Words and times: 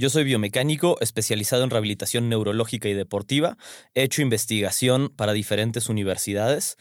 Yo 0.00 0.08
soy 0.08 0.24
biomecánico 0.24 0.96
especializado 1.02 1.62
en 1.62 1.68
rehabilitación 1.68 2.30
neurológica 2.30 2.88
y 2.88 2.94
deportiva. 2.94 3.58
He 3.94 4.02
hecho 4.02 4.22
investigación 4.22 5.10
para 5.14 5.34
diferentes 5.34 5.90
universidades. 5.90 6.78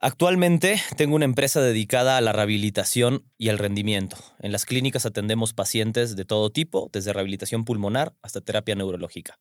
Actualmente 0.00 0.78
tengo 0.98 1.16
una 1.16 1.24
empresa 1.24 1.62
dedicada 1.62 2.18
a 2.18 2.20
la 2.20 2.34
rehabilitación 2.34 3.24
y 3.38 3.48
al 3.48 3.56
rendimiento. 3.58 4.18
En 4.40 4.52
las 4.52 4.66
clínicas 4.66 5.06
atendemos 5.06 5.54
pacientes 5.54 6.14
de 6.14 6.26
todo 6.26 6.50
tipo, 6.50 6.90
desde 6.92 7.14
rehabilitación 7.14 7.64
pulmonar 7.64 8.14
hasta 8.20 8.42
terapia 8.42 8.74
neurológica. 8.74 9.38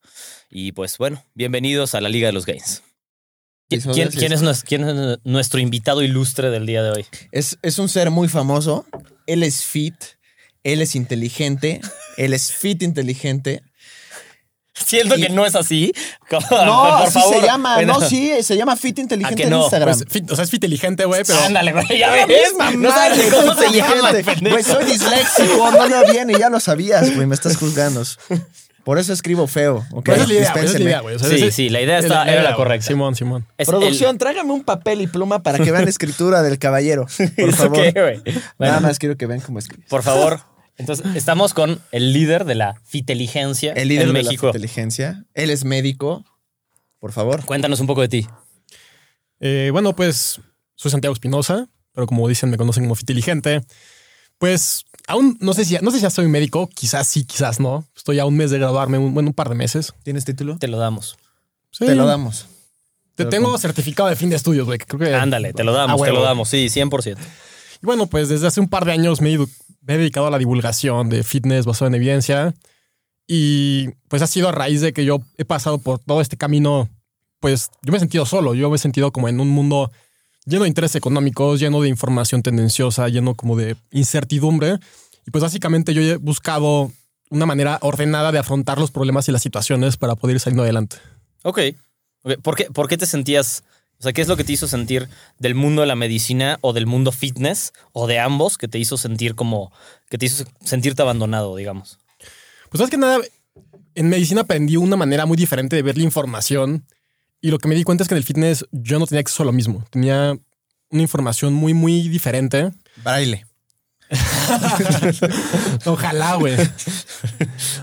Y 0.50 0.72
pues 0.72 0.98
bueno, 0.98 1.22
bienvenidos 1.34 1.96
a 1.96 2.00
la 2.02 2.08
Liga 2.08 2.28
de 2.28 2.32
los 2.34 2.46
Gains. 2.46 2.82
¿Qui- 3.70 3.84
¿Quién, 3.94 4.08
quién 4.20 4.32
es, 4.32 4.42
nues- 4.42 4.64
quién 4.64 4.88
es 4.88 5.20
nuestro 5.26 5.60
invitado 5.60 6.02
ilustre 6.02 6.50
del 6.50 6.66
día 6.66 6.82
de 6.82 6.92
hoy? 6.92 7.06
Es, 7.34 7.58
es 7.62 7.78
un 7.78 7.90
ser 7.90 8.10
muy 8.10 8.30
famoso. 8.30 8.86
Él 9.28 9.44
es 9.44 9.66
fit. 9.66 9.96
Él 10.64 10.82
es 10.82 10.96
inteligente. 10.96 11.82
Él 12.18 12.34
es 12.34 12.52
fit 12.52 12.82
inteligente. 12.84 13.62
Siento 14.74 15.16
que 15.16 15.30
no 15.30 15.46
es 15.46 15.56
así. 15.56 15.94
No, 16.32 16.40
por 16.42 16.60
así 17.08 17.20
favor. 17.20 17.36
se 17.36 17.42
llama. 17.46 17.76
Bueno, 17.76 18.00
No, 18.00 18.10
sí, 18.10 18.32
se 18.42 18.58
llama 18.58 18.76
fit 18.76 19.00
inteligente 19.00 19.44
que 19.44 19.48
en? 19.48 19.54
Instagram. 19.54 19.98
Pues, 19.98 20.08
fit- 20.10 20.30
o 20.32 20.36
sea, 20.36 20.44
es 20.44 20.52
fiteligente, 20.52 21.06
güey, 21.06 21.24
pero. 21.26 21.40
Ándale, 21.40 21.72
güey, 21.72 21.98
ya 21.98 22.12
ves. 22.12 22.28
misma 22.28 22.72
No 22.72 22.90
sabes 22.92 23.24
ni 23.24 23.30
cómo 23.32 23.54
fit 23.56 23.70
se 23.70 23.78
llama, 23.78 23.96
inteligente. 24.10 24.50
Güey, 24.50 24.64
soy 24.64 24.86
disléxico. 24.86 25.72
No 25.72 25.88
me 25.88 26.12
viene, 26.12 26.34
ya 26.38 26.50
lo 26.50 26.60
sabías, 26.60 27.14
güey. 27.16 27.26
Me 27.28 27.36
estás 27.36 27.56
juzgando. 27.58 28.04
Por 28.84 29.00
eso 29.00 29.14
escribo 29.14 29.48
feo. 29.48 29.86
¿ok? 29.94 30.04
Pero 30.06 30.24
esa 30.24 30.24
es 30.24 30.28
la 30.30 30.34
idea, 30.36 30.52
güey, 30.52 30.56
esa 30.56 30.60
es 30.60 30.60
la 30.62 30.66
Dispénseme. 30.68 30.86
idea, 30.90 31.00
güey. 31.02 31.16
O 31.16 31.20
sea, 31.20 31.30
Sí, 31.30 31.52
sí, 31.52 31.70
la 31.70 31.82
idea 31.82 32.00
está- 32.00 32.26
era 32.26 32.44
la 32.44 32.56
correcta. 32.56 32.86
Simón, 32.86 33.16
Simón. 33.16 33.48
Es 33.58 33.68
Producción, 33.68 34.18
tráigame 34.18 34.52
un 34.52 34.64
papel 34.64 35.00
y 35.02 35.08
pluma 35.08 35.42
para 35.42 35.58
que 35.58 35.72
vean 35.72 35.86
la 35.86 35.90
escritura 35.90 36.44
del 36.44 36.60
caballero. 36.60 37.08
Por 37.38 37.50
¿Eso 37.50 37.58
favor. 37.58 37.80
Nada 37.96 38.22
Bueno, 38.58 38.82
más 38.82 39.00
quiero 39.00 39.16
que 39.16 39.26
vean 39.26 39.40
cómo 39.40 39.58
escribes. 39.60 39.88
Por 39.90 40.04
favor. 40.04 40.42
Entonces, 40.78 41.06
estamos 41.16 41.54
con 41.54 41.82
el 41.92 42.12
líder 42.14 42.44
de 42.46 42.56
la 42.56 42.76
fiteligencia 42.86 43.72
El 43.74 43.88
líder 43.88 44.08
en 44.08 44.14
de 44.14 44.24
México. 44.24 44.48
la 44.48 44.50
inteligencia. 44.50 45.26
Él 45.34 45.50
es 45.50 45.64
médico. 45.64 46.26
Por 47.00 47.12
favor. 47.14 47.46
Cuéntanos 47.46 47.80
un 47.80 47.88
poco 47.88 48.02
de 48.02 48.10
ti. 48.10 48.28
Eh, 49.40 49.70
bueno, 49.72 49.96
pues 49.96 50.40
soy 50.76 50.92
Santiago 50.92 51.14
Espinosa, 51.14 51.70
pero 51.94 52.08
como 52.08 52.28
dicen, 52.28 52.50
me 52.50 52.58
conocen 52.58 52.84
como 52.84 52.96
fiteligente. 52.96 53.62
Pues 54.38 54.84
aún 55.08 55.38
no 55.40 55.54
sé 55.54 55.64
si 55.66 55.78
no 55.82 55.92
sé 55.92 55.98
si 55.98 56.04
ya 56.04 56.10
soy 56.10 56.28
médico, 56.28 56.68
quizás 56.74 57.08
sí, 57.08 57.24
quizás 57.26 57.60
no. 57.60 57.86
Estoy 57.96 58.20
a 58.20 58.26
un 58.26 58.36
mes 58.36 58.52
de 58.52 58.58
graduarme, 58.60 58.98
un, 58.98 59.14
bueno, 59.14 59.30
un 59.30 59.34
par 59.34 59.50
de 59.50 59.56
meses. 59.56 59.94
¿Tienes 60.04 60.26
título? 60.26 60.58
Te 60.58 60.68
lo 60.68 60.78
damos. 60.78 61.18
Sí. 61.72 61.86
Te 61.86 61.96
lo 61.96 62.06
damos. 62.06 62.48
Te- 63.16 63.26
tengo 63.26 63.58
certificado 63.58 64.10
de 64.10 64.18
fin 64.18 64.30
de 64.30 64.36
estudios, 64.36 64.66
güey. 64.66 64.78
que 64.78 64.86
Creo 64.86 65.00
que 65.00 65.16
Ándale, 65.16 65.54
te 65.54 65.64
lo 65.64 65.72
damos, 65.72 66.02
Ah, 66.02 66.06
te 66.06 66.12
lo 66.12 66.22
damos. 66.22 66.50
Sí, 66.50 66.68
100%. 66.70 67.18
Y 67.82 67.86
bueno, 67.86 68.08
pues 68.08 68.28
desde 68.28 68.48
hace 68.48 68.60
un 68.60 68.68
par 68.68 68.84
de 68.84 68.92
años 68.92 69.22
me 69.22 69.34
he, 69.34 69.38
me 69.86 69.96
he 69.96 69.98
dedicado 69.98 70.28
a 70.28 70.32
la 70.32 70.38
divulgación 70.38 71.10
de 71.10 71.24
fitness 71.24 71.66
basado 71.66 71.88
en 71.88 71.96
evidencia. 71.96 72.54
Y 73.28 73.90
pues 74.08 74.22
ha 74.22 74.28
sido 74.28 74.50
a 74.50 74.52
raíz 74.52 74.82
de 74.82 74.94
que 74.94 75.06
yo 75.06 75.22
he 75.38 75.46
pasado 75.46 75.78
por 75.78 76.00
todo 76.00 76.22
este 76.22 76.38
camino, 76.38 76.90
pues 77.40 77.70
yo 77.82 77.92
me 77.92 77.98
he 77.98 78.00
sentido 78.00 78.26
solo, 78.26 78.54
yo 78.54 78.70
me 78.70 78.76
he 78.76 78.80
sentido 78.80 79.12
como 79.12 79.30
en 79.30 79.40
un 79.40 79.50
mundo 79.50 79.92
lleno 80.46 80.64
de 80.64 80.70
intereses 80.70 80.96
económicos, 80.96 81.60
lleno 81.60 81.82
de 81.82 81.90
información 81.90 82.44
tendenciosa, 82.44 83.08
lleno 83.10 83.36
como 83.36 83.56
de 83.56 83.76
incertidumbre. 83.92 84.80
Y 85.26 85.32
pues 85.32 85.44
básicamente 85.44 85.94
yo 85.94 86.02
he 86.02 86.18
buscado 86.18 86.92
una 87.30 87.46
manera 87.46 87.80
ordenada 87.82 88.32
de 88.32 88.40
afrontar 88.40 88.78
los 88.78 88.92
problemas 88.92 89.28
y 89.28 89.32
las 89.32 89.42
situaciones 89.42 89.98
para 89.98 90.16
poder 90.16 90.36
ir 90.36 90.40
saliendo 90.40 90.64
adelante. 90.64 90.98
Ok. 91.44 91.60
Ok, 92.22 92.42
¿Por, 92.42 92.56
qué, 92.56 92.66
¿Por 92.66 92.88
qué 92.88 92.98
te 92.98 93.06
sentías... 93.06 93.64
O 94.00 94.04
sea, 94.04 94.14
¿qué 94.14 94.22
es 94.22 94.28
lo 94.28 94.38
que 94.38 94.44
te 94.44 94.54
hizo 94.54 94.68
sentir 94.68 95.10
del 95.40 95.56
mundo 95.56 95.82
de 95.82 95.88
la 95.88 95.96
medicina 95.96 96.58
o 96.62 96.74
del 96.74 96.86
mundo 96.86 97.12
fitness 97.12 97.74
o 97.94 98.08
de 98.08 98.20
ambos 98.20 98.58
que 98.58 98.68
te 98.68 98.78
hizo 98.78 98.98
sentir 98.98 99.36
como... 99.36 99.72
que 100.10 100.18
te 100.18 100.26
hizo 100.26 100.46
sentirte 100.64 101.02
abandonado, 101.02 101.56
digamos? 101.56 102.00
Pues 102.70 102.80
sabes 102.80 102.92
que 102.92 102.98
nada, 102.98 103.20
en 103.96 104.10
medicina 104.10 104.42
aprendí 104.42 104.78
una 104.78 104.98
manera 104.98 105.26
muy 105.26 105.38
diferente 105.38 105.76
de 105.76 105.82
ver 105.82 105.98
la 105.98 106.04
información 106.04 106.86
y 107.42 107.52
lo 107.52 107.60
que 107.60 107.68
me 107.68 107.76
di 107.76 107.84
cuenta 107.84 108.04
es 108.04 108.08
que 108.08 108.16
en 108.16 108.18
el 108.18 108.24
fitness 108.24 108.66
yo 108.72 109.00
no 109.00 109.08
tenía 109.08 109.22
acceso 109.22 109.44
a 109.44 109.46
lo 109.46 109.52
mismo. 109.52 109.86
Tenía 109.92 110.36
una 110.90 111.02
información 111.02 111.54
muy, 111.54 111.74
muy 111.74 112.10
diferente. 112.10 112.72
Braille. 113.04 113.46
Ojalá, 115.86 116.36
güey. 116.36 116.56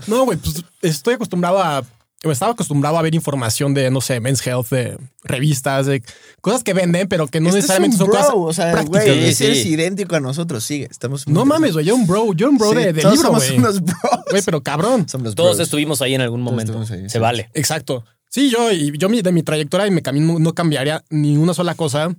No, 0.07 0.25
güey, 0.25 0.37
pues 0.37 0.63
estoy 0.81 1.15
acostumbrado 1.15 1.61
a... 1.61 1.83
Estaba 2.23 2.53
acostumbrado 2.53 2.97
a 2.97 3.01
ver 3.01 3.13
información 3.15 3.73
de, 3.73 3.91
no 3.91 3.99
sé, 3.99 4.19
Men's 4.21 4.45
Health, 4.47 4.69
de 4.69 4.97
revistas, 5.23 5.85
de 5.87 6.01
cosas 6.41 6.63
que 6.63 6.73
venden, 6.73 7.07
pero 7.09 7.27
que 7.27 7.39
no 7.41 7.47
Este 7.49 7.59
es 7.59 7.63
necesariamente 7.65 7.95
un 7.95 7.99
son 7.99 8.07
bro, 8.07 8.17
cosas 8.19 8.33
o 8.35 8.53
sea, 8.53 8.71
prácticas. 8.71 9.03
güey, 9.05 9.19
Sí, 9.23 9.29
ese 9.29 9.53
sí. 9.55 9.59
es 9.59 9.65
idéntico 9.65 10.15
a 10.15 10.19
nosotros. 10.21 10.63
Sigue, 10.63 10.87
estamos 10.89 11.27
No 11.27 11.43
mames, 11.45 11.73
güey, 11.73 11.85
yo 11.85 11.95
un 11.95 12.07
bro, 12.07 12.33
yo 12.33 12.49
un 12.49 12.57
bro 12.57 12.69
Sí, 12.71 12.77
de, 12.77 12.93
de 12.93 13.01
todos 13.01 13.15
libro, 13.15 13.27
somos 13.27 13.51
unos 13.51 13.81
bros. 13.81 13.97
Güey, 14.29 14.41
pero 14.43 14.61
cabrón. 14.63 15.07
Somos 15.09 15.35
Todos 15.35 15.57
bros. 15.57 15.65
estuvimos 15.67 16.01
ahí 16.01 16.15
en 16.15 16.21
algún 16.21 16.41
momento. 16.41 16.79
ahí, 16.79 16.85
Se 16.85 17.09
sí. 17.09 17.19
vale. 17.19 17.49
Exacto. 17.53 18.05
Sí, 18.29 18.49
yo, 18.49 18.71
y 18.71 18.97
yo 18.97 19.09
de 19.09 19.31
mi 19.31 19.43
trayectoria 19.43 19.85
y 19.87 19.91
mi 19.91 20.01
camino 20.01 20.39
no 20.39 20.53
cambiaría 20.53 21.03
ni 21.09 21.35
una 21.37 21.53
sola 21.53 21.75
cosa, 21.75 22.15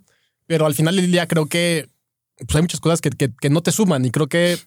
pero 0.46 0.66
al 0.66 0.74
final 0.74 0.96
del 0.96 1.10
día 1.10 1.26
creo 1.26 1.46
que 1.46 1.88
pues 2.36 2.54
hay 2.56 2.62
muchas 2.62 2.80
cosas 2.80 3.00
que, 3.00 3.10
que- 3.10 3.32
que 3.40 3.48
no 3.50 3.62
te 3.62 3.72
suman 3.72 4.04
y 4.04 4.10
creo 4.10 4.26
que 4.28 4.58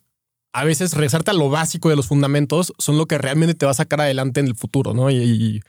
a 0.54 0.64
veces 0.64 0.94
regresarte 0.94 1.32
a 1.32 1.34
lo 1.36 1.50
básico 1.50 1.90
de 1.90 1.96
los 1.96 2.08
fundamentos 2.08 2.74
son 2.78 2.98
lo 2.98 3.06
que 3.06 3.18
realmente 3.18 3.54
te 3.56 3.66
va 3.66 3.72
a 3.72 3.76
sacar 3.76 4.02
adelante 4.02 4.40
en 4.40 4.48
el 4.48 4.56
futuro, 4.56 4.94
¿no? 4.94 5.10
Y, 5.12 5.16
y 5.18 5.62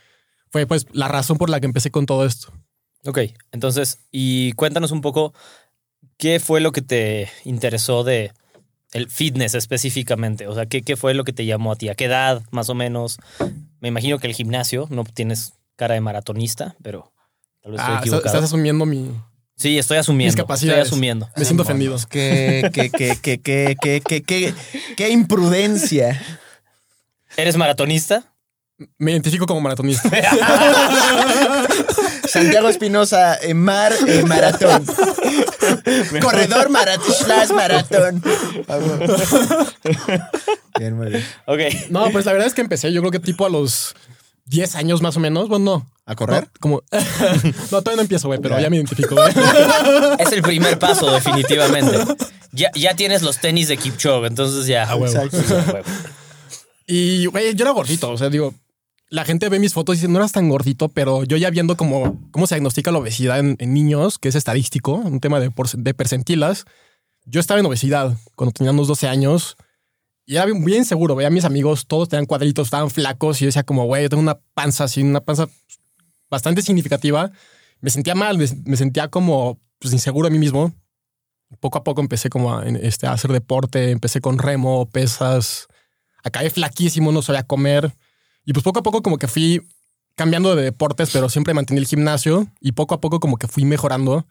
fue 0.50 0.66
pues 0.66 0.86
la 0.92 1.08
razón 1.08 1.36
por 1.38 1.50
la 1.50 1.60
que 1.60 1.66
empecé 1.66 1.90
con 1.90 2.06
todo 2.06 2.24
esto. 2.24 2.52
Ok, 3.04 3.18
entonces, 3.52 4.00
y 4.10 4.52
cuéntanos 4.52 4.90
un 4.90 5.00
poco 5.02 5.32
qué 6.16 6.40
fue 6.40 6.60
lo 6.60 6.72
que 6.72 6.82
te 6.82 7.28
interesó 7.44 8.02
de 8.04 8.32
el 8.92 9.08
fitness 9.10 9.54
específicamente. 9.54 10.46
O 10.48 10.54
sea, 10.54 10.66
¿qué, 10.66 10.82
qué 10.82 10.96
fue 10.96 11.14
lo 11.14 11.24
que 11.24 11.32
te 11.32 11.44
llamó 11.46 11.72
a 11.72 11.76
ti? 11.76 11.88
¿A 11.90 11.94
qué 11.94 12.06
edad, 12.06 12.42
más 12.50 12.68
o 12.70 12.74
menos? 12.74 13.18
Me 13.80 13.88
imagino 13.88 14.18
que 14.18 14.26
el 14.26 14.34
gimnasio, 14.34 14.86
no 14.90 15.04
tienes 15.04 15.52
cara 15.76 15.94
de 15.94 16.00
maratonista, 16.00 16.74
pero 16.82 17.12
tal 17.62 17.72
vez 17.72 17.80
estoy 17.82 17.94
Ah, 17.96 17.98
equivocado. 18.00 18.26
estás 18.26 18.44
asumiendo 18.44 18.86
mi... 18.86 19.12
Sí, 19.58 19.76
estoy 19.76 19.98
asumiendo. 19.98 20.46
Estoy 20.54 20.70
asumiendo. 20.70 21.28
Me 21.36 21.44
siento 21.44 21.64
ofendido. 21.64 21.96
Qué, 22.08 22.70
qué, 22.72 22.90
qué, 22.90 23.18
qué, 23.20 23.40
qué, 23.42 23.76
qué, 23.80 24.00
qué, 24.00 24.22
qué, 24.22 24.54
qué 24.96 25.08
imprudencia. 25.10 26.22
¿Eres 27.36 27.56
maratonista? 27.56 28.32
Me 28.98 29.10
identifico 29.10 29.46
como 29.46 29.60
maratonista. 29.60 30.08
Santiago 32.28 32.68
Espinosa, 32.68 33.34
eh, 33.42 33.52
mar, 33.52 33.92
eh, 34.06 34.22
maratón. 34.22 34.86
Corredor 36.22 36.68
maratón, 36.68 37.12
slash 37.12 37.50
maratón. 37.50 38.22
Bueno. 38.68 39.16
Bien, 40.78 40.96
muy 40.96 41.08
bien. 41.10 41.24
Ok. 41.46 41.58
No, 41.90 42.10
pues 42.12 42.26
la 42.26 42.32
verdad 42.32 42.46
es 42.46 42.54
que 42.54 42.60
empecé, 42.60 42.92
yo 42.92 43.00
creo 43.00 43.10
que 43.10 43.18
tipo 43.18 43.44
a 43.44 43.48
los 43.48 43.96
10 44.48 44.74
años 44.76 45.02
más 45.02 45.16
o 45.16 45.20
menos. 45.20 45.48
Bueno, 45.48 45.64
no. 45.64 45.90
¿A 46.06 46.14
correr? 46.16 46.44
No, 46.44 46.50
como... 46.60 46.82
no, 47.70 47.82
todavía 47.82 47.96
no 47.96 48.02
empiezo, 48.02 48.28
güey, 48.28 48.40
pero 48.40 48.56
Ya. 48.56 48.62
ya 48.62 48.70
me 48.70 48.76
identifico, 48.76 49.14
güey. 49.14 49.32
Es 50.18 50.32
el 50.32 50.42
primer 50.42 50.78
paso, 50.78 51.10
definitivamente. 51.12 51.98
Ya, 52.52 52.70
ya 52.74 52.94
tienes 52.96 53.22
los 53.22 53.38
tenis 53.40 53.68
de 53.68 53.76
Kipchoge, 53.76 54.26
entonces 54.26 54.66
ya. 54.66 54.84
A 54.90 54.96
huevo. 54.96 55.06
Exacto. 55.22 55.38
Huevo. 55.72 55.84
Y, 56.86 57.26
güey, 57.26 57.54
yo 57.54 57.64
era 57.64 57.72
gordito. 57.72 58.10
O 58.10 58.16
sea, 58.16 58.30
digo, 58.30 58.54
la 59.10 59.24
gente 59.24 59.48
ve 59.50 59.58
mis 59.58 59.74
fotos 59.74 59.96
y 59.96 59.98
dice, 59.98 60.08
no 60.10 60.18
eras 60.18 60.32
tan 60.32 60.48
gordito, 60.48 60.88
pero 60.88 61.24
yo 61.24 61.36
ya 61.36 61.50
viendo 61.50 61.76
cómo, 61.76 62.18
cómo 62.30 62.46
se 62.46 62.54
diagnostica 62.54 62.90
la 62.90 62.98
obesidad 62.98 63.38
en, 63.38 63.56
en 63.58 63.74
niños, 63.74 64.18
que 64.18 64.28
es 64.30 64.34
estadístico, 64.34 64.94
un 64.94 65.20
tema 65.20 65.40
de, 65.40 65.50
por- 65.50 65.68
de 65.70 65.94
percentilas. 65.94 66.64
Yo 67.26 67.40
estaba 67.40 67.60
en 67.60 67.66
obesidad 67.66 68.16
cuando 68.34 68.52
tenía 68.52 68.72
unos 68.72 68.88
12 68.88 69.08
años 69.08 69.56
y 70.28 70.36
era 70.36 70.44
bien, 70.44 70.62
bien 70.62 70.84
seguro. 70.84 71.16
Veía 71.16 71.28
a 71.28 71.30
mis 71.30 71.46
amigos, 71.46 71.86
todos 71.86 72.10
tenían 72.10 72.26
cuadritos, 72.26 72.66
estaban 72.66 72.90
flacos 72.90 73.40
y 73.40 73.44
yo 73.44 73.46
decía 73.46 73.62
como, 73.62 73.86
güey, 73.86 74.02
yo 74.02 74.10
tengo 74.10 74.22
una 74.22 74.38
panza 74.52 74.84
así, 74.84 75.02
una 75.02 75.22
panza 75.22 75.48
bastante 76.28 76.60
significativa. 76.60 77.32
Me 77.80 77.88
sentía 77.88 78.14
mal, 78.14 78.36
me, 78.36 78.76
sentía 78.76 79.08
como 79.08 79.58
pues, 79.78 79.94
inseguro 79.94 80.28
de 80.28 80.32
mí 80.32 80.38
mismo. 80.38 80.74
Poco 81.60 81.78
a 81.78 81.82
poco 81.82 82.02
empecé 82.02 82.28
como 82.28 82.54
a, 82.54 82.66
este, 82.66 83.06
a 83.06 83.12
hacer 83.12 83.32
deporte, 83.32 83.90
empecé 83.90 84.20
con 84.20 84.36
remo, 84.36 84.90
pesas, 84.90 85.66
acabé 86.22 86.50
flaquísimo, 86.50 87.10
no 87.10 87.22
sabía 87.22 87.44
comer. 87.44 87.94
Y 88.44 88.52
pues 88.52 88.62
poco 88.62 88.80
a 88.80 88.82
poco 88.82 89.00
como 89.00 89.16
que 89.16 89.28
fui 89.28 89.66
cambiando 90.14 90.54
de 90.54 90.62
deportes, 90.62 91.08
pero 91.10 91.30
siempre 91.30 91.54
mantenía 91.54 91.80
el 91.80 91.86
gimnasio 91.86 92.48
y 92.60 92.72
poco 92.72 92.94
a 92.94 93.00
poco 93.00 93.18
como 93.18 93.38
que 93.38 93.48
fui 93.48 93.64
mejorando. 93.64 94.26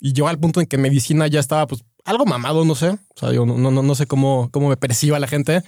Y 0.00 0.12
llegó 0.12 0.28
al 0.28 0.38
punto 0.38 0.60
en 0.60 0.66
que 0.66 0.78
medicina 0.78 1.26
ya 1.26 1.40
estaba 1.40 1.66
pues 1.66 1.82
algo 2.04 2.26
mamado, 2.26 2.64
no 2.64 2.74
sé. 2.74 2.90
O 2.90 3.18
sea, 3.18 3.32
yo 3.32 3.46
no, 3.46 3.56
no, 3.56 3.82
no 3.82 3.94
sé 3.94 4.06
cómo, 4.06 4.50
cómo 4.52 4.68
me 4.68 4.76
perciba 4.76 5.18
la 5.18 5.28
gente. 5.28 5.62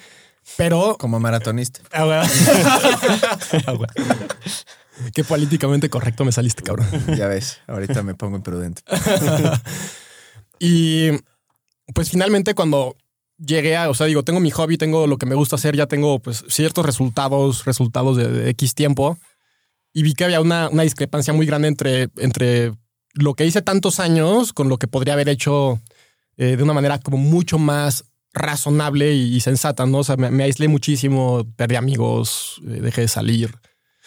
Pero 0.56 0.96
Como 0.98 1.18
maratonista. 1.18 1.80
Ah. 1.92 2.26
Ah. 3.66 5.10
Qué 5.12 5.24
políticamente 5.24 5.90
correcto 5.90 6.24
me 6.24 6.32
saliste, 6.32 6.62
cabrón. 6.62 6.86
Ya 7.16 7.26
ves, 7.26 7.60
ahorita 7.66 8.02
me 8.02 8.14
pongo 8.14 8.36
imprudente. 8.36 8.82
Y 10.58 11.10
pues 11.94 12.10
finalmente 12.10 12.54
cuando 12.54 12.96
llegué 13.38 13.76
a, 13.76 13.90
o 13.90 13.94
sea, 13.94 14.06
digo, 14.06 14.22
tengo 14.22 14.40
mi 14.40 14.50
hobby, 14.50 14.78
tengo 14.78 15.06
lo 15.06 15.18
que 15.18 15.26
me 15.26 15.34
gusta 15.34 15.56
hacer, 15.56 15.76
ya 15.76 15.86
tengo 15.86 16.18
pues 16.18 16.44
ciertos 16.48 16.86
resultados, 16.86 17.66
resultados 17.66 18.16
de, 18.16 18.28
de 18.28 18.50
X 18.50 18.74
tiempo. 18.74 19.18
Y 19.92 20.02
vi 20.02 20.14
que 20.14 20.24
había 20.24 20.40
una, 20.40 20.68
una 20.70 20.82
discrepancia 20.82 21.32
muy 21.32 21.46
grande 21.46 21.68
entre, 21.68 22.08
entre 22.16 22.72
lo 23.16 23.34
que 23.34 23.44
hice 23.44 23.62
tantos 23.62 24.00
años 24.00 24.52
con 24.52 24.68
lo 24.68 24.78
que 24.78 24.86
podría 24.88 25.14
haber 25.14 25.28
hecho 25.28 25.80
eh, 26.36 26.56
de 26.56 26.62
una 26.62 26.72
manera 26.72 26.98
como 26.98 27.16
mucho 27.18 27.58
más 27.58 28.04
razonable 28.32 29.12
y, 29.14 29.34
y 29.34 29.40
sensata, 29.40 29.86
¿no? 29.86 29.98
O 29.98 30.04
sea, 30.04 30.16
me, 30.16 30.30
me 30.30 30.44
aislé 30.44 30.68
muchísimo, 30.68 31.44
perdí 31.56 31.76
amigos, 31.76 32.60
eh, 32.66 32.80
dejé 32.82 33.00
de 33.02 33.08
salir. 33.08 33.54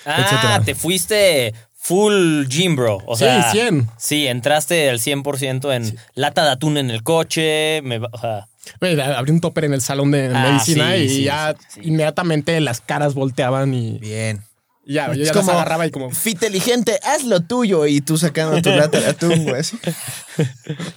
Ah, 0.06 0.22
etcétera. 0.24 0.62
te 0.64 0.76
fuiste 0.76 1.54
full 1.74 2.46
gym, 2.48 2.76
bro. 2.76 3.00
O 3.06 3.16
Sí, 3.16 3.24
sea, 3.26 3.52
100. 3.52 3.90
Sí, 3.98 4.28
entraste 4.28 4.90
al 4.90 5.00
100% 5.00 5.74
en 5.76 5.98
lata 6.14 6.46
de 6.46 6.52
atún 6.52 6.78
en 6.78 6.90
el 6.92 7.04
coche. 7.04 7.82
Me, 7.84 7.98
va- 8.00 8.10
o 8.12 8.18
sea, 8.20 8.48
Güey, 8.80 9.00
abrí 9.02 9.32
un 9.32 9.42
topper 9.42 9.66
en 9.66 9.74
el 9.74 9.82
salón 9.82 10.12
de 10.12 10.28
Ah, 10.34 10.52
medicina 10.52 10.94
sí, 10.96 11.02
y 11.02 11.10
sí, 11.10 11.24
ya 11.24 11.56
sí, 11.58 11.82
sí. 11.82 11.88
inmediatamente 11.90 12.60
las 12.62 12.82
caras 12.82 13.16
volteaban 13.16 13.74
y 13.74 13.98
Bien. 13.98 14.42
Y 14.90 14.94
ya, 14.94 15.14
yo 15.14 15.24
ya 15.24 15.32
como- 15.34 15.48
las 15.48 15.56
agarraba 15.56 15.86
y 15.88 15.92
como, 15.92 16.10
Fiteligente, 16.12 17.00
haz 17.04 17.24
lo 17.24 17.42
tuyo. 17.42 17.86
Y 17.86 18.02
tú 18.02 18.18
sacando 18.18 18.62
tu 18.62 18.70
lata 18.72 19.00
de 19.00 19.08
atún, 19.08 19.44
güey. 19.46 19.62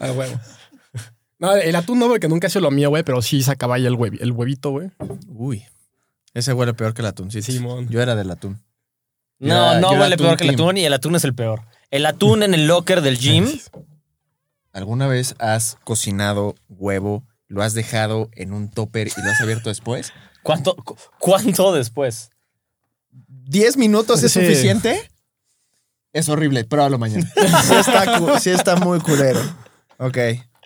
ah, 0.01 0.13
huevo. 0.17 0.41
No, 1.39 1.53
el 1.55 1.75
atún 1.77 1.99
no, 1.99 2.09
porque 2.09 2.29
nunca 2.29 2.47
ha 2.47 2.51
sido 2.51 2.63
lo 2.63 2.71
mío, 2.71 2.89
güey, 2.89 3.03
pero 3.03 3.21
sí 3.21 3.43
sacaba 3.43 3.75
ahí 3.75 3.85
el, 3.87 3.95
huevi- 3.95 4.19
el 4.21 4.33
huevito, 4.33 4.71
güey. 4.71 4.91
Uy. 5.29 5.65
Ese 6.35 6.53
huele 6.53 6.73
peor 6.73 6.95
que 6.95 7.03
el 7.03 7.07
atún, 7.09 7.31
sí. 7.31 7.43
Simón. 7.43 7.89
Yo 7.89 8.01
era 8.01 8.15
del 8.15 8.31
atún. 8.31 8.63
Yo 9.41 9.49
no, 9.49 9.73
era- 9.73 9.81
no 9.81 9.91
huele 9.91 10.17
peor 10.17 10.37
que 10.37 10.45
el 10.45 10.51
atún 10.55 10.79
y 10.79 10.85
el 10.85 10.93
atún 10.93 11.15
es 11.17 11.25
el 11.25 11.35
peor. 11.35 11.63
El 11.91 12.07
atún 12.07 12.43
en 12.43 12.55
el 12.55 12.67
locker 12.67 13.03
del 13.03 13.19
gym. 13.19 13.47
¿Alguna 14.73 15.07
vez 15.07 15.35
has 15.39 15.77
cocinado 15.85 16.55
huevo, 16.71 17.25
lo 17.49 17.63
has 17.63 17.75
dejado 17.75 18.31
en 18.35 18.55
un 18.55 18.71
topper 18.71 19.09
y 19.09 19.23
lo 19.23 19.31
has 19.31 19.41
abierto 19.43 19.69
después? 19.69 20.13
¿Cuánto, 20.43 20.75
cu- 20.77 20.97
¿Cuánto 21.19 21.73
después? 21.75 22.31
¿10 23.13 23.77
minutos 23.77 24.23
es 24.23 24.33
Sí. 24.33 24.41
suficiente? 24.41 25.11
Es 26.13 26.29
horrible, 26.29 26.65
pruébalo 26.65 26.99
mañana. 26.99 27.31
sí, 27.65 27.75
está, 27.75 28.41
sí 28.41 28.51
está 28.51 28.77
muy 28.77 29.01
culero. 29.01 29.41
Ok, 29.99 30.19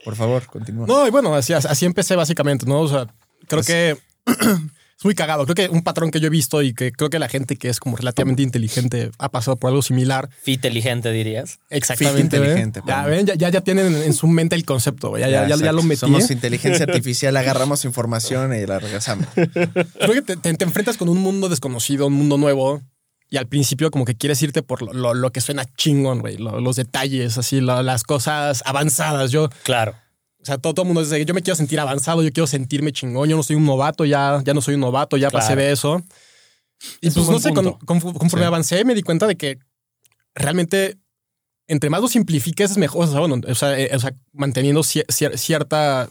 por 0.05 0.17
favor, 0.17 0.45
continúa. 0.47 0.87
No, 0.87 1.07
y 1.07 1.11
bueno, 1.11 1.35
así, 1.35 1.53
así 1.53 1.85
empecé 1.87 2.17
básicamente, 2.17 2.67
¿no? 2.67 2.81
O 2.81 2.89
sea, 2.89 3.07
creo 3.49 3.63
que 3.63 3.97
es 4.99 5.05
muy 5.05 5.15
cagado. 5.15 5.45
Creo 5.45 5.55
que 5.55 5.69
un 5.69 5.83
patrón 5.83 6.11
que 6.11 6.21
yo 6.21 6.27
he 6.29 6.31
visto 6.31 6.63
y 6.63 6.73
que 6.73 6.91
creo 6.93 7.11
que 7.11 7.19
la 7.19 7.29
gente 7.29 7.57
que 7.57 7.69
es 7.69 7.81
como 7.81 7.97
relativamente 7.97 8.43
inteligente 8.43 9.11
ha 9.19 9.29
pasado 9.31 9.57
por 9.57 9.69
algo 9.69 9.83
similar. 9.83 10.29
Inteligente, 10.47 11.13
dirías. 11.13 11.59
Exactamente. 11.71 12.37
inteligente, 12.37 12.81
Ya 12.87 12.95
Pablo. 12.97 13.11
ven, 13.11 13.27
ya, 13.27 13.35
ya, 13.35 13.49
ya 13.51 13.61
tienen 13.61 13.95
en 13.95 14.13
su 14.15 14.27
mente 14.27 14.57
el 14.57 14.65
concepto. 14.65 15.17
Ya, 15.19 15.29
ya, 15.29 15.47
ya, 15.49 15.57
ya 15.57 15.73
lo 15.73 15.83
metí. 15.83 16.01
Somos 16.01 16.31
inteligencia 16.31 16.85
artificial, 16.87 17.37
agarramos 17.37 17.85
información 17.85 18.55
y 18.55 18.65
la 18.67 18.79
regresamos. 18.79 19.27
Creo 19.35 20.13
que 20.15 20.23
te, 20.23 20.37
te- 20.37 20.55
te 20.55 20.65
enfrentas 20.65 20.97
con 20.97 21.09
un 21.09 21.19
mundo 21.19 21.49
desconocido, 21.49 22.07
un 22.07 22.15
mundo 22.15 22.39
nuevo. 22.39 22.83
Y 23.29 23.39
al 23.39 23.49
principio 23.49 23.91
como 23.91 24.05
que 24.05 24.15
quieres 24.15 24.41
irte 24.43 24.63
por 24.63 24.83
lo, 24.83 24.93
lo- 24.93 25.13
lo 25.15 25.33
que 25.33 25.41
suena 25.41 25.65
chingón, 25.77 26.21
güey. 26.21 26.37
lo- 26.39 26.61
los 26.61 26.77
detalles, 26.77 27.37
así, 27.37 27.61
lo- 27.61 27.83
las 27.83 28.05
cosas 28.05 28.63
avanzadas. 28.65 29.33
Yo, 29.33 29.51
Claro. 29.65 29.95
O 30.47 30.49
sea, 30.49 30.59
todo, 30.59 30.75
todo 30.75 30.85
el 30.85 30.87
mundo 30.89 31.03
dice, 31.03 31.25
yo 31.25 31.35
me 31.35 31.43
quiero 31.43 31.57
sentir 31.57 31.81
avanzado, 31.81 32.23
yo 32.23 32.31
quiero 32.33 32.47
sentirme 32.47 32.93
chingón. 32.93 33.29
Yo 33.29 33.37
no 33.37 33.43
soy 33.43 33.57
un 33.57 33.67
novato, 33.67 34.05
ya, 34.05 34.41
ya 34.45 34.55
no 34.55 34.61
soy 34.61 34.75
un 34.75 34.81
novato, 34.83 35.17
ya 35.17 35.29
pasé 35.29 35.49
Claro. 35.55 35.63
de 35.63 35.73
eso. 35.73 36.05
Y 37.01 37.09
Es 37.09 37.15
pues 37.15 37.29
no 37.29 37.39
sé, 37.41 37.53
con- 37.53 37.65
punto. 37.65 37.85
con- 37.85 38.01
conforme 38.01 38.45
Sí. 38.45 38.47
avancé 38.47 38.85
me 38.85 38.95
di 38.95 39.03
cuenta 39.03 39.27
de 39.27 39.37
que 39.37 39.59
realmente 40.37 40.99
entre 41.67 41.91
más 41.91 42.01
lo 42.01 42.07
simplifiques 42.07 42.71
es 42.71 42.79
mejor. 42.79 43.05
O 43.05 43.11
sea, 43.11 43.19
bueno, 43.19 43.41
o 43.49 43.55
sea, 43.57 43.77
eh, 43.77 43.91
o 43.93 43.99
sea, 43.99 44.15
manteniendo 44.33 44.83
cier- 44.83 45.07
cier- 45.09 45.37
cierta 45.37 46.09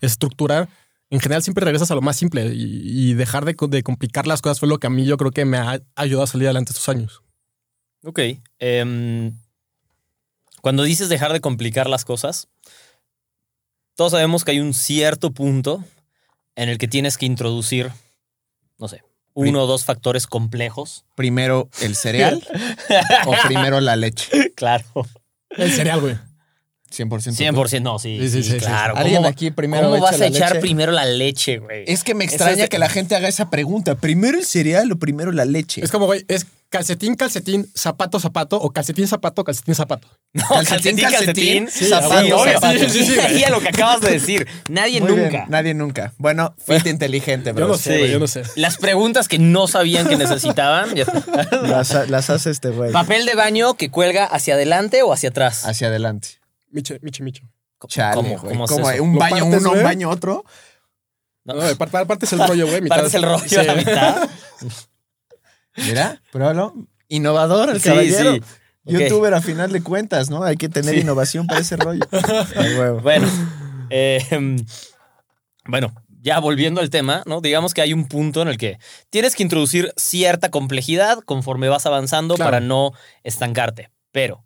estructura, 0.00 0.68
en 1.10 1.18
general 1.20 1.42
siempre 1.42 1.64
regresas 1.64 1.90
a 1.90 1.94
lo 1.96 2.02
más 2.02 2.16
simple 2.16 2.46
y, 2.54 3.10
y 3.10 3.14
dejar 3.14 3.44
de 3.44 3.56
complicar 3.82 4.26
las 4.28 4.42
cosas 4.42 4.60
fue 4.60 4.68
lo 4.68 4.78
que 4.78 4.86
a 4.86 4.90
mí 4.90 5.04
yo 5.04 5.16
creo 5.16 5.32
que 5.32 5.44
me 5.44 5.56
ha 5.58 5.80
ayudado 5.96 6.22
a 6.24 6.26
salir 6.28 6.46
adelante 6.46 6.70
estos 6.72 6.88
años. 6.88 7.22
Ok. 8.04 8.20
em, 8.60 9.32
cuando 10.62 10.82
dices 10.82 11.08
dejar 11.08 11.32
de 11.32 11.40
complicar 11.40 11.88
las 11.88 12.04
cosas, 12.04 12.48
todos 13.96 14.12
sabemos 14.12 14.44
que 14.44 14.52
hay 14.52 14.60
un 14.60 14.72
cierto 14.74 15.32
punto 15.32 15.82
en 16.54 16.68
el 16.68 16.78
que 16.78 16.86
tienes 16.88 17.18
que 17.18 17.26
introducir, 17.26 17.90
no 18.78 18.88
sé, 18.88 19.02
uno 19.34 19.64
o 19.64 19.66
dos 19.66 19.84
factores 19.84 20.26
complejos. 20.26 21.04
¿Primero 21.14 21.68
el 21.80 21.94
cereal 21.96 22.42
o 23.26 23.34
primero 23.46 23.80
la 23.80 23.96
leche? 23.96 24.52
Claro. 24.54 24.84
El 25.50 25.70
cereal, 25.72 26.00
güey. 26.00 26.16
100%. 26.90 27.08
100%, 27.34 27.82
no, 27.82 27.98
sí. 27.98 28.16
Sí, 28.20 28.28
sí, 28.30 28.42
sí, 28.42 28.50
sí, 28.52 28.60
sí. 28.60 28.64
claro. 28.64 28.94
¿Cómo, 28.94 29.04
¿Alguien 29.04 29.26
aquí 29.26 29.50
primero 29.50 29.90
cómo 29.90 30.00
vas 30.02 30.20
a 30.20 30.26
echar 30.26 30.50
leche? 30.50 30.60
primero 30.60 30.92
la 30.92 31.04
leche, 31.04 31.58
güey? 31.58 31.84
Es 31.86 32.04
que 32.04 32.14
me 32.14 32.24
extraña 32.24 32.52
es 32.52 32.58
de- 32.58 32.68
que 32.68 32.78
la 32.78 32.88
gente 32.88 33.16
haga 33.16 33.28
esa 33.28 33.50
pregunta. 33.50 33.96
¿Primero 33.96 34.38
el 34.38 34.44
cereal 34.46 34.90
o 34.92 34.96
primero 34.96 35.32
la 35.32 35.44
leche? 35.44 35.82
Es 35.84 35.90
como, 35.90 36.06
güey, 36.06 36.24
es 36.28 36.46
calcetín, 36.70 37.16
calcetín, 37.16 37.66
zapato, 37.74 38.20
zapato 38.20 38.56
o 38.56 38.70
calcetín, 38.70 39.08
zapato, 39.08 39.42
calcetín, 39.44 39.74
zapato. 39.74 40.08
No, 40.36 40.48
calcetín, 40.64 40.96
calcetín, 40.98 41.68
Sí, 41.70 41.86
zapato, 41.86 42.44
sí, 42.44 42.50
zapato. 42.52 42.88
Sí, 42.88 43.44
a 43.44 43.50
lo 43.50 43.60
que 43.60 43.68
acabas 43.68 44.00
de 44.02 44.10
decir. 44.10 44.46
Nadie 44.68 45.00
Muy 45.00 45.12
bien, 45.12 45.24
nunca. 45.24 45.46
Nadie 45.48 45.74
nunca. 45.74 46.12
Bueno, 46.18 46.54
fit 46.64 46.86
inteligente, 46.86 47.52
bro. 47.52 47.66
Yo 47.66 47.72
no 47.72 47.78
sé, 47.78 48.10
yo 48.10 48.18
no 48.18 48.26
sé. 48.26 48.42
Las 48.54 48.76
preguntas 48.76 49.28
que 49.28 49.38
no 49.38 49.66
sabían 49.66 50.08
que 50.08 50.16
necesitaban. 50.16 50.90
Las, 51.62 52.08
las 52.10 52.30
hace 52.30 52.50
este 52.50 52.68
güey. 52.70 52.92
Papel 52.92 53.24
de 53.26 53.34
baño 53.34 53.74
que 53.74 53.90
cuelga 53.90 54.24
hacia 54.26 54.54
adelante 54.54 55.02
o 55.02 55.12
hacia 55.12 55.30
atrás. 55.30 55.64
Hacia 55.66 55.88
adelante. 55.88 56.28
Miche, 56.70 56.98
miche, 57.02 57.22
micho. 57.22 57.42
Chale, 57.88 58.14
¿Cómo, 58.14 58.36
cómo 58.36 58.64
es 58.64 58.70
Como 58.70 58.90
eso? 58.90 59.02
un 59.02 59.12
¿Lo 59.14 59.18
baño 59.20 59.44
partes, 59.44 59.60
uno, 59.60 59.72
un 59.72 59.82
baño 59.82 60.10
otro. 60.10 60.44
No. 61.44 61.54
No, 61.54 61.76
par- 61.76 61.88
par- 61.90 62.06
parte 62.06 62.26
es 62.26 62.32
el 62.32 62.40
rollo, 62.46 62.66
güey. 62.66 62.86
Partes 62.88 63.14
el 63.14 63.22
rollo 63.22 63.44
Sí. 63.46 63.56
a 63.56 63.62
la 63.62 63.74
mitad. 63.74 64.28
Mira, 65.76 66.20
pruébalo. 66.32 66.74
Innovador 67.08 67.70
el 67.70 67.80
Sí, 67.80 67.88
caballero. 67.88 68.34
sí. 68.34 68.42
Youtuber 68.86 69.34
a 69.34 69.40
final 69.42 69.72
de 69.72 69.82
cuentas, 69.82 70.30
¿no? 70.30 70.42
Hay 70.42 70.56
que 70.56 70.68
tener 70.68 70.94
Sí. 70.94 71.00
innovación 71.00 71.46
para 71.46 71.60
ese 71.60 71.76
rollo. 71.76 72.00
Bueno, 73.02 73.26
eh, 73.90 74.20
bueno, 75.66 75.92
ya 76.22 76.38
volviendo 76.40 76.80
al 76.80 76.90
tema, 76.90 77.22
¿no? 77.26 77.40
Digamos 77.40 77.74
que 77.74 77.82
hay 77.82 77.92
un 77.92 78.06
punto 78.06 78.42
en 78.42 78.48
el 78.48 78.58
que 78.58 78.78
tienes 79.10 79.34
que 79.34 79.42
introducir 79.42 79.92
cierta 79.96 80.50
complejidad 80.50 81.18
conforme 81.24 81.68
vas 81.68 81.86
avanzando 81.86 82.36
Claro. 82.36 82.50
para 82.50 82.60
no 82.60 82.92
estancarte. 83.24 83.90
Pero 84.12 84.44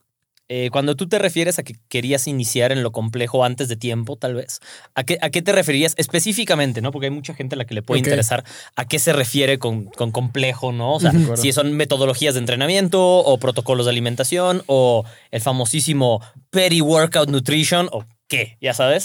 eh, 0.53 0.69
cuando 0.73 0.97
tú 0.97 1.07
te 1.09 1.21
refieres 1.21 1.61
a 1.61 1.63
que 1.63 1.77
querías 1.89 2.27
iniciar 2.27 2.73
en 2.73 2.83
lo 2.83 2.91
complejo 2.91 3.45
antes 3.45 3.69
de 3.69 3.77
tiempo, 3.77 4.17
tal 4.17 4.35
vez, 4.35 4.59
¿a 4.97 5.05
qué, 5.05 5.17
a 5.21 5.31
qué 5.31 5.43
te 5.43 5.53
referías 5.53 5.95
específicamente, 5.97 6.83
no? 6.83 6.91
Porque 6.91 7.07
hay 7.07 7.13
mucha 7.13 7.35
gente 7.35 7.55
a 7.55 7.59
la 7.59 7.67
que 7.67 7.75
le 7.77 7.83
puede 7.83 8.01
interesar 8.01 8.43
a 8.75 8.85
qué 8.85 8.99
se 8.99 9.13
refiere 9.13 9.61
con, 9.61 9.85
con 9.85 10.11
complejo, 10.11 10.73
¿no? 10.73 10.95
O 10.95 10.99
sea, 10.99 11.13
si 11.37 11.53
son 11.53 11.75
metodologías 11.75 12.35
de 12.35 12.41
entrenamiento 12.41 13.01
o 13.01 13.39
protocolos 13.39 13.87
de 13.87 13.91
alimentación 13.93 14.65
o 14.67 15.05
el 15.31 15.41
famosísimo 15.41 16.21
peri-workout 16.51 17.29
nutrition 17.29 17.89
o 17.93 18.05
qué, 18.27 18.59
ya 18.61 18.75
sabes. 18.75 19.05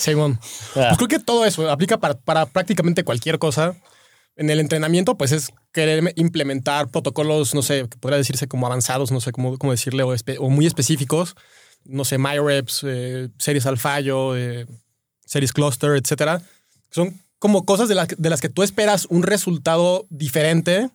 Ah. 0.75 0.87
Pues 0.89 0.97
creo 0.97 1.07
que 1.07 1.19
todo 1.19 1.45
eso 1.45 1.69
aplica 1.69 1.99
para, 1.99 2.15
para 2.15 2.47
prácticamente 2.47 3.03
cualquier 3.03 3.37
cosa. 3.37 3.75
En 4.35 4.49
el 4.49 4.59
entrenamiento, 4.59 5.17
pues 5.17 5.31
es 5.31 5.51
querer 5.71 6.13
implementar 6.15 6.89
protocolos, 6.89 7.53
no 7.53 7.61
sé, 7.61 7.87
que 7.89 7.97
podría 7.97 8.17
decirse 8.17 8.47
como 8.47 8.65
avanzados, 8.65 9.11
no 9.11 9.21
sé 9.21 9.31
cómo, 9.31 9.57
cómo 9.57 9.71
decirle, 9.71 10.03
o, 10.03 10.49
muy 10.49 10.65
específicos. 10.65 11.35
No 11.85 12.03
sé, 12.03 12.17
MyReps, 12.17 12.81
eh, 12.85 13.29
series 13.37 13.65
al 13.65 13.77
fallo, 13.77 14.35
eh, 14.35 14.65
series 15.25 15.53
cluster, 15.53 15.91
etcétera. 15.91 16.41
Son 16.89 17.21
como 17.39 17.65
cosas 17.65 17.87
de, 17.87 17.95
las 17.95 18.07
de 18.17 18.29
las 18.29 18.41
que 18.41 18.49
tú 18.49 18.63
esperas 18.63 19.05
un 19.09 19.23
resultado 19.23 20.07
diferente 20.09 20.89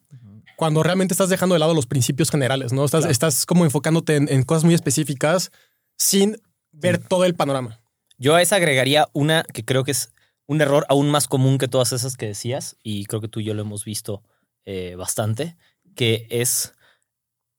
cuando 0.56 0.82
realmente 0.82 1.14
estás 1.14 1.28
dejando 1.30 1.54
de 1.54 1.58
lado 1.58 1.72
los 1.74 1.86
principios 1.86 2.30
generales, 2.30 2.72
¿no? 2.72 2.84
Estás, 2.84 3.02
Claro. 3.02 3.12
estás 3.12 3.46
como 3.46 3.64
enfocándote 3.64 4.16
en, 4.16 4.28
en 4.28 4.42
cosas 4.42 4.64
muy 4.64 4.74
específicas 4.74 5.52
sin 5.96 6.36
ver 6.72 6.98
todo 6.98 7.24
el 7.24 7.34
panorama. 7.34 7.80
Yo 8.18 8.34
a 8.34 8.42
esa 8.42 8.56
agregaría 8.56 9.08
una 9.14 9.44
que 9.44 9.64
creo 9.64 9.84
que 9.84 9.92
es 9.92 10.10
un 10.50 10.60
error 10.60 10.84
aún 10.88 11.12
más 11.12 11.28
común 11.28 11.58
que 11.58 11.68
todas 11.68 11.92
esas 11.92 12.16
que 12.16 12.26
decías, 12.26 12.76
y 12.82 13.04
creo 13.04 13.20
que 13.20 13.28
tú 13.28 13.38
y 13.38 13.44
yo 13.44 13.54
lo 13.54 13.62
hemos 13.62 13.84
visto 13.84 14.24
eh, 14.64 14.96
bastante, 14.96 15.56
que 15.94 16.26
es 16.28 16.74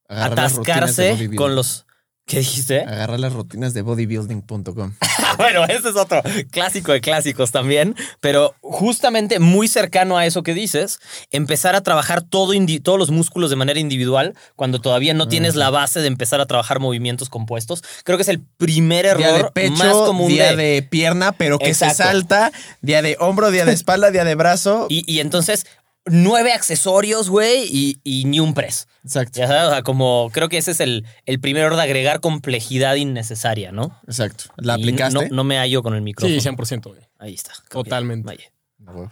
Agarrar 0.09 0.39
atascarse 0.39 1.33
con 1.37 1.55
los... 1.55 1.85
¿Qué 2.31 2.39
dijiste? 2.39 2.79
Agarrar 2.81 3.19
las 3.19 3.33
rutinas 3.33 3.73
de 3.73 3.81
bodybuilding.com. 3.81 4.93
bueno, 5.37 5.65
ese 5.65 5.89
es 5.89 5.95
otro 5.97 6.21
clásico 6.49 6.93
de 6.93 7.01
clásicos 7.01 7.51
también, 7.51 7.93
pero 8.21 8.55
justamente 8.61 9.39
muy 9.39 9.67
cercano 9.67 10.17
a 10.17 10.25
eso 10.25 10.41
que 10.41 10.53
dices, 10.53 10.99
empezar 11.31 11.75
a 11.75 11.81
trabajar 11.81 12.21
todo 12.21 12.53
todos 12.83 12.97
los 12.97 13.11
músculos 13.11 13.49
de 13.49 13.55
manera 13.57 13.79
individual 13.79 14.33
cuando 14.55 14.79
todavía 14.79 15.13
no 15.13 15.27
tienes 15.27 15.55
la 15.55 15.69
base 15.69 15.99
de 15.99 16.07
empezar 16.07 16.39
a 16.39 16.45
trabajar 16.45 16.79
movimientos 16.79 17.27
compuestos. 17.29 17.83
Creo 18.05 18.17
que 18.17 18.23
es 18.23 18.29
el 18.29 18.39
primer 18.39 19.17
Día 19.17 19.27
de 19.33 19.39
error 19.39 19.51
pecho, 19.53 19.73
más 19.73 19.93
común 19.93 20.29
día 20.29 20.55
de- 20.55 20.63
de 20.63 20.83
pierna, 20.83 21.33
pero 21.33 21.59
que 21.59 21.73
se 21.73 21.89
salta. 21.89 22.51
Día 22.81 23.01
de 23.01 23.17
hombro, 23.19 23.51
día 23.51 23.65
de 23.65 23.73
espalda, 23.73 24.09
día 24.11 24.23
de 24.23 24.35
brazo. 24.35 24.87
Y, 24.89 25.03
y 25.11 25.19
entonces, 25.19 25.65
nueve 26.05 26.51
accesorios, 26.53 27.29
güey, 27.29 27.63
y, 27.71 27.99
y 28.03 28.25
ni 28.25 28.39
un 28.39 28.53
press. 28.53 28.87
Exacto. 29.03 29.39
Ya 29.39 29.47
sabes, 29.47 29.63
o 29.63 29.69
sea, 29.71 29.83
como 29.83 30.29
creo 30.33 30.49
que 30.49 30.57
ese 30.57 30.71
es 30.71 30.79
el, 30.79 31.05
el 31.25 31.39
primer 31.39 31.65
orden 31.65 31.77
de 31.77 31.83
agregar 31.83 32.19
complejidad 32.21 32.95
innecesaria, 32.95 33.71
¿no? 33.71 33.99
Exacto. 34.07 34.45
¿La 34.57 34.77
Y 34.77 34.81
aplicaste? 34.81 35.29
No, 35.29 35.35
no 35.35 35.43
me 35.43 35.57
hallo 35.57 35.83
con 35.83 35.93
el 35.95 36.01
micrófono. 36.01 36.39
Sí, 36.41 36.47
100%. 36.47 36.83
güey. 36.89 37.01
Ahí 37.19 37.33
está. 37.35 37.51
Totalmente. 37.69 38.25
Vaya. 38.25 39.11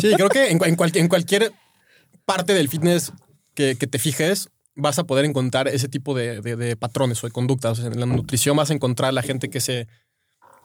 Sí, 0.00 0.12
creo 0.14 0.28
que 0.28 0.50
en, 0.50 0.58
en 0.64 0.74
cual- 0.76 0.92
en 0.96 1.08
cualquier 1.08 1.52
parte 2.24 2.52
del 2.54 2.68
fitness 2.68 3.12
que, 3.54 3.76
que 3.76 3.86
te 3.86 3.98
fijes, 3.98 4.48
vas 4.74 4.98
a 4.98 5.04
poder 5.04 5.24
encontrar 5.24 5.68
ese 5.68 5.88
tipo 5.88 6.14
de, 6.14 6.40
de- 6.40 6.56
de 6.56 6.76
patrones 6.76 7.22
o 7.22 7.26
de 7.28 7.32
conductas. 7.32 7.78
En 7.78 7.98
la 7.98 8.06
nutrición 8.06 8.56
vas 8.56 8.70
a 8.70 8.74
encontrar 8.74 9.14
la 9.14 9.22
gente 9.22 9.50
que 9.50 9.60
se 9.60 9.86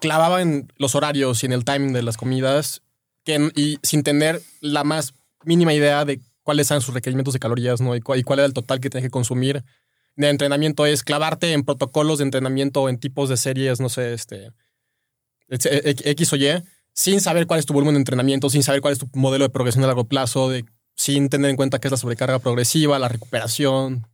clavaba 0.01 0.41
en 0.41 0.71
los 0.77 0.95
horarios 0.95 1.43
y 1.43 1.45
en 1.45 1.53
el 1.53 1.63
timing 1.63 1.93
de 1.93 2.01
las 2.03 2.17
comidas 2.17 2.81
que, 3.23 3.51
y 3.55 3.77
sin 3.83 4.03
tener 4.03 4.41
la 4.59 4.83
más 4.83 5.13
mínima 5.45 5.73
idea 5.73 6.05
de 6.05 6.19
cuáles 6.43 6.69
eran 6.71 6.81
sus 6.81 6.93
requerimientos 6.93 7.33
de 7.33 7.39
calorías 7.39 7.81
¿no? 7.81 7.95
y, 7.95 8.01
cuál, 8.01 8.19
y 8.19 8.23
cuál 8.23 8.39
era 8.39 8.45
el 8.45 8.53
total 8.53 8.79
que 8.79 8.89
tienes 8.89 9.07
que 9.07 9.11
consumir. 9.11 9.63
De 10.15 10.29
entrenamiento 10.29 10.85
es 10.85 11.03
clavarte 11.03 11.53
en 11.53 11.63
protocolos 11.63 12.19
de 12.19 12.25
entrenamiento, 12.25 12.87
en 12.89 12.99
tipos 12.99 13.29
de 13.29 13.37
series, 13.37 13.79
no 13.79 13.89
sé, 13.89 14.13
este, 14.13 14.51
X 15.49 16.01
X 16.05 16.33
o 16.33 16.35
Y, 16.35 16.63
sin 16.93 17.21
saber 17.21 17.47
cuál 17.47 17.59
es 17.59 17.65
tu 17.65 17.73
volumen 17.73 17.95
de 17.95 17.99
entrenamiento, 17.99 18.49
sin 18.49 18.63
saber 18.63 18.81
cuál 18.81 18.93
es 18.93 18.99
tu 18.99 19.09
modelo 19.13 19.43
de 19.45 19.49
progresión 19.49 19.83
a 19.83 19.87
largo 19.87 20.03
plazo, 20.05 20.49
de, 20.49 20.65
sin 20.95 21.29
tener 21.29 21.49
en 21.49 21.55
cuenta 21.55 21.79
qué 21.79 21.87
es 21.87 21.91
la 21.91 21.97
sobrecarga 21.97 22.39
progresiva, 22.39 22.99
la 22.99 23.09
recuperación, 23.09 24.05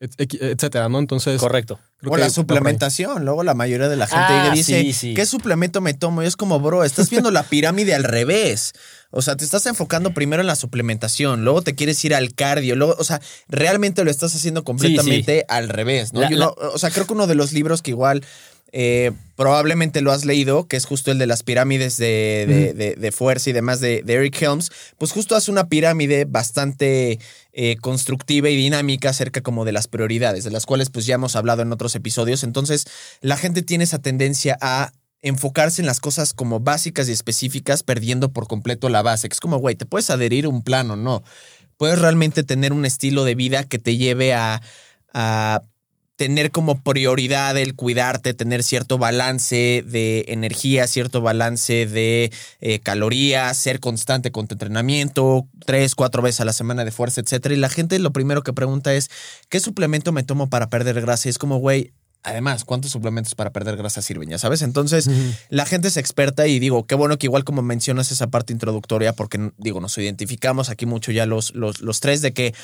etcétera, 0.00 0.88
¿no? 0.88 1.00
Entonces, 1.00 1.40
Correcto. 1.40 1.80
creo 1.96 2.12
O 2.12 2.14
que 2.14 2.20
la 2.20 2.30
suplementación. 2.30 3.24
Luego 3.24 3.42
la 3.42 3.54
mayoría 3.54 3.88
de 3.88 3.96
la 3.96 4.06
gente 4.06 4.24
Ah, 4.28 4.50
dice, 4.54 4.80
sí, 4.82 4.92
sí. 4.92 5.14
¿qué 5.14 5.26
suplemento 5.26 5.80
me 5.80 5.94
tomo? 5.94 6.22
Y 6.22 6.26
es 6.26 6.36
como, 6.36 6.60
bro, 6.60 6.84
estás 6.84 7.10
viendo 7.10 7.32
la 7.32 7.42
pirámide 7.42 7.94
al 7.94 8.04
revés. 8.04 8.74
O 9.10 9.22
sea, 9.22 9.36
te 9.36 9.44
estás 9.44 9.64
enfocando 9.66 10.12
primero 10.12 10.42
en 10.42 10.46
la 10.46 10.56
suplementación, 10.56 11.44
luego 11.44 11.62
te 11.62 11.74
quieres 11.74 12.04
ir 12.04 12.14
al 12.14 12.34
cardio, 12.34 12.76
luego, 12.76 12.94
o 12.98 13.04
sea, 13.04 13.20
realmente 13.48 14.04
lo 14.04 14.10
estás 14.10 14.34
haciendo 14.34 14.64
completamente 14.64 15.44
al 15.48 15.68
revés, 15.70 16.12
¿no? 16.12 16.20
La- 16.36 16.48
o 16.48 16.78
sea, 16.78 16.90
creo 16.90 17.06
que 17.06 17.14
uno 17.14 17.26
de 17.26 17.34
los 17.34 17.52
libros 17.52 17.80
que 17.82 17.90
igual 17.92 18.22
eh, 18.70 19.12
probablemente 19.34 20.02
lo 20.02 20.12
has 20.12 20.26
leído, 20.26 20.68
que 20.68 20.76
es 20.76 20.84
justo 20.84 21.10
el 21.10 21.16
de 21.16 21.26
las 21.26 21.42
pirámides 21.42 21.96
de, 21.96 22.44
de- 22.46 22.74
de- 22.74 22.94
de 22.96 23.12
fuerza 23.12 23.48
y 23.48 23.54
demás 23.54 23.80
de, 23.80 24.02
de 24.04 24.12
Eric 24.12 24.42
Helms, 24.42 24.70
pues 24.98 25.10
justo 25.12 25.34
hace 25.36 25.50
una 25.50 25.68
pirámide 25.70 26.26
bastante 26.26 27.18
eh, 27.54 27.76
constructiva 27.80 28.50
y 28.50 28.56
dinámica 28.56 29.08
acerca 29.08 29.40
como 29.40 29.64
de 29.64 29.72
las 29.72 29.88
prioridades, 29.88 30.44
de 30.44 30.50
las 30.50 30.66
cuales 30.66 30.90
pues 30.90 31.06
ya 31.06 31.14
hemos 31.14 31.34
hablado 31.34 31.62
en 31.62 31.72
otros 31.72 31.94
episodios. 31.94 32.44
Entonces, 32.44 32.84
la 33.22 33.38
gente 33.38 33.62
tiene 33.62 33.84
esa 33.84 34.00
tendencia 34.00 34.58
a 34.60 34.92
enfocarse 35.22 35.82
en 35.82 35.86
las 35.86 36.00
cosas 36.00 36.32
como 36.32 36.60
básicas 36.60 37.08
y 37.08 37.12
específicas, 37.12 37.82
perdiendo 37.82 38.32
por 38.32 38.46
completo 38.46 38.88
la 38.88 39.02
base. 39.02 39.28
Es 39.30 39.40
como, 39.40 39.58
güey, 39.58 39.74
te 39.74 39.86
puedes 39.86 40.10
adherir 40.10 40.44
a 40.44 40.48
un 40.48 40.62
plan 40.62 40.90
o 40.90 40.96
no. 40.96 41.22
Puedes 41.76 41.98
realmente 41.98 42.42
tener 42.42 42.72
un 42.72 42.84
estilo 42.84 43.24
de 43.24 43.34
vida 43.34 43.64
que 43.64 43.78
te 43.78 43.96
lleve 43.96 44.34
a, 44.34 44.60
a 45.12 45.62
tener 46.18 46.50
como 46.50 46.82
prioridad 46.82 47.56
el 47.56 47.76
cuidarte, 47.76 48.34
tener 48.34 48.64
cierto 48.64 48.98
balance 48.98 49.84
de 49.86 50.24
energía, 50.26 50.88
cierto 50.88 51.20
balance 51.20 51.86
de 51.86 52.32
eh, 52.60 52.80
calorías, 52.80 53.56
ser 53.56 53.78
constante 53.78 54.32
con 54.32 54.48
tu 54.48 54.56
entrenamiento, 54.56 55.46
tres, 55.64 55.94
cuatro 55.94 56.20
veces 56.20 56.40
a 56.40 56.44
la 56.44 56.52
semana 56.52 56.84
de 56.84 56.90
fuerza, 56.90 57.20
etcétera. 57.20 57.54
Y 57.54 57.58
la 57.58 57.68
gente 57.68 58.00
lo 58.00 58.12
primero 58.12 58.42
que 58.42 58.52
pregunta 58.52 58.92
es, 58.94 59.10
¿qué 59.48 59.60
suplemento 59.60 60.10
me 60.10 60.24
tomo 60.24 60.50
para 60.50 60.68
perder 60.68 61.00
grasa? 61.00 61.28
Y 61.28 61.30
es 61.30 61.38
como, 61.38 61.58
güey, 61.58 61.92
además, 62.22 62.64
¿cuántos 62.64 62.90
suplementos 62.92 63.34
para 63.34 63.50
perder 63.52 63.76
grasa 63.76 64.02
sirven? 64.02 64.28
Ya 64.28 64.38
sabes. 64.38 64.62
Entonces, 64.62 65.08
la 65.48 65.64
gente 65.66 65.88
es 65.88 65.96
experta 65.96 66.46
y 66.46 66.58
digo, 66.58 66.86
qué 66.86 66.94
bueno 66.94 67.16
que 67.18 67.26
igual 67.26 67.44
como 67.44 67.62
mencionas 67.62 68.10
esa 68.12 68.26
parte 68.28 68.52
introductoria, 68.52 69.12
porque 69.14 69.52
digo, 69.58 69.80
nos 69.80 69.96
identificamos 69.98 70.68
aquí 70.68 70.86
mucho 70.86 71.12
ya 71.12 71.26
los, 71.26 71.54
los, 71.54 71.80
los 71.80 72.00
tres 72.00 72.20
de 72.20 72.32
que 72.32 72.54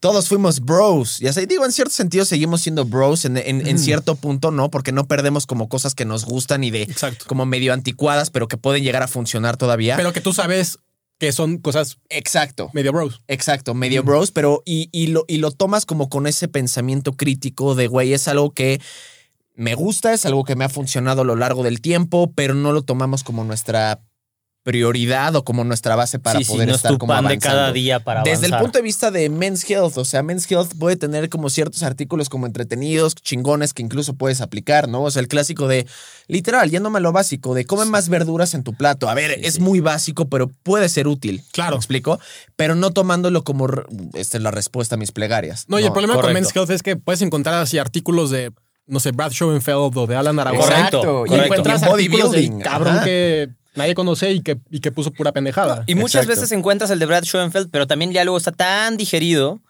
todos 0.00 0.28
fuimos 0.28 0.60
bros. 0.60 1.18
Ya 1.18 1.32
sé, 1.32 1.46
digo, 1.46 1.64
en 1.64 1.72
cierto 1.72 1.92
sentido 1.92 2.24
seguimos 2.24 2.60
siendo 2.60 2.84
bros 2.84 3.24
en, 3.24 3.36
en- 3.36 3.66
en 3.66 3.78
cierto 3.80 4.14
punto, 4.14 4.52
¿no? 4.52 4.70
Porque 4.70 4.92
no 4.92 5.08
perdemos 5.08 5.44
como 5.46 5.68
cosas 5.68 5.96
que 5.96 6.04
nos 6.04 6.24
gustan 6.24 6.62
y 6.62 6.70
de 6.70 6.82
Exacto. 6.82 7.24
como 7.26 7.46
medio 7.46 7.72
anticuadas, 7.72 8.30
pero 8.30 8.46
que 8.46 8.56
pueden 8.56 8.84
llegar 8.84 9.02
a 9.02 9.08
funcionar 9.08 9.56
todavía. 9.56 9.96
Pero 9.96 10.12
que 10.12 10.20
tú 10.20 10.32
sabes 10.32 10.78
que 11.18 11.32
son 11.32 11.58
cosas 11.58 11.98
Exacto. 12.08 12.70
medio 12.72 12.92
bros. 12.92 13.22
Exacto, 13.28 13.74
medio 13.74 14.02
bros, 14.02 14.30
pero 14.30 14.62
y, 14.64 14.88
y 14.92 15.08
lo, 15.08 15.24
y 15.28 15.38
lo 15.38 15.50
tomas 15.50 15.84
como 15.84 16.08
con 16.08 16.26
ese 16.26 16.48
pensamiento 16.48 17.12
crítico 17.12 17.74
de, 17.74 17.88
güey, 17.88 18.12
es 18.12 18.28
algo 18.28 18.52
que 18.52 18.80
me 19.54 19.74
gusta, 19.74 20.12
es 20.12 20.24
algo 20.24 20.44
que 20.44 20.54
me 20.54 20.64
ha 20.64 20.68
funcionado 20.68 21.22
a 21.22 21.24
lo 21.24 21.34
largo 21.34 21.64
del 21.64 21.80
tiempo, 21.80 22.32
pero 22.34 22.54
no 22.54 22.72
lo 22.72 22.82
tomamos 22.82 23.24
como 23.24 23.42
nuestra 23.42 24.00
prioridad 24.68 25.34
o 25.34 25.44
como 25.44 25.64
nuestra 25.64 25.96
base 25.96 26.18
para 26.18 26.38
sí, 26.40 26.44
sí, 26.44 26.52
poder 26.52 26.68
no 26.68 26.74
estar 26.74 26.90
es 26.92 26.94
tu 26.94 26.98
como 26.98 27.14
pan 27.14 27.22
de 27.24 27.28
avanzando. 27.28 27.56
cada 27.56 27.72
día 27.72 28.00
para 28.04 28.22
Desde 28.22 28.44
el 28.48 28.56
punto 28.58 28.76
de 28.78 28.82
vista 28.82 29.10
de 29.10 29.30
Men's 29.30 29.64
Health, 29.68 29.96
o 29.96 30.04
sea, 30.04 30.22
Men's 30.22 30.46
Health 30.50 30.72
puede 30.78 30.96
tener 30.96 31.30
como 31.30 31.48
ciertos 31.48 31.82
artículos 31.82 32.28
como 32.28 32.44
entretenidos, 32.44 33.14
chingones 33.14 33.72
que 33.72 33.80
incluso 33.82 34.12
puedes 34.12 34.42
aplicar, 34.42 34.86
¿no? 34.86 35.04
O 35.04 35.10
sea, 35.10 35.20
el 35.20 35.28
clásico 35.28 35.68
de, 35.68 35.86
literal, 36.26 36.70
yéndome 36.70 36.98
a 36.98 37.00
lo 37.00 37.12
básico, 37.12 37.54
de 37.54 37.64
come 37.64 37.86
más 37.86 38.10
verduras 38.10 38.52
en 38.52 38.62
tu 38.62 38.74
plato. 38.74 39.08
A 39.08 39.14
ver, 39.14 39.36
Sí, 39.36 39.40
es 39.44 39.54
sí. 39.54 39.60
muy 39.60 39.80
básico, 39.80 40.28
pero 40.28 40.50
puede 40.62 40.90
ser 40.90 41.08
útil. 41.08 41.42
Claro. 41.52 41.76
¿Me 41.76 41.76
explico? 41.78 42.20
Pero 42.56 42.74
no 42.74 42.90
tomándolo 42.90 43.44
como, 43.44 43.68
esta 44.12 44.36
es 44.36 44.42
la 44.42 44.50
respuesta 44.50 44.96
a 44.96 44.98
mis 44.98 45.12
plegarias. 45.12 45.64
No, 45.68 45.80
y 45.80 45.84
el 45.84 45.92
problema 45.92 46.20
con. 46.20 46.30
Men's 46.34 46.54
Health 46.54 46.68
es 46.70 46.82
que 46.82 46.96
puedes 46.96 47.22
encontrar 47.22 47.54
así 47.54 47.78
artículos 47.78 48.28
de, 48.28 48.52
no 48.86 49.00
sé, 49.00 49.12
Brad 49.12 49.32
Schoenfeld 49.32 49.96
o 49.96 50.06
de 50.06 50.14
Alan 50.16 50.38
Aragón. 50.38 50.60
Correcto, 50.60 51.24
Exacto. 51.24 51.26
Y 51.26 51.38
encuentras 51.40 51.80
Y 51.80 51.84
en 51.86 51.90
artículos 51.92 52.30
del 52.32 52.40
bodybuilding, 52.50 52.60
cabrón 52.60 52.96
ajá. 52.96 53.04
que 53.04 53.48
nadie 53.74 53.94
conoce 53.94 54.32
y 54.32 54.40
que, 54.42 54.58
y 54.70 54.80
que 54.80 54.92
puso 54.92 55.12
pura 55.12 55.32
pendejada. 55.32 55.84
Y 55.86 55.94
muchas 55.94 56.22
Exacto. 56.22 56.40
veces 56.40 56.52
encuentras 56.52 56.90
el 56.90 56.98
de 56.98 57.06
Brad 57.06 57.24
Schoenfeld, 57.24 57.70
pero 57.70 57.86
también 57.86 58.12
ya 58.12 58.24
luego 58.24 58.38
está 58.38 58.52
tan 58.52 58.96
digerido 58.96 59.60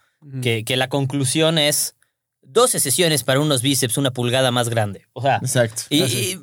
que, 0.42 0.64
que 0.64 0.76
la 0.76 0.88
conclusión 0.88 1.58
es 1.58 1.94
12 2.42 2.80
sesiones 2.80 3.24
para 3.24 3.40
unos 3.40 3.62
bíceps, 3.62 3.98
una 3.98 4.10
pulgada 4.10 4.50
más 4.50 4.68
grande. 4.68 5.06
O 5.12 5.22
sea, 5.22 5.36
Exacto. 5.36 5.82
y, 5.90 6.02
y 6.02 6.40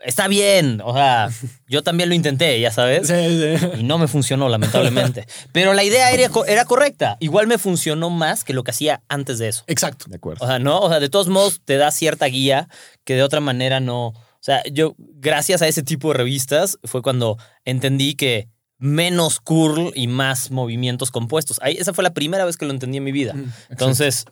está 0.00 0.28
bien. 0.28 0.80
O 0.84 0.94
sea, 0.94 1.30
yo 1.66 1.82
también 1.82 2.08
lo 2.08 2.14
intenté, 2.14 2.58
ya 2.60 2.70
sabes. 2.70 3.08
Sí, 3.08 3.14
sí. 3.58 3.80
Y 3.80 3.82
no 3.82 3.98
me 3.98 4.08
funcionó, 4.08 4.48
lamentablemente. 4.48 5.26
Pero 5.52 5.74
la 5.74 5.84
idea 5.84 6.10
era, 6.10 6.30
era 6.46 6.64
correcta. 6.64 7.16
Igual 7.20 7.46
me 7.46 7.58
funcionó 7.58 8.10
más 8.10 8.44
que 8.44 8.52
lo 8.52 8.64
que 8.64 8.70
hacía 8.70 9.02
antes 9.08 9.38
de 9.38 9.48
eso. 9.48 9.64
Exacto. 9.66 10.06
De 10.08 10.16
acuerdo. 10.16 10.44
O 10.44 10.48
sea, 10.48 10.58
no, 10.58 10.78
o 10.80 10.88
sea, 10.88 11.00
de 11.00 11.08
todos 11.08 11.28
modos 11.28 11.60
te 11.64 11.76
da 11.76 11.90
cierta 11.90 12.26
guía 12.26 12.68
que 13.04 13.14
de 13.14 13.22
otra 13.22 13.40
manera 13.40 13.80
no. 13.80 14.14
O 14.44 14.46
sea, 14.46 14.62
yo, 14.70 14.94
gracias 14.98 15.62
a 15.62 15.68
ese 15.68 15.82
tipo 15.82 16.08
de 16.08 16.18
revistas, 16.18 16.78
fue 16.84 17.00
cuando 17.00 17.38
entendí 17.64 18.14
que 18.14 18.50
menos 18.76 19.40
curl 19.40 19.90
y 19.94 20.06
más 20.06 20.50
movimientos 20.50 21.10
compuestos. 21.10 21.58
Ahí, 21.62 21.78
esa 21.78 21.94
fue 21.94 22.04
la 22.04 22.12
primera 22.12 22.44
vez 22.44 22.58
que 22.58 22.66
lo 22.66 22.72
entendí 22.72 22.98
en 22.98 23.04
mi 23.04 23.12
vida. 23.12 23.32
Mm, 23.32 23.52
Entonces, 23.70 24.26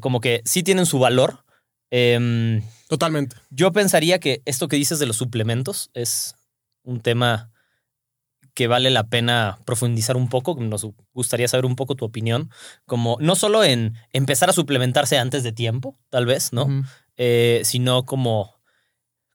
como 0.00 0.20
que 0.20 0.40
sí 0.44 0.62
tienen 0.62 0.86
su 0.86 1.00
valor. 1.00 1.44
Em, 1.90 2.62
Totalmente. 2.88 3.34
yo 3.50 3.72
pensaría 3.72 4.20
que 4.20 4.40
esto 4.44 4.68
que 4.68 4.76
dices 4.76 5.00
de 5.00 5.06
los 5.06 5.16
suplementos 5.16 5.90
es 5.94 6.36
un 6.84 7.00
tema 7.00 7.50
que 8.54 8.68
vale 8.68 8.90
la 8.90 9.08
pena 9.08 9.58
profundizar 9.64 10.16
un 10.16 10.28
poco. 10.28 10.54
Nos 10.60 10.86
gustaría 11.12 11.48
saber 11.48 11.66
un 11.66 11.74
poco 11.74 11.96
tu 11.96 12.04
opinión, 12.04 12.50
como 12.86 13.16
no 13.18 13.34
solo 13.34 13.64
en 13.64 13.94
empezar 14.12 14.48
a 14.48 14.52
suplementarse 14.52 15.18
antes 15.18 15.42
de 15.42 15.50
tiempo, 15.50 15.98
tal 16.08 16.24
vez, 16.24 16.52
¿no? 16.52 16.84
Eh, 17.16 17.62
sino 17.64 18.04
como 18.04 18.53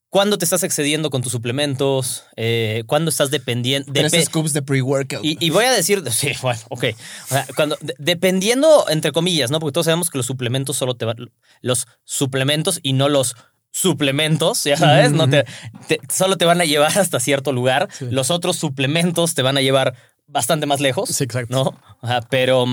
cuándo 0.10 0.38
te 0.38 0.46
estás 0.46 0.64
excediendo 0.64 1.10
con 1.10 1.22
tus 1.22 1.32
suplementos, 1.32 2.24
eh, 2.36 2.84
cuándo 2.88 3.10
estás 3.10 3.30
dependiendo. 3.32 3.92
Tres 3.94 4.26
scoops 4.26 4.54
de 4.54 4.62
pre-workout. 4.62 5.24
Y, 5.24 5.38
y 5.40 5.50
voy 5.52 5.66
a 5.66 5.72
decir, 5.72 6.04
sí, 6.12 6.32
bueno, 6.42 6.60
ok. 6.70 6.84
O 7.26 7.28
sea, 7.28 7.46
cuando, 7.56 7.78
de- 7.82 7.96
dependiendo, 8.00 8.86
entre 8.90 9.12
comillas, 9.12 9.52
¿no? 9.52 9.60
Porque 9.60 9.74
todos 9.74 9.86
sabemos 9.86 10.10
que 10.10 10.18
los 10.18 10.26
suplementos 10.26 10.78
solo 10.78 10.96
te 10.96 11.06
van, 11.06 11.32
los 11.62 11.88
suplementos 12.06 12.80
y 12.84 12.94
no 12.94 13.08
los 13.10 13.36
suplementos, 13.72 14.64
ya 14.64 14.78
sabes, 14.78 15.12
no 15.12 15.30
te, 15.30 15.46
te- 15.88 16.00
solo 16.12 16.38
te 16.38 16.46
van 16.46 16.60
a 16.60 16.66
llevar 16.66 16.98
hasta 16.98 17.20
cierto 17.20 17.52
lugar. 17.52 17.88
Sí. 17.92 18.08
Los 18.10 18.32
otros 18.32 18.58
suplementos 18.58 19.36
te 19.36 19.44
van 19.44 19.58
a 19.58 19.62
llevar 19.62 19.96
bastante 20.26 20.66
más 20.66 20.80
lejos, 20.80 21.10
Sí, 21.10 21.24
exacto. 21.24 21.54
¿no? 21.56 21.98
O 22.02 22.08
sea, 22.08 22.22
pero, 22.22 22.66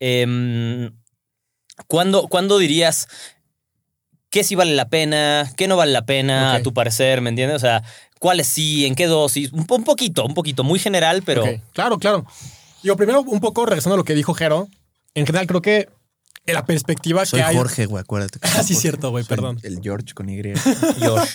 em, 0.00 0.96
¿cuándo, 1.88 2.28
cuándo 2.28 2.58
dirías 2.58 3.08
qué 4.36 4.44
sí 4.44 4.54
vale 4.54 4.74
la 4.74 4.90
pena, 4.90 5.50
qué 5.56 5.66
no 5.66 5.78
vale 5.78 5.92
la 5.92 6.04
pena, 6.04 6.52
a 6.52 6.62
tu 6.62 6.74
parecer, 6.74 7.22
¿me 7.22 7.30
entiendes? 7.30 7.56
O 7.56 7.58
sea, 7.58 7.82
¿cuáles 8.18 8.46
sí, 8.46 8.84
en 8.84 8.94
qué 8.94 9.06
dosis? 9.06 9.50
Un, 9.54 9.64
po- 9.64 9.76
un 9.76 9.84
poquito, 9.84 10.26
un 10.26 10.34
poquito, 10.34 10.62
muy 10.62 10.78
general, 10.78 11.22
pero... 11.24 11.42
Claro, 11.72 11.98
claro. 11.98 12.26
Yo 12.82 12.98
primero, 12.98 13.22
un 13.22 13.40
poco 13.40 13.64
regresando 13.64 13.94
a 13.94 13.96
lo 13.96 14.04
que 14.04 14.14
dijo 14.14 14.34
Jero. 14.34 14.68
En 15.14 15.24
general, 15.24 15.46
creo 15.46 15.62
que 15.62 15.88
la 16.44 16.66
perspectiva 16.66 17.24
Soy 17.24 17.40
que 17.40 17.46
hay. 17.46 17.56
Jorge, 17.56 17.86
güey, 17.86 18.02
acuérdate. 18.02 18.38
que 18.38 18.46
Ah, 18.54 18.62
sí, 18.62 18.74
cierto, 18.74 19.08
güey, 19.10 19.24
perdón. 19.24 19.58
El 19.62 19.80
George 19.82 20.12
con 20.12 20.28
Y. 20.28 20.38
Josh. 21.00 21.30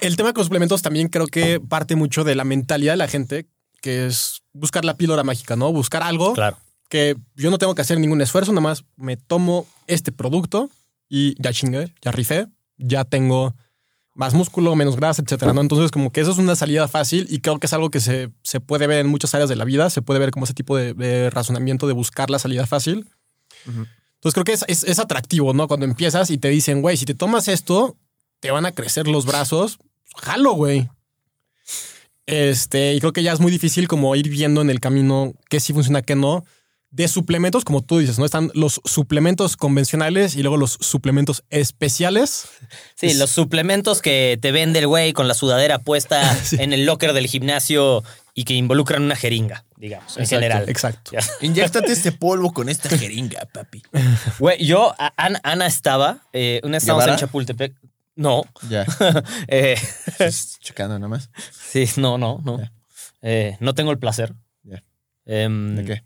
El 0.00 0.16
tema 0.16 0.32
con 0.32 0.40
los 0.40 0.46
suplementos 0.46 0.82
también 0.82 1.06
creo 1.06 1.28
que 1.28 1.60
parte 1.60 1.94
mucho 1.94 2.24
de 2.24 2.34
la 2.34 2.42
mentalidad 2.42 2.94
de 2.94 2.96
la 2.98 3.06
gente, 3.06 3.46
que 3.80 4.06
es 4.06 4.42
buscar 4.52 4.84
la 4.84 4.96
píldora 4.96 5.22
mágica, 5.22 5.54
¿no? 5.54 5.72
Buscar 5.72 6.02
algo 6.02 6.32
Claro. 6.34 6.58
que 6.88 7.14
yo 7.36 7.52
no 7.52 7.58
tengo 7.58 7.76
que 7.76 7.82
hacer 7.82 8.00
ningún 8.00 8.20
esfuerzo, 8.20 8.50
nada 8.50 8.62
más 8.62 8.82
me 8.96 9.16
tomo 9.16 9.64
este 9.86 10.10
producto 10.10 10.70
y 11.08 11.40
ya 11.42 11.52
chingué, 11.52 11.94
ya 12.02 12.12
rifé, 12.12 12.46
ya 12.78 13.04
tengo 13.04 13.54
más 14.14 14.32
músculo, 14.32 14.74
menos 14.74 14.96
grasa, 14.96 15.22
etcétera, 15.22 15.52
¿no? 15.52 15.60
Entonces, 15.60 15.90
como 15.90 16.10
que 16.10 16.22
eso 16.22 16.30
es 16.30 16.38
una 16.38 16.56
salida 16.56 16.88
fácil 16.88 17.26
y 17.28 17.40
creo 17.40 17.58
que 17.58 17.66
es 17.66 17.72
algo 17.72 17.90
que 17.90 18.00
se, 18.00 18.30
se 18.42 18.60
puede 18.60 18.86
ver 18.86 19.00
en 19.00 19.08
muchas 19.08 19.34
áreas 19.34 19.50
de 19.50 19.56
la 19.56 19.64
vida. 19.64 19.90
Se 19.90 20.02
puede 20.02 20.18
ver 20.18 20.30
como 20.30 20.44
ese 20.44 20.54
tipo 20.54 20.76
de, 20.76 20.94
de 20.94 21.28
razonamiento 21.28 21.86
de 21.86 21.92
buscar 21.92 22.30
la 22.30 22.38
salida 22.38 22.66
fácil. 22.66 23.08
Entonces, 23.66 24.32
creo 24.32 24.44
que 24.44 24.52
es, 24.52 24.64
es, 24.68 24.84
es 24.84 24.98
atractivo, 24.98 25.52
¿no? 25.52 25.68
Cuando 25.68 25.84
empiezas 25.84 26.30
y 26.30 26.38
te 26.38 26.48
dicen, 26.48 26.80
güey, 26.80 26.96
si 26.96 27.04
te 27.04 27.14
tomas 27.14 27.46
esto, 27.48 27.98
te 28.40 28.50
van 28.50 28.64
a 28.64 28.72
crecer 28.72 29.06
los 29.06 29.26
brazos. 29.26 29.78
Jalo, 30.16 30.52
güey. 30.52 30.88
Este, 32.24 32.94
y 32.94 33.00
creo 33.00 33.12
que 33.12 33.22
ya 33.22 33.32
es 33.32 33.40
muy 33.40 33.52
difícil 33.52 33.86
como 33.86 34.16
ir 34.16 34.28
viendo 34.28 34.62
en 34.62 34.70
el 34.70 34.80
camino 34.80 35.34
qué 35.48 35.60
sí 35.60 35.72
funciona, 35.72 36.02
qué 36.02 36.16
no. 36.16 36.44
De 36.90 37.08
suplementos, 37.08 37.64
como 37.64 37.82
tú 37.82 37.98
dices, 37.98 38.18
¿no? 38.18 38.24
Están 38.24 38.50
los 38.54 38.80
suplementos 38.84 39.56
convencionales 39.56 40.34
y 40.36 40.42
luego 40.42 40.56
los 40.56 40.78
suplementos 40.80 41.44
especiales. 41.50 42.48
Sí, 42.94 43.12
los 43.14 43.28
suplementos 43.30 44.00
que 44.00 44.38
te 44.40 44.50
vende 44.52 44.78
el 44.78 44.86
güey 44.86 45.12
con 45.12 45.28
la 45.28 45.34
sudadera 45.34 45.78
puesta 45.80 46.34
Sí. 46.42 46.56
en 46.60 46.72
el 46.72 46.86
locker 46.86 47.12
del 47.12 47.26
gimnasio 47.26 48.02
y 48.34 48.44
que 48.44 48.54
involucran 48.54 49.02
una 49.02 49.16
jeringa, 49.16 49.64
digamos, 49.76 50.16
en 50.16 50.26
general. 50.26 50.68
Exacto. 50.68 51.10
Ya. 51.12 51.20
Inyéctate 51.40 51.92
este 51.92 52.12
polvo 52.12 52.52
con 52.52 52.68
esta 52.68 52.88
jeringa, 52.96 53.46
papi. 53.52 53.82
Güey, 54.38 54.64
yo, 54.64 54.94
Ana, 55.16 55.40
Ana 55.42 55.66
estaba, 55.66 56.22
eh, 56.32 56.60
una 56.62 56.76
estábamos 56.78 57.04
en 57.04 57.08
¿Guevara? 57.08 57.20
Chapultepec. 57.20 57.74
No. 58.14 58.44
Ya. 58.70 58.86
Eh, 59.48 59.76
Estás 60.06 60.58
checando 60.60 60.98
nomás. 60.98 61.30
sí, 61.70 61.86
no, 61.96 62.16
no, 62.16 62.40
no. 62.44 62.58
Eh, 63.20 63.56
no 63.60 63.74
tengo 63.74 63.90
el 63.90 63.98
placer. 63.98 64.34
Ya. 64.62 64.82
Em, 65.26 65.76
¿De 65.76 65.84
qué? 65.84 66.02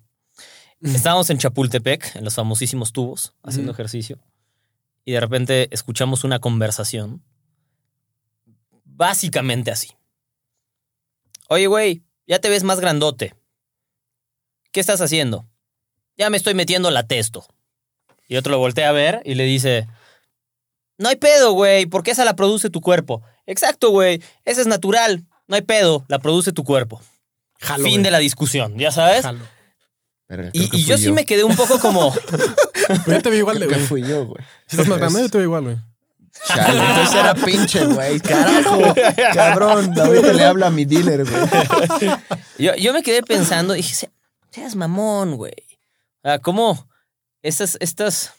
Estábamos 0.83 1.29
en 1.31 1.39
Chapultepec, 1.39 2.17
en 2.17 2.25
los 2.25 2.35
famosísimos 2.35 2.93
tubos, 2.93 3.35
haciendo 3.43 3.73
ejercicio, 3.73 4.19
y 5.05 5.13
de 5.13 5.21
repente 5.21 5.69
escuchamos 5.73 6.25
una 6.25 6.39
conversación 6.39 7.23
básicamente 8.85 9.71
así. 9.71 9.91
Oye, 11.49 11.67
güey, 11.67 12.03
ya 12.27 12.39
te 12.39 12.49
ves 12.49 12.63
más 12.63 12.81
grandote. 12.81 13.35
¿Qué 14.73 14.81
estás 14.81 15.01
haciendo? 15.01 15.47
Ya 16.17 16.31
me 16.31 16.37
estoy 16.37 16.55
metiendo 16.55 16.91
la 16.91 17.07
testo. 17.07 17.47
Y 18.29 18.37
otro 18.37 18.53
lo 18.53 18.59
voltea 18.59 18.89
a 18.89 18.93
ver 18.93 19.21
y 19.25 19.35
le 19.35 19.45
dice, 19.45 19.89
no 20.97 21.09
hay 21.09 21.17
pedo, 21.17 21.53
güey, 21.53 21.87
porque 21.87 22.13
esa 22.13 22.25
la 22.25 22.37
produce 22.37 22.71
tu 22.71 22.81
cuerpo. 22.81 23.23
Exacto, 23.47 23.91
güey, 23.91 24.23
esa 24.45 24.61
es 24.61 24.67
natural. 24.67 25.27
No 25.49 25.57
hay 25.57 25.63
pedo, 25.63 26.05
la 26.09 26.21
produce 26.21 26.53
tu 26.53 26.63
cuerpo. 26.63 27.03
Jalo, 27.59 27.85
fin 27.85 28.03
de 28.03 28.11
la 28.11 28.19
discusión, 28.19 28.79
¿ya 28.79 28.93
sabes? 28.93 29.23
Jalo. 29.23 29.45
Verga, 30.31 30.51
Y, 30.53 30.85
yo 30.85 30.97
sí 30.97 31.11
me 31.13 31.27
quedé 31.27 31.43
un 31.45 31.57
poco 31.57 31.79
como... 31.81 32.15
Pero 33.05 33.17
yo 33.19 33.23
te 33.23 33.31
veo 33.31 33.39
igual 33.41 33.59
güey. 33.67 33.81
fui 33.81 34.03
yo, 34.03 34.27
güey. 34.27 34.43
Si 34.67 34.77
estás 34.77 34.87
más 34.89 34.99
grande, 34.99 35.21
yo 35.23 35.29
te 35.29 35.39
veo 35.39 35.45
igual, 35.47 35.65
güey. 35.65 35.77
Chale, 36.47 36.81
entonces 36.81 37.15
era 37.17 37.35
pinche, 37.35 37.85
güey. 37.85 38.21
Carajo. 38.21 38.95
Cabrón, 39.35 39.93
ahorita 40.01 40.33
le 40.33 40.45
habla 40.45 40.69
a 40.69 40.71
mi 40.71 40.85
dealer, 40.85 41.25
güey. 41.25 41.43
Yo, 42.59 42.75
yo 42.77 42.93
me 42.95 43.03
quedé 43.03 43.23
pensando 43.23 43.75
y 43.75 43.79
dije, 43.79 43.95
"Se- 43.95 44.11
seas 44.51 44.77
mamón, 44.77 45.37
güey. 45.37 45.53
O 46.23 46.29
sea, 46.29 46.39
¿cómo 46.39 46.89
estas, 47.43 47.77
estos 47.81 48.31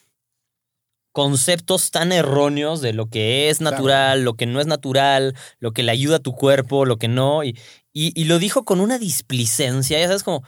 conceptos 1.12 1.91
tan 1.91 2.12
erróneos 2.12 2.81
de 2.81 2.93
lo 2.93 3.07
que 3.10 3.50
es 3.50 3.60
natural, 3.62 4.24
lo 4.24 4.36
que 4.36 4.45
no 4.45 4.62
es 4.62 4.67
natural, 4.67 5.36
lo 5.60 5.71
que 5.74 5.83
le 5.83 5.91
ayuda 5.91 6.17
a 6.17 6.19
tu 6.19 6.33
cuerpo, 6.33 6.86
lo 6.86 6.98
que 6.98 7.07
no? 7.07 7.43
Y, 7.43 7.57
y, 7.93 8.19
y 8.19 8.25
lo 8.25 8.39
dijo 8.39 8.63
con 8.63 8.79
una 8.79 8.98
displicencia, 8.98 10.00
ya 10.00 10.07
sabes, 10.07 10.24
como, 10.24 10.43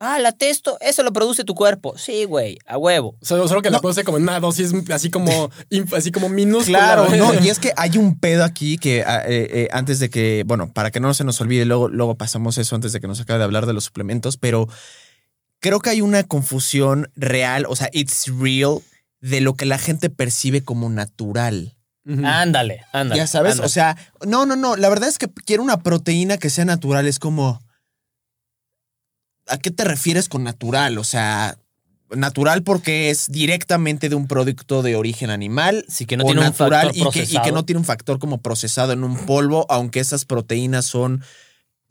ah, 0.00 0.18
la 0.18 0.32
testo, 0.32 0.78
eso 0.80 1.02
lo 1.02 1.12
produce 1.12 1.44
tu 1.44 1.54
cuerpo. 1.54 1.96
Sí, 1.96 2.24
güey, 2.24 2.58
a 2.66 2.76
huevo. 2.76 3.16
Solo, 3.22 3.46
solo 3.46 3.62
que 3.62 3.70
la 3.70 3.80
produce 3.80 4.02
como 4.02 4.16
en 4.16 4.24
una 4.24 4.40
dosis 4.40 4.72
así 4.90 5.10
como, 5.10 5.50
así 5.96 6.10
como 6.10 6.28
minúscula. 6.28 6.78
Claro, 6.78 7.08
no, 7.16 7.34
y 7.34 7.48
es 7.48 7.58
que 7.60 7.72
hay 7.76 7.96
un 7.98 8.18
pedo 8.18 8.42
aquí 8.44 8.78
que 8.78 9.04
ah, 9.06 9.22
eh, 9.26 9.48
eh, 9.52 9.68
antes 9.72 10.00
de 10.00 10.10
que, 10.10 10.42
bueno, 10.46 10.72
para 10.72 10.90
que 10.90 10.98
no 10.98 11.14
se 11.14 11.22
nos 11.22 11.40
olvide, 11.40 11.64
luego, 11.66 11.88
luego 11.88 12.16
pasamos 12.16 12.58
eso 12.58 12.74
antes 12.74 12.92
de 12.92 13.00
que 13.00 13.06
nos 13.06 13.20
acabe 13.20 13.38
de 13.38 13.44
hablar 13.44 13.66
de 13.66 13.74
los 13.74 13.84
suplementos, 13.84 14.36
pero 14.36 14.68
creo 15.60 15.80
que 15.80 15.90
hay 15.90 16.00
una 16.00 16.24
confusión 16.24 17.10
real, 17.14 17.66
o 17.68 17.76
sea, 17.76 17.90
it's 17.92 18.26
real, 18.26 18.80
de 19.20 19.40
lo 19.40 19.54
que 19.54 19.66
la 19.66 19.78
gente 19.78 20.10
percibe 20.10 20.64
como 20.64 20.88
natural. 20.88 21.76
Ándale, 22.06 22.86
ándale. 22.92 23.20
Ya 23.20 23.26
sabes, 23.26 23.52
ándale. 23.52 23.66
o 23.66 23.68
sea, 23.68 23.96
no, 24.26 24.46
no, 24.46 24.56
no, 24.56 24.74
la 24.76 24.88
verdad 24.88 25.08
es 25.08 25.18
que 25.18 25.28
quiero 25.28 25.62
una 25.62 25.80
proteína 25.80 26.38
que 26.38 26.50
sea 26.50 26.64
natural, 26.64 27.06
es 27.06 27.18
como... 27.18 27.60
¿A 29.50 29.58
qué 29.58 29.70
te 29.70 29.84
refieres 29.84 30.28
con 30.28 30.44
natural? 30.44 30.98
O 30.98 31.04
sea, 31.04 31.58
natural 32.16 32.62
porque 32.62 33.10
es 33.10 33.30
directamente 33.30 34.08
de 34.08 34.14
un 34.14 34.26
producto 34.26 34.82
de 34.82 34.96
origen 34.96 35.30
animal. 35.30 35.84
Sí, 35.88 36.06
que 36.06 36.16
no 36.16 36.24
o 36.24 36.26
tiene 36.26 36.46
un 36.46 36.54
factor 36.54 36.92
y 36.94 37.00
que, 37.00 37.02
y 37.02 37.02
que 37.02 37.10
procesado. 37.24 37.52
no 37.52 37.64
tiene 37.64 37.78
un 37.78 37.84
factor 37.84 38.18
como 38.18 38.38
procesado 38.38 38.92
en 38.92 39.04
un 39.04 39.16
polvo, 39.26 39.66
aunque 39.68 40.00
esas 40.00 40.24
proteínas 40.24 40.86
son 40.86 41.22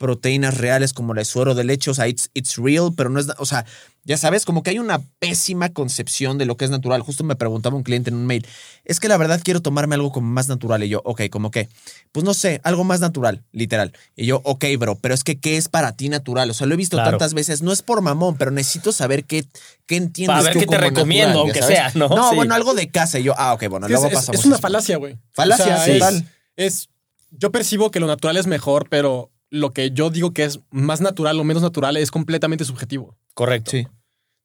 proteínas 0.00 0.56
reales 0.56 0.94
como 0.94 1.12
el 1.12 1.22
suero 1.26 1.54
de 1.54 1.62
leche, 1.62 1.90
o 1.90 1.94
sea, 1.94 2.08
it's, 2.08 2.30
it's 2.32 2.56
real, 2.56 2.90
pero 2.96 3.10
no 3.10 3.20
es, 3.20 3.26
o 3.36 3.44
sea, 3.44 3.66
ya 4.02 4.16
sabes, 4.16 4.46
como 4.46 4.62
que 4.62 4.70
hay 4.70 4.78
una 4.78 4.98
pésima 5.18 5.68
concepción 5.74 6.38
de 6.38 6.46
lo 6.46 6.56
que 6.56 6.64
es 6.64 6.70
natural. 6.70 7.02
Justo 7.02 7.22
me 7.22 7.36
preguntaba 7.36 7.76
un 7.76 7.82
cliente 7.82 8.08
en 8.08 8.16
un 8.16 8.24
mail, 8.24 8.46
es 8.86 8.98
que 8.98 9.08
la 9.08 9.18
verdad 9.18 9.42
quiero 9.44 9.60
tomarme 9.60 9.96
algo 9.96 10.10
como 10.10 10.26
más 10.26 10.48
natural. 10.48 10.82
Y 10.82 10.88
yo, 10.88 11.02
ok, 11.04 11.24
¿como 11.30 11.50
qué? 11.50 11.68
Pues 12.12 12.24
no 12.24 12.32
sé, 12.32 12.62
algo 12.64 12.82
más 12.82 13.00
natural, 13.00 13.42
literal. 13.52 13.92
Y 14.16 14.24
yo, 14.24 14.40
ok, 14.44 14.64
bro, 14.78 14.94
pero 14.96 15.12
es 15.12 15.22
que 15.22 15.38
¿qué 15.38 15.58
es 15.58 15.68
para 15.68 15.92
ti 15.92 16.08
natural? 16.08 16.48
O 16.48 16.54
sea, 16.54 16.66
lo 16.66 16.72
he 16.72 16.78
visto 16.78 16.96
Claro. 16.96 17.10
tantas 17.10 17.34
veces, 17.34 17.60
no 17.60 17.70
es 17.70 17.82
por 17.82 18.00
mamón, 18.00 18.36
pero 18.38 18.50
necesito 18.50 18.92
saber 18.92 19.24
qué, 19.24 19.44
qué 19.84 19.96
entiendes 19.96 20.34
Para 20.34 20.44
ver 20.44 20.52
tú 20.54 20.60
qué 20.60 20.66
te 20.66 20.76
como 20.76 20.88
recomiendo, 20.88 21.44
natural, 21.44 21.44
aunque 21.44 21.62
sea, 21.62 21.92
¿no? 21.94 22.08
No, 22.08 22.30
Sí. 22.30 22.36
bueno, 22.36 22.54
algo 22.54 22.72
de 22.72 22.88
casa. 22.88 23.18
Y 23.18 23.24
yo, 23.24 23.34
ah, 23.36 23.52
ok, 23.52 23.68
bueno, 23.68 23.84
Es, 23.84 23.92
luego 23.92 24.06
es- 24.06 24.14
pasamos. 24.14 24.40
es 24.40 24.46
una 24.46 24.54
eso. 24.56 24.62
falacia, 24.62 24.96
güey. 24.96 25.18
Falacia, 25.32 25.64
O 25.66 25.68
sea, 25.68 25.84
sí. 25.84 25.90
es, 25.90 25.98
Total. 25.98 26.28
es- 26.56 26.88
yo 27.32 27.52
percibo 27.52 27.90
que 27.90 28.00
lo 28.00 28.06
natural 28.06 28.38
es 28.38 28.46
mejor, 28.46 28.88
pero 28.88 29.29
lo 29.50 29.70
que 29.72 29.90
yo 29.90 30.10
digo 30.10 30.32
que 30.32 30.44
es 30.44 30.60
más 30.70 31.00
natural 31.00 31.38
o 31.38 31.44
menos 31.44 31.62
natural 31.62 31.96
es 31.96 32.10
completamente 32.10 32.64
subjetivo. 32.64 33.16
Correcto. 33.34 33.72
Sí. 33.72 33.86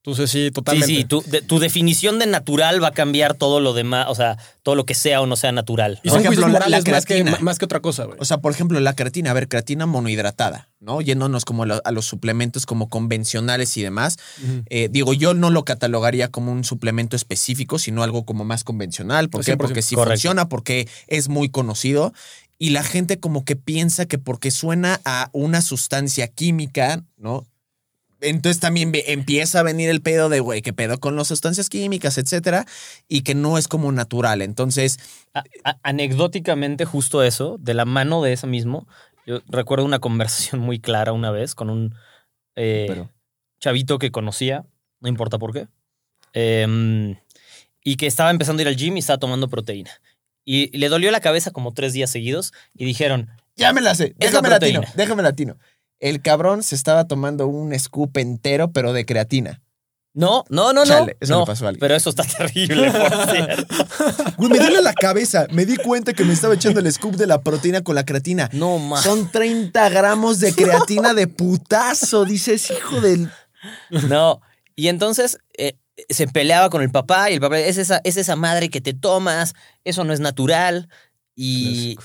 Entonces 0.03 0.29
sí, 0.29 0.45
Sí, 0.45 0.51
totalmente. 0.51 0.87
sí, 0.95 1.03
tu, 1.05 1.23
de- 1.23 1.41
tu 1.41 1.57
definición 1.57 2.19
de 2.19 2.27
natural 2.27 2.81
va 2.83 2.89
a 2.89 2.91
cambiar 2.91 3.33
todo 3.33 3.59
lo 3.59 3.73
demás, 3.73 4.05
o 4.07 4.13
sea, 4.13 4.37
todo 4.61 4.75
lo 4.75 4.85
que 4.85 4.93
sea 4.93 5.19
o 5.19 5.25
no 5.25 5.35
sea 5.35 5.51
natural. 5.51 5.99
Y 6.03 6.09
¿no? 6.09 6.13
son 6.13 6.23
Por 6.23 6.33
ejemplo, 6.33 6.43
juicios 6.43 6.69
la- 6.69 6.77
más, 6.93 7.05
que, 7.05 7.13
creatina. 7.15 7.37
más 7.41 7.57
que 7.57 7.65
otra 7.65 7.79
cosa, 7.79 8.05
güey. 8.05 8.17
O 8.21 8.25
sea, 8.25 8.37
por 8.37 8.51
ejemplo, 8.51 8.79
la 8.79 8.93
creatina, 8.93 9.31
a 9.31 9.33
ver, 9.33 9.47
creatina 9.47 9.87
monohidratada, 9.87 10.69
¿no? 10.79 11.01
Yéndonos 11.01 11.43
como 11.43 11.63
a 11.63 11.65
lo- 11.65 11.81
a 11.83 11.91
los 11.91 12.05
suplementos 12.05 12.67
como 12.67 12.87
convencionales 12.87 13.75
y 13.77 13.81
demás. 13.81 14.17
Eh, 14.69 14.89
digo, 14.91 15.13
yo 15.15 15.33
no 15.33 15.49
lo 15.49 15.65
catalogaría 15.65 16.27
como 16.27 16.51
un 16.51 16.63
suplemento 16.63 17.15
específico, 17.15 17.79
sino 17.79 18.03
algo 18.03 18.25
como 18.27 18.45
más 18.45 18.63
convencional. 18.63 19.29
¿Por 19.31 19.41
qué? 19.43 19.53
100%. 19.53 19.57
Porque 19.57 19.81
sí 19.81 19.95
Correcto. 19.95 20.11
funciona, 20.13 20.49
porque 20.49 20.87
es 21.07 21.29
muy 21.29 21.49
conocido. 21.49 22.13
Y 22.57 22.69
la 22.69 22.83
gente 22.83 23.19
como 23.19 23.43
que 23.43 23.55
piensa 23.55 24.05
que 24.05 24.17
porque 24.17 24.49
suena 24.51 25.01
a 25.05 25.29
una 25.33 25.61
sustancia 25.61 26.27
química, 26.27 27.03
¿no? 27.17 27.45
Entonces 28.21 28.59
también 28.61 28.91
empieza 28.93 29.59
a 29.59 29.63
venir 29.63 29.89
el 29.89 30.01
pedo 30.01 30.29
de, 30.29 30.39
güey, 30.39 30.61
¿qué 30.61 30.71
pedo 30.73 30.99
con 30.99 31.15
las 31.17 31.27
sustancias 31.27 31.69
químicas, 31.69 32.17
etcétera? 32.17 32.65
Y 33.09 33.21
que 33.21 33.35
no 33.35 33.57
es 33.57 33.67
como 33.67 33.91
natural. 33.91 34.41
Entonces, 34.41 34.97
A- 35.33 35.43
a- 35.65 35.77
anecdóticamente, 35.83 36.85
justo 36.85 37.23
eso, 37.23 37.57
de 37.59 37.73
la 37.73 37.83
mano 37.85 38.23
de 38.23 38.31
eso 38.33 38.47
mismo, 38.47 38.87
yo 39.27 39.41
recuerdo 39.47 39.83
una 39.85 39.99
conversación 40.55 40.61
muy 40.61 40.79
clara 40.79 41.11
una 41.11 41.29
vez 41.31 41.55
con 41.55 41.69
un 41.69 41.93
eh, 42.55 42.85
Pero- 42.87 43.11
chavito 43.59 43.99
que 43.99 44.11
conocía, 44.11 44.65
no 45.01 45.09
importa 45.09 45.37
por 45.37 45.51
qué, 45.51 45.67
em, 46.33 47.17
y 47.83 47.97
que 47.97 48.07
estaba 48.07 48.31
empezando 48.31 48.61
a 48.61 48.63
ir 48.63 48.67
al 48.69 48.77
gym 48.77 48.95
y 48.95 48.99
estaba 48.99 49.19
tomando 49.19 49.49
proteína. 49.49 49.91
Y, 50.45 50.75
le 50.77 50.89
dolió 50.89 51.11
la 51.11 51.19
cabeza 51.19 51.51
como 51.51 51.73
tres 51.73 51.93
días 51.93 52.09
seguidos 52.09 52.53
y 52.75 52.85
dijeron, 52.85 53.29
Ya 53.55 53.73
me 53.73 53.81
la 53.81 53.95
sé. 53.95 54.15
Es 54.19 54.31
la 54.31 54.41
Déjame 54.41 54.49
latino. 54.49 54.81
Déjame 54.95 55.23
latino. 55.23 55.57
El 55.99 56.21
cabrón 56.21 56.61
se 56.61 56.75
estaba 56.75 57.07
tomando 57.07 57.47
un 57.47 57.77
scoop 57.77 58.17
entero, 58.17 58.71
pero 58.71 58.93
de 58.93 59.05
creatina. 59.05 59.61
no, 60.13 60.45
no, 60.49 60.71
no, 60.71 60.85
no, 60.85 61.07
eso 61.19 61.33
no, 61.33 61.39
le 61.41 61.45
pasó 61.45 61.65
a 61.65 61.69
alguien. 61.69 61.79
pero 61.79 61.95
eso 61.95 62.11
está 62.11 62.23
terrible. 62.37 62.91
Güey, 64.37 64.49
me 64.51 64.59
duele 64.59 64.81
la 64.81 64.93
cabeza. 64.93 65.47
Me 65.51 65.65
di 65.65 65.77
cuenta 65.77 66.13
que 66.13 66.23
me 66.23 66.33
estaba 66.33 66.53
echando 66.53 66.79
el 66.79 66.91
scoop 66.91 67.15
de 67.15 67.27
la 67.27 67.41
proteína 67.41 67.81
con 67.81 67.95
la 67.95 68.05
creatina. 68.05 68.49
No, 68.53 68.77
más. 68.77 69.03
Son 69.03 69.31
30 69.31 69.89
gramos 69.89 70.39
de 70.39 70.53
creatina 70.53 71.13
de 71.13 71.27
putazo. 71.27 72.25
Dices, 72.25 72.69
hijo 72.69 73.01
del. 73.01 73.31
No. 74.07 74.41
Y 74.75 74.89
entonces 74.89 75.39
eh, 75.57 75.77
se 76.09 76.27
peleaba 76.27 76.69
con 76.69 76.81
el 76.81 76.91
papá 76.91 77.29
y 77.31 77.35
el 77.35 77.41
papá, 77.41 77.59
es 77.59 77.77
esa, 77.77 78.01
es 78.03 78.17
esa 78.17 78.35
madre 78.35 78.69
que 78.69 78.81
te 78.81 78.93
tomas, 78.93 79.53
eso 79.83 80.03
no 80.03 80.13
es 80.13 80.19
natural. 80.19 80.89
Y, 81.35 81.97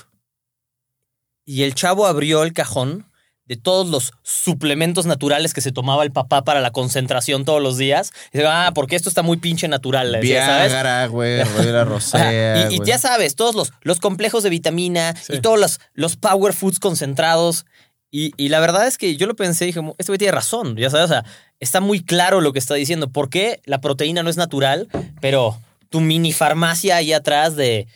y 1.45 1.63
el 1.63 1.73
chavo 1.75 2.05
abrió 2.07 2.43
el 2.43 2.53
cajón 2.53 3.07
de 3.45 3.57
todos 3.57 3.89
los 3.89 4.13
suplementos 4.23 5.05
naturales 5.05 5.53
que 5.53 5.59
se 5.59 5.73
tomaba 5.73 6.03
el 6.03 6.11
papá 6.13 6.43
para 6.45 6.61
la 6.61 6.71
concentración 6.71 7.43
todos 7.43 7.61
los 7.61 7.77
días. 7.77 8.13
Y 8.31 8.37
dice, 8.37 8.47
ah, 8.49 8.71
porque 8.73 8.95
esto 8.95 9.09
está 9.09 9.23
muy 9.23 9.37
pinche 9.37 9.67
natural. 9.67 10.17
Viagra, 10.21 11.07
güey, 11.07 11.43
Rosea. 11.83 12.69
y, 12.71 12.75
y 12.75 12.79
ya 12.85 12.97
sabes, 12.97 13.35
todos 13.35 13.55
los, 13.55 13.73
los 13.81 13.99
complejos 13.99 14.43
de 14.43 14.49
vitamina 14.51 15.15
Sí. 15.21 15.33
y 15.35 15.39
todos 15.41 15.59
los, 15.59 15.79
los 15.93 16.15
power 16.15 16.53
foods 16.53 16.79
concentrados. 16.79 17.65
Y, 18.11 18.33
y 18.35 18.49
la 18.49 18.59
verdad 18.59 18.87
es 18.87 18.97
que 18.97 19.15
yo 19.15 19.25
lo 19.25 19.35
pensé 19.35 19.63
y 19.63 19.67
dije, 19.67 19.79
este 19.97 20.11
güey 20.11 20.19
tiene 20.19 20.33
razón, 20.33 20.75
ya 20.75 20.89
sabes, 20.89 21.05
o 21.05 21.07
sea, 21.13 21.25
está 21.61 21.79
muy 21.79 22.03
claro 22.03 22.41
lo 22.41 22.51
que 22.51 22.59
está 22.59 22.75
diciendo. 22.75 23.09
¿Por 23.09 23.29
qué 23.29 23.61
la 23.65 23.79
proteína 23.79 24.21
no 24.21 24.29
es 24.29 24.35
natural, 24.37 24.89
pero 25.21 25.57
tu 25.89 26.01
mini 26.01 26.33
farmacia 26.33 26.97
ahí 26.97 27.13
atrás 27.13 27.55
de 27.55 27.87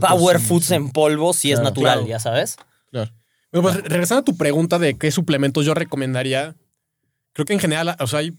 Power 0.00 0.40
Foods 0.40 0.66
sí. 0.66 0.74
en 0.74 0.90
polvo 0.90 1.32
si 1.32 1.52
es 1.52 1.60
natural, 1.60 1.98
Claro. 1.98 2.08
ya 2.08 2.18
sabes. 2.18 2.56
Claro. 2.90 3.10
Bueno, 3.52 3.68
pues 3.70 3.82
regresando 3.84 4.20
a 4.20 4.24
tu 4.24 4.36
pregunta 4.36 4.78
de 4.78 4.96
qué 4.98 5.10
suplementos 5.10 5.64
yo 5.64 5.74
recomendaría, 5.74 6.54
creo 7.32 7.46
que 7.46 7.52
en 7.52 7.60
general, 7.60 7.96
o 8.00 8.06
sea, 8.06 8.20
hay, 8.20 8.30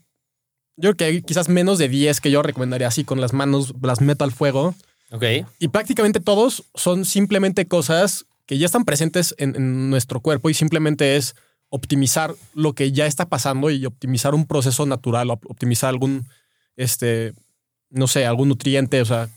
yo 0.76 0.94
creo 0.94 0.96
que 0.98 1.06
hay 1.06 1.22
quizás 1.22 1.50
menos 1.50 1.78
de 1.80 1.88
10 1.90 2.20
que 2.22 2.32
yo 2.32 2.42
recomendaría 2.44 2.88
así 2.88 3.04
con 3.04 3.22
las 3.22 3.34
manos, 3.34 3.74
las 3.82 4.02
meto 4.02 4.24
al 4.24 4.32
fuego. 4.32 4.76
Ok. 5.12 5.24
Y 5.60 5.68
prácticamente 5.70 6.20
todos 6.20 6.66
son 6.76 7.06
simplemente 7.06 7.68
cosas 7.68 8.26
que 8.50 8.58
ya 8.58 8.66
están 8.66 8.84
presentes 8.84 9.36
en, 9.38 9.56
en 9.56 9.92
nuestro 9.92 10.22
cuerpo 10.22 10.50
y 10.50 10.56
simplemente 10.56 11.16
es 11.18 11.36
optimizar 11.70 12.34
lo 12.56 12.74
que 12.74 12.92
ya 12.92 13.06
está 13.06 13.30
pasando 13.30 13.70
y 13.70 13.86
optimizar 13.86 14.34
un 14.34 14.48
proceso 14.48 14.88
natural, 14.88 15.30
op- 15.30 15.46
optimizar 15.52 15.90
algún, 15.90 16.26
este, 16.76 17.34
no 17.92 18.08
sé, 18.08 18.26
algún 18.26 18.50
nutriente, 18.50 19.00
o 19.02 19.06
sea, 19.06 19.30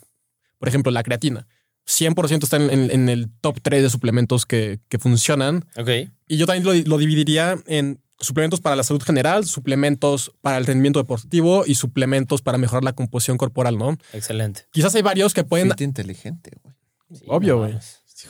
por 0.58 0.66
ejemplo, 0.68 0.90
la 0.90 1.02
creatina. 1.02 1.46
100% 1.86 2.44
está 2.44 2.56
en, 2.56 2.70
en- 2.70 2.90
en 2.90 3.08
el 3.10 3.28
top 3.42 3.58
3 3.60 3.82
de 3.82 3.90
suplementos 3.90 4.46
que, 4.46 4.80
que 4.88 4.98
funcionan. 4.98 5.66
Ok. 5.76 5.90
Y 6.26 6.38
yo 6.38 6.46
también 6.46 6.64
lo, 6.64 6.72
lo 6.88 6.96
dividiría 6.96 7.58
en 7.66 8.00
suplementos 8.18 8.62
para 8.62 8.76
la 8.76 8.82
salud 8.82 9.02
general, 9.02 9.44
suplementos 9.44 10.32
para 10.40 10.56
el 10.56 10.64
rendimiento 10.64 11.00
deportivo 11.00 11.64
y 11.66 11.74
suplementos 11.74 12.40
para 12.40 12.56
mejorar 12.56 12.82
la 12.84 12.94
composición 12.94 13.36
corporal, 13.36 13.76
¿no? 13.76 13.98
Excelente. 14.14 14.62
Quizás 14.70 14.94
hay 14.94 15.02
varios 15.02 15.34
que 15.34 15.44
pueden... 15.44 15.68
Fit 15.68 15.82
inteligente, 15.82 16.50
güey. 16.62 16.74
Sí, 17.12 17.24
Obvio, 17.28 17.58
güey. 17.58 17.74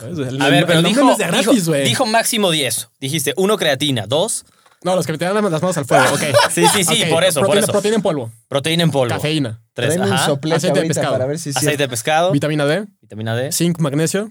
A 0.01 0.49
ver, 0.49 0.67
pero 0.67 0.83
dijo, 0.83 1.17
de 1.17 1.27
dijo, 1.31 1.73
dijo 1.73 2.07
máximo 2.07 2.51
10. 2.51 2.89
Dijiste 3.01 3.35
uno 3.37 3.57
creatina, 3.57 4.07
dos. 4.07 4.45
No, 4.85 4.97
los 4.97 5.07
que 5.07 5.13
me 5.13 5.19
tiran 5.19 5.35
las 5.35 5.43
manos 5.63 5.77
al 5.77 5.85
fuego, 5.85 6.05
ok. 6.15 6.21
Sí, 6.51 6.65
sí, 6.75 6.83
sí, 6.85 7.03
Ok, 7.05 7.11
por 7.11 7.23
eso, 7.25 7.39
por 7.41 7.47
proteína, 7.49 7.65
eso. 7.65 7.73
Proteína 7.73 7.97
en 7.97 8.03
polvo, 8.03 8.33
Proteína 8.49 8.83
en 8.83 8.91
polvo. 8.91 9.15
cafeína, 9.15 9.63
Tres, 9.75 9.97
ajá. 9.97 10.27
soplete 10.27 10.57
Aceite 10.57 10.81
de 10.81 10.87
pescado. 10.89 11.13
para 11.13 11.27
ver 11.27 11.39
si 11.39 11.51
Aceite 11.51 11.71
de 11.71 11.77
cierto. 11.77 11.91
pescado. 11.91 12.33
vitamina 12.33 12.65
D, 12.67 12.87
Vitamina 13.01 13.37
D. 13.37 13.53
zinc, 13.53 13.79
magnesio, 13.79 14.31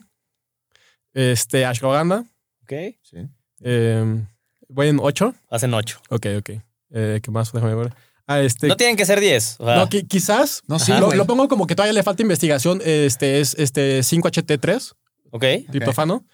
este, 1.14 1.66
ashwagandha. 1.66 2.26
Ok. 2.64 2.74
Sí. 3.02 3.18
Eh, 3.64 4.24
voy 4.68 4.88
en 4.90 5.00
8. 5.02 5.34
Hacen 5.50 5.74
ocho. 5.74 6.00
Ok, 6.10 6.26
ok. 6.40 6.50
Eh, 6.94 7.20
¿Qué 7.24 7.32
más? 7.32 7.52
Déjame 7.52 7.76
ver. 7.76 7.94
Ah, 8.28 8.40
este. 8.42 8.68
No 8.68 8.78
tienen 8.78 8.96
que 8.96 9.06
ser 9.06 9.20
10. 9.20 9.56
O 9.60 9.66
sea, 9.66 9.76
no, 9.76 9.88
qui- 9.90 10.08
quizás. 10.08 10.62
No, 10.68 10.80
sí, 10.80 10.92
lo, 10.94 11.12
lo 11.14 11.26
pongo 11.26 11.48
como 11.48 11.68
que 11.68 11.76
todavía 11.76 11.94
le 11.94 12.04
falta 12.04 12.22
investigación. 12.22 12.82
Este 12.84 13.40
es 13.42 13.56
este 13.58 14.00
5HT3, 14.04 14.94
ok. 15.32 15.44
triptofano. 15.72 16.26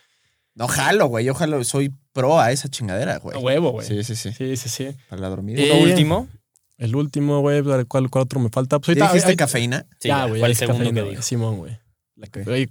No, 0.56 0.68
jalo, 0.68 1.08
güey. 1.08 1.24
Yo 1.26 1.34
jalo, 1.36 1.64
soy 1.64 1.94
pro 2.14 2.40
a 2.40 2.52
esa 2.52 2.68
chingadera, 2.68 3.18
güey. 3.20 3.36
A 3.38 3.40
huevo, 3.40 3.72
güey. 3.72 3.88
Sí, 3.88 4.04
sí, 4.04 4.16
sí. 4.16 4.32
Sí, 4.34 4.58
sí, 4.58 4.70
sí. 4.70 4.88
Para 5.10 5.22
la 5.22 5.30
dormida. 5.30 5.62
Eh, 5.62 5.72
Uno 5.74 5.84
último. 5.84 6.28
El 6.78 6.96
último, 6.96 7.42
güey. 7.42 7.62
¿Cuál, 7.88 8.10
¿Cuál 8.10 8.24
otro 8.24 8.40
me 8.40 8.50
falta? 8.50 8.80
Pues 8.80 8.98
¿Ya 8.98 9.06
ahorita- 9.06 9.14
dijiste 9.14 9.36
cafeína? 9.38 9.86
Sí, 10.00 10.08
ya, 10.10 10.26
güey. 10.26 10.42
el 10.44 10.56
segundo 10.56 10.90
cafeína, 10.90 11.16
que. 11.16 11.22
Simón, 11.22 11.58
güey. 11.58 11.78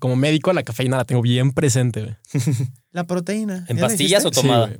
Como 0.00 0.16
médico, 0.16 0.52
la 0.52 0.64
cafeína 0.64 0.96
la 0.96 1.04
tengo 1.04 1.22
bien 1.22 1.52
presente, 1.52 2.02
güey. 2.02 2.16
La 2.90 3.04
proteína. 3.04 3.64
¿En 3.68 3.76
¿Ya 3.76 3.82
la 3.82 3.88
pastillas 3.88 4.24
o 4.24 4.30
tomada? 4.32 4.68
Sí, 4.68 4.74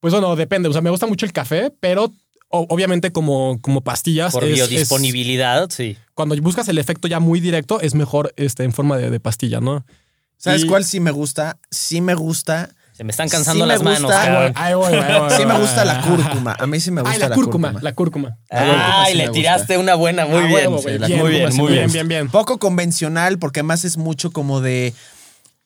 pues 0.00 0.14
bueno, 0.14 0.34
depende. 0.36 0.68
O 0.68 0.72
sea, 0.72 0.80
me 0.80 0.88
gusta 0.90 1.06
mucho 1.06 1.26
el 1.26 1.32
café, 1.32 1.70
pero 1.80 2.10
o- 2.48 2.66
obviamente 2.70 3.12
como, 3.12 3.58
como 3.60 3.82
pastillas. 3.82 4.32
Por 4.32 4.44
es- 4.44 4.58
es- 4.58 4.68
biodisponibilidad, 4.70 5.68
sí. 5.70 5.96
cuando 6.14 6.34
buscas 6.40 6.68
el 6.68 6.78
efecto 6.78 7.08
ya 7.08 7.20
muy 7.20 7.40
directo, 7.40 7.80
es 7.80 7.94
mejor 7.94 8.32
este, 8.36 8.64
en 8.64 8.72
forma 8.72 8.96
de, 8.96 9.10
de 9.10 9.20
pastilla, 9.20 9.60
¿no? 9.60 9.84
¿Sabes 10.42 10.64
Y- 10.64 10.66
cuál 10.66 10.84
sí 10.84 11.00
me 11.00 11.10
gusta? 11.10 11.58
Sí 11.70 12.00
me 12.00 12.14
gusta. 12.14 12.70
Se 12.92 13.04
me 13.04 13.10
están 13.12 13.28
cansando 13.28 13.64
Sí 13.64 13.68
me 13.68 13.74
las 13.74 13.82
manos. 13.82 14.10
cabrón. 14.10 15.30
Sí 15.36 15.44
me 15.46 15.58
gusta 15.58 15.84
la 15.84 16.00
cúrcuma. 16.02 16.56
A 16.58 16.66
mí 16.66 16.80
sí 16.80 16.90
me 16.90 17.02
gusta 17.02 17.14
Ay, 17.14 17.20
la, 17.28 17.34
cúrcuma, 17.34 17.72
la 17.80 17.94
cúrcuma. 17.94 18.36
cúrcuma 18.48 19.02
Ay, 19.04 19.12
sí 19.12 19.18
le 19.18 19.28
tiraste 19.28 19.76
una 19.78 19.94
buena. 19.96 20.24
Muy 20.26 20.36
Ah, 20.38 20.46
bien. 20.46 20.52
huevo, 20.54 20.82
güey, 20.82 20.98
sí, 20.98 21.04
bien, 21.06 21.18
muy 21.20 21.30
bien, 21.30 21.42
cúrcuma, 21.48 21.62
muy 21.62 21.72
bien. 21.72 21.92
bien, 21.92 22.08
bien. 22.08 22.28
Poco 22.30 22.58
convencional, 22.58 23.38
porque 23.38 23.60
además 23.60 23.84
es 23.84 23.96
mucho 23.98 24.32
como 24.32 24.60
de. 24.60 24.94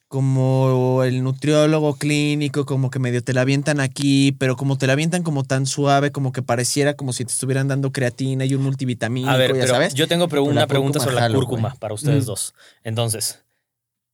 Como 0.09 1.03
el 1.03 1.25
nutriólogo 1.25 1.97
clínico, 1.97 2.67
como 2.67 2.89
que 2.91 3.01
medio 3.01 3.25
te 3.25 3.33
la 3.33 3.41
avientan 3.41 3.81
aquí, 3.81 4.31
pero 4.39 4.55
como 4.55 4.79
te 4.79 4.87
la 4.87 4.93
avientan 4.93 5.25
como 5.25 5.43
tan 5.43 5.67
suave, 5.67 6.13
como 6.13 6.31
que 6.31 6.41
pareciera 6.41 6.95
como 6.95 7.13
si 7.13 7.25
te 7.25 7.33
estuvieran 7.33 7.67
dando 7.67 7.91
creatina 7.91 8.45
y 8.45 8.55
un 8.55 8.63
multivitamínico, 8.63 9.33
A 9.33 9.37
ver, 9.37 9.55
ya 9.55 9.61
pero 9.63 9.75
sabes. 9.75 9.95
yo 9.95 10.07
tengo 10.07 10.29
pregu- 10.29 10.47
una 10.49 10.69
pregunta 10.69 11.01
sobre 11.01 11.17
la 11.17 11.23
jalo, 11.23 11.41
cúrcuma 11.41 11.75
para 11.81 11.95
ustedes 11.95 12.25
Mm. 12.25 12.27
dos. 12.27 12.55
Entonces, 12.85 13.41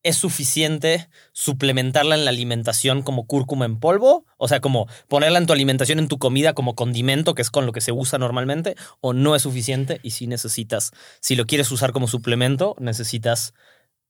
¿es 0.02 0.16
suficiente 0.16 1.08
suplementarla 1.32 2.14
en 2.14 2.24
la 2.24 2.30
alimentación 2.30 3.02
como 3.02 3.26
cúrcuma 3.26 3.64
en 3.66 3.78
polvo? 3.78 4.24
O 4.38 4.48
sea, 4.48 4.60
como 4.60 4.86
ponerla 5.08 5.38
en 5.38 5.46
tu 5.46 5.52
alimentación, 5.52 5.98
en 5.98 6.08
tu 6.08 6.18
comida 6.18 6.54
como 6.54 6.74
condimento, 6.74 7.34
que 7.34 7.42
es 7.42 7.50
con 7.50 7.66
lo 7.66 7.72
que 7.72 7.80
se 7.80 7.92
usa 7.92 8.18
normalmente, 8.18 8.76
o 9.00 9.12
no 9.12 9.34
es 9.36 9.42
suficiente 9.42 10.00
y 10.02 10.12
si 10.12 10.26
necesitas, 10.26 10.92
si 11.20 11.36
lo 11.36 11.46
quieres 11.46 11.70
usar 11.70 11.92
como 11.92 12.08
suplemento, 12.08 12.76
necesitas 12.78 13.52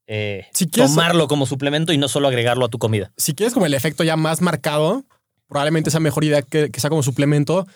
eh, 0.06 0.46
Si 0.52 0.66
quieres- 0.68 0.90
tomarlo 0.92 1.28
como 1.28 1.46
suplemento 1.46 1.92
y 1.92 1.98
no 1.98 2.08
solo 2.08 2.28
agregarlo 2.28 2.64
a 2.64 2.68
tu 2.68 2.78
comida. 2.78 3.12
Si 3.16 3.34
quieres 3.34 3.54
como 3.54 3.66
el 3.66 3.74
efecto 3.74 4.02
ya 4.04 4.16
más 4.16 4.40
marcado, 4.40 5.04
probablemente 5.48 5.90
sea 5.90 6.00
mejor 6.00 6.24
idea 6.24 6.42
que, 6.42 6.70
que 6.70 6.80
sea 6.80 6.90
como 6.90 7.02
suplemento. 7.02 7.66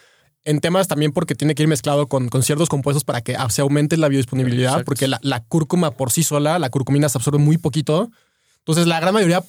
En 0.45 0.61
temas 0.61 0.89
también 0.89 1.13
porque 1.13 1.35
tiene 1.35 1.55
que 1.55 1.63
ir 1.63 1.69
mezclado 1.69 2.07
con, 2.07 2.29
con 2.29 2.43
ciertos 2.43 2.69
compuestos 2.69 3.03
para 3.05 3.23
que 3.23 3.37
se 3.49 3.63
aumente 3.63 3.97
la 3.97 4.09
biodisponibilidad, 4.09 4.73
Exacto. 4.73 4.85
porque 4.85 5.09
la, 5.09 5.19
la 5.23 5.41
cúrcuma 5.41 5.93
por 5.93 6.11
sí 6.11 6.23
sola, 6.23 6.59
la 6.59 6.69
curcumina 6.69 7.09
se 7.09 7.17
absorbe 7.19 7.39
muy 7.39 7.57
poquito. 7.57 8.11
Entonces, 8.59 8.87
la 8.87 9.01
gran 9.01 9.15
mayoría 9.15 9.43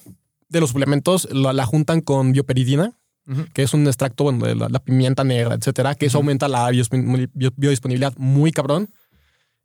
de 0.48 0.60
los 0.60 0.70
suplementos 0.70 1.28
la, 1.30 1.52
la 1.52 1.66
juntan 1.66 2.00
con 2.00 2.32
bioperidina, 2.32 2.92
que 3.52 3.64
es 3.64 3.74
un 3.74 3.86
extracto 3.86 4.24
bueno, 4.24 4.46
de 4.46 4.54
la, 4.54 4.68
la 4.68 4.78
pimienta 4.78 5.24
negra, 5.24 5.56
etcétera, 5.56 5.96
que 5.96 6.06
eso 6.06 6.18
aumenta 6.18 6.46
la 6.48 6.70
biodisponibilidad 6.70 8.14
muy 8.16 8.52
cabrón. 8.52 8.88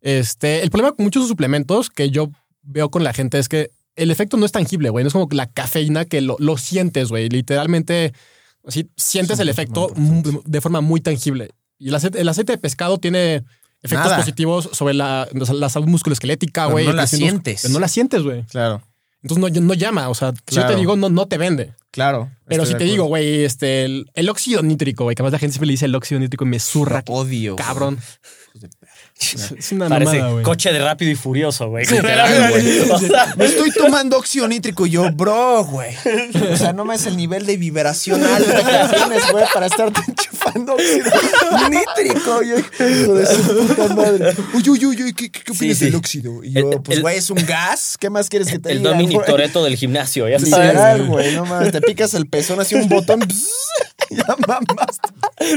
Este, 0.01 0.63
el 0.63 0.71
problema 0.71 0.95
con 0.95 1.05
muchos 1.05 1.27
suplementos 1.27 1.91
que 1.91 2.09
yo 2.09 2.31
veo 2.63 2.89
con 2.89 3.03
la 3.03 3.13
gente 3.13 3.37
es 3.37 3.47
que 3.47 3.69
el 3.95 4.09
efecto 4.09 4.35
no 4.37 4.45
es 4.45 4.51
tangible, 4.51 4.89
güey. 4.89 5.03
No 5.03 5.09
es 5.09 5.13
como 5.13 5.27
la 5.31 5.45
cafeína 5.45 6.05
que 6.05 6.21
lo, 6.21 6.37
lo 6.39 6.57
sientes, 6.57 7.09
güey. 7.09 7.29
Literalmente, 7.29 8.13
así 8.65 8.89
sientes 8.97 9.39
el 9.39 9.49
efecto 9.49 9.91
de 10.45 10.61
forma 10.61 10.81
muy 10.81 11.01
tangible. 11.01 11.49
Y 11.79 11.89
el 11.89 11.95
aceite, 11.95 12.21
el 12.21 12.29
aceite 12.29 12.51
de 12.53 12.57
pescado 12.57 12.97
tiene 12.99 13.43
efectos 13.81 14.05
Nada. 14.09 14.17
positivos 14.17 14.69
sobre 14.73 14.93
la, 14.93 15.27
la 15.33 15.69
salud 15.69 15.87
musculoesquelética, 15.87 16.65
güey. 16.67 16.85
no 16.85 16.93
la 16.93 17.07
sientes. 17.07 17.61
pero 17.63 17.73
no 17.73 17.79
la 17.79 17.87
sientes, 17.87 18.21
güey. 18.21 18.43
Claro, 18.45 18.83
Entonces 19.23 19.55
no, 19.55 19.61
no 19.67 19.73
llama. 19.73 20.09
O 20.09 20.15
sea, 20.15 20.33
si 20.47 20.55
yo 20.55 20.67
te 20.67 20.75
digo, 20.75 20.95
no, 20.95 21.09
no 21.09 21.27
te 21.27 21.37
vende. 21.39 21.73
claro. 21.89 22.29
Pero 22.45 22.65
si 22.65 22.75
te 22.75 22.83
digo, 22.83 23.05
güey, 23.05 23.43
este, 23.43 23.85
el, 23.85 24.11
el 24.13 24.29
óxido 24.29 24.61
nítrico, 24.61 25.05
güey, 25.05 25.15
que 25.15 25.23
más 25.23 25.31
la 25.31 25.39
gente 25.39 25.53
siempre 25.53 25.67
le 25.67 25.73
dice 25.73 25.85
el 25.85 25.95
óxido 25.95 26.19
nítrico 26.19 26.43
y 26.45 26.49
me 26.49 26.59
zurra, 26.59 27.03
Lo 27.07 27.13
odio. 27.15 27.55
cabrón. 27.55 27.97
Es 29.57 29.71
una 29.71 29.87
Parece 29.89 30.13
mamada, 30.17 30.31
güey. 30.33 30.43
coche 30.43 30.71
de 30.73 30.79
rápido 30.79 31.11
y 31.11 31.15
furioso, 31.15 31.69
güey. 31.69 31.85
Literal, 31.85 32.51
güey. 32.51 32.79
O 32.89 32.97
sea, 32.99 33.33
Me 33.37 33.45
estoy 33.45 33.71
tomando 33.71 34.17
óxido 34.17 34.47
nítrico 34.47 34.85
y 34.85 34.91
yo, 34.91 35.11
bro, 35.11 35.63
güey. 35.65 35.95
O 36.51 36.57
sea, 36.57 36.73
no 36.73 36.85
me 36.85 36.95
es 36.95 37.05
el 37.05 37.15
nivel 37.17 37.45
de 37.45 37.57
vibración 37.57 38.23
alto 38.23 38.51
que 38.51 38.97
tienes, 38.97 39.31
güey, 39.31 39.45
para 39.53 39.67
estarte 39.67 40.01
enchufando 40.07 40.73
óxido 40.73 41.11
nítrico. 41.69 42.41
Yo, 42.43 42.57
hijo 42.57 43.13
de 43.15 43.25
su 43.27 43.67
puta 43.67 43.93
madre. 43.95 44.33
Uy, 44.53 44.69
uy, 44.69 44.85
uy, 44.85 45.03
uy, 45.03 45.13
¿qué, 45.13 45.31
qué, 45.31 45.43
qué 45.43 45.53
Sí, 45.53 45.57
opinas 45.57 45.77
sí. 45.77 45.85
del 45.85 45.95
óxido? 45.95 46.43
Y 46.43 46.51
yo, 46.53 46.71
El- 46.71 46.81
pues, 46.81 46.97
el- 46.97 47.01
güey, 47.03 47.17
es 47.17 47.29
un 47.29 47.45
gas. 47.45 47.97
¿Qué 47.99 48.09
más 48.09 48.27
quieres 48.29 48.49
que 48.49 48.59
te 48.59 48.71
el 48.71 48.79
diga? 48.79 48.91
Dominic 48.91 49.15
güey? 49.17 49.27
Toretto 49.27 49.63
del 49.63 49.75
gimnasio, 49.75 50.27
ya 50.27 50.39
sabes. 50.39 50.51
Literal, 50.73 51.05
güey, 51.07 51.35
no 51.35 51.45
mames. 51.45 51.71
Te 51.71 51.81
picas 51.81 52.13
el 52.15 52.27
pezón 52.27 52.59
así 52.59 52.75
un 52.75 52.89
botón. 52.89 53.21
ya 54.09 54.35
mamaste. 54.47 55.09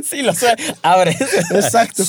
Sí, 0.09 0.23
lo 0.23 0.33
sé. 0.35 0.55
Abres. 0.83 1.17
Exacto. 1.51 2.05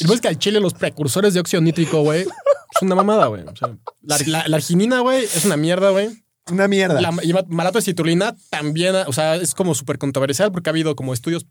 Y 0.00 0.04
luego 0.04 0.14
es 0.14 0.20
que 0.20 0.28
al 0.28 0.38
chile 0.38 0.60
los 0.60 0.74
precursores 0.74 1.34
de 1.34 1.40
óxido 1.40 1.60
nítrico, 1.62 2.02
güey, 2.02 2.22
es 2.22 2.82
una 2.82 2.94
mamada, 2.94 3.26
güey. 3.26 3.42
O 3.42 3.56
sea, 3.56 3.76
la, 4.02 4.18
la- 4.26 4.48
la 4.48 4.56
arginina, 4.56 5.00
güey, 5.00 5.24
es 5.24 5.44
una 5.44 5.56
mierda, 5.56 5.90
güey. 5.90 6.22
Una 6.50 6.68
mierda. 6.68 7.00
La 7.00 7.12
y 7.22 7.32
ma- 7.32 7.44
malato 7.48 7.78
de 7.78 7.82
citrulina 7.84 8.36
también, 8.50 8.94
o 9.06 9.12
sea, 9.12 9.36
es 9.36 9.54
como 9.54 9.74
súper 9.74 9.98
controversial 9.98 10.52
porque 10.52 10.68
ha 10.68 10.72
habido 10.72 10.94
como 10.94 11.14
estudios 11.14 11.46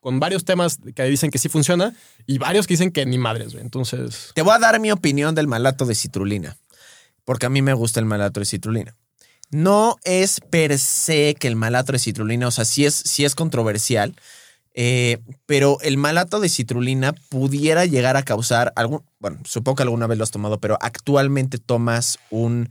con 0.00 0.20
varios 0.20 0.44
temas 0.44 0.78
que 0.94 1.02
dicen 1.04 1.30
que 1.30 1.38
sí 1.38 1.48
funciona 1.48 1.94
y 2.26 2.38
varios 2.38 2.66
que 2.66 2.74
dicen 2.74 2.90
que 2.90 3.06
ni 3.06 3.16
madres, 3.16 3.52
güey. 3.52 3.62
Entonces, 3.64 4.32
Te 4.34 4.42
voy 4.42 4.52
a 4.54 4.58
dar 4.58 4.78
mi 4.80 4.90
opinión 4.92 5.34
del 5.34 5.46
malato 5.46 5.86
de 5.86 5.94
citrulina, 5.94 6.56
porque 7.24 7.46
a 7.46 7.48
mí 7.48 7.62
me 7.62 7.72
gusta 7.72 8.00
el 8.00 8.06
malato 8.06 8.40
de 8.40 8.46
citrulina. 8.46 8.96
No 9.50 9.96
es 10.04 10.40
per 10.50 10.78
se 10.78 11.36
que 11.38 11.46
el 11.46 11.54
malato 11.56 11.92
de 11.92 11.98
citrulina, 12.00 12.48
o 12.48 12.50
sea, 12.50 12.64
sí 12.64 12.84
es, 12.84 12.94
sí 12.94 13.24
es 13.24 13.34
controversial, 13.34 14.14
eh, 14.74 15.18
pero 15.46 15.78
el 15.82 15.96
malato 15.96 16.40
de 16.40 16.48
citrulina 16.48 17.14
pudiera 17.28 17.86
llegar 17.86 18.16
a 18.16 18.22
causar 18.24 18.72
algún, 18.76 19.02
bueno, 19.20 19.38
supongo 19.44 19.76
que 19.76 19.82
alguna 19.84 20.06
vez 20.06 20.18
lo 20.18 20.24
has 20.24 20.30
tomado, 20.32 20.58
pero 20.58 20.76
actualmente 20.80 21.58
tomas 21.58 22.18
un 22.30 22.68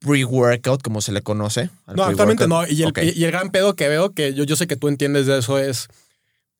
pre-workout, 0.00 0.82
como 0.82 1.00
se 1.00 1.12
le 1.12 1.22
conoce. 1.22 1.70
no, 1.94 2.04
actualmente 2.04 2.48
no. 2.48 2.66
Y 2.66 2.82
el, 2.82 2.88
Ok. 2.88 2.98
y- 3.02 3.20
y 3.20 3.24
el 3.24 3.30
gran 3.32 3.50
pedo 3.50 3.74
que 3.76 3.88
veo, 3.88 4.12
que 4.14 4.34
yo, 4.34 4.44
yo 4.44 4.56
sé 4.56 4.66
que 4.66 4.76
tú 4.76 4.88
entiendes 4.88 5.26
de 5.26 5.38
eso, 5.38 5.58
es 5.58 5.88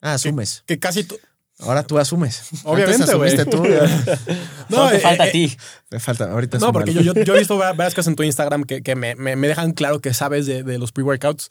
Ah, 0.01 0.15
asumes. 0.15 0.63
que 0.67 0.79
casi 0.79 1.05
tú. 1.05 1.19
Ahora 1.59 1.83
tú 1.83 1.99
asumes. 1.99 2.43
Obviamente, 2.65 3.15
güey. 3.15 3.37
tú. 3.45 3.63
No, 4.71 4.89
te 4.91 4.97
eh, 4.97 5.01
falta 5.01 5.27
eh, 5.27 5.29
a 5.29 5.33
ti. 5.33 5.57
Me 5.91 6.01
falta, 6.01 6.31
ahorita 6.31 6.59
No, 6.59 6.73
porque 6.73 6.93
yo, 6.95 7.01
asúmalo. 7.01 7.21
yo, 7.21 7.25
yo 7.25 7.35
he 7.35 7.39
visto 7.39 7.59
va- 7.59 7.73
varias 7.73 7.95
cosas 7.95 8.09
en 8.09 8.17
tu 8.17 8.23
Instagram 8.23 8.65
que, 8.65 8.83
que 8.83 8.95
me, 8.95 9.15
me- 9.17 9.37
me 9.37 9.49
dejan 9.49 9.73
claro 9.73 10.01
que 10.01 10.15
sabes 10.15 10.47
de, 10.47 10.63
de 10.63 10.79
los 10.79 10.93
pre-workouts. 10.93 11.49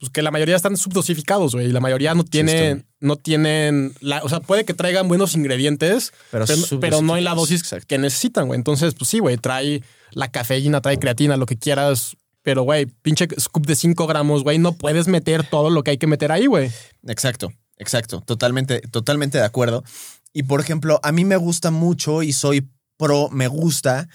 Pues 0.00 0.10
que 0.10 0.22
la 0.22 0.30
mayoría 0.30 0.56
están 0.56 0.78
subdosificados, 0.78 1.54
güey. 1.54 1.66
Y 1.66 1.72
la 1.72 1.80
mayoría 1.80 2.14
no 2.14 2.24
tienen, 2.24 2.86
no 3.00 3.16
tienen, 3.16 3.92
la, 4.00 4.22
o 4.24 4.28
sea, 4.30 4.40
puede 4.40 4.64
que 4.64 4.72
traigan 4.72 5.08
buenos 5.08 5.34
ingredientes, 5.34 6.12
Pero 6.30 6.46
pero, 6.46 6.80
pero 6.80 7.02
no 7.02 7.18
en 7.18 7.24
la 7.24 7.34
dosis 7.34 7.60
exacto. 7.60 7.86
que 7.86 7.98
necesitan, 7.98 8.46
güey. 8.46 8.56
Entonces, 8.56 8.94
pues 8.94 9.10
sí, 9.10 9.18
güey, 9.18 9.36
trae 9.36 9.82
la 10.12 10.28
cafeína, 10.28 10.80
trae 10.80 10.98
creatina, 10.98 11.36
lo 11.36 11.44
que 11.44 11.58
quieras. 11.58 12.16
Pero, 12.42 12.62
güey, 12.62 12.86
pinche 12.86 13.28
scoop 13.38 13.66
de 13.66 13.76
5 13.76 14.06
gramos, 14.06 14.42
güey, 14.42 14.58
no 14.58 14.72
puedes 14.72 15.06
meter 15.06 15.46
todo 15.46 15.68
lo 15.68 15.84
que 15.84 15.90
hay 15.90 15.98
que 15.98 16.06
meter 16.06 16.32
ahí, 16.32 16.46
güey. 16.46 16.70
Exacto, 17.06 17.52
exacto. 17.76 18.22
Totalmente, 18.22 18.80
totalmente 18.80 19.36
de 19.36 19.44
acuerdo. 19.44 19.84
Y 20.32 20.44
por 20.44 20.60
ejemplo, 20.60 20.98
a 21.02 21.12
mí 21.12 21.26
me 21.26 21.36
gusta 21.36 21.70
mucho 21.70 22.22
y 22.22 22.32
soy 22.32 22.70
pro, 22.96 23.28
me 23.30 23.48
gusta 23.48 24.08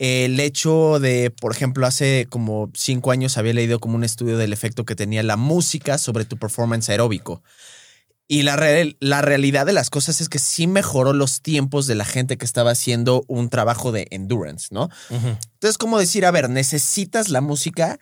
el 0.00 0.40
hecho 0.40 0.98
de, 0.98 1.30
por 1.30 1.52
ejemplo, 1.52 1.86
hace 1.86 2.26
como 2.30 2.70
cinco 2.72 3.10
años 3.10 3.36
había 3.36 3.52
leído 3.52 3.80
como 3.80 3.96
un 3.96 4.02
estudio 4.02 4.38
del 4.38 4.54
efecto 4.54 4.86
que 4.86 4.96
tenía 4.96 5.22
la 5.22 5.36
música 5.36 5.98
sobre 5.98 6.24
tu 6.24 6.38
performance 6.38 6.88
aeróbico. 6.88 7.42
Y 8.26 8.42
la, 8.42 8.56
la 9.00 9.20
realidad 9.20 9.66
de 9.66 9.74
las 9.74 9.90
cosas 9.90 10.22
es 10.22 10.30
que 10.30 10.38
sí 10.38 10.66
mejoró 10.66 11.12
los 11.12 11.42
tiempos 11.42 11.86
de 11.86 11.96
la 11.96 12.06
gente 12.06 12.38
que 12.38 12.46
estaba 12.46 12.70
haciendo 12.70 13.24
un 13.28 13.50
trabajo 13.50 13.92
de 13.92 14.06
endurance, 14.10 14.68
¿no? 14.70 14.88
Entonces, 15.10 15.76
como 15.76 15.98
decir, 15.98 16.24
a 16.24 16.30
ver, 16.30 16.48
necesitas 16.48 17.28
la 17.28 17.42
música. 17.42 17.98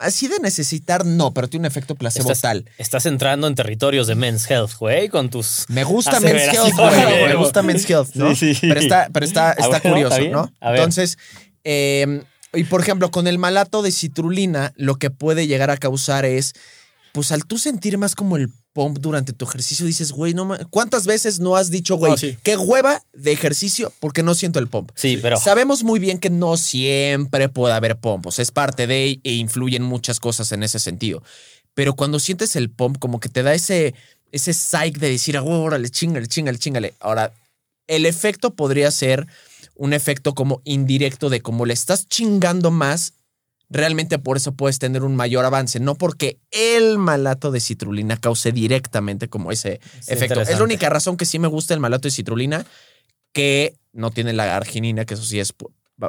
Así 0.00 0.28
de 0.28 0.38
necesitar, 0.40 1.04
no, 1.04 1.32
pero 1.32 1.46
tiene 1.48 1.62
un 1.62 1.66
efecto 1.70 1.94
placebo 1.94 2.32
Estás, 2.32 2.40
tal. 2.40 2.64
estás 2.78 3.04
entrando 3.06 3.46
en 3.46 3.54
territorios 3.54 4.06
de 4.06 4.14
men's 4.14 4.50
health, 4.50 4.72
güey, 4.78 5.08
con 5.10 5.28
tus. 5.30 5.66
Me 5.68 5.84
gusta 5.84 6.18
Men's 6.20 6.42
Health, 6.54 6.74
güey. 6.74 7.26
Me 7.28 7.34
gusta 7.36 7.62
Men's 7.62 7.88
Health, 7.88 8.14
¿no? 8.14 8.34
Sí, 8.34 8.54
sí. 8.54 8.66
Pero 8.66 8.80
está, 8.80 9.10
pero 9.12 9.26
está, 9.26 9.50
Ah, 9.50 9.56
está 9.58 9.80
curioso, 9.80 10.16
está. 10.16 10.30
¿no? 10.30 10.50
Entonces, 10.62 11.18
eh, 11.64 12.22
y 12.54 12.64
por 12.64 12.80
ejemplo, 12.80 13.10
con 13.10 13.26
el 13.26 13.38
malato 13.38 13.82
de 13.82 13.92
citrulina, 13.92 14.72
lo 14.76 14.96
que 14.96 15.10
puede 15.10 15.46
llegar 15.46 15.70
a 15.70 15.76
causar 15.76 16.24
es, 16.24 16.54
pues 17.12 17.30
al 17.30 17.44
tú 17.44 17.58
sentir 17.58 17.98
más 17.98 18.14
como 18.14 18.36
el 18.36 18.48
pump 18.72 18.98
durante 18.98 19.32
tu 19.32 19.44
ejercicio, 19.44 19.84
dices, 19.86 20.12
güey, 20.12 20.34
no 20.34 20.44
ma- 20.44 20.58
¿cuántas 20.70 21.06
veces 21.06 21.40
no 21.40 21.56
has 21.56 21.70
dicho, 21.70 21.96
güey, 21.96 22.16
sí. 22.16 22.36
qué 22.42 22.56
hueva 22.56 23.02
de 23.12 23.32
ejercicio 23.32 23.92
porque 24.00 24.22
no 24.22 24.34
siento 24.34 24.58
el 24.58 24.68
pump? 24.68 24.90
Sí, 24.94 25.18
pero. 25.20 25.38
Sabemos 25.38 25.82
muy 25.82 25.98
bien 25.98 26.18
que 26.18 26.30
no 26.30 26.56
siempre 26.56 27.48
puede 27.48 27.74
haber 27.74 27.98
pump, 27.98 28.26
o 28.26 28.30
sea, 28.30 28.42
es 28.42 28.50
parte 28.52 28.86
de 28.86 29.20
e 29.22 29.32
influyen 29.34 29.82
muchas 29.82 30.20
cosas 30.20 30.52
en 30.52 30.62
ese 30.62 30.78
sentido. 30.78 31.22
Pero 31.74 31.94
cuando 31.94 32.18
sientes 32.18 32.56
el 32.56 32.70
pump, 32.70 32.98
como 32.98 33.20
que 33.20 33.28
te 33.28 33.42
da 33.42 33.54
ese, 33.54 33.94
ese 34.32 34.52
psych 34.52 34.98
de 34.98 35.10
decir, 35.10 35.36
ah, 35.36 35.42
órale, 35.42 35.88
chingale, 35.88 36.26
chingale, 36.26 36.58
chingale. 36.58 36.94
Ahora, 37.00 37.32
el 37.86 38.06
efecto 38.06 38.54
podría 38.54 38.90
ser 38.90 39.26
un 39.76 39.92
efecto 39.92 40.34
como 40.34 40.60
indirecto 40.64 41.30
de 41.30 41.40
como 41.40 41.64
le 41.66 41.72
estás 41.74 42.06
chingando 42.06 42.70
más, 42.70 43.14
realmente 43.70 44.18
por 44.18 44.36
eso 44.36 44.52
puedes 44.52 44.78
tener 44.78 45.02
un 45.04 45.16
mayor 45.16 45.44
avance, 45.44 45.80
no 45.80 45.94
porque 45.94 46.38
el 46.50 46.98
malato 46.98 47.50
de 47.52 47.60
citrulina 47.60 48.16
cause 48.16 48.52
directamente 48.52 49.28
como 49.28 49.52
ese 49.52 49.80
efecto. 50.08 50.40
Es 50.42 50.58
la 50.58 50.64
única 50.64 50.88
razón 50.90 51.16
que 51.16 51.24
sí 51.24 51.38
me 51.38 51.48
gusta 51.48 51.72
el 51.72 51.80
malato 51.80 52.08
de 52.08 52.12
citrulina, 52.12 52.66
que 53.32 53.76
no 53.92 54.10
tiene 54.10 54.32
la 54.32 54.56
arginina, 54.56 55.04
que 55.04 55.14
eso 55.14 55.22
sí 55.24 55.38
es 55.38 55.54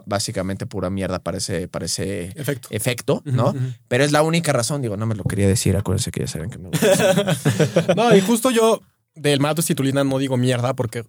básicamente 0.06 0.66
pura 0.66 0.90
mierda 0.90 1.20
para 1.20 1.38
ese, 1.38 1.68
para 1.68 1.86
ese 1.86 2.32
Efecto. 2.36 2.70
efecto, 2.72 3.22
¿no? 3.26 3.54
Pero 3.88 4.04
es 4.04 4.12
la 4.12 4.24
única 4.24 4.54
razón, 4.54 4.82
digo, 4.82 4.98
no 4.98 5.06
me 5.06 5.16
lo 5.16 5.24
quería 5.24 5.48
decir, 5.48 5.76
acuérdense 5.76 6.12
que 6.12 6.22
ya 6.22 6.28
saben 6.28 6.50
que 6.50 6.58
me 6.58 6.70
gusta. 6.70 7.38
No, 7.96 8.16
y 8.16 8.22
justo 8.22 8.52
yo 8.52 8.82
del 9.16 9.40
malato 9.40 9.62
de 9.62 9.68
citrulina 9.68 10.04
no 10.04 10.18
digo 10.18 10.38
mierda 10.38 10.74
porque 10.74 11.04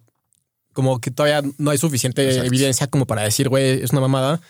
como 0.73 0.99
que 0.99 1.11
todavía 1.11 1.49
no 1.57 1.71
hay 1.71 1.77
suficiente 1.77 2.25
Exacto. 2.27 2.47
evidencia 2.47 2.87
como 2.87 3.07
para 3.07 3.23
decir, 3.23 3.47
güey, 3.47 3.81
es 3.81 3.91
una 3.91 4.01
mamada. 4.01 4.41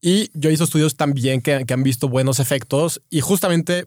Y 0.00 0.30
yo 0.34 0.50
hice 0.50 0.64
estudios 0.64 0.96
también 0.96 1.40
que, 1.42 1.64
que 1.66 1.74
han 1.74 1.82
visto 1.82 2.08
buenos 2.08 2.38
efectos 2.38 3.00
y 3.10 3.20
justamente 3.20 3.86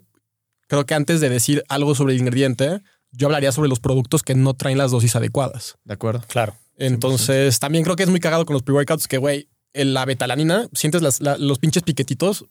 creo 0.67 0.85
que 0.85 0.93
antes 0.93 1.21
de 1.21 1.29
decir 1.29 1.63
algo 1.69 1.95
sobre 1.95 2.13
el 2.13 2.19
ingrediente, 2.19 2.81
yo 3.11 3.27
hablaría 3.27 3.51
sobre 3.51 3.69
los 3.69 3.79
productos 3.79 4.21
que 4.23 4.35
no 4.35 4.53
traen 4.53 4.77
las 4.77 4.91
dosis 4.91 5.15
adecuadas. 5.15 5.75
¿De 5.83 5.93
acuerdo? 5.93 6.23
Claro. 6.27 6.55
Entonces, 6.77 7.59
también 7.59 7.83
creo 7.83 7.95
que 7.95 8.03
es 8.03 8.09
muy 8.09 8.19
cagado 8.19 8.45
con 8.45 8.53
los 8.53 8.63
pre-workouts 8.63 9.07
que, 9.07 9.17
güey, 9.17 9.49
en 9.73 9.93
la 9.93 10.05
betalanina 10.05 10.67
sientes 10.73 11.01
las- 11.01 11.21
la- 11.21 11.37
los 11.37 11.59
pinches 11.59 11.83
piquetitos 11.83 12.45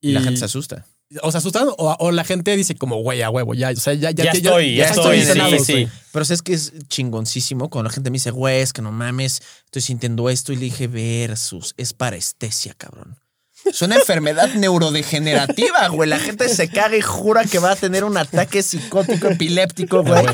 y, 0.00 0.10
Y 0.10 0.12
la 0.12 0.20
gente 0.22 0.38
se 0.38 0.44
asusta. 0.46 0.86
O 1.22 1.30
se 1.30 1.38
asustan 1.38 1.68
o, 1.68 1.96
o 1.98 2.12
la 2.12 2.24
gente 2.24 2.56
dice 2.56 2.74
como, 2.74 2.96
güey, 3.02 3.22
a 3.22 3.30
huevo, 3.30 3.54
ya, 3.54 3.70
o 3.70 3.76
sea, 3.76 3.94
ya, 3.94 4.10
ya, 4.10 4.24
Ya 4.24 4.30
estoy, 4.32 4.76
ya 4.76 4.86
estoy, 4.86 5.18
entrenado, 5.20 5.50
sí, 5.58 5.72
güey. 5.72 5.86
sí. 5.86 5.92
Pero 6.12 6.22
es 6.22 6.42
que 6.42 6.54
es 6.54 6.72
chingoncísimo 6.88 7.68
cuando 7.70 7.88
la 7.88 7.94
gente 7.94 8.10
me 8.10 8.16
dice, 8.16 8.30
güey, 8.30 8.60
es 8.60 8.72
que 8.72 8.82
no 8.82 8.92
mames, 8.92 9.42
estoy 9.64 9.82
sintiendo 9.82 10.30
esto. 10.30 10.52
Y 10.52 10.56
le 10.56 10.62
dije, 10.66 10.86
versus, 10.86 11.74
es 11.76 11.92
parestesia, 11.92 12.74
cabrón. 12.74 13.16
Es 13.64 13.80
una 13.82 13.96
enfermedad 13.96 14.48
neurodegenerativa, 14.54 15.88
güey. 15.88 16.08
La 16.08 16.18
gente 16.18 16.48
se 16.48 16.68
caga 16.68 16.96
y 16.96 17.00
jura 17.00 17.44
que 17.44 17.58
va 17.58 17.72
a 17.72 17.76
tener 17.76 18.04
un 18.04 18.16
ataque 18.16 18.62
psicótico 18.62 19.28
epiléptico, 19.28 20.02
güey. 20.02 20.24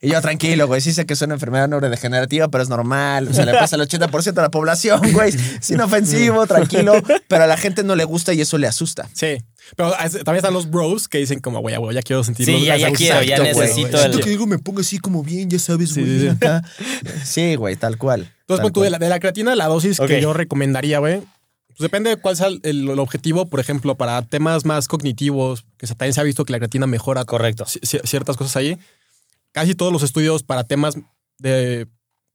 Y 0.00 0.10
yo, 0.10 0.20
tranquilo, 0.20 0.66
güey, 0.66 0.80
sí 0.80 0.92
sé 0.92 1.06
que 1.06 1.14
es 1.14 1.22
una 1.22 1.34
enfermedad 1.34 1.68
neurodegenerativa, 1.68 2.48
pero 2.48 2.62
es 2.62 2.68
normal. 2.68 3.28
O 3.28 3.34
sea, 3.34 3.44
le 3.44 3.52
pasa 3.52 3.76
al 3.76 3.82
80% 3.82 4.32
de 4.32 4.42
la 4.42 4.50
población, 4.50 5.00
güey. 5.12 5.34
Es 5.60 5.70
inofensivo, 5.70 6.46
tranquilo. 6.46 6.94
Pero 7.28 7.44
a 7.44 7.46
la 7.46 7.56
gente 7.56 7.82
no 7.84 7.94
le 7.96 8.04
gusta 8.04 8.32
y 8.32 8.40
eso 8.40 8.58
le 8.58 8.66
asusta. 8.66 9.08
Sí. 9.12 9.38
Pero 9.76 9.90
también 9.90 10.36
están 10.36 10.54
los 10.54 10.70
bros 10.70 11.08
que 11.08 11.18
dicen 11.18 11.40
como, 11.40 11.60
güey, 11.60 11.74
huevo, 11.76 11.92
ya 11.92 12.00
quiero 12.00 12.24
sentir 12.24 12.46
Sí, 12.46 12.64
ya- 12.64 12.76
ya 12.78 12.84
gases". 12.88 12.98
quiero, 12.98 13.22
ya 13.22 13.36
güey. 13.38 13.48
necesito 13.54 13.98
Siento 13.98 14.18
el- 14.18 14.24
que 14.24 14.30
digo, 14.30 14.46
me 14.46 14.58
pongo 14.58 14.80
así 14.80 14.98
como 14.98 15.22
bien, 15.22 15.50
ya 15.50 15.58
sabes, 15.58 15.90
Sí, 15.90 16.00
güey. 16.00 16.12
sí, 16.12 16.20
sí. 16.22 16.28
acá. 16.28 16.62
Sí, 17.22 17.54
güey, 17.56 17.76
tal 17.76 17.98
cual. 17.98 18.32
Entonces, 18.40 18.62
tal 18.64 18.72
cual. 18.72 18.84
de 18.84 18.90
la, 18.92 18.98
de 18.98 19.08
la 19.10 19.20
creatina, 19.20 19.54
la 19.54 19.66
dosis 19.66 19.98
que 20.00 20.22
yo 20.22 20.32
recomendaría, 20.32 21.00
güey, 21.00 21.20
pues 21.78 21.86
depende 21.90 22.10
de 22.10 22.16
cuál 22.16 22.36
sea 22.36 22.48
el, 22.48 22.60
el 22.64 22.98
objetivo. 22.98 23.46
Por 23.46 23.60
ejemplo, 23.60 23.94
para 23.94 24.20
temas 24.22 24.64
más 24.64 24.88
cognitivos, 24.88 25.64
que 25.78 25.86
también 25.86 26.12
se 26.12 26.20
ha 26.20 26.24
visto 26.24 26.44
que 26.44 26.52
la 26.52 26.58
creatina 26.58 26.86
mejora 26.86 27.24
Correcto. 27.24 27.64
ci- 27.64 27.80
ci- 27.80 28.04
ciertas 28.04 28.36
cosas 28.36 28.56
ahí. 28.56 28.76
Casi 29.52 29.74
todos 29.74 29.92
los 29.92 30.02
estudios 30.02 30.42
para 30.42 30.64
temas 30.64 30.96
de 31.38 31.86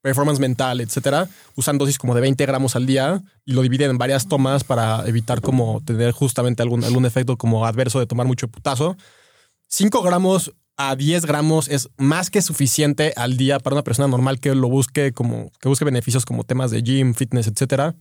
performance 0.01 0.39
mental, 0.39 0.81
etcétera, 0.81 1.29
usan 1.55 1.77
dosis 1.77 1.97
como 1.97 2.13
de 2.15 2.21
20 2.21 2.45
gramos 2.45 2.75
al 2.75 2.85
día 2.85 3.21
y 3.45 3.53
lo 3.53 3.61
dividen 3.61 3.91
en 3.91 3.97
varias 3.97 4.27
tomas 4.27 4.63
para 4.65 5.07
evitar 5.07 5.39
como 5.41 5.81
tener 5.85 6.11
justamente 6.11 6.61
algún, 6.61 6.83
algún 6.83 7.05
efecto 7.05 7.37
como 7.37 7.65
adverso 7.65 7.99
de 7.99 8.05
tomar 8.07 8.27
mucho 8.27 8.47
putazo. 8.49 8.97
5 9.67 10.01
gramos 10.03 10.53
a 10.75 10.95
10 10.95 11.25
gramos 11.25 11.67
es 11.69 11.89
más 11.97 12.29
que 12.29 12.41
suficiente 12.41 13.13
al 13.15 13.37
día 13.37 13.59
para 13.59 13.75
una 13.75 13.83
persona 13.83 14.07
normal 14.07 14.39
que 14.39 14.53
lo 14.55 14.67
busque 14.69 15.13
como 15.13 15.51
que 15.61 15.69
busque 15.69 15.85
beneficios 15.85 16.25
como 16.25 16.43
temas 16.43 16.71
de 16.71 16.81
gym, 16.81 17.13
fitness, 17.13 17.47
etcétera. 17.47 17.95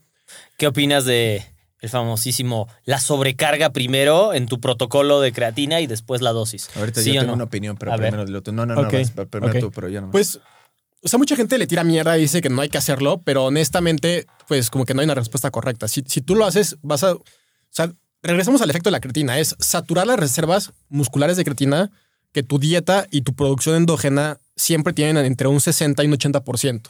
¿Qué 0.56 0.66
opinas 0.66 1.04
de 1.04 1.44
el 1.80 1.88
famosísimo 1.88 2.68
la 2.84 3.00
sobrecarga 3.00 3.70
primero 3.70 4.34
en 4.34 4.46
tu 4.46 4.60
protocolo 4.60 5.20
de 5.20 5.32
creatina 5.32 5.80
y 5.80 5.86
después 5.86 6.20
la 6.20 6.32
dosis? 6.32 6.70
Ahorita 6.76 7.00
¿Sí 7.00 7.12
yo 7.12 7.20
tengo 7.20 7.32
no? 7.32 7.34
una 7.34 7.44
opinión, 7.44 7.76
pero 7.76 7.92
A 7.92 7.96
primero 7.96 8.24
dilo 8.24 8.42
tú. 8.42 8.52
No, 8.52 8.66
no, 8.66 8.74
no, 8.74 8.88
primero 8.88 9.60
tú, 9.60 9.70
pero 9.72 9.88
yo 9.88 10.00
no. 10.00 10.10
Pues, 10.10 10.38
o 11.02 11.08
sea, 11.08 11.18
mucha 11.18 11.34
gente 11.34 11.58
le 11.58 11.66
tira 11.66 11.82
mierda 11.82 12.16
y 12.16 12.22
dice 12.22 12.40
que 12.40 12.48
no 12.48 12.62
hay 12.62 12.68
que 12.68 12.78
hacerlo, 12.78 13.20
pero 13.24 13.44
honestamente, 13.44 14.26
pues 14.46 14.70
como 14.70 14.84
que 14.84 14.94
no 14.94 15.00
hay 15.00 15.06
una 15.06 15.16
respuesta 15.16 15.50
correcta. 15.50 15.88
Si, 15.88 16.04
si 16.06 16.20
tú 16.20 16.36
lo 16.36 16.46
haces, 16.46 16.76
vas 16.82 17.02
a... 17.02 17.14
O 17.14 17.24
sea, 17.70 17.92
regresamos 18.22 18.62
al 18.62 18.70
efecto 18.70 18.88
de 18.88 18.92
la 18.92 19.00
creatina. 19.00 19.38
Es 19.40 19.56
saturar 19.58 20.06
las 20.06 20.18
reservas 20.18 20.72
musculares 20.88 21.36
de 21.36 21.44
creatina 21.44 21.90
que 22.32 22.42
tu 22.42 22.58
dieta 22.58 23.06
y 23.10 23.22
tu 23.22 23.34
producción 23.34 23.74
endógena 23.76 24.38
siempre 24.56 24.92
tienen 24.92 25.24
entre 25.24 25.48
un 25.48 25.60
60 25.60 26.02
y 26.04 26.06
un 26.06 26.12
80%. 26.12 26.82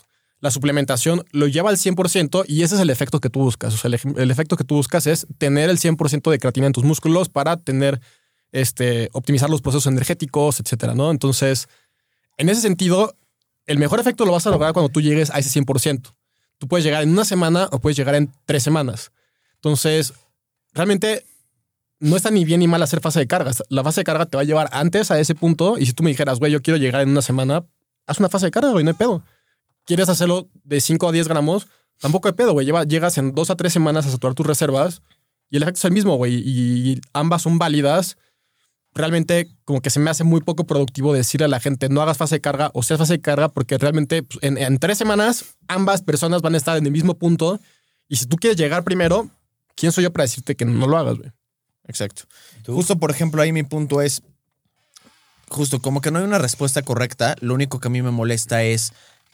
La 0.42 0.50
suplementación 0.50 1.24
lo 1.30 1.46
lleva 1.46 1.70
al 1.70 1.76
100% 1.76 2.46
y 2.48 2.64
ese 2.64 2.74
es 2.74 2.80
el 2.80 2.90
efecto 2.90 3.20
que 3.20 3.30
tú 3.30 3.38
buscas. 3.38 3.74
O 3.74 3.76
sea, 3.76 3.88
el, 3.88 4.30
efecto 4.32 4.56
que 4.56 4.64
tú 4.64 4.74
buscas 4.74 5.06
es 5.06 5.24
tener 5.38 5.70
el 5.70 5.78
100% 5.78 6.28
de 6.32 6.38
creatina 6.40 6.66
en 6.66 6.72
tus 6.72 6.82
músculos 6.82 7.28
para 7.28 7.58
tener, 7.58 8.00
este, 8.50 9.08
optimizar 9.12 9.48
los 9.48 9.62
procesos 9.62 9.86
energéticos, 9.86 10.58
etcétera, 10.58 10.96
¿no? 10.96 11.12
Entonces, 11.12 11.68
en 12.38 12.48
ese 12.48 12.60
sentido, 12.60 13.14
el 13.66 13.78
mejor 13.78 14.00
efecto 14.00 14.24
lo 14.24 14.32
vas 14.32 14.44
a 14.48 14.50
lograr 14.50 14.72
cuando 14.72 14.88
tú 14.88 15.00
llegues 15.00 15.30
a 15.30 15.38
ese 15.38 15.60
100%. 15.60 16.12
Tú 16.58 16.66
puedes 16.66 16.84
llegar 16.84 17.04
en 17.04 17.10
una 17.10 17.24
semana 17.24 17.68
o 17.70 17.78
puedes 17.78 17.96
llegar 17.96 18.16
en 18.16 18.28
tres 18.44 18.64
semanas. 18.64 19.12
Entonces, 19.54 20.12
realmente 20.72 21.24
no 22.00 22.16
está 22.16 22.32
ni 22.32 22.44
bien 22.44 22.58
ni 22.58 22.66
mal 22.66 22.82
hacer 22.82 23.00
fase 23.00 23.20
de 23.20 23.28
carga. 23.28 23.52
La 23.68 23.84
fase 23.84 24.00
de 24.00 24.04
carga 24.04 24.26
te 24.26 24.36
va 24.36 24.40
a 24.40 24.44
llevar 24.44 24.68
antes 24.72 25.12
a 25.12 25.20
ese 25.20 25.36
punto. 25.36 25.78
Y 25.78 25.86
si 25.86 25.92
tú 25.92 26.02
me 26.02 26.10
dijeras, 26.10 26.40
güey, 26.40 26.50
yo 26.50 26.60
quiero 26.62 26.78
llegar 26.78 27.02
en 27.02 27.10
una 27.10 27.22
semana, 27.22 27.64
haz 28.08 28.18
una 28.18 28.28
fase 28.28 28.46
de 28.46 28.50
carga, 28.50 28.72
güey, 28.72 28.82
no 28.82 28.90
hay 28.90 28.96
pedo. 28.96 29.22
¿Quieres 29.84 30.08
hacerlo 30.08 30.48
de 30.64 30.80
5 30.80 31.08
a 31.08 31.12
10 31.12 31.28
gramos? 31.28 31.66
Tampoco 32.00 32.28
hay 32.28 32.34
pedo, 32.34 32.52
güey. 32.52 32.66
Llegas 32.86 33.18
en 33.18 33.34
dos 33.34 33.50
a 33.50 33.56
tres 33.56 33.72
semanas 33.72 34.06
a 34.06 34.10
saturar 34.10 34.34
tus 34.34 34.46
reservas 34.46 35.02
y 35.50 35.56
el 35.56 35.62
efecto 35.62 35.78
es 35.78 35.84
el 35.84 35.92
mismo, 35.92 36.16
güey. 36.16 36.42
Y 36.44 37.00
ambas 37.12 37.42
son 37.42 37.58
válidas 37.58 38.16
realmente 38.94 39.48
como 39.64 39.80
que 39.80 39.90
se 39.90 40.00
me 40.00 40.10
hace 40.10 40.22
muy 40.22 40.42
poco 40.42 40.64
productivo 40.64 41.14
decirle 41.14 41.46
a 41.46 41.48
la 41.48 41.60
gente 41.60 41.88
no 41.88 42.02
hagas 42.02 42.18
fase 42.18 42.34
de 42.34 42.40
carga 42.42 42.70
o 42.74 42.82
seas 42.82 42.98
fase 42.98 43.14
de 43.14 43.20
carga 43.22 43.48
porque 43.48 43.78
realmente 43.78 44.22
pues, 44.22 44.38
en, 44.42 44.58
en 44.58 44.78
tres 44.78 44.98
semanas 44.98 45.56
ambas 45.66 46.02
personas 46.02 46.42
van 46.42 46.52
a 46.54 46.58
estar 46.58 46.76
en 46.76 46.84
el 46.84 46.92
mismo 46.92 47.14
punto 47.14 47.58
y 48.12 48.16
si 48.16 48.26
tú 48.26 48.36
quieres 48.36 48.58
llegar 48.58 48.84
primero, 48.84 49.30
¿quién 49.74 49.90
soy 49.90 50.04
yo 50.04 50.12
para 50.12 50.24
decirte 50.24 50.54
que 50.54 50.66
no 50.66 50.86
lo 50.86 50.98
hagas, 50.98 51.16
güey? 51.16 51.32
Exacto. 51.86 52.24
Justo, 52.66 52.98
por 52.98 53.10
ejemplo, 53.10 53.40
ahí 53.40 53.52
mi 53.52 53.62
punto 53.62 54.02
es, 54.02 54.22
justo 55.48 55.80
como 55.80 56.02
que 56.02 56.10
no 56.10 56.18
hay 56.18 56.24
una 56.26 56.38
respuesta 56.38 56.82
correcta, 56.82 57.36
lo 57.40 57.54
único 57.54 57.80
que 57.80 57.88
a 57.88 57.90
mí 57.90 58.02
me 58.02 58.10
molesta 58.10 58.62
es 58.64 58.92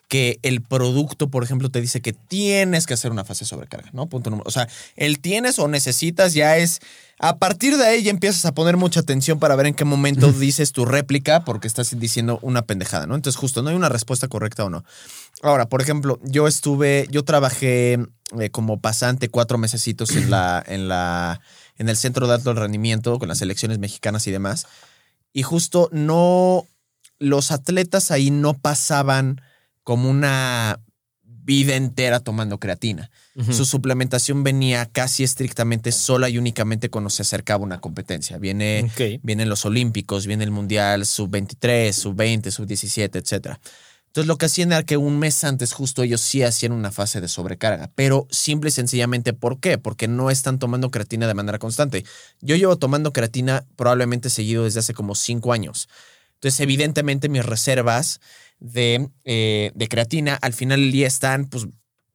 que 0.09 0.41
el 0.43 0.63
producto, 0.63 1.29
por 1.29 1.45
ejemplo, 1.45 1.71
te 1.71 1.83
dice 1.83 2.01
que 2.01 2.15
tienes 2.15 2.87
que 2.87 2.95
hacer 2.95 3.11
una 3.11 3.25
fase 3.25 3.45
de 3.45 3.51
sobrecarga, 3.51 3.91
¿no? 3.93 4.07
Punto 4.07 4.31
número. 4.31 4.49
O 4.49 4.51
sea, 4.51 4.67
el 4.97 5.21
tienes 5.21 5.59
o 5.59 5.69
necesitas 5.69 6.33
ya 6.33 6.57
es. 6.57 6.81
A 7.19 7.37
partir 7.37 7.77
de 7.77 7.85
ahí 7.85 8.03
ya 8.03 8.11
empiezas 8.11 8.45
a 8.47 8.55
poner 8.55 8.77
mucha 8.77 9.01
atención 9.01 9.39
para 9.39 9.55
ver 9.57 9.67
en 9.67 9.75
qué 9.75 9.85
momento 9.85 10.33
dices 10.33 10.73
tu 10.73 10.87
réplica 10.87 11.45
porque 11.45 11.69
estás 11.69 11.99
diciendo 11.99 12.39
una 12.43 12.63
pendejada, 12.63 13.07
¿no? 13.07 13.17
Entonces, 13.17 13.39
justo, 13.39 13.63
no 13.63 13.69
hay 13.69 13.77
una 13.77 13.91
respuesta 13.91 14.29
correcta 14.29 14.65
o 14.65 14.71
no. 14.71 14.85
Ahora, 15.43 15.69
por 15.69 15.83
ejemplo, 15.83 16.19
yo 16.23 16.49
estuve, 16.49 17.07
yo 17.11 17.25
trabajé 17.25 17.99
eh, 18.41 18.51
como 18.51 18.81
pasante 18.81 19.29
cuatro 19.29 19.59
mesecitos 19.59 20.17
en 20.17 20.31
la, 20.31 20.63
en 20.67 20.89
la, 20.89 21.41
en 21.77 21.89
el 21.89 21.97
centro 21.97 22.27
de 22.27 22.35
alto 22.35 22.55
rendimiento 22.55 23.19
con 23.19 23.29
las 23.29 23.39
selecciones 23.39 23.79
mexicanas 23.79 24.27
y 24.27 24.31
demás. 24.31 24.67
Y 25.35 25.43
justo 25.43 25.91
no, 25.93 26.67
los 27.19 27.51
atletas 27.51 28.11
ahí 28.11 28.31
no 28.31 28.55
pasaban 28.55 29.43
como 29.89 30.11
una 30.11 30.83
vida 31.25 31.75
entera 31.75 32.21
tomando 32.21 32.61
creatina. 32.61 33.11
Su 33.51 33.65
suplementación 33.65 34.45
venía 34.45 34.85
casi 34.85 35.25
estrictamente 35.25 35.93
sola 35.93 36.29
y 36.29 36.37
únicamente 36.37 36.91
cuando 36.91 37.09
se 37.09 37.23
acercaba 37.23 37.65
una 37.65 37.81
competencia. 37.81 38.37
Viene, 38.37 38.93
vienen 39.23 39.49
los 39.49 39.65
Olímpicos, 39.65 40.27
viene 40.27 40.45
el 40.45 40.51
Mundial 40.51 41.07
sub-23, 41.07 41.93
sub-20, 41.93 42.51
sub-17, 42.51 43.17
etc. 43.17 43.57
Entonces 44.09 44.27
lo 44.27 44.37
que 44.37 44.45
hacían 44.45 44.73
era 44.73 44.83
que 44.83 44.99
un 44.99 45.19
mes 45.19 45.43
antes 45.43 45.73
justo 45.73 46.03
ellos 46.03 46.21
sí 46.21 46.43
hacían 46.43 46.73
una 46.73 46.93
fase 46.93 47.23
de 47.23 47.29
sobrecarga, 47.29 47.91
pero 47.95 48.29
simple 48.31 48.69
y 48.69 48.73
sencillamente 48.73 49.33
¿por 49.33 49.59
qué? 49.59 49.79
Porque 49.79 50.07
no 50.07 50.29
están 50.31 50.59
tomando 50.59 50.91
creatina 50.91 51.27
de 51.27 51.33
manera 51.33 51.59
constante. 51.59 52.05
Yo 52.43 52.57
llevo 52.57 52.77
tomando 52.77 53.15
creatina 53.15 53.65
probablemente 53.75 54.29
seguido 54.29 54.65
desde 54.65 54.81
hace 54.81 54.93
como 54.93 55.15
cinco 55.15 55.55
años. 55.55 55.89
Entonces 56.35 56.61
evidentemente 56.61 57.31
mis 57.31 57.47
reservas 57.47 58.21
de, 58.61 59.09
eh, 59.25 59.73
de 59.75 59.89
creatina 59.89 60.35
al 60.35 60.53
final 60.53 60.81
del 60.81 60.93
día 60.93 61.07
están 61.07 61.47
pues 61.47 61.67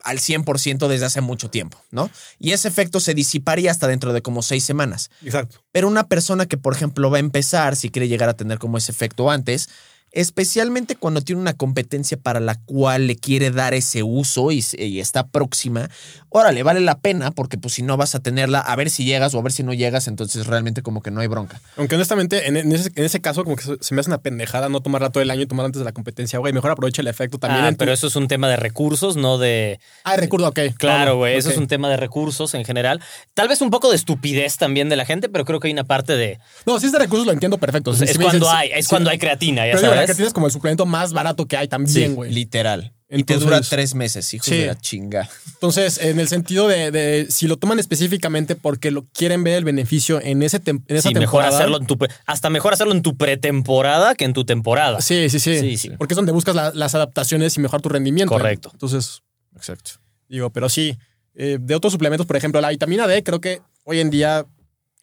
al 0.03 0.19
100% 0.19 0.87
desde 0.87 1.05
hace 1.05 1.21
mucho 1.21 1.49
tiempo, 1.49 1.81
¿no? 1.89 2.09
Y 2.37 2.51
ese 2.51 2.67
efecto 2.67 2.99
se 2.99 3.13
disiparía 3.13 3.71
hasta 3.71 3.87
dentro 3.87 4.11
de 4.11 4.21
como 4.21 4.41
seis 4.41 4.63
semanas. 4.65 5.09
Exacto. 5.23 5.63
Pero 5.71 5.87
una 5.87 6.07
persona 6.07 6.45
que, 6.45 6.57
por 6.57 6.73
ejemplo, 6.73 7.09
va 7.09 7.17
a 7.17 7.21
empezar, 7.21 7.77
si 7.77 7.89
quiere 7.89 8.09
llegar 8.09 8.27
a 8.27 8.33
tener 8.35 8.59
como 8.59 8.77
ese 8.77 8.91
efecto 8.91 9.31
antes, 9.31 9.69
especialmente 10.13 10.95
cuando 10.95 11.21
tiene 11.21 11.41
una 11.41 11.53
competencia 11.53 12.17
para 12.17 12.39
la 12.39 12.55
cual 12.55 13.07
le 13.07 13.15
quiere 13.15 13.51
dar 13.51 13.73
ese 13.73 14.03
uso 14.03 14.51
y, 14.51 14.63
está 14.99 15.27
próxima, 15.27 15.89
órale, 16.29 16.61
vale 16.63 16.79
la 16.79 16.99
pena 16.99 17.31
porque 17.31 17.57
pues 17.57 17.73
si 17.73 17.81
no 17.81 17.97
vas 17.97 18.13
a 18.15 18.19
tenerla, 18.19 18.59
a 18.59 18.75
ver 18.75 18.89
si 18.89 19.05
llegas 19.05 19.33
o 19.33 19.39
a 19.39 19.41
ver 19.41 19.51
si 19.51 19.63
no 19.63 19.73
llegas, 19.73 20.07
entonces 20.07 20.45
realmente 20.45 20.83
como 20.83 21.01
que 21.01 21.09
no 21.09 21.21
hay 21.21 21.27
bronca. 21.27 21.59
Aunque 21.77 21.95
honestamente, 21.95 22.47
en, 22.47 22.57
en 22.57 22.71
ese, 22.71 22.91
en 22.95 23.03
ese 23.03 23.21
caso, 23.21 23.43
como 23.43 23.55
que 23.55 23.63
se, 23.63 23.95
me 23.95 24.01
hace 24.01 24.09
una 24.09 24.19
pendejada 24.19 24.69
no 24.69 24.81
tomarla 24.81 25.09
todo 25.09 25.23
el 25.23 25.31
año 25.31 25.41
y 25.41 25.45
tomarla 25.47 25.67
antes 25.67 25.79
de 25.79 25.85
la 25.85 25.91
competencia, 25.93 26.37
güey. 26.39 26.53
Mejor 26.53 26.71
aprovecha 26.71 27.01
el 27.01 27.07
efecto 27.07 27.39
también. 27.39 27.65
Ah, 27.65 27.73
pero 27.77 27.91
eso 27.91 28.07
es 28.07 28.15
un 28.15 28.27
tema 28.27 28.47
de 28.47 28.55
recursos, 28.55 29.15
no 29.15 29.39
de. 29.39 29.79
Ah, 30.03 30.15
recuerdo, 30.15 30.47
ok. 30.47 30.59
Claro, 30.77 31.17
güey. 31.17 31.35
Eso 31.37 31.49
es 31.49 31.57
un 31.57 31.67
tema 31.67 31.89
de 31.89 31.97
recursos 31.97 32.53
en 32.53 32.65
general. 32.65 33.01
Tal 33.33 33.47
vez 33.47 33.61
un 33.61 33.71
poco 33.71 33.89
de 33.89 33.95
estupidez 33.95 34.57
también 34.57 34.89
de 34.89 34.95
la 34.95 35.05
gente, 35.05 35.29
pero 35.29 35.43
creo 35.45 35.59
que 35.59 35.67
hay 35.67 35.73
una 35.73 35.85
parte 35.85 36.15
de. 36.15 36.39
No, 36.65 36.79
si 36.79 36.85
es 36.85 36.91
de 36.91 36.99
recursos 36.99 37.25
lo 37.25 37.33
entiendo 37.33 37.57
perfecto. 37.57 37.93
Sea, 37.93 38.07
es 38.07 38.17
cuando 38.17 38.45
dices- 38.45 38.53
hay, 38.55 38.69
es 38.71 38.85
sí, 38.85 38.89
cuando 38.89 39.09
hay 39.09 39.17
creatina, 39.17 39.65
ya 39.65 39.73
Pero 39.73 40.02
digo, 40.03 40.07
la 40.07 40.07
sabes. 40.07 40.15
creatina 40.17 40.27
es 40.27 40.33
como 40.33 40.45
el 40.47 40.51
suplemento 40.51 40.85
más 40.85 41.13
barato 41.13 41.45
que 41.47 41.57
hay 41.57 41.67
también, 41.67 42.15
güey. 42.15 42.31
Literal. 42.33 42.93
y 43.15 43.23
te 43.25 43.37
dura 43.37 43.61
tres 43.61 43.93
meses, 43.93 44.33
hijo 44.33 44.43
Sí. 44.45 44.57
de 44.57 44.65
la 44.67 44.75
chinga. 44.75 45.29
Entonces, 45.53 45.99
en 45.99 46.19
el 46.19 46.27
sentido 46.27 46.67
de, 46.67 46.89
de 46.89 47.27
si 47.29 47.45
lo 47.47 47.57
toman 47.57 47.77
específicamente 47.77 48.55
porque 48.55 48.89
lo 48.89 49.05
quieren 49.13 49.43
ver 49.43 49.53
el 49.59 49.63
beneficio 49.63 50.19
en, 50.19 50.41
ese 50.41 50.59
tem- 50.59 50.81
en 50.87 50.95
esa 50.97 51.09
Sí, 51.09 51.13
mejor 51.13 51.41
temporada. 51.43 51.55
hacerlo 51.57 51.77
en 51.77 51.85
tu 51.85 51.95
hasta 52.25 52.49
mejor 52.49 52.73
hacerlo 52.73 52.93
en 52.93 53.03
tu 53.03 53.15
pretemporada 53.15 54.15
que 54.15 54.25
en 54.25 54.33
tu 54.33 54.45
temporada. 54.45 54.99
Sí, 55.01 55.29
sí, 55.29 55.39
sí, 55.39 55.59
Sí, 55.59 55.77
sí. 55.77 55.89
Porque 55.97 56.13
es 56.13 56.15
donde 56.15 56.31
buscas 56.31 56.55
la- 56.55 56.71
las 56.73 56.95
adaptaciones 56.95 57.55
y 57.55 57.59
mejorar 57.59 57.81
tu 57.83 57.89
rendimiento. 57.89 58.33
Correcto. 58.33 58.69
Entonces, 58.73 59.21
Exacto. 59.55 59.91
digo, 60.27 60.49
pero 60.49 60.67
sí. 60.69 60.97
eh, 61.35 61.57
de 61.61 61.75
otros 61.75 61.93
suplementos, 61.93 62.25
por 62.27 62.35
ejemplo, 62.35 62.61
la 62.61 62.69
vitamina 62.69 63.05
D, 63.07 63.21
creo 63.23 63.41
que 63.41 63.61
hoy 63.83 63.99
en 63.99 64.09
día 64.11 64.45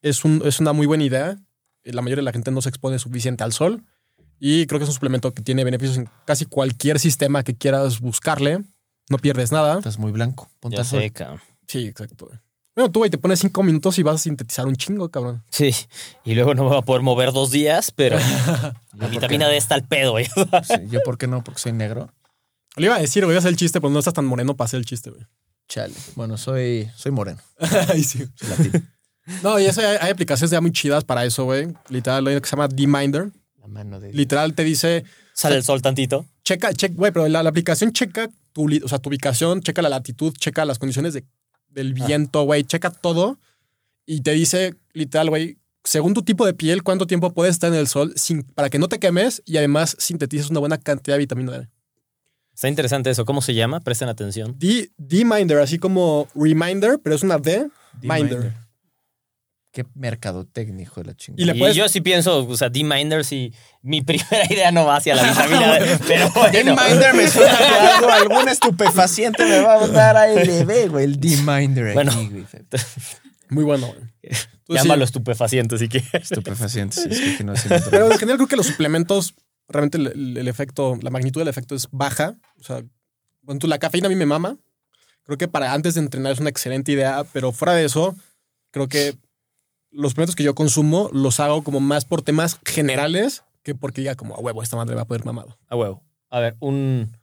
es, 0.02 0.24
un, 0.24 0.42
es 0.44 0.58
una 0.60 0.72
muy 0.72 0.86
buena 0.86 1.04
idea. 1.04 1.36
La 1.84 2.02
mayoría 2.02 2.20
de 2.22 2.24
la 2.24 2.32
gente 2.32 2.50
no 2.50 2.60
se 2.62 2.68
expone 2.68 2.98
suficiente 2.98 3.42
al 3.44 3.52
sol. 3.52 3.82
Y 4.40 4.66
creo 4.66 4.78
que 4.78 4.84
es 4.84 4.88
un 4.88 4.94
suplemento 4.94 5.32
que 5.34 5.42
tiene 5.42 5.62
beneficios 5.64 5.98
en 5.98 6.08
casi 6.24 6.46
cualquier 6.46 6.98
sistema 6.98 7.44
que 7.44 7.54
quieras 7.54 8.00
buscarle. 8.00 8.64
No 9.10 9.18
pierdes 9.18 9.52
nada. 9.52 9.78
Estás 9.78 9.98
muy 9.98 10.12
blanco. 10.12 10.48
Ponte 10.60 10.78
Ya 10.78 10.84
sé, 10.84 11.10
cabrón. 11.10 11.40
Sí, 11.68 11.86
exacto. 11.86 12.30
Bueno, 12.74 12.90
tú, 12.90 13.00
güey, 13.00 13.10
te 13.10 13.18
pones 13.18 13.40
cinco 13.40 13.62
minutos 13.62 13.98
y 13.98 14.02
vas 14.02 14.14
a 14.14 14.18
sintetizar 14.18 14.66
un 14.66 14.76
chingo, 14.76 15.10
cabrón. 15.10 15.44
Sí, 15.50 15.74
y 16.24 16.34
luego 16.34 16.54
no 16.54 16.64
me 16.64 16.70
va 16.70 16.78
a 16.78 16.82
poder 16.82 17.02
mover 17.02 17.32
dos 17.32 17.50
días, 17.50 17.90
pero 17.90 18.16
la 18.96 19.06
vitamina 19.08 19.48
D 19.48 19.56
está 19.56 19.74
al 19.74 19.86
pedo, 19.86 20.12
güey. 20.12 20.26
Sí, 20.26 20.74
¿Yo 20.88 21.00
por 21.04 21.18
qué 21.18 21.26
no? 21.26 21.44
Porque 21.44 21.60
soy 21.60 21.72
negro. 21.72 22.10
Le 22.76 22.86
iba 22.86 22.96
a 22.96 23.00
decir, 23.00 23.24
güey, 23.24 23.34
iba 23.34 23.38
a 23.38 23.40
hacer 23.40 23.50
el 23.50 23.56
chiste, 23.56 23.80
pero 23.80 23.92
no 23.92 23.98
estás 23.98 24.14
tan 24.14 24.24
moreno 24.24 24.56
para 24.56 24.66
hacer 24.66 24.78
el 24.78 24.86
chiste, 24.86 25.10
güey. 25.10 25.26
Chale. 25.68 25.94
Bueno, 26.14 26.38
soy, 26.38 26.90
soy 26.96 27.12
moreno. 27.12 27.40
Ay, 27.88 28.04
sí. 28.04 28.24
Soy 28.36 28.48
latino. 28.48 28.86
No, 29.42 29.58
y 29.60 29.66
eso 29.66 29.80
hay, 29.80 29.98
hay 30.00 30.10
aplicaciones 30.10 30.50
ya 30.50 30.60
muy 30.60 30.72
chidas 30.72 31.04
para 31.04 31.24
eso, 31.24 31.44
güey. 31.44 31.68
Literal, 31.88 32.26
hay 32.26 32.34
una 32.34 32.40
que 32.40 32.48
se 32.48 32.56
llama 32.56 32.68
D-Minder. 32.68 33.30
La 33.60 33.66
mano 33.68 34.00
de... 34.00 34.12
Literal 34.12 34.54
te 34.54 34.64
dice, 34.64 35.04
Sale 35.34 35.56
el 35.56 35.62
sol 35.64 35.82
tantito. 35.82 36.26
checa, 36.44 36.72
checa, 36.72 36.94
güey, 36.96 37.12
pero 37.12 37.28
la, 37.28 37.42
la 37.42 37.50
aplicación 37.50 37.92
checa 37.92 38.28
tu, 38.52 38.68
li- 38.68 38.80
o 38.82 38.88
sea, 38.88 38.98
tu 38.98 39.08
ubicación, 39.10 39.60
checa 39.60 39.82
la 39.82 39.88
latitud, 39.88 40.32
checa 40.36 40.64
las 40.64 40.78
condiciones 40.78 41.12
de- 41.14 41.24
del 41.68 41.92
viento, 41.94 42.42
güey, 42.42 42.64
checa 42.64 42.90
todo. 42.90 43.38
Y 44.06 44.22
te 44.22 44.32
dice, 44.32 44.74
literal, 44.92 45.28
güey, 45.30 45.58
según 45.84 46.14
tu 46.14 46.22
tipo 46.22 46.44
de 46.46 46.52
piel, 46.54 46.82
cuánto 46.82 47.06
tiempo 47.06 47.32
puedes 47.32 47.52
estar 47.54 47.72
en 47.72 47.78
el 47.78 47.86
sol 47.86 48.12
sin, 48.16 48.42
para 48.42 48.68
que 48.70 48.78
no 48.78 48.88
te 48.88 48.98
quemes 48.98 49.42
y 49.46 49.56
además 49.56 49.94
sintetices 49.98 50.50
una 50.50 50.60
buena 50.60 50.78
cantidad 50.78 51.14
de 51.14 51.20
vitamina 51.20 51.52
D. 51.58 51.68
Está 52.52 52.68
interesante 52.68 53.08
eso. 53.10 53.24
¿Cómo 53.24 53.40
se 53.40 53.54
llama? 53.54 53.80
Presten 53.80 54.08
atención. 54.08 54.54
D- 54.58 54.90
D-Minder, 54.98 55.58
así 55.60 55.78
como 55.78 56.28
reminder, 56.34 56.98
pero 57.02 57.14
es 57.16 57.22
una 57.22 57.38
D, 57.38 57.68
Minder. 58.02 58.52
Qué 59.72 59.84
mercadotecnia, 59.94 60.82
hijo 60.82 61.00
de 61.00 61.06
la 61.06 61.14
chingada. 61.16 61.42
Y 61.42 61.46
le 61.46 61.54
Y 61.56 61.58
puedes- 61.60 61.76
yo 61.76 61.88
sí 61.88 62.00
pienso, 62.00 62.44
o 62.44 62.56
sea, 62.56 62.68
D-Minder, 62.70 63.24
sí, 63.24 63.52
mi 63.82 64.02
primera 64.02 64.44
idea 64.52 64.72
no 64.72 64.84
va 64.84 64.96
hacia 64.96 65.14
la 65.14 65.22
vitamina 65.22 65.74
D, 65.78 65.98
pero 66.08 66.30
bueno. 66.30 66.52
D-Minder 66.52 67.14
me 67.14 67.28
suena 67.28 67.56
que 67.56 67.64
algo, 67.64 68.10
algún 68.10 68.48
estupefaciente 68.48 69.44
me 69.44 69.60
va 69.60 69.74
a 69.74 69.86
dar 69.88 70.16
ALB, 70.16 70.88
güey. 70.90 71.04
El 71.04 71.20
D-Minder 71.20 71.94
Bueno. 71.94 72.10
aquí, 72.12 72.28
güey. 72.28 72.44
Muy 73.50 73.64
bueno, 73.64 73.86
güey. 73.88 73.98
Entonces, 74.22 74.48
sí. 74.66 74.74
Llámalo 74.74 75.04
estupefaciente 75.04 75.78
si 75.78 75.88
quieres. 75.88 76.10
Estupefaciente, 76.14 76.96
sí, 76.96 77.08
es 77.10 77.36
que 77.38 77.44
no 77.44 77.52
me 77.52 77.58
Pero 77.90 78.10
en 78.10 78.18
general 78.18 78.36
creo 78.38 78.48
que 78.48 78.56
los 78.56 78.66
suplementos, 78.66 79.34
realmente 79.68 79.98
el, 79.98 80.06
el- 80.08 80.36
el 80.36 80.48
efecto, 80.48 80.98
la 81.02 81.10
magnitud 81.10 81.40
del 81.40 81.48
efecto 81.48 81.74
es 81.76 81.88
baja. 81.92 82.36
O 82.60 82.64
sea, 82.64 82.82
bueno, 83.42 83.58
tú, 83.60 83.66
la 83.68 83.78
cafeína 83.78 84.06
a 84.06 84.10
mí 84.10 84.16
me 84.16 84.26
mama. 84.26 84.56
Creo 85.24 85.38
que 85.38 85.46
para 85.48 85.72
antes 85.74 85.94
de 85.94 86.00
entrenar 86.00 86.32
es 86.32 86.40
una 86.40 86.50
excelente 86.50 86.90
idea, 86.92 87.22
pero 87.32 87.52
fuera 87.52 87.72
de 87.74 87.84
eso, 87.84 88.16
creo 88.72 88.88
que 88.88 89.14
los 89.92 90.12
suplementos 90.12 90.36
que 90.36 90.42
yo 90.44 90.54
consumo 90.54 91.10
los 91.12 91.40
hago 91.40 91.62
como 91.64 91.80
más 91.80 92.04
por 92.04 92.22
temas 92.22 92.58
generales 92.64 93.42
que 93.62 93.74
porque 93.74 94.00
diga 94.00 94.14
como 94.14 94.34
a 94.34 94.38
huevo, 94.40 94.62
esta 94.62 94.76
madre 94.76 94.94
va 94.94 95.02
a 95.02 95.04
poder 95.06 95.24
mamado. 95.24 95.58
A 95.68 95.76
huevo. 95.76 96.02
A 96.30 96.40
ver, 96.40 96.56
un 96.60 97.16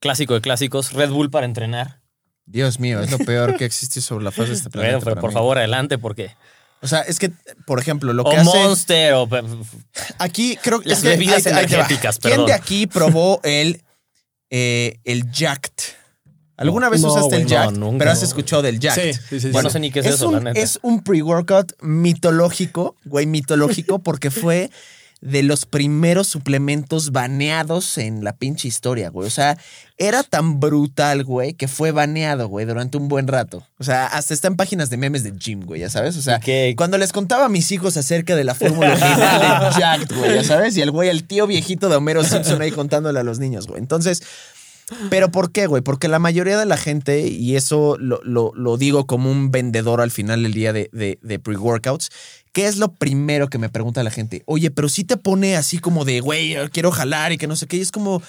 clásico 0.00 0.34
de 0.34 0.40
clásicos, 0.40 0.92
Red 0.92 1.10
Bull 1.10 1.30
para 1.30 1.46
entrenar. 1.46 2.00
Dios 2.46 2.80
mío, 2.80 3.00
es 3.00 3.10
lo 3.10 3.18
peor 3.18 3.56
que 3.56 3.64
existe 3.64 4.00
sobre 4.00 4.24
la 4.24 4.30
faz 4.32 4.48
de 4.48 4.54
este 4.54 4.70
planeta. 4.70 4.96
Bueno, 4.96 5.04
pero 5.04 5.14
para 5.14 5.20
por 5.20 5.30
mí. 5.30 5.34
favor, 5.34 5.58
adelante, 5.58 5.98
porque. 5.98 6.34
O 6.82 6.88
sea, 6.88 7.00
es 7.02 7.18
que, 7.18 7.30
por 7.66 7.78
ejemplo, 7.78 8.12
lo 8.12 8.22
O 8.24 8.30
que 8.30 8.36
hace. 8.38 8.44
Monster, 8.44 9.14
o. 9.14 9.28
Aquí 10.18 10.58
creo 10.62 10.80
que. 10.80 10.88
Las 10.88 10.98
es 10.98 11.04
que 11.04 11.08
bebidas 11.10 11.46
va. 11.46 11.50
energéticas, 11.50 12.18
¿Quién 12.18 12.32
perdón. 12.32 12.46
de 12.46 12.52
aquí 12.54 12.86
probó 12.86 13.40
el, 13.44 13.82
eh, 14.50 14.98
el 15.04 15.30
Jacked? 15.30 15.72
¿Alguna 16.60 16.90
vez 16.90 17.00
No, 17.00 17.08
usaste 17.08 17.36
el 17.36 17.46
güey, 17.48 17.72
no, 17.72 17.96
pero 17.98 18.10
has 18.10 18.22
escuchado 18.22 18.60
del 18.60 18.78
Jacked. 18.78 19.14
Sí, 19.14 19.20
sí, 19.30 19.40
sí. 19.40 19.50
Bueno, 19.50 19.60
sí. 19.60 19.64
no 19.64 19.70
sé 19.70 19.80
ni 19.80 19.90
qué 19.90 20.00
es, 20.00 20.06
es 20.06 20.14
eso, 20.16 20.28
un, 20.28 20.34
la 20.34 20.40
neta. 20.40 20.60
Es 20.60 20.78
un 20.82 21.02
pre-workout 21.02 21.72
mitológico, 21.82 22.96
güey, 23.06 23.24
mitológico, 23.24 23.98
porque 24.02 24.30
fue 24.30 24.70
de 25.20 25.42
los 25.42 25.66
primeros 25.66 26.28
suplementos 26.28 27.12
baneados 27.12 27.98
en 27.98 28.24
la 28.24 28.34
pinche 28.34 28.68
historia, 28.68 29.10
güey. 29.10 29.26
O 29.26 29.30
sea, 29.30 29.58
era 29.98 30.22
tan 30.22 30.60
brutal, 30.60 31.24
güey, 31.24 31.52
que 31.52 31.68
fue 31.68 31.92
baneado, 31.92 32.48
güey, 32.48 32.64
durante 32.64 32.96
un 32.96 33.08
buen 33.08 33.28
rato. 33.28 33.66
O 33.78 33.84
sea, 33.84 34.06
hasta 34.06 34.32
está 34.32 34.48
en 34.48 34.56
páginas 34.56 34.88
de 34.88 34.96
memes 34.96 35.22
de 35.22 35.32
gym, 35.32 35.60
güey, 35.60 35.82
ya 35.82 35.90
sabes. 35.90 36.16
O 36.16 36.22
sea, 36.22 36.40
cuando 36.74 36.96
les 36.96 37.12
contaba 37.12 37.46
a 37.46 37.48
mis 37.50 37.70
hijos 37.70 37.98
acerca 37.98 38.34
de 38.34 38.44
la 38.44 38.54
fórmula 38.54 38.92
original 38.92 39.60
de 39.60 39.78
Jacked, 39.80 40.16
güey, 40.16 40.34
ya 40.36 40.44
sabes. 40.44 40.76
Y 40.78 40.80
el 40.80 40.90
güey, 40.90 41.10
el 41.10 41.24
tío 41.24 41.46
viejito 41.46 41.90
de 41.90 41.96
Homero 41.96 42.24
Simpson 42.24 42.62
ahí 42.62 42.70
contándole 42.70 43.20
a 43.20 43.22
los 43.22 43.38
niños, 43.38 43.66
güey. 43.66 43.78
Entonces, 43.78 44.22
¿Pero 45.10 45.30
por 45.30 45.52
qué, 45.52 45.66
güey? 45.66 45.82
Porque 45.82 46.08
la 46.08 46.18
mayoría 46.18 46.58
de 46.58 46.66
la 46.66 46.76
gente, 46.76 47.26
y 47.28 47.56
eso 47.56 47.96
lo, 47.98 48.20
lo- 48.24 48.76
digo 48.76 49.06
como 49.06 49.30
un 49.30 49.50
vendedor 49.50 50.00
al 50.00 50.10
final 50.10 50.42
del 50.42 50.52
día 50.52 50.72
de, 50.72 50.90
de- 50.92 51.38
pre-workouts, 51.38 52.08
¿qué 52.52 52.66
es 52.66 52.76
lo 52.76 52.92
primero 52.94 53.48
que 53.48 53.58
me 53.58 53.68
pregunta 53.68 54.02
la 54.02 54.10
gente? 54.10 54.42
Oye, 54.46 54.70
pero 54.70 54.88
si 54.88 55.04
te 55.04 55.16
pone 55.16 55.56
así 55.56 55.78
como 55.78 56.04
de, 56.04 56.20
güey, 56.20 56.56
quiero 56.70 56.90
jalar 56.90 57.32
y 57.32 57.38
que 57.38 57.46
no 57.46 57.56
sé 57.56 57.66
qué, 57.66 57.76
y 57.76 57.80
es 57.80 57.92
como... 57.92 58.22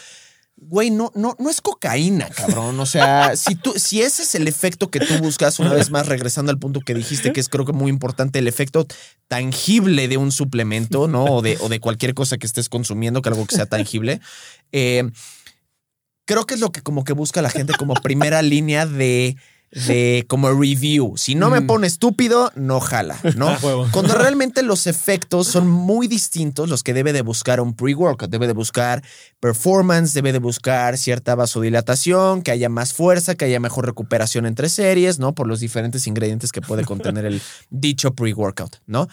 Güey, 0.64 0.92
no, 0.92 1.12
no, 1.16 1.36
no 1.40 1.50
es 1.50 1.60
cocaína, 1.60 2.30
cabrón. 2.30 2.80
O 2.80 2.86
sea, 2.86 3.36
si, 3.36 3.56
tú, 3.56 3.74
si 3.78 4.04
ese 4.04 4.22
es 4.22 4.36
el 4.36 4.48
efecto 4.48 4.92
que 4.92 5.00
tú 5.00 5.16
buscas, 5.18 5.58
una 5.58 5.74
vez 5.74 5.90
más, 5.90 6.06
regresando 6.06 6.52
al 6.52 6.60
punto 6.60 6.82
que 6.82 6.94
dijiste, 6.94 7.34
que 7.34 7.40
es 7.40 7.50
creo 7.50 7.66
que 7.66 7.74
muy 7.74 7.90
importante, 7.90 8.38
el 8.38 8.48
efecto 8.48 8.86
tangible 9.28 10.08
de 10.08 10.18
un 10.18 10.32
suplemento, 10.32 11.08
¿no? 11.08 11.24
O 11.26 11.42
de, 11.42 11.58
o 11.62 11.70
de 11.70 11.80
cualquier 11.80 12.14
cosa 12.14 12.38
que 12.38 12.46
estés 12.46 12.70
consumiendo, 12.70 13.24
que 13.24 13.30
algo 13.30 13.48
que 13.48 13.56
sea 13.56 13.66
tangible. 13.66 14.22
eh, 14.72 15.10
creo 16.26 16.46
que 16.46 16.54
es 16.56 16.60
lo 16.60 16.72
que 16.72 16.82
como 16.82 17.04
que 17.04 17.14
busca 17.14 17.42
la 17.42 17.50
gente 17.50 17.74
como 17.78 17.94
primera 17.96 18.42
línea 18.54 18.86
de, 18.86 19.36
de 19.72 20.26
como 20.28 20.50
review. 20.50 21.14
Si 21.16 21.34
no 21.36 21.50
me 21.50 21.62
Mm. 21.62 21.68
pone 21.68 21.88
estúpido, 21.88 22.52
no 22.56 22.80
jala, 22.82 23.18
¿no? 23.38 23.56
Cuando 23.94 24.16
realmente 24.16 24.64
los 24.64 24.86
efectos 24.86 25.48
son 25.48 25.70
muy 25.70 26.08
distintos, 26.08 26.68
los 26.70 26.84
que 26.84 26.94
debe 26.94 27.14
de 27.14 27.22
buscar 27.22 27.62
un 27.62 27.74
pre-workout. 27.74 28.30
Debe 28.30 28.48
de 28.48 28.54
buscar 28.54 29.02
performance, 29.40 30.14
debe 30.14 30.34
de 30.34 30.40
buscar 30.40 30.98
cierta 30.98 31.36
vasodilatación, 31.36 32.42
que 32.42 32.52
haya 32.52 32.68
más 32.70 32.94
fuerza, 32.94 33.36
que 33.36 33.46
haya 33.46 33.60
mejor 33.62 33.86
recuperación 33.86 34.46
entre 34.46 34.68
series, 34.70 35.20
¿no? 35.20 35.34
Por 35.34 35.48
los 35.48 35.60
diferentes 35.62 36.06
ingredientes 36.06 36.52
que 36.52 36.62
puede 36.62 36.84
contener 36.84 37.26
el 37.26 37.42
dicho 37.70 38.14
pre-workout, 38.14 38.78
¿no? 38.88 39.08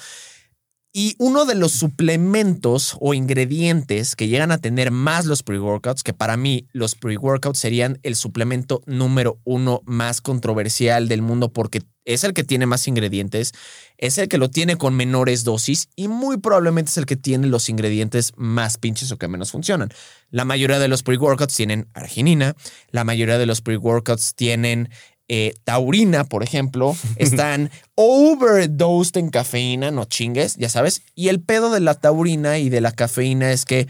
Y 0.92 1.14
uno 1.18 1.44
de 1.44 1.54
los 1.54 1.72
suplementos 1.72 2.96
o 3.00 3.12
ingredientes 3.12 4.16
que 4.16 4.26
llegan 4.26 4.50
a 4.50 4.58
tener 4.58 4.90
más 4.90 5.26
los 5.26 5.42
pre-workouts, 5.42 6.02
que 6.02 6.14
para 6.14 6.36
mí 6.36 6.66
los 6.72 6.94
pre-workouts 6.94 7.58
serían 7.58 7.98
el 8.02 8.16
suplemento 8.16 8.82
número 8.86 9.38
uno 9.44 9.82
más 9.84 10.22
controversial 10.22 11.06
del 11.06 11.20
mundo 11.20 11.52
porque 11.52 11.82
es 12.06 12.24
el 12.24 12.32
que 12.32 12.42
tiene 12.42 12.64
más 12.64 12.88
ingredientes, 12.88 13.52
es 13.98 14.16
el 14.16 14.28
que 14.28 14.38
lo 14.38 14.48
tiene 14.48 14.76
con 14.76 14.94
menores 14.96 15.44
dosis 15.44 15.90
y 15.94 16.08
muy 16.08 16.38
probablemente 16.38 16.90
es 16.90 16.96
el 16.96 17.04
que 17.04 17.16
tiene 17.16 17.48
los 17.48 17.68
ingredientes 17.68 18.32
más 18.36 18.78
pinches 18.78 19.12
o 19.12 19.18
que 19.18 19.28
menos 19.28 19.50
funcionan. 19.50 19.90
La 20.30 20.46
mayoría 20.46 20.78
de 20.78 20.88
los 20.88 21.02
pre-workouts 21.02 21.54
tienen 21.54 21.86
arginina, 21.92 22.56
la 22.90 23.04
mayoría 23.04 23.36
de 23.36 23.44
los 23.44 23.60
pre-workouts 23.60 24.34
tienen 24.34 24.88
eh, 25.28 25.54
taurina, 25.64 26.24
por 26.24 26.42
ejemplo, 26.42 26.96
están 27.16 27.70
overdosed 27.94 29.16
en 29.18 29.30
cafeína, 29.30 29.90
no 29.90 30.04
chingues, 30.04 30.56
ya 30.56 30.68
sabes. 30.68 31.02
Y 31.14 31.28
el 31.28 31.40
pedo 31.40 31.70
de 31.70 31.80
la 31.80 31.94
taurina 31.94 32.58
y 32.58 32.68
de 32.70 32.80
la 32.80 32.92
cafeína 32.92 33.52
es 33.52 33.64
que 33.64 33.88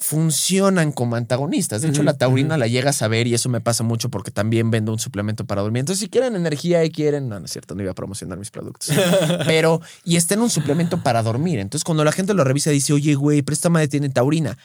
funcionan 0.00 0.92
como 0.92 1.16
antagonistas. 1.16 1.82
De 1.82 1.88
hecho, 1.88 2.02
la 2.02 2.14
taurina 2.14 2.56
la 2.56 2.66
llegas 2.66 3.02
a 3.02 3.08
ver 3.08 3.26
y 3.26 3.34
eso 3.34 3.48
me 3.48 3.60
pasa 3.60 3.84
mucho 3.84 4.08
porque 4.08 4.30
también 4.30 4.70
vendo 4.70 4.92
un 4.92 4.98
suplemento 4.98 5.44
para 5.44 5.62
dormir. 5.62 5.80
Entonces, 5.80 6.00
si 6.00 6.08
quieren 6.08 6.34
energía 6.34 6.82
y 6.84 6.90
quieren, 6.90 7.28
no, 7.28 7.38
no 7.38 7.44
es 7.44 7.52
cierto, 7.52 7.74
no 7.74 7.82
iba 7.82 7.92
a 7.92 7.94
promocionar 7.94 8.38
mis 8.38 8.50
productos. 8.50 8.90
Pero, 9.46 9.80
y 10.04 10.16
está 10.16 10.34
en 10.34 10.40
un 10.40 10.50
suplemento 10.50 11.02
para 11.02 11.22
dormir. 11.22 11.58
Entonces, 11.58 11.84
cuando 11.84 12.02
la 12.02 12.12
gente 12.12 12.34
lo 12.34 12.44
revisa, 12.44 12.70
dice, 12.70 12.92
oye, 12.92 13.14
güey, 13.14 13.44
madre 13.68 13.88
tiene 13.88 14.08
taurina. 14.08 14.56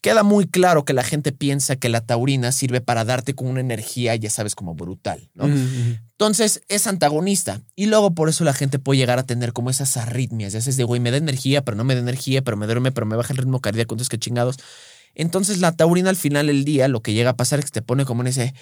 Queda 0.00 0.22
muy 0.22 0.46
claro 0.46 0.84
que 0.84 0.94
la 0.94 1.02
gente 1.02 1.30
piensa 1.30 1.76
que 1.76 1.90
la 1.90 2.00
taurina 2.00 2.52
sirve 2.52 2.80
para 2.80 3.04
darte 3.04 3.34
con 3.34 3.48
una 3.48 3.60
energía, 3.60 4.16
ya 4.16 4.30
sabes, 4.30 4.54
como 4.54 4.74
brutal, 4.74 5.30
¿no? 5.34 5.44
Entonces 5.46 6.62
es 6.68 6.86
antagonista. 6.86 7.60
Y 7.76 7.86
luego 7.86 8.14
por 8.14 8.28
eso 8.28 8.44
la 8.44 8.54
gente 8.54 8.78
puede 8.78 8.98
llegar 8.98 9.18
a 9.18 9.24
tener 9.24 9.52
como 9.52 9.68
esas 9.68 9.96
arritmias. 9.96 10.54
Ya 10.54 10.60
sabes, 10.60 10.76
de 10.78 10.84
güey, 10.84 11.00
me 11.00 11.10
da 11.10 11.18
energía, 11.18 11.64
pero 11.64 11.76
no 11.76 11.84
me 11.84 11.94
da 11.94 12.00
energía, 12.00 12.42
pero 12.42 12.56
me 12.56 12.66
duerme, 12.66 12.92
pero 12.92 13.06
me 13.06 13.16
baja 13.16 13.32
el 13.34 13.38
ritmo 13.38 13.60
cardíaco. 13.60 13.94
Entonces, 13.94 14.08
qué 14.08 14.18
chingados. 14.18 14.56
Entonces 15.14 15.58
la 15.58 15.72
taurina 15.72 16.10
al 16.10 16.16
final 16.16 16.46
del 16.46 16.64
día 16.64 16.88
lo 16.88 17.02
que 17.02 17.12
llega 17.12 17.30
a 17.30 17.36
pasar 17.36 17.58
es 17.58 17.66
que 17.66 17.70
te 17.70 17.82
pone 17.82 18.04
como 18.04 18.22
en 18.22 18.28
ese, 18.28 18.54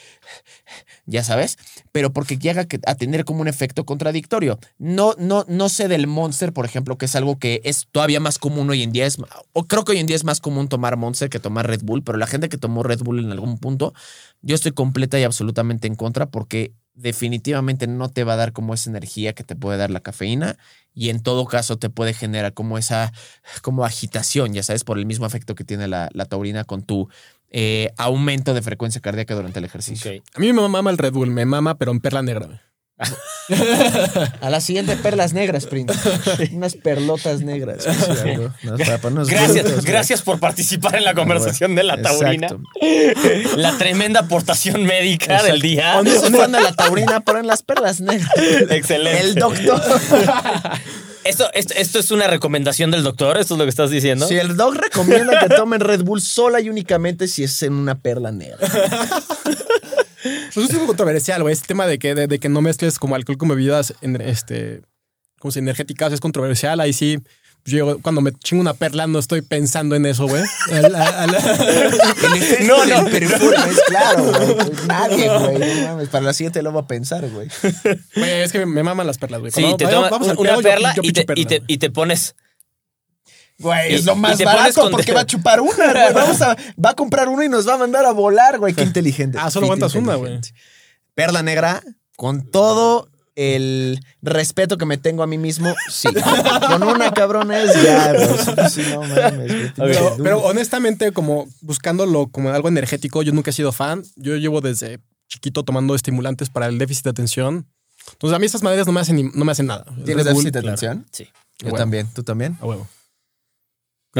ya 1.06 1.22
sabes, 1.22 1.58
pero 1.92 2.12
porque 2.12 2.38
llega 2.38 2.66
a 2.86 2.94
tener 2.94 3.24
como 3.24 3.40
un 3.40 3.48
efecto 3.48 3.84
contradictorio. 3.84 4.58
No, 4.78 5.14
no, 5.18 5.44
no 5.48 5.68
sé 5.68 5.88
del 5.88 6.06
Monster, 6.06 6.52
por 6.52 6.64
ejemplo, 6.64 6.98
que 6.98 7.06
es 7.06 7.16
algo 7.16 7.38
que 7.38 7.60
es 7.64 7.86
todavía 7.90 8.20
más 8.20 8.38
común 8.38 8.68
hoy 8.70 8.82
en 8.82 8.92
día. 8.92 9.06
Es, 9.06 9.18
o 9.52 9.64
creo 9.66 9.84
que 9.84 9.92
hoy 9.92 9.98
en 9.98 10.06
día 10.06 10.16
es 10.16 10.24
más 10.24 10.40
común 10.40 10.68
tomar 10.68 10.96
Monster 10.96 11.30
que 11.30 11.40
tomar 11.40 11.66
Red 11.66 11.82
Bull, 11.82 12.02
pero 12.02 12.18
la 12.18 12.26
gente 12.26 12.48
que 12.48 12.58
tomó 12.58 12.82
Red 12.82 13.00
Bull 13.00 13.18
en 13.18 13.30
algún 13.30 13.58
punto, 13.58 13.92
yo 14.42 14.54
estoy 14.54 14.72
completa 14.72 15.18
y 15.18 15.24
absolutamente 15.24 15.86
en 15.86 15.94
contra 15.94 16.26
porque 16.26 16.72
definitivamente 16.98 17.86
no 17.86 18.08
te 18.08 18.24
va 18.24 18.34
a 18.34 18.36
dar 18.36 18.52
como 18.52 18.74
esa 18.74 18.90
energía 18.90 19.32
que 19.32 19.44
te 19.44 19.56
puede 19.56 19.78
dar 19.78 19.90
la 19.90 20.00
cafeína 20.00 20.56
y 20.92 21.10
en 21.10 21.20
todo 21.22 21.46
caso 21.46 21.78
te 21.78 21.90
puede 21.90 22.12
generar 22.12 22.54
como 22.54 22.76
esa 22.76 23.12
como 23.62 23.84
agitación, 23.84 24.52
ya 24.52 24.62
sabes, 24.62 24.84
por 24.84 24.98
el 24.98 25.06
mismo 25.06 25.26
efecto 25.26 25.54
que 25.54 25.64
tiene 25.64 25.88
la, 25.88 26.08
la 26.12 26.24
taurina 26.24 26.64
con 26.64 26.82
tu 26.82 27.08
eh, 27.50 27.92
aumento 27.96 28.52
de 28.52 28.62
frecuencia 28.62 29.00
cardíaca 29.00 29.34
durante 29.34 29.58
el 29.58 29.64
ejercicio. 29.64 30.22
A 30.34 30.40
mí 30.40 30.52
me 30.52 30.68
mama 30.68 30.90
el 30.90 30.98
Red 30.98 31.12
Bull, 31.12 31.30
me 31.30 31.46
mama, 31.46 31.78
pero 31.78 31.92
en 31.92 32.00
perla 32.00 32.22
negra. 32.22 32.62
A 34.40 34.50
la 34.50 34.60
siguiente 34.60 34.96
perlas 34.96 35.32
negras, 35.32 35.66
Prince. 35.66 35.94
Unas 36.52 36.74
perlotas 36.74 37.40
negras. 37.40 37.86
Gracias, 39.28 39.84
gracias 39.84 40.22
por 40.22 40.40
participar 40.40 40.96
en 40.96 41.04
la 41.04 41.14
conversación 41.14 41.74
de 41.74 41.84
la 41.84 42.00
taurina. 42.00 42.48
Exacto. 42.80 43.56
La 43.56 43.76
tremenda 43.78 44.20
aportación 44.20 44.84
médica 44.84 45.42
del 45.42 45.60
día. 45.60 45.94
¿Dónde 45.94 46.18
se 46.18 46.30
de 46.30 46.48
la 46.48 46.72
taurina? 46.72 47.20
Ponen 47.20 47.46
las 47.46 47.62
perlas 47.62 48.00
negras. 48.00 48.30
Excelente. 48.70 49.20
El 49.20 49.34
doctor. 49.34 49.82
Esto, 51.24 51.50
esto, 51.52 51.74
esto 51.76 51.98
es 51.98 52.10
una 52.10 52.26
recomendación 52.26 52.90
del 52.90 53.02
doctor, 53.02 53.36
esto 53.38 53.54
es 53.54 53.58
lo 53.58 53.64
que 53.64 53.70
estás 53.70 53.90
diciendo. 53.90 54.26
Si 54.26 54.36
el 54.36 54.56
doc 54.56 54.76
recomienda 54.76 55.38
que 55.40 55.54
tomen 55.54 55.80
Red 55.80 56.02
Bull 56.02 56.22
sola 56.22 56.60
y 56.60 56.70
únicamente 56.70 57.28
si 57.28 57.44
es 57.44 57.62
en 57.62 57.74
una 57.74 57.98
perla 57.98 58.32
negra. 58.32 58.58
Pues 60.54 60.70
es 60.70 60.74
un 60.76 60.86
controversial, 60.86 61.42
güey. 61.42 61.52
Este 61.52 61.66
tema 61.68 61.86
de 61.86 61.98
que, 61.98 62.14
de, 62.14 62.26
de 62.26 62.38
que 62.38 62.48
no 62.48 62.60
mezcles 62.60 62.98
como 62.98 63.14
alcohol 63.14 63.38
con 63.38 63.48
bebidas 63.48 63.94
en- 64.00 64.20
este, 64.20 64.82
como 65.38 65.52
si 65.52 65.58
energéticas 65.60 66.12
es 66.12 66.20
controversial. 66.20 66.80
Ahí 66.80 66.92
sí, 66.92 67.18
pues 67.62 67.76
yo 67.76 67.98
cuando 68.00 68.20
me 68.20 68.32
chingo 68.32 68.60
una 68.60 68.74
perla 68.74 69.06
no 69.06 69.18
estoy 69.18 69.42
pensando 69.42 69.94
en 69.96 70.06
eso, 70.06 70.26
güey. 70.26 70.42
Al- 70.72 71.36
No, 72.66 72.84
no, 72.84 73.04
pero 73.10 73.26
es 73.26 73.32
claro, 73.86 74.24
güey. 74.24 74.54
Pues 74.56 74.86
Nadie, 74.86 75.28
güey. 75.38 75.58
No 75.58 75.88
mames. 75.88 76.08
Para 76.08 76.24
la 76.24 76.32
siguiente 76.32 76.62
lo 76.62 76.72
voy 76.72 76.82
a 76.82 76.86
pensar, 76.86 77.28
güey. 77.28 77.48
Güey, 78.16 78.30
es 78.42 78.52
que 78.52 78.64
me 78.66 78.82
maman 78.82 79.06
las 79.06 79.18
perlas, 79.18 79.40
güey. 79.40 79.52
Sí, 79.52 79.64
te 79.78 79.86
tomas 79.86 80.12
una 80.12 80.34
pedo, 80.34 80.56
yo- 80.56 80.62
perla 80.62 80.94
yo 80.94 81.02
y, 81.04 81.12
te, 81.12 81.22
picho 81.24 81.40
y, 81.40 81.44
te, 81.46 81.50
perla. 81.56 81.64
y 81.68 81.78
te 81.78 81.90
pones. 81.90 82.34
Güey, 83.58 83.94
es 83.94 84.04
lo 84.04 84.14
más 84.14 84.38
barato 84.42 84.88
porque 84.92 85.12
va 85.12 85.22
a 85.22 85.26
chupar 85.26 85.60
una, 85.60 85.92
güey. 85.92 86.12
Vamos 86.14 86.40
a, 86.42 86.56
va 86.82 86.90
a 86.90 86.94
comprar 86.94 87.28
uno 87.28 87.42
y 87.42 87.48
nos 87.48 87.68
va 87.68 87.74
a 87.74 87.78
mandar 87.78 88.06
a 88.06 88.12
volar, 88.12 88.58
güey. 88.58 88.74
Qué 88.74 88.82
inteligente. 88.84 89.38
Ah, 89.40 89.50
solo 89.50 89.66
aguantas 89.66 89.94
una, 89.94 90.14
güey. 90.14 90.40
Perla 91.14 91.42
negra, 91.42 91.82
con 92.16 92.48
todo 92.50 93.08
el 93.34 94.00
respeto 94.22 94.78
que 94.78 94.84
me 94.84 94.98
tengo 94.98 95.22
a 95.22 95.26
mí 95.26 95.38
mismo, 95.38 95.74
sí. 95.88 96.08
Con 96.68 96.82
una 96.82 97.12
cabrona 97.12 97.62
es 97.62 97.74
ya. 97.82 98.68
Sí, 98.68 98.82
no 98.90 99.02
mames. 99.02 99.72
Pero, 99.76 100.16
pero 100.22 100.38
honestamente, 100.38 101.12
como 101.12 101.48
buscándolo 101.60 102.28
como 102.28 102.50
algo 102.50 102.68
energético, 102.68 103.22
yo 103.22 103.32
nunca 103.32 103.50
he 103.50 103.52
sido 103.52 103.72
fan. 103.72 104.02
Yo 104.16 104.36
llevo 104.36 104.60
desde 104.60 105.00
chiquito 105.28 105.64
tomando 105.64 105.94
estimulantes 105.94 106.50
para 106.50 106.66
el 106.66 106.78
déficit 106.78 107.04
de 107.04 107.10
atención. 107.10 107.66
Entonces, 108.12 108.36
a 108.36 108.38
mí 108.38 108.46
estas 108.46 108.62
maderas 108.62 108.86
no 108.86 108.92
me 108.92 109.00
hacen, 109.00 109.30
no 109.34 109.44
me 109.44 109.52
hacen 109.52 109.66
nada. 109.66 109.84
¿Tienes 110.04 110.24
déficit 110.24 110.54
de 110.54 110.60
claro, 110.60 110.68
atención? 110.68 111.06
Sí. 111.12 111.28
Yo 111.58 111.72
también. 111.72 112.08
¿Tú 112.12 112.22
también? 112.22 112.56
A 112.60 112.66
huevo. 112.66 112.88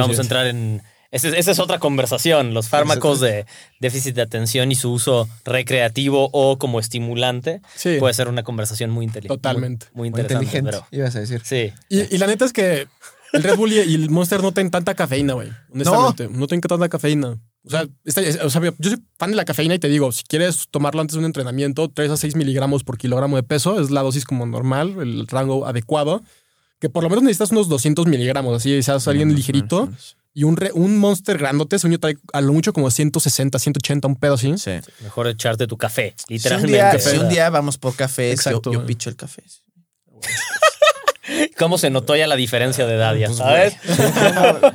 Vamos 0.02 0.18
a 0.18 0.22
entrar 0.22 0.46
en. 0.46 0.82
Esa 1.10 1.28
es, 1.28 1.34
esa 1.34 1.52
es 1.52 1.58
otra 1.58 1.78
conversación. 1.78 2.52
Los 2.52 2.68
fármacos 2.68 3.20
de 3.20 3.46
déficit 3.80 4.14
de 4.14 4.20
atención 4.22 4.70
y 4.70 4.74
su 4.74 4.92
uso 4.92 5.26
recreativo 5.44 6.28
o 6.32 6.58
como 6.58 6.80
estimulante 6.80 7.62
Sí. 7.76 7.96
puede 7.98 8.12
ser 8.14 8.28
una 8.28 8.42
conversación 8.42 8.90
muy 8.90 9.06
inteligente. 9.06 9.34
Totalmente. 9.34 9.86
Muy, 9.92 9.94
muy 9.94 10.00
Muy 10.10 10.20
interesante. 10.20 10.44
inteligente, 10.44 10.70
Pero, 10.70 10.86
ibas 11.02 11.16
a 11.16 11.20
decir. 11.20 11.40
sí. 11.44 11.72
Y, 11.88 12.14
y 12.14 12.18
la 12.18 12.26
neta 12.26 12.44
es 12.44 12.52
que 12.52 12.88
el 13.32 13.42
Red 13.42 13.56
Bull 13.56 13.72
y, 13.72 13.78
el 13.78 14.10
Monster 14.10 14.42
no 14.42 14.52
tienen 14.52 14.70
tanta 14.70 14.94
cafeína, 14.94 15.32
güey. 15.34 15.48
Honestamente, 15.72 16.28
no, 16.30 16.46
tienen 16.46 16.60
tanta 16.60 16.88
cafeína. 16.90 17.38
O 17.64 17.70
sea, 17.70 17.86
esta- 18.04 18.22
o 18.44 18.50
sea, 18.50 18.62
yo 18.78 18.90
soy 18.90 18.98
fan 19.18 19.30
de 19.30 19.36
la 19.36 19.44
cafeína 19.46 19.74
y 19.74 19.78
te 19.78 19.88
digo, 19.88 20.12
si 20.12 20.24
quieres 20.24 20.66
tomarlo 20.70 21.00
antes 21.00 21.14
de 21.14 21.20
un 21.20 21.24
entrenamiento, 21.26 21.88
3 21.88 22.10
a 22.10 22.16
6 22.18 22.36
miligramos 22.36 22.84
por 22.84 22.98
kilogramo 22.98 23.36
de 23.36 23.42
peso 23.42 23.80
es 23.80 23.90
la 23.90 24.02
dosis 24.02 24.24
como 24.26 24.44
normal, 24.46 24.94
el 25.00 25.26
rango 25.26 25.66
adecuado. 25.66 26.22
Que 26.80 26.88
por 26.88 27.02
lo 27.02 27.08
menos 27.10 27.24
necesitas 27.24 27.50
unos 27.50 27.68
200 27.68 28.06
miligramos, 28.06 28.56
así 28.56 28.82
seas 28.82 29.08
alguien 29.08 29.34
ligerito. 29.34 29.88
Y 30.34 30.44
un, 30.44 30.56
re- 30.56 30.70
un 30.72 30.98
Monster 30.98 31.36
grandote, 31.38 31.76
yo, 31.78 31.98
trae 31.98 32.16
a 32.32 32.40
lo 32.40 32.52
mucho 32.52 32.72
como 32.72 32.88
160, 32.90 33.58
180, 33.58 34.06
un 34.06 34.14
pedo 34.14 34.34
así. 34.34 34.56
Sí. 34.58 34.70
Mejor 35.02 35.26
echarte 35.26 35.66
tu 35.66 35.76
café, 35.76 36.14
Si 36.16 36.34
un, 36.34 36.36
literalmente. 36.36 36.72
día, 36.76 36.98
si 37.00 37.16
un 37.18 37.28
día 37.28 37.50
vamos 37.50 37.78
por 37.78 37.96
café, 37.96 38.30
Exacto, 38.30 38.72
yo, 38.72 38.80
yo 38.80 38.86
picho 38.86 39.10
el 39.10 39.16
café. 39.16 39.42
¿Cómo 41.58 41.76
se 41.76 41.90
notó 41.90 42.16
ya 42.16 42.26
la 42.26 42.36
diferencia 42.36 42.86
de 42.86 42.94
edad? 42.94 43.14
Ya 43.14 43.26
Pues, 43.26 43.38
sabes. 43.38 43.74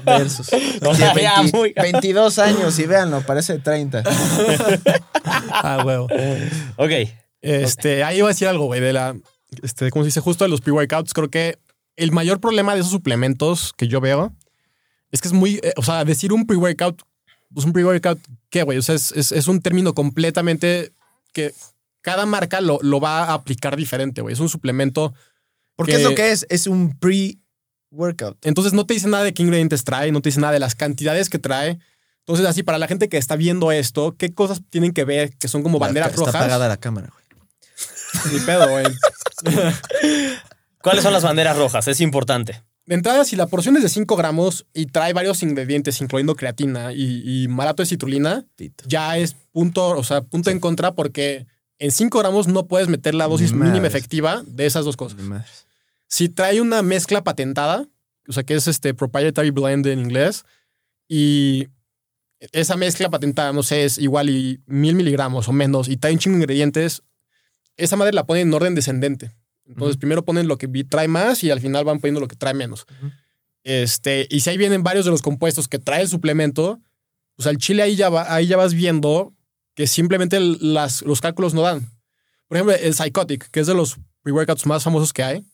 Versus. 0.06 0.47
O 0.86 0.93
sea, 0.93 1.16
ya, 1.16 1.39
20 1.41 1.58
muy- 1.58 1.74
22 1.76 2.39
años 2.39 2.78
y 2.78 2.86
véanlo, 2.86 3.22
parece 3.22 3.58
30. 3.60 4.04
Ah, 5.51 5.82
huevo. 5.86 6.08
Ok. 6.76 6.91
Este, 7.41 8.04
ahí 8.04 8.18
iba 8.20 8.28
a 8.28 8.32
decir 8.32 8.47
algo, 8.47 8.66
güey, 8.66 8.82
de 8.82 8.93
la, 8.93 9.16
este, 9.64 9.89
¿cómo 9.89 10.04
se 10.04 10.08
dice? 10.10 10.20
Justo 10.20 10.43
de 10.43 10.49
los 10.49 10.62
pre-workouts. 10.62 11.14
Creo 11.14 11.30
que 11.30 11.58
el 11.96 12.12
mayor 12.12 12.39
problema 12.39 12.74
de 12.74 12.80
esos 12.82 12.91
suplementos 12.91 13.74
que 13.78 13.88
yo 13.88 14.02
veo 14.02 14.34
es 15.12 15.22
que 15.22 15.28
es 15.28 15.34
muy, 15.34 15.60
eh, 15.64 15.74
o 15.78 15.84
sea, 15.84 16.04
decir 16.06 16.34
un 16.34 16.46
pre-workout, 16.48 17.02
pues 17.54 17.66
un 17.66 17.74
pre-workout, 17.74 18.20
¿qué, 18.50 18.64
güey? 18.64 18.78
O 18.78 18.82
sea, 18.82 18.96
es, 18.96 19.12
es- 19.12 19.32
es 19.32 19.48
un 19.48 19.62
término 19.62 19.94
completamente 19.94 20.91
que 21.34 21.54
cada 22.02 22.26
marca 22.26 22.62
lo, 22.62 22.80
lo 22.82 23.00
va 23.00 23.26
a 23.26 23.34
aplicar 23.34 23.76
diferente, 23.78 24.22
güey. 24.22 24.34
Es 24.34 24.39
un 24.39 24.50
suplemento. 24.50 25.14
Porque 25.76 25.94
Que- 25.94 25.98
es 26.00 26.04
lo 26.04 26.16
que 26.16 26.32
es, 26.32 26.46
es 26.50 26.68
un 26.68 26.98
pre-workout. 27.00 28.38
Entonces 28.46 28.74
no 28.74 28.86
te 28.86 28.94
dice 28.96 29.08
nada 29.08 29.24
de 29.24 29.34
qué 29.34 29.44
ingredientes 29.44 29.84
trae, 29.84 30.12
no 30.12 30.22
te 30.22 30.30
dice 30.30 30.39
nada 30.39 30.54
de 30.54 30.60
las 30.60 30.76
cantidades 30.76 31.30
que 31.30 31.39
trae. 31.39 31.80
Entonces, 32.20 32.46
así, 32.46 32.64
para 32.64 32.78
la 32.78 32.88
gente 32.88 33.10
que 33.10 33.18
está 33.18 33.36
viendo 33.36 33.72
esto, 33.72 34.16
¿qué 34.18 34.34
cosas 34.34 34.62
tienen 34.70 34.94
que 34.94 35.04
ver 35.04 35.36
que 35.38 35.48
son 35.50 35.62
como 35.62 35.78
banderas 35.78 36.10
Está 36.10 36.20
rojas? 36.22 36.36
apagada 36.36 36.68
la 36.70 36.78
cámara, 36.78 37.10
güey. 37.12 38.34
Ni 38.34 38.39
pedo, 38.46 38.70
güey. 38.70 38.86
¿Cuáles 40.84 41.03
son 41.03 41.13
las 41.13 41.23
banderas 41.23 41.57
rojas? 41.57 41.88
Es 41.88 42.01
importante. 42.01 42.61
de 42.86 42.95
entrada, 42.95 43.23
si 43.23 43.38
la 43.38 43.47
porción 43.47 43.77
es 43.77 43.84
de 43.84 43.89
5 43.89 44.17
gramos 44.17 44.65
y 44.73 44.88
trae 44.88 45.13
varios 45.13 45.41
ingredientes, 45.41 46.01
incluyendo 46.01 46.36
creatina 46.36 46.91
y, 46.91 47.43
y 47.43 47.47
malato 47.47 47.81
de 47.81 47.88
citrulina, 47.88 48.45
Tito. 48.55 48.84
ya 48.88 49.17
es 49.17 49.36
punto, 49.53 49.89
o 49.91 50.03
sea, 50.03 50.21
punto 50.21 50.49
en 50.49 50.59
contra 50.59 50.93
porque 50.93 51.47
en 51.79 51.91
5 51.91 52.19
gramos 52.19 52.47
no 52.47 52.67
puedes 52.67 52.89
meter 52.89 53.15
la 53.15 53.27
dosis 53.27 53.53
Ni 53.53 53.63
mínima 53.63 53.88
efectiva 53.88 54.43
de 54.45 54.65
esas 54.65 54.84
dos 54.84 54.97
cosas. 54.97 55.19
Si 56.07 56.27
trae 56.27 56.59
una 56.59 56.81
mezcla 56.81 57.23
patentada, 57.23 57.88
o 58.27 58.34
sea, 58.34 58.43
que 58.43 58.55
es 58.55 58.67
este 58.67 58.93
proprietary 58.93 59.51
blend 59.51 59.88
en 59.88 59.99
inglés, 59.99 60.43
y 61.07 61.69
esa 62.51 62.75
mezcla 62.75 63.09
patentada, 63.09 63.53
no 63.53 63.63
sé, 63.63 63.86
es 63.86 63.97
igual 63.97 64.29
y 64.29 64.61
mil 64.65 64.95
miligramos 64.95 65.47
o 65.47 65.53
menos, 65.53 65.88
y 65.88 65.95
trae 65.95 66.13
un 66.13 66.19
chingo 66.19 66.36
de 66.36 66.43
ingredientes, 66.43 67.03
esa 67.77 67.95
madre 67.95 68.13
la 68.13 68.25
ponen 68.25 68.49
en 68.49 68.53
orden 68.53 68.75
descendente. 68.75 69.31
Entonces, 69.74 69.97
primero 69.97 70.24
ponen 70.26 70.47
lo 70.47 70.57
que 70.57 70.67
trae 70.86 71.07
más 71.07 71.43
y 71.43 71.51
al 71.51 71.59
final 71.59 71.84
van 71.86 71.99
poniendo 71.99 72.19
lo 72.21 72.28
que 72.28 72.36
trae 72.36 72.53
menos. 72.53 72.86
Este, 73.63 74.28
y 74.30 74.41
si 74.41 74.49
ahí 74.49 74.57
vienen 74.57 74.84
varios 74.84 75.05
de 75.05 75.11
los 75.11 75.21
compuestos 75.21 75.67
que 75.67 75.80
trae 75.80 76.01
el 76.01 76.09
suplemento, 76.09 76.80
pues 77.36 77.47
al 77.47 77.57
chile 77.57 77.82
ahí 77.84 77.95
ya, 77.95 78.09
va, 78.09 78.34
ahí 78.34 78.47
ya 78.47 78.57
vas 78.57 78.74
viendo 78.74 79.34
que 79.76 79.88
simplemente 79.88 80.39
las, 80.39 81.01
los 81.01 81.21
cálculos 81.21 81.53
no 81.53 81.61
dan. 81.61 81.89
Por 82.47 82.57
ejemplo, 82.57 82.76
el 82.76 82.93
Psychotic, 82.93 83.49
que 83.49 83.61
es 83.61 83.67
de 83.67 83.74
los 83.74 83.97
pre-workouts 84.21 84.65
más 84.65 84.84
famosos 84.84 85.13
que 85.13 85.24
hay. 85.24 85.45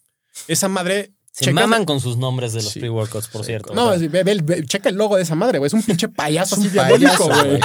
Esa 0.48 0.68
madre. 0.68 1.12
Se 1.32 1.46
checa- 1.46 1.54
maman 1.62 1.86
con 1.86 2.02
sus 2.02 2.18
nombres 2.18 2.52
de 2.54 2.62
los 2.64 2.72
Sí. 2.74 2.80
pre-workouts, 2.80 3.28
por 3.30 3.46
cierto. 3.46 3.74
No, 3.74 3.90
ve- 3.98 4.08
ve- 4.24 4.24
ve- 4.44 4.66
checa 4.66 4.90
el 4.90 4.96
logo 4.96 5.16
de 5.16 5.22
esa 5.24 5.36
madre, 5.36 5.60
güey. 5.60 5.68
Es 5.68 5.74
un 5.74 5.84
pinche 5.84 6.10
payaso 6.10 6.56
Es 6.56 6.60
un 6.62 6.66
así 6.66 6.74
diabólico, 6.74 7.30
payaso, 7.30 7.46
güey. 7.50 7.60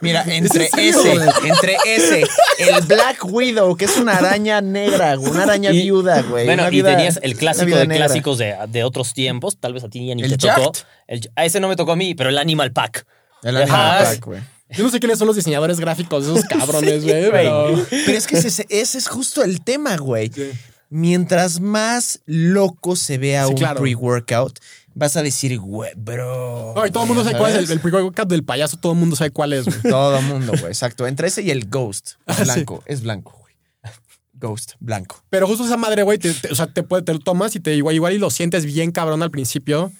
Mira, 0.00 0.24
entre 0.26 0.70
ese, 0.78 1.12
entre 1.44 1.76
ese, 1.86 2.22
el 2.58 2.82
Black 2.86 3.24
Widow, 3.24 3.76
que 3.76 3.84
es 3.84 3.96
una 3.98 4.16
araña 4.16 4.60
negra, 4.60 5.14
güey, 5.16 5.30
una 5.30 5.42
araña 5.42 5.70
Y- 5.72 5.82
viuda, 5.82 6.22
güey. 6.22 6.46
Bueno, 6.46 6.62
una 6.62 6.68
y 6.70 6.76
viuda- 6.76 6.96
tenías 6.96 7.18
el 7.22 7.36
clásico 7.36 7.76
de 7.76 7.86
negra. 7.86 8.06
clásicos 8.06 8.38
de, 8.38 8.56
de 8.68 8.84
otros 8.84 9.12
tiempos. 9.12 9.58
Tal 9.58 9.74
vez 9.74 9.84
a 9.84 9.88
ti 9.90 10.06
ya 10.06 10.14
ni 10.14 10.22
El 10.22 10.36
te 10.36 10.38
tocó. 10.48 10.72
El- 11.06 11.30
a 11.36 11.44
ese 11.44 11.60
no 11.60 11.68
me 11.68 11.76
tocó 11.76 11.92
a 11.92 11.96
mí, 11.96 12.14
pero 12.14 12.30
el 12.30 12.38
Animal 12.38 12.72
Pack. 12.72 13.06
El. 13.42 13.56
Animal 13.56 14.04
Pack, 14.04 14.24
güey. 14.24 14.40
Yo 14.70 14.84
no 14.84 14.90
sé 14.90 15.00
quiénes 15.00 15.18
son 15.18 15.26
los 15.26 15.36
diseñadores 15.36 15.80
gráficos 15.80 16.26
de 16.26 16.32
esos 16.34 16.44
cabrones, 16.48 17.02
güey. 17.04 17.20
güey. 17.28 17.30
pero... 17.30 17.86
Pero 17.90 18.16
es 18.18 18.26
que 18.26 18.38
ese, 18.38 18.66
ese 18.68 18.98
es 18.98 19.08
justo 19.08 19.42
el 19.42 19.60
tema, 19.62 19.96
güey. 19.96 20.30
Sí. 20.32 20.50
Mientras 20.92 21.60
más 21.60 22.20
loco 22.26 22.96
se 22.96 23.16
vea 23.18 23.44
Sí, 23.44 23.50
un 23.50 23.56
claro. 23.58 23.80
pre-workout, 23.80 24.58
vas 24.94 25.16
a 25.16 25.22
decir, 25.22 25.58
güey, 25.58 25.92
bro. 25.96 26.72
No, 26.74 26.86
y 26.86 26.90
todo 26.90 27.04
el 27.04 27.08
mundo 27.08 27.24
sabe 27.24 27.38
cuál 27.38 27.52
es 27.52 27.70
el, 27.70 27.80
el 27.80 28.28
del 28.28 28.44
payaso, 28.44 28.76
todo 28.78 28.92
el 28.92 28.98
mundo 28.98 29.16
sabe 29.16 29.30
cuál 29.30 29.52
es, 29.52 29.64
güey. 29.66 29.80
Todo 29.82 30.18
el 30.18 30.24
mundo, 30.26 30.52
güey, 30.52 30.66
exacto. 30.66 31.06
Entre 31.06 31.28
ese 31.28 31.42
y 31.42 31.50
el 31.50 31.68
Ghost. 31.68 32.12
Ah, 32.26 32.34
sí. 32.34 32.44
blanco, 32.44 32.82
es 32.86 33.02
blanco, 33.02 33.36
güey. 33.40 33.54
Ghost, 34.34 34.72
blanco. 34.80 35.22
Pero 35.28 35.46
justo 35.46 35.64
esa 35.64 35.76
madre, 35.76 36.02
güey, 36.02 36.18
te, 36.18 36.32
te- 36.32 36.48
o 36.50 36.54
sea, 36.54 36.66
te, 36.66 36.82
puede, 36.82 37.02
te 37.02 37.12
lo 37.12 37.18
tomas 37.18 37.54
y 37.56 37.60
te 37.60 37.74
igual, 37.76 37.94
igual 37.94 38.12
y 38.14 38.18
lo 38.18 38.30
sientes 38.30 38.64
bien 38.64 38.90
cabrón 38.90 39.22
al 39.22 39.30
principio, 39.30 39.92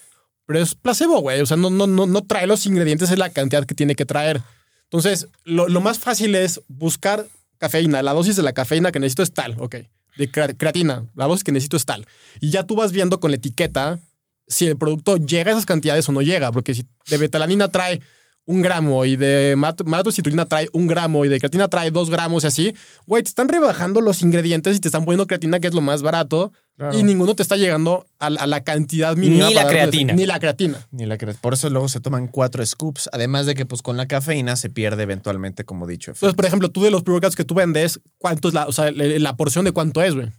pero 0.46 0.60
es 0.60 0.74
placebo, 0.74 1.20
güey. 1.20 1.40
O 1.42 1.46
sea, 1.46 1.56
no, 1.56 1.68
no, 1.70 1.86
no, 1.86 2.06
no 2.06 2.22
trae 2.22 2.46
los 2.46 2.64
ingredientes, 2.66 3.10
es 3.10 3.18
la 3.18 3.30
cantidad 3.30 3.64
que 3.66 3.74
tiene 3.74 3.94
que 3.94 4.06
traer. 4.06 4.40
Entonces, 4.84 5.28
lo, 5.44 5.68
lo 5.68 5.80
más 5.80 5.98
fácil 5.98 6.34
es 6.34 6.60
buscar 6.68 7.26
cafeína. 7.58 8.02
La 8.02 8.12
dosis 8.14 8.34
de 8.36 8.42
la 8.42 8.52
cafeína 8.54 8.90
que 8.92 8.98
necesito 8.98 9.22
es 9.22 9.32
tal, 9.32 9.56
ok. 9.60 9.76
De 10.16 10.30
crea- 10.30 10.54
creatina, 10.56 11.04
la 11.14 11.26
dosis 11.26 11.44
que 11.44 11.52
necesito 11.52 11.76
es 11.76 11.84
tal. 11.84 12.06
Y 12.40 12.50
ya 12.50 12.64
tú 12.64 12.74
vas 12.76 12.92
viendo 12.92 13.20
con 13.20 13.30
la 13.30 13.36
etiqueta 13.36 14.00
si 14.50 14.66
el 14.66 14.76
producto 14.76 15.16
llega 15.16 15.50
a 15.50 15.52
esas 15.54 15.64
cantidades 15.64 16.06
o 16.08 16.12
no 16.12 16.20
llega, 16.20 16.52
porque 16.52 16.74
si 16.74 16.84
de 17.08 17.16
betalanina 17.16 17.68
trae 17.68 18.02
un 18.46 18.62
gramo 18.62 19.04
y 19.04 19.14
de 19.16 19.54
malatocitrulina 19.56 20.44
trae 20.46 20.68
un 20.72 20.88
gramo 20.88 21.24
y 21.24 21.28
de 21.28 21.38
creatina 21.38 21.68
trae 21.68 21.90
dos 21.92 22.10
gramos 22.10 22.42
y 22.42 22.46
así, 22.48 22.74
güey, 23.06 23.22
te 23.22 23.28
están 23.28 23.48
rebajando 23.48 24.00
los 24.00 24.22
ingredientes 24.22 24.76
y 24.76 24.80
te 24.80 24.88
están 24.88 25.04
poniendo 25.04 25.26
creatina, 25.26 25.60
que 25.60 25.68
es 25.68 25.74
lo 25.74 25.80
más 25.82 26.02
barato, 26.02 26.52
y 26.94 27.02
ninguno 27.02 27.34
te 27.36 27.42
está 27.42 27.56
llegando 27.56 28.06
a, 28.18 28.30
la- 28.30 28.40
a 28.40 28.46
la 28.46 28.64
cantidad 28.64 29.14
mínima. 29.14 29.46
Ni 29.48 29.54
la 29.54 29.66
creatina. 29.68 30.14
Ni 30.14 30.24
la 30.26 30.40
creatina. 30.40 30.86
Ni 30.90 31.04
la 31.06 31.18
cre- 31.18 31.36
Por 31.38 31.52
eso 31.52 31.68
luego 31.68 31.88
se 31.88 32.00
toman 32.00 32.26
cuatro 32.26 32.64
scoops. 32.64 33.10
Además 33.12 33.44
de 33.44 33.54
que, 33.54 33.66
pues, 33.66 33.82
con 33.82 33.98
la 33.98 34.06
cafeína 34.08 34.56
se 34.56 34.70
pierde 34.70 35.02
eventualmente, 35.02 35.64
como 35.64 35.86
dicho. 35.86 36.12
Entonces, 36.12 36.34
por 36.34 36.46
ejemplo, 36.46 36.70
tú 36.70 36.82
de 36.82 36.90
los 36.90 37.02
pre-workouts 37.02 37.36
que 37.36 37.44
tú 37.44 37.54
vendes, 37.54 38.00
¿cuánto 38.16 38.48
es 38.48 38.54
la, 38.54 38.66
o 38.66 38.72
sea, 38.72 38.90
la, 38.92 39.04
la 39.04 39.36
porción 39.36 39.66
de 39.66 39.72
cuánto 39.72 40.02
es, 40.02 40.14
güey? 40.14 40.30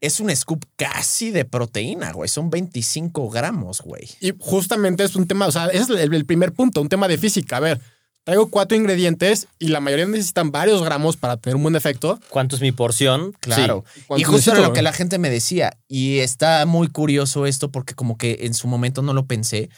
Es 0.00 0.20
un 0.20 0.34
scoop 0.34 0.64
casi 0.76 1.30
de 1.30 1.44
proteína, 1.44 2.12
güey. 2.12 2.28
Son 2.28 2.50
25 2.50 3.30
gramos, 3.30 3.80
güey. 3.80 4.08
Y 4.20 4.32
justamente 4.38 5.02
es 5.02 5.16
un 5.16 5.26
tema, 5.26 5.46
o 5.46 5.52
sea, 5.52 5.66
ese 5.66 5.82
es 5.82 5.90
el, 5.90 6.14
el 6.14 6.24
primer 6.24 6.52
punto, 6.52 6.80
un 6.80 6.88
tema 6.88 7.08
de 7.08 7.18
física. 7.18 7.56
A 7.56 7.60
ver, 7.60 7.80
traigo 8.28 8.50
cuatro 8.50 8.76
ingredientes 8.76 9.48
y 9.58 9.68
la 9.68 9.80
mayoría 9.80 10.04
necesitan 10.04 10.52
varios 10.52 10.82
gramos 10.82 11.16
para 11.16 11.38
tener 11.38 11.56
un 11.56 11.62
buen 11.62 11.76
efecto. 11.76 12.20
¿Cuánto 12.28 12.56
es 12.56 12.62
mi 12.62 12.72
porción? 12.72 13.32
Claro. 13.40 13.84
Sí. 13.94 14.00
Y 14.00 14.04
¿Cuánto 14.04 14.28
justo 14.32 14.52
era 14.52 14.60
lo 14.60 14.74
que 14.74 14.82
la 14.82 14.92
gente 14.92 15.18
me 15.18 15.30
decía. 15.30 15.78
Y 15.88 16.18
está 16.18 16.66
muy 16.66 16.88
curioso 16.88 17.46
esto 17.46 17.72
porque 17.72 17.94
como 17.94 18.18
que 18.18 18.40
en 18.42 18.52
su 18.52 18.68
momento 18.68 19.00
no 19.00 19.14
lo 19.14 19.24
pensé. 19.24 19.70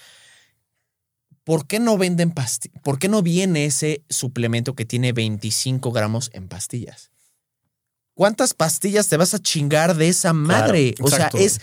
¿Por 1.45 1.69
qué 1.69 1.79
no 1.79 1.97
venden 1.97 2.33
pastillas? 2.33 2.83
¿Por 2.83 2.99
qué 2.99 3.09
no 3.09 3.23
viene 3.23 3.67
ese 3.67 4.03
suplemento 4.09 4.75
que 4.75 4.85
tiene 4.85 5.13
25 5.13 5.93
gramos 5.93 6.31
en 6.35 6.49
pastillas? 6.49 7.10
¿Cuántas 8.21 8.53
pastillas 8.53 9.09
te 9.09 9.17
vas 9.17 9.33
a 9.33 9.39
chingar 9.39 9.97
de 9.97 10.11
esa 10.11 10.35
madre? 10.35 10.95
o 11.01 11.09
sea, 11.09 11.31
es, 11.33 11.63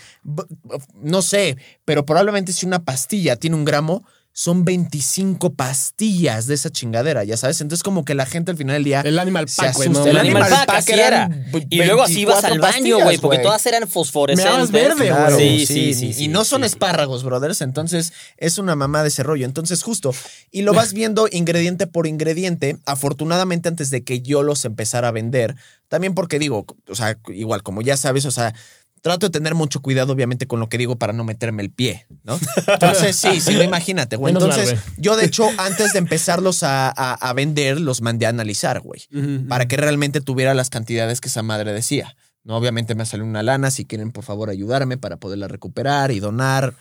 no 0.95 1.21
sé, 1.21 1.55
pero 1.85 2.03
probablemente 2.03 2.51
si 2.51 2.65
una 2.65 2.83
pastilla 2.83 3.35
tiene 3.35 3.55
un 3.55 3.63
gramo, 3.63 4.03
son 4.39 4.65
25 4.65 5.53
pastillas 5.53 6.45
de 6.45 6.53
esa 6.53 6.69
chingadera, 6.69 7.23
ya 7.23 7.35
sabes. 7.37 7.59
Entonces 7.59 7.81
como 7.81 8.05
que 8.05 8.13
la 8.13 8.27
gente 8.27 8.51
al 8.51 8.57
final 8.57 8.75
del 8.75 8.83
día... 8.83 9.01
El 9.01 9.17
Animal 9.17 9.49
Se 9.49 9.63
Pack, 9.63 9.75
güey. 9.77 9.89
¿no? 9.89 10.03
El 10.03 10.09
El 10.09 10.17
Animal 10.19 10.43
Animal 10.43 10.65
Pack, 10.67 10.89
era. 10.89 11.29
Y 11.71 11.83
luego 11.83 12.03
así 12.03 12.19
ibas 12.19 12.43
24 12.43 12.53
al 12.53 12.59
baño, 12.59 13.03
güey, 13.03 13.17
porque 13.17 13.39
todas 13.39 13.65
eran 13.65 13.87
fosforescentes. 13.87 14.53
Meabas 14.53 14.71
verde, 14.71 15.07
Claro, 15.07 15.35
Sí, 15.35 15.65
sí, 15.65 15.65
sí, 15.65 15.93
sí, 15.95 16.13
sí, 16.13 16.25
Y 16.25 16.27
no 16.27 16.45
son 16.45 16.61
sí. 16.61 16.67
espárragos, 16.67 17.23
brothers. 17.23 17.61
Entonces 17.61 18.13
es 18.37 18.59
una 18.59 18.75
mamá 18.75 19.01
de 19.01 19.07
ese 19.07 19.23
rollo. 19.23 19.43
Entonces, 19.43 19.81
justo. 19.81 20.13
Y 20.51 20.61
lo 20.61 20.75
vas 20.75 20.93
viendo 20.93 21.27
ingrediente 21.31 21.87
por 21.87 22.05
ingrediente. 22.05 22.77
Afortunadamente, 22.85 23.69
antes 23.69 23.89
de 23.89 24.03
que 24.03 24.21
yo 24.21 24.43
los 24.43 24.65
empezara 24.65 25.07
a 25.07 25.11
vender. 25.11 25.55
También 25.87 26.13
porque 26.13 26.37
digo, 26.37 26.67
o 26.87 26.93
sea, 26.93 27.17
igual, 27.29 27.63
como 27.63 27.81
ya 27.81 27.97
sabes, 27.97 28.23
o 28.25 28.31
sea. 28.31 28.53
Trato 29.01 29.27
de 29.27 29.31
tener 29.31 29.55
mucho 29.55 29.81
cuidado, 29.81 30.11
obviamente, 30.13 30.47
con 30.47 30.59
lo 30.59 30.69
que 30.69 30.77
digo 30.77 30.97
para 30.97 31.13
no 31.13 31.23
meterme 31.23 31.61
el 31.63 31.69
pie, 31.69 32.07
¿no? 32.23 32.39
Entonces, 32.67 33.15
sí, 33.15 33.39
sí, 33.39 33.53
imagínate, 33.61 34.15
güey. 34.15 34.33
Entonces, 34.33 34.79
yo, 34.97 35.15
de 35.15 35.25
hecho, 35.25 35.47
antes 35.57 35.93
de 35.93 35.99
empezarlos 35.99 36.63
a, 36.63 36.89
a- 36.89 37.13
a 37.13 37.33
vender, 37.33 37.79
los 37.79 38.01
mandé 38.01 38.25
a 38.25 38.29
analizar, 38.29 38.79
güey 38.81 39.07
para 39.47 39.67
que 39.67 39.77
realmente 39.77 40.19
tuviera 40.21 40.53
las 40.53 40.69
cantidades 40.69 41.21
que 41.21 41.29
esa 41.29 41.43
madre 41.43 41.71
decía. 41.73 42.15
No, 42.43 42.55
obviamente 42.57 42.95
me 42.95 43.05
salió 43.05 43.25
una 43.25 43.43
lana. 43.43 43.71
Si 43.71 43.85
quieren, 43.85 44.11
por 44.11 44.23
favor, 44.23 44.49
ayudarme 44.49 44.97
para 44.97 45.17
poderla 45.17 45.47
recuperar 45.47 46.11
y 46.11 46.19
donar. 46.19 46.73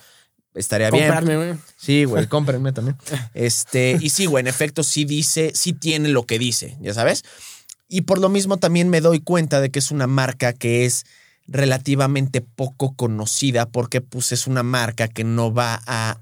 Estaría 0.55 0.91
bien. 0.91 1.05
Comprarme, 1.05 1.37
güey. 1.37 1.55
Sí, 1.77 2.05
güey, 2.05 2.27
cómprenme 2.29 2.73
también. 2.73 2.97
Este, 3.35 3.99
y 4.01 4.11
sí, 4.11 4.27
güey, 4.27 4.41
en 4.43 4.47
efecto, 4.47 4.83
sí 4.83 5.05
dice, 5.05 5.53
sí 5.55 5.73
tiene 5.73 6.09
lo 6.09 6.25
que 6.25 6.39
dice, 6.39 6.77
ya 6.81 6.95
sabes. 6.95 7.23
Y 7.89 8.03
por 8.03 8.19
lo 8.21 8.29
mismo 8.29 8.57
también 8.57 8.89
me 8.89 9.01
doy 9.01 9.21
cuenta 9.21 9.61
de 9.61 9.71
que 9.71 9.79
es 9.81 9.91
una 9.91 10.07
marca 10.07 10.53
que 10.53 10.85
es 10.87 11.05
relativamente 11.49 12.41
poco 12.41 12.95
conocida 12.95 13.67
porque 13.67 14.01
pues 14.01 14.33
es 14.33 14.47
una 14.47 14.63
marca 14.63 15.09
que 15.09 15.25
no 15.25 15.53
va 15.53 15.81
a 15.87 16.21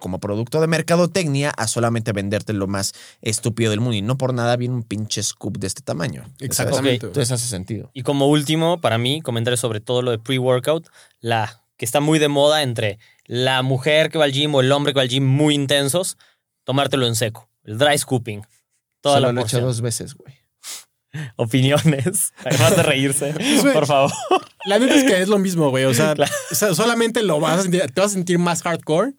como 0.00 0.18
producto 0.18 0.60
de 0.60 0.66
mercadotecnia 0.66 1.50
a 1.50 1.68
solamente 1.68 2.12
venderte 2.12 2.52
lo 2.52 2.66
más 2.66 2.92
estúpido 3.22 3.70
del 3.70 3.80
mundo 3.80 3.96
y 3.96 4.02
no 4.02 4.18
por 4.18 4.34
nada 4.34 4.56
viene 4.56 4.74
un 4.74 4.82
pinche 4.82 5.22
scoop 5.22 5.58
de 5.58 5.68
este 5.68 5.82
tamaño. 5.82 6.24
Exactamente. 6.40 7.06
Entonces 7.06 7.30
hace 7.30 7.46
sentido. 7.46 7.90
Y 7.94 8.02
como 8.02 8.26
último, 8.26 8.80
para 8.80 8.98
mí, 8.98 9.20
comentar 9.20 9.56
sobre 9.56 9.80
todo 9.80 10.02
lo 10.02 10.10
de 10.10 10.18
pre-workout, 10.18 10.88
la 11.20 11.62
que 11.76 11.84
está 11.84 12.00
muy 12.00 12.18
de 12.18 12.28
moda 12.28 12.62
entre 12.62 12.98
la 13.26 13.62
mujer 13.62 14.10
que 14.10 14.18
va 14.18 14.24
al 14.24 14.32
gym 14.32 14.54
o 14.54 14.60
el 14.60 14.72
hombre 14.72 14.92
que 14.92 14.98
va 14.98 15.02
al 15.02 15.08
gym 15.08 15.24
muy 15.24 15.54
intensos, 15.54 16.16
tomártelo 16.64 17.06
en 17.06 17.14
seco, 17.14 17.48
el 17.64 17.78
dry 17.78 17.96
scooping. 17.98 18.42
Toda 19.00 19.16
Solo 19.16 19.26
la 19.28 19.32
lo 19.32 19.40
he 19.40 19.44
hecho 19.44 19.60
dos 19.60 19.80
veces, 19.80 20.14
güey. 20.14 20.34
Opiniones, 21.36 22.32
además 22.44 22.76
de 22.76 22.82
reírse, 22.82 23.34
por 23.72 23.86
favor. 23.86 24.12
La 24.66 24.78
neta 24.78 24.94
es 24.94 25.04
que 25.04 25.20
es 25.22 25.28
lo 25.28 25.38
mismo, 25.38 25.70
güey. 25.70 25.84
O 25.84 25.94
sea, 25.94 26.14
o 26.50 26.54
sea, 26.54 26.74
solamente 26.74 27.22
lo 27.22 27.40
vas 27.40 27.60
a 27.60 27.62
sentir, 27.62 27.82
te 27.92 28.00
vas 28.00 28.10
a 28.10 28.14
sentir 28.14 28.38
más 28.38 28.62
hardcore. 28.62 29.12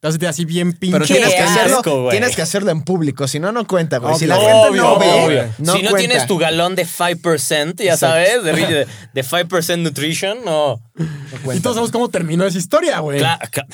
Te 0.00 0.08
vas 0.08 0.10
a 0.10 0.12
sentir 0.12 0.28
así 0.28 0.44
bien 0.44 0.72
pinche. 0.72 0.92
Pero 0.98 1.06
tienes 1.06 1.34
que, 1.34 1.40
hacerlo, 1.42 1.76
asco, 1.78 2.08
tienes 2.10 2.36
que 2.36 2.42
hacerlo 2.42 2.70
en 2.70 2.82
público, 2.82 3.26
si 3.28 3.38
no, 3.40 3.50
no 3.52 3.66
cuenta, 3.66 3.98
güey. 3.98 4.14
Si 4.16 4.24
Obvio, 4.26 4.34
la 4.36 4.40
gente 4.40 4.76
no 4.78 4.92
Obvio, 4.94 4.98
ve, 4.98 5.24
obvio. 5.24 5.54
no 5.58 5.72
si 5.74 5.82
no 5.82 5.90
cuenta. 5.90 5.98
tienes 6.08 6.26
tu 6.26 6.38
galón 6.38 6.74
de 6.76 6.86
5%, 6.86 7.76
ya 7.84 7.92
Exacto. 7.94 7.96
sabes, 7.98 8.42
de, 8.44 8.52
de, 8.66 8.86
de 9.12 9.24
5% 9.24 9.78
nutrition, 9.78 10.38
no. 10.44 10.80
no 10.94 11.06
Y 11.34 11.38
cuenta. 11.44 11.62
todos 11.62 11.76
sabemos 11.76 11.90
cómo 11.92 12.08
terminó 12.10 12.44
esa 12.44 12.58
historia, 12.58 12.98
güey. 13.00 13.20
Cla- 13.20 13.38
ca- 13.50 13.66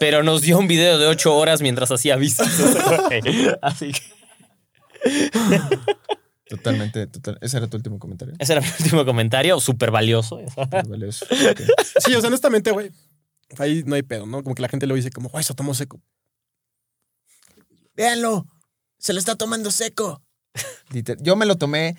Pero 0.00 0.22
nos 0.22 0.42
dio 0.42 0.58
un 0.58 0.66
video 0.68 0.98
de 0.98 1.06
8 1.06 1.34
horas 1.34 1.60
mientras 1.60 1.90
hacía 1.90 2.16
vistas. 2.16 2.48
Así 3.62 3.92
que 3.92 4.00
Totalmente, 6.48 7.06
total. 7.06 7.38
Ese 7.40 7.56
era 7.56 7.66
tu 7.68 7.76
último 7.76 7.98
comentario. 7.98 8.34
ese 8.38 8.52
era 8.52 8.60
mi 8.62 8.68
último 8.80 9.04
comentario, 9.04 9.58
súper 9.60 9.90
valioso. 9.90 10.38
sabes. 10.54 10.88
Valioso. 10.88 11.26
Sí, 12.04 12.14
o 12.14 12.20
sea, 12.20 12.28
honestamente, 12.28 12.70
güey. 12.70 12.90
Ahí 13.58 13.82
no 13.86 13.94
hay 13.94 14.02
pedo, 14.02 14.26
¿no? 14.26 14.42
Como 14.42 14.54
que 14.54 14.62
la 14.62 14.68
gente 14.68 14.86
lo 14.86 14.94
dice 14.94 15.10
como, 15.10 15.28
güey, 15.28 15.42
eso 15.42 15.54
tomó 15.54 15.74
seco. 15.74 16.00
Véanlo, 17.96 18.46
se 18.98 19.12
lo 19.12 19.18
está 19.18 19.36
tomando 19.36 19.70
seco. 19.70 20.22
Yo 21.20 21.36
me 21.36 21.46
lo 21.46 21.56
tomé 21.56 21.96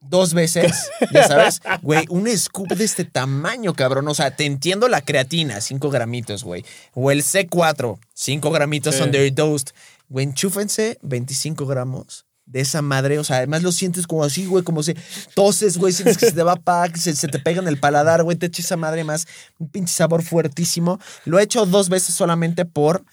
dos 0.00 0.34
veces, 0.34 0.90
ya 1.12 1.26
sabes, 1.28 1.60
güey, 1.82 2.06
un 2.08 2.28
scoop 2.36 2.68
de 2.68 2.84
este 2.84 3.04
tamaño, 3.04 3.74
cabrón. 3.74 4.08
O 4.08 4.14
sea, 4.14 4.34
te 4.34 4.44
entiendo 4.46 4.88
la 4.88 5.00
creatina, 5.00 5.60
5 5.60 5.90
gramitos, 5.90 6.44
güey. 6.44 6.64
O 6.94 7.10
el 7.10 7.22
C4, 7.22 7.98
5 8.14 8.50
gramitos 8.50 8.96
Sí. 8.96 9.02
underdosed. 9.02 9.68
Güey, 10.08 10.26
enchúfense 10.26 10.98
25 11.02 11.66
gramos 11.66 12.26
de 12.52 12.60
esa 12.60 12.82
madre. 12.82 13.18
O 13.18 13.24
sea, 13.24 13.38
además 13.38 13.62
lo 13.62 13.72
sientes 13.72 14.06
como 14.06 14.22
así, 14.22 14.46
güey, 14.46 14.62
como 14.62 14.82
si 14.82 14.94
toses, 15.34 15.78
güey, 15.78 15.92
sientes 15.92 16.18
que 16.18 16.26
se 16.26 16.32
te 16.32 16.42
va 16.42 16.56
pa, 16.56 16.88
que 16.88 17.00
se, 17.00 17.28
te 17.28 17.38
pega 17.38 17.60
en 17.60 17.68
el 17.68 17.78
paladar, 17.78 18.22
güey, 18.22 18.36
te 18.36 18.46
echa 18.46 18.62
esa 18.62 18.76
madre 18.76 19.04
más, 19.04 19.26
un 19.58 19.68
pinche 19.68 19.92
sabor 19.92 20.22
fuertísimo. 20.22 21.00
Lo 21.24 21.38
he 21.38 21.42
hecho 21.42 21.66
dos 21.66 21.88
veces 21.88 22.14
solamente 22.14 22.64
por 22.64 23.04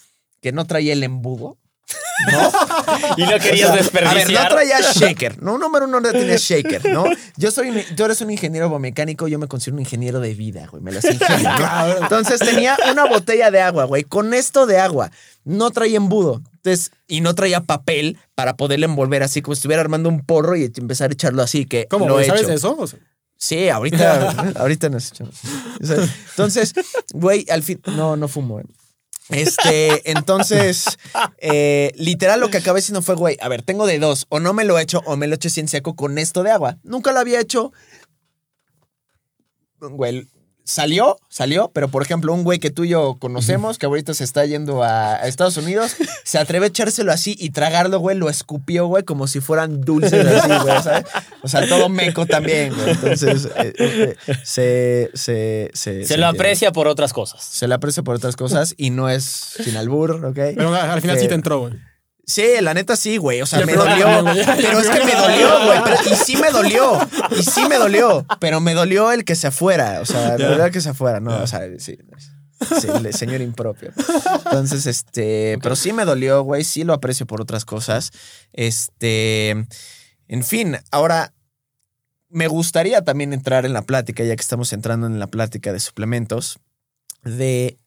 que 0.42 0.52
no 0.52 0.66
traía 0.66 0.94
el 0.94 1.04
embudo. 1.04 1.58
¿No? 2.32 2.52
Y 3.18 3.24
no 3.26 3.40
querías 3.40 3.70
A 3.70 4.14
ver, 4.14 4.32
no 4.32 4.48
traía 4.50 4.80
shaker. 4.82 5.42
No, 5.42 5.58
número 5.58 5.86
uno 5.86 6.00
no 6.00 6.12
tenía 6.12 6.36
shaker, 6.38 6.90
¿no? 6.90 7.06
Yo 7.38 7.52
soy, 7.52 7.86
tú 7.96 8.06
eres 8.06 8.22
un 8.22 8.30
ingeniero 8.30 8.70
biomecánico, 8.70 9.28
yo 9.28 9.40
me 9.40 9.48
considero 9.48 9.76
un 9.76 9.82
ingeniero 9.82 10.20
de 10.20 10.34
vida, 10.34 10.68
güey. 10.70 10.84
Me 10.84 10.92
las 10.92 11.06
ingenio. 11.06 11.50
¿no? 11.58 11.98
Entonces 12.04 12.40
tenía 12.40 12.78
una 12.92 13.06
botella 13.06 13.52
de 13.52 13.62
agua, 13.62 13.86
güey. 13.86 14.04
Con 14.04 14.34
esto 14.34 14.66
de 14.66 14.80
agua. 14.80 15.12
No 15.46 15.72
traía 15.72 15.98
embudo. 15.98 16.42
Entonces, 16.56 16.92
y 17.08 17.22
no 17.22 17.34
traía 17.36 17.62
papel 17.62 18.18
para 18.36 18.58
poderle 18.58 18.86
envolver 18.86 19.24
así 19.24 19.42
como 19.42 19.56
si 19.56 19.60
estuviera 19.60 19.82
armando 19.82 20.10
un 20.10 20.26
porro 20.26 20.56
y 20.56 20.72
empezar 20.76 21.10
a 21.10 21.14
echarlo 21.14 21.42
así, 21.42 21.66
que 21.66 21.88
¿Cómo, 21.90 22.08
lo 22.08 22.20
he 22.20 22.26
¿Sabes 22.26 22.44
hecho. 22.44 22.52
eso? 22.52 22.76
O 22.78 22.88
sea, 22.88 23.00
Sí, 23.42 23.70
ahorita, 23.70 24.54
ahorita 24.60 24.90
nos 24.90 25.12
echamos. 25.12 25.36
O 25.82 25.94
Entonces, 26.32 26.74
güey, 27.14 27.46
al 27.50 27.64
fin, 27.64 27.82
no, 27.96 28.18
no 28.18 28.28
fumo. 28.28 28.62
Este, 29.30 30.10
entonces, 30.12 30.98
eh, 31.38 31.92
literal 31.96 32.40
lo 32.40 32.50
que 32.50 32.58
acabé 32.58 32.80
diciendo 32.80 33.02
fue, 33.02 33.16
güey, 33.16 33.38
a 33.42 33.48
ver, 33.48 33.62
tengo 33.62 33.86
de 33.86 34.00
dos, 34.00 34.26
o 34.30 34.40
no 34.40 34.54
me 34.54 34.66
lo 34.66 34.78
he 34.78 34.82
hecho, 34.82 35.02
o 35.06 35.16
me 35.16 35.28
lo 35.28 35.34
he 35.34 35.38
hecho 35.38 35.50
en 35.60 35.68
seco 35.68 35.96
con 35.96 36.18
esto 36.18 36.44
de 36.44 36.52
agua. 36.52 36.78
Nunca 36.84 37.12
lo 37.12 37.20
había 37.20 37.40
hecho. 37.40 37.72
Güey, 39.80 40.28
salió, 40.70 41.18
salió, 41.30 41.72
pero 41.74 41.88
por 41.88 42.04
ejemplo, 42.04 42.32
un 42.32 42.44
güey 42.44 42.60
que 42.60 42.70
tú 42.70 42.84
y 42.84 42.90
yo 42.90 43.18
conocemos, 43.20 43.80
que 43.80 43.88
ahorita 43.88 44.14
se 44.14 44.24
está 44.24 44.46
yendo 44.46 44.84
a, 44.84 45.16
a 45.16 45.28
Estados 45.28 45.58
Unidos, 45.58 45.96
se 46.24 46.38
atreve 46.38 46.68
a 46.68 46.70
echárselo 46.70 47.12
así 47.12 47.36
y 47.40 47.50
tragarlo, 47.50 47.98
güey, 47.98 48.16
lo 48.16 48.30
escupió, 48.30 48.86
güey, 48.86 49.04
como 49.04 49.26
si 49.26 49.40
fueran 49.40 49.82
dulces 49.82 50.28
así, 50.28 50.48
güey, 50.62 50.84
¿sabes? 50.84 51.06
O 51.42 51.48
sea, 51.48 51.68
todo 51.68 51.90
meco 51.90 52.28
también, 52.28 52.76
güey. 52.76 52.92
Entonces, 52.92 53.50
eh, 53.56 53.74
eh, 53.80 54.16
se, 54.44 55.10
se, 55.16 55.72
se, 55.74 56.06
Se 56.06 56.18
lo 56.18 56.28
aprecia 56.28 56.72
por 56.72 56.88
otras 56.88 57.14
cosas. 57.14 57.44
Se 57.44 57.68
le 57.68 57.74
aprecia 57.74 58.04
por 58.04 58.16
otras 58.16 58.36
cosas 58.36 58.76
y 58.78 58.92
no 58.92 59.10
es 59.10 59.24
sin 59.24 59.76
albur, 59.76 60.24
¿ok? 60.24 60.36
Pero 60.56 60.76
al 60.76 61.02
final 61.02 61.18
sí 61.18 61.28
te 61.28 61.34
entró, 61.34 61.62
güey. 61.62 61.74
Sí, 62.30 62.44
la 62.62 62.74
neta 62.76 62.96
sí, 62.96 63.18
güey. 63.18 63.42
O 63.42 63.46
sea, 63.48 63.66
me 63.66 63.74
dolió. 63.74 64.06
Pero 64.56 64.80
es 64.80 64.90
que 64.90 65.04
me 65.04 65.14
dolió, 65.16 65.66
güey. 65.66 65.80
Pero- 65.84 65.98
Y 66.12 66.16
sí 66.16 66.38
me 66.38 66.52
dolió. 66.52 67.00
Y 67.38 67.44
sí 67.44 67.68
me 67.68 67.78
dolió. 67.78 68.26
Pero 68.40 68.62
me 68.62 68.74
dolió 68.76 69.12
el 69.12 69.26
que 69.26 69.36
se 69.36 69.48
afuera. 69.48 70.00
O 70.02 70.06
sea, 70.06 70.36
me 70.38 70.44
dolió 70.46 70.66
el 70.66 70.72
que 70.72 70.82
se 70.82 70.90
afuera. 70.90 71.20
No, 71.20 71.42
o 71.42 71.48
sea, 71.48 71.62
sí. 71.80 71.98
Sí, 72.82 72.88
el 72.88 73.14
señor 73.14 73.42
impropio. 73.42 73.92
Entonces, 74.46 74.86
este. 74.86 75.58
Pero 75.64 75.76
sí 75.76 75.92
me 75.92 76.06
dolió, 76.06 76.44
güey. 76.44 76.64
Sí 76.64 76.84
lo 76.84 76.94
aprecio 76.94 77.26
por 77.26 77.42
otras 77.42 77.66
cosas. 77.66 78.12
Este. 78.54 79.50
En 80.28 80.44
fin, 80.44 80.78
ahora. 80.92 81.34
Me 82.32 82.48
gustaría 82.48 83.02
también 83.04 83.34
entrar 83.34 83.66
en 83.66 83.74
la 83.74 83.82
plática, 83.82 84.24
ya 84.24 84.36
que 84.36 84.42
estamos 84.42 84.72
entrando 84.72 85.08
en 85.08 85.18
la 85.18 85.26
plática 85.26 85.74
de 85.74 85.80
suplementos, 85.80 86.60
de 87.24 87.79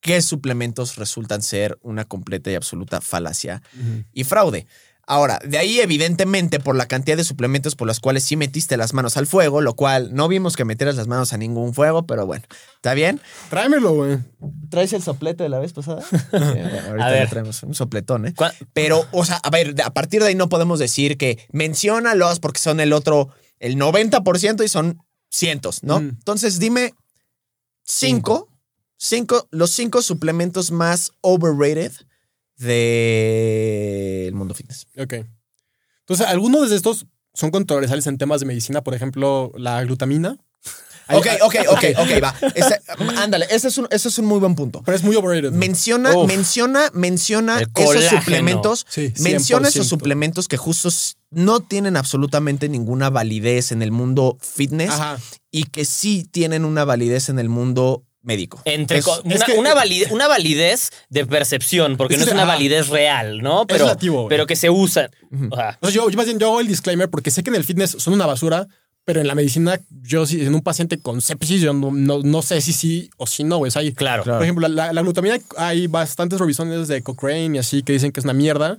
qué 0.00 0.22
suplementos 0.22 0.96
resultan 0.96 1.42
ser 1.42 1.78
una 1.82 2.04
completa 2.04 2.50
y 2.50 2.54
absoluta 2.54 3.00
falacia 3.00 3.62
y 4.12 4.24
fraude. 4.24 4.66
Ahora, 5.06 5.40
de 5.44 5.58
ahí 5.58 5.80
evidentemente 5.80 6.60
por 6.60 6.76
la 6.76 6.86
cantidad 6.86 7.16
de 7.16 7.24
suplementos 7.24 7.74
por 7.74 7.88
las 7.88 7.98
cuales 7.98 8.22
sí 8.22 8.36
metiste 8.36 8.76
las 8.76 8.94
manos 8.94 9.16
al 9.16 9.26
fuego, 9.26 9.60
lo 9.60 9.74
cual 9.74 10.14
no 10.14 10.28
vimos 10.28 10.54
que 10.56 10.64
metieras 10.64 10.94
las 10.94 11.08
manos 11.08 11.32
a 11.32 11.36
ningún 11.36 11.74
fuego, 11.74 12.06
pero 12.06 12.26
bueno, 12.26 12.44
¿está 12.76 12.94
bien? 12.94 13.20
Tráemelo, 13.48 13.92
güey. 13.92 14.18
¿Traes 14.70 14.92
el 14.92 15.02
soplete 15.02 15.42
de 15.42 15.48
la 15.48 15.58
vez 15.58 15.72
pasada? 15.72 16.00
Sí, 16.02 16.16
bueno, 16.30 16.80
ahorita 16.90 17.06
A 17.06 17.10
ver. 17.10 17.28
traemos 17.28 17.60
un 17.64 17.74
sopletón, 17.74 18.26
¿eh? 18.28 18.34
¿Cuá- 18.36 18.54
Pero, 18.72 19.04
o 19.10 19.24
sea, 19.24 19.36
a 19.42 19.50
ver, 19.50 19.74
a 19.82 19.92
partir 19.92 20.22
de 20.22 20.28
ahí 20.28 20.34
no 20.36 20.48
podemos 20.48 20.78
decir 20.78 21.18
que 21.18 21.44
menciónalos 21.50 22.38
porque 22.38 22.60
son 22.60 22.78
el 22.78 22.92
otro, 22.92 23.30
el 23.58 23.76
90% 23.76 24.62
y 24.64 24.68
son 24.68 25.02
cientos, 25.28 25.82
¿no? 25.82 26.00
Mm. 26.00 26.08
Entonces 26.10 26.60
dime 26.60 26.94
cinco, 27.82 28.46
cinco, 28.46 28.48
los 29.50 29.70
cinco 29.70 30.02
suplementos 30.02 30.70
más 30.70 31.12
overrated 31.22 31.92
del 32.56 34.34
mundo 34.34 34.54
fitness. 34.54 34.86
Ok. 34.98 35.14
Entonces, 36.00 36.26
algunos 36.26 36.70
de 36.70 36.76
estos 36.76 37.06
son 37.34 37.50
controversiales 37.50 38.06
en 38.06 38.18
temas 38.18 38.40
de 38.40 38.46
medicina, 38.46 38.82
por 38.82 38.94
ejemplo, 38.94 39.52
la 39.56 39.82
glutamina. 39.84 40.36
Ok, 41.12 41.26
ok, 41.42 41.54
ok, 41.70 41.84
ok, 41.98 42.22
va. 42.22 42.32
Ese- 42.54 42.80
ándale, 43.18 43.44
ese 43.50 43.66
es, 43.66 43.76
un, 43.78 43.88
ese 43.90 44.06
es 44.06 44.18
un 44.18 44.26
muy 44.26 44.38
buen 44.38 44.54
punto. 44.54 44.80
Pero 44.84 44.96
es 44.96 45.02
muy 45.02 45.16
overrated. 45.16 45.50
Menciona, 45.50 46.16
Uf. 46.16 46.28
menciona, 46.28 46.88
menciona 46.94 47.60
esos 47.74 48.04
suplementos. 48.04 48.86
Sí, 48.88 49.12
menciona 49.18 49.66
100%. 49.66 49.70
esos 49.70 49.88
suplementos 49.88 50.46
que 50.46 50.56
justo 50.56 50.88
no 51.30 51.58
tienen 51.58 51.96
absolutamente 51.96 52.68
ninguna 52.68 53.10
validez 53.10 53.72
en 53.72 53.82
el 53.82 53.90
mundo 53.90 54.38
fitness 54.40 54.90
Ajá. 54.90 55.18
y 55.50 55.64
que 55.64 55.84
sí 55.84 56.28
tienen 56.30 56.64
una 56.64 56.84
validez 56.84 57.28
en 57.28 57.40
el 57.40 57.48
mundo 57.48 58.04
médico. 58.22 58.60
Entre 58.64 58.98
Es- 58.98 59.06
una, 59.24 59.44
que- 59.46 59.52
una 59.52 59.74
validez, 59.74 60.10
una 60.10 60.28
validez 60.28 60.90
de 61.08 61.24
percepción, 61.26 61.96
porque 61.96 62.14
Es 62.14 62.20
no 62.20 62.26
es 62.26 62.32
una 62.32 62.44
validez 62.44 62.88
real, 62.88 63.40
¿no? 63.42 63.66
Pero, 63.66 63.84
relativo, 63.84 64.28
pero 64.28 64.46
que 64.46 64.56
se 64.56 64.70
usa. 64.70 65.10
O 65.50 65.56
sea, 65.56 65.78
O 65.80 65.86
sea, 65.86 65.94
yo, 65.94 66.10
yo 66.10 66.16
más 66.16 66.26
bien 66.26 66.38
yo 66.38 66.48
hago 66.48 66.60
el 66.60 66.66
disclaimer 66.68 67.08
porque 67.08 67.30
sé 67.30 67.42
que 67.42 67.50
en 67.50 67.56
el 67.56 67.64
fitness 67.64 67.96
son 67.98 68.12
una 68.14 68.26
basura, 68.26 68.66
pero 69.06 69.20
en 69.20 69.26
la 69.26 69.34
medicina, 69.34 69.80
yo 70.02 70.26
sí, 70.26 70.42
en 70.44 70.54
un 70.54 70.60
paciente 70.60 71.00
con 71.00 71.20
sepsis, 71.22 71.60
yo 71.62 71.72
no, 71.72 71.90
no, 71.90 72.18
no 72.22 72.42
sé 72.42 72.60
si 72.60 72.72
sí 72.72 73.10
o 73.16 73.26
si 73.26 73.42
no, 73.44 73.56
güey. 73.56 73.72
Claro. 73.96 74.22
Por 74.24 74.42
ejemplo, 74.42 74.68
la, 74.68 74.92
la 74.92 75.00
glutamina, 75.02 75.38
hay 75.56 75.86
bastantes 75.86 76.38
revisiones 76.38 76.86
de 76.88 77.02
Cochrane 77.02 77.56
y 77.56 77.58
así 77.58 77.82
que 77.82 77.94
dicen 77.94 78.12
que 78.12 78.20
es 78.20 78.24
una 78.24 78.34
mierda, 78.34 78.78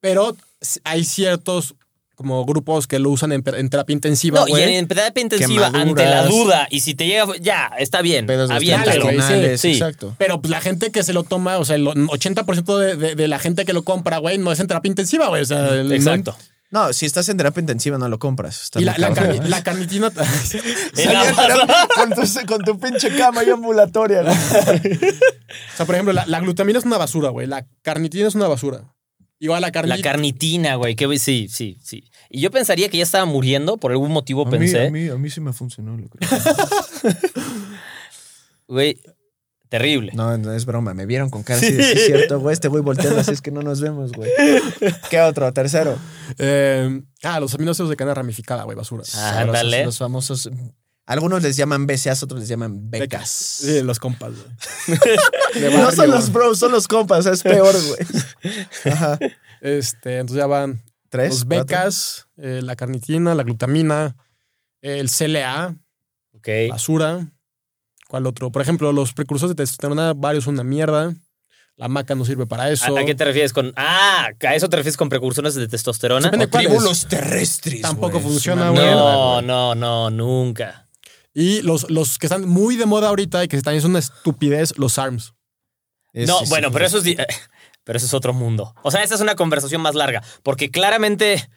pero 0.00 0.36
hay 0.84 1.04
ciertos 1.04 1.74
como 2.14 2.44
grupos 2.44 2.86
que 2.86 2.98
lo 2.98 3.10
usan 3.10 3.32
en, 3.32 3.42
en 3.56 3.70
terapia 3.70 3.92
intensiva, 3.94 4.40
No, 4.40 4.48
y 4.48 4.52
güey. 4.52 4.76
en 4.76 4.86
terapia 4.86 5.22
intensiva, 5.22 5.68
ante 5.74 6.04
la 6.04 6.24
duda, 6.26 6.68
y 6.70 6.80
si 6.80 6.94
te 6.94 7.06
llega, 7.06 7.26
ya, 7.40 7.70
está 7.78 8.02
bien, 8.02 8.30
aviéntalo. 8.30 9.10
sí, 9.10 9.58
sí. 9.58 9.72
exacto. 9.72 10.14
Pero 10.18 10.40
pues 10.40 10.50
la 10.50 10.60
gente 10.60 10.90
que 10.92 11.02
se 11.02 11.12
lo 11.12 11.24
toma, 11.24 11.58
o 11.58 11.64
sea, 11.64 11.76
el 11.76 11.86
80% 11.86 12.78
de, 12.78 12.96
de- 12.96 13.14
de 13.16 13.28
la 13.28 13.38
gente 13.38 13.64
que 13.64 13.72
lo 13.72 13.82
compra, 13.82 14.18
güey, 14.18 14.38
no 14.38 14.52
es 14.52 14.60
en 14.60 14.66
terapia 14.68 14.88
intensiva, 14.88 15.28
güey. 15.28 15.42
O 15.42 15.46
sea, 15.46 15.68
el- 15.74 15.90
Exacto. 15.92 16.36
No, 16.70 16.92
si 16.94 17.04
estás 17.04 17.28
en 17.28 17.36
terapia 17.36 17.60
intensiva 17.60 17.98
no 17.98 18.08
lo 18.08 18.18
compras. 18.18 18.62
Está 18.62 18.80
Y 18.80 18.84
la, 18.84 18.96
la, 18.96 19.08
con, 21.94 22.10
tu, 22.14 22.22
con 22.46 22.64
tu 22.64 22.80
pinche 22.80 23.14
cama 23.14 23.44
y 23.44 23.50
ambulatoria. 23.50 24.22
güey. 24.22 24.34
o 24.34 25.76
sea, 25.76 25.84
por 25.86 25.94
ejemplo, 25.94 26.12
la, 26.14 26.24
la 26.26 26.40
glutamina 26.40 26.78
es 26.78 26.84
una 26.86 26.96
basura, 26.98 27.28
güey. 27.28 27.46
La 27.46 27.66
carnitina 27.82 28.26
es 28.28 28.34
una 28.34 28.48
basura. 28.48 28.84
Igual 29.42 29.60
la 29.60 29.72
carnitina. 29.72 29.96
La 29.96 30.02
carnitina, 30.02 30.74
güey. 30.76 30.94
que 30.94 31.18
sí, 31.18 31.48
sí, 31.50 31.76
sí. 31.82 32.04
Y 32.30 32.40
yo 32.40 32.52
pensaría 32.52 32.88
que 32.88 32.98
ya 32.98 33.02
estaba 33.02 33.24
muriendo, 33.24 33.76
por 33.76 33.90
algún 33.90 34.12
motivo 34.12 34.48
pensé. 34.48 34.88
mí, 34.88 35.08
a 35.08 35.16
mí 35.16 35.30
sí 35.30 35.40
me 35.40 35.52
funcionó. 35.52 35.96
Lo 35.96 36.08
creo. 36.08 36.30
Güey, 38.68 39.00
terrible. 39.68 40.12
No, 40.14 40.38
no 40.38 40.52
es 40.52 40.64
broma. 40.64 40.94
Me 40.94 41.06
vieron 41.06 41.28
con 41.28 41.42
cara 41.42 41.58
así 41.58 41.72
de 41.72 41.82
sí, 41.82 41.92
es 41.92 42.06
cierto, 42.06 42.38
güey. 42.38 42.52
Este 42.52 42.68
güey 42.68 42.84
volteando 42.84 43.18
así 43.18 43.32
es 43.32 43.42
que 43.42 43.50
no 43.50 43.62
nos 43.62 43.80
vemos, 43.80 44.12
güey. 44.12 44.30
¿Qué 45.10 45.20
otro? 45.20 45.52
Tercero. 45.52 45.98
Eh, 46.38 47.02
ah, 47.24 47.40
los 47.40 47.52
aminoácidos 47.54 47.90
de 47.90 47.96
cadena 47.96 48.14
ramificada, 48.14 48.62
güey, 48.62 48.76
basura. 48.76 49.02
Ah, 49.16 49.40
ándale. 49.40 49.84
Los 49.84 49.98
famosos. 49.98 50.48
Algunos 51.04 51.42
les 51.42 51.56
llaman 51.56 51.86
BCAs, 51.86 52.22
otros 52.22 52.40
les 52.40 52.48
llaman 52.48 52.88
becas. 52.90 53.28
Sí, 53.28 53.82
los 53.82 53.98
compas, 53.98 54.32
güey. 54.34 54.98
No 55.76 55.90
son 55.90 56.10
los 56.10 56.32
bros, 56.32 56.58
son 56.58 56.72
los 56.72 56.86
compas. 56.88 57.26
Es 57.26 57.42
peor, 57.42 57.74
güey. 57.74 58.92
Ajá. 58.94 59.18
Este, 59.60 60.18
entonces 60.18 60.38
ya 60.38 60.46
van 60.46 60.82
Tres. 61.08 61.30
los 61.30 61.46
becas, 61.46 62.28
eh, 62.36 62.60
la 62.62 62.76
carnitina, 62.76 63.34
la 63.34 63.42
glutamina, 63.42 64.16
el 64.80 65.10
CLA, 65.10 65.76
Ok. 66.36 66.48
basura. 66.70 67.26
¿Cuál 68.08 68.26
otro? 68.26 68.50
Por 68.52 68.62
ejemplo, 68.62 68.92
los 68.92 69.12
precursores 69.12 69.56
de 69.56 69.62
testosterona, 69.62 70.12
varios 70.14 70.44
son 70.44 70.54
una 70.54 70.64
mierda. 70.64 71.14
La 71.76 71.88
maca 71.88 72.14
no 72.14 72.24
sirve 72.24 72.46
para 72.46 72.70
eso. 72.70 72.96
¿A, 72.96 73.00
a 73.00 73.04
qué 73.04 73.14
te 73.14 73.24
refieres 73.24 73.52
con.? 73.52 73.72
Ah, 73.76 74.28
¿a 74.40 74.54
eso 74.54 74.68
te 74.68 74.76
refieres 74.76 74.96
con 74.96 75.08
precursores 75.08 75.54
de 75.54 75.66
testosterona? 75.68 76.26
Depende 76.26 76.46
O 76.46 76.50
cuáles. 76.50 76.68
tribulos 76.70 77.06
terrestres. 77.08 77.80
Tampoco 77.80 78.20
funciona, 78.20 78.70
güey. 78.70 78.84
No, 78.84 79.40
no, 79.42 79.74
no, 79.74 80.10
nunca. 80.10 80.88
Y 81.34 81.62
los, 81.62 81.90
los 81.90 82.18
que 82.18 82.26
están 82.26 82.46
muy 82.48 82.76
de 82.76 82.86
moda 82.86 83.08
ahorita 83.08 83.42
y 83.44 83.48
que 83.48 83.60
también 83.62 83.80
son 83.82 83.92
una 83.92 84.00
estupidez, 84.00 84.74
los 84.76 84.98
ARMS. 84.98 85.34
Es- 86.12 86.28
no, 86.28 86.40
sí, 86.40 86.46
bueno, 86.50 86.68
sí, 86.68 86.72
pero 86.74 86.86
eso 86.86 86.98
es. 86.98 87.04
Pero 87.84 87.96
eso 87.96 88.06
es 88.06 88.14
otro 88.14 88.32
mundo. 88.32 88.74
O 88.84 88.92
sea, 88.92 89.02
esta 89.02 89.16
es 89.16 89.20
una 89.20 89.34
conversación 89.34 89.80
más 89.80 89.96
larga. 89.96 90.22
Porque 90.44 90.70
claramente 90.70 91.48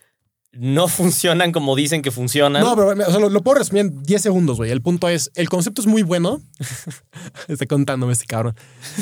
no 0.53 0.87
funcionan 0.87 1.51
como 1.51 1.75
dicen 1.75 2.01
que 2.01 2.09
funcionan. 2.09 2.63
No, 2.63 2.75
pero 2.75 2.87
o 2.89 2.95
sea, 3.11 3.19
lo, 3.19 3.29
lo 3.29 3.43
puedo 3.43 3.59
resumir 3.59 3.81
en 3.85 4.01
10 4.01 4.21
segundos, 4.23 4.57
güey. 4.57 4.71
El 4.71 4.81
punto 4.81 5.07
es, 5.07 5.29
el 5.35 5.49
concepto 5.49 5.81
es 5.81 5.87
muy 5.87 6.01
bueno. 6.01 6.41
Estoy 7.47 7.67
contándome 7.67 8.13
este 8.13 8.25
cabrón. 8.25 8.55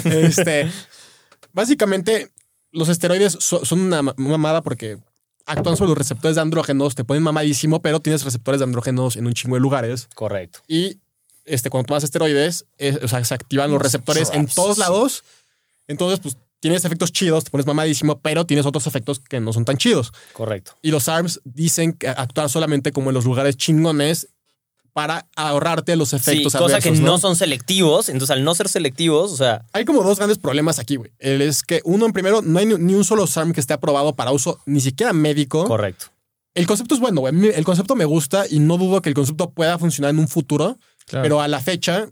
Este, 0.04 0.70
básicamente, 1.54 2.32
los 2.72 2.90
esteroides 2.90 3.38
so- 3.40 3.64
son 3.64 3.80
una 3.82 4.02
ma- 4.02 4.16
mamada 4.18 4.62
porque 4.62 4.98
actúan 5.46 5.76
sobre 5.78 5.90
los 5.90 5.98
receptores 5.98 6.36
de 6.36 6.42
andrógenos, 6.42 6.96
te 6.96 7.04
ponen 7.04 7.24
mamadísimo, 7.24 7.82
pero 7.82 8.00
tienes 8.00 8.24
receptores 8.24 8.60
de 8.60 8.66
andrógenos 8.66 9.16
en 9.16 9.26
un 9.28 9.34
chingo 9.34 9.56
de 9.56 9.62
lugares. 9.62 10.08
Correcto. 10.16 10.60
Y 10.68 10.98
este, 11.46 11.70
cuando 11.70 11.88
tomas 11.88 12.04
esteroides, 12.04 12.66
es- 12.78 13.00
o 13.04 13.08
sea, 13.08 13.24
se 13.26 13.34
activan 13.34 13.72
los 13.72 13.82
receptores 13.82 14.30
en 14.34 14.48
todos 14.48 14.78
lados. 14.78 15.24
Entonces, 15.88 16.20
pues 16.22 16.38
tienes 16.62 16.86
efectos 16.86 17.12
chidos, 17.12 17.44
te 17.44 17.52
pones 17.52 17.66
mamadísimo, 17.68 18.20
pero 18.22 18.46
tienes 18.46 18.66
otros 18.66 18.88
efectos 18.88 19.20
que 19.20 19.42
no 19.42 19.52
son 19.52 19.66
tan 19.66 19.76
chidos. 19.76 20.14
Correcto. 20.32 20.72
Y 20.82 20.92
los 20.92 21.10
ARMS 21.10 21.42
dicen 21.44 21.92
que 21.92 22.08
actúan 22.08 22.48
solamente 22.48 22.94
como 22.94 23.10
en 23.10 23.16
los 23.16 23.26
lugares 23.26 23.58
chingones 23.58 24.30
para 24.94 25.26
ahorrarte 25.36 25.96
los 25.96 26.10
Sí, 26.10 26.16
efectos 26.18 26.54
cosa 26.54 26.80
que 26.80 26.92
no 26.92 27.18
son 27.18 27.36
selectivos. 27.36 28.10
Entonces, 28.10 28.30
al 28.30 28.44
no 28.44 28.54
ser 28.56 28.70
selectivos, 28.70 29.32
o 29.32 29.38
sea, 29.38 29.66
Hay 29.74 29.86
como 29.86 30.04
dos 30.04 30.18
grandes 30.18 30.38
problemas 30.38 30.80
aquí, 30.80 30.96
güey. 30.96 31.12
El 31.20 31.42
es 31.42 31.64
que 31.64 31.82
uno, 31.84 32.06
en 32.06 32.14
primero, 32.14 32.42
no 32.42 32.60
hay 32.60 32.68
ni, 32.68 32.94
un 32.94 33.04
solo 33.04 33.26
SARM 33.28 33.54
que 33.54 33.60
esté 33.60 33.74
aprobado 33.74 34.16
para 34.16 34.32
uso 34.32 34.60
ni 34.66 34.80
siquiera 34.80 35.12
médico. 35.12 35.66
correcto. 35.66 36.06
El 36.56 36.68
concepto 36.68 36.94
es 36.94 37.02
bueno, 37.02 37.22
güey. 37.22 37.34
El 37.56 37.66
concepto 37.66 37.96
me 37.96 38.06
gusta 38.06 38.46
y 38.48 38.60
no 38.60 38.78
dudo 38.78 39.02
que 39.02 39.10
el 39.10 39.16
concepto 39.16 39.50
pueda 39.50 39.80
funcionar 39.80 40.12
en 40.12 40.20
un 40.20 40.28
futuro, 40.28 40.78
pero 41.10 41.42
a 41.42 41.48
la 41.48 41.60
fecha 41.60 42.10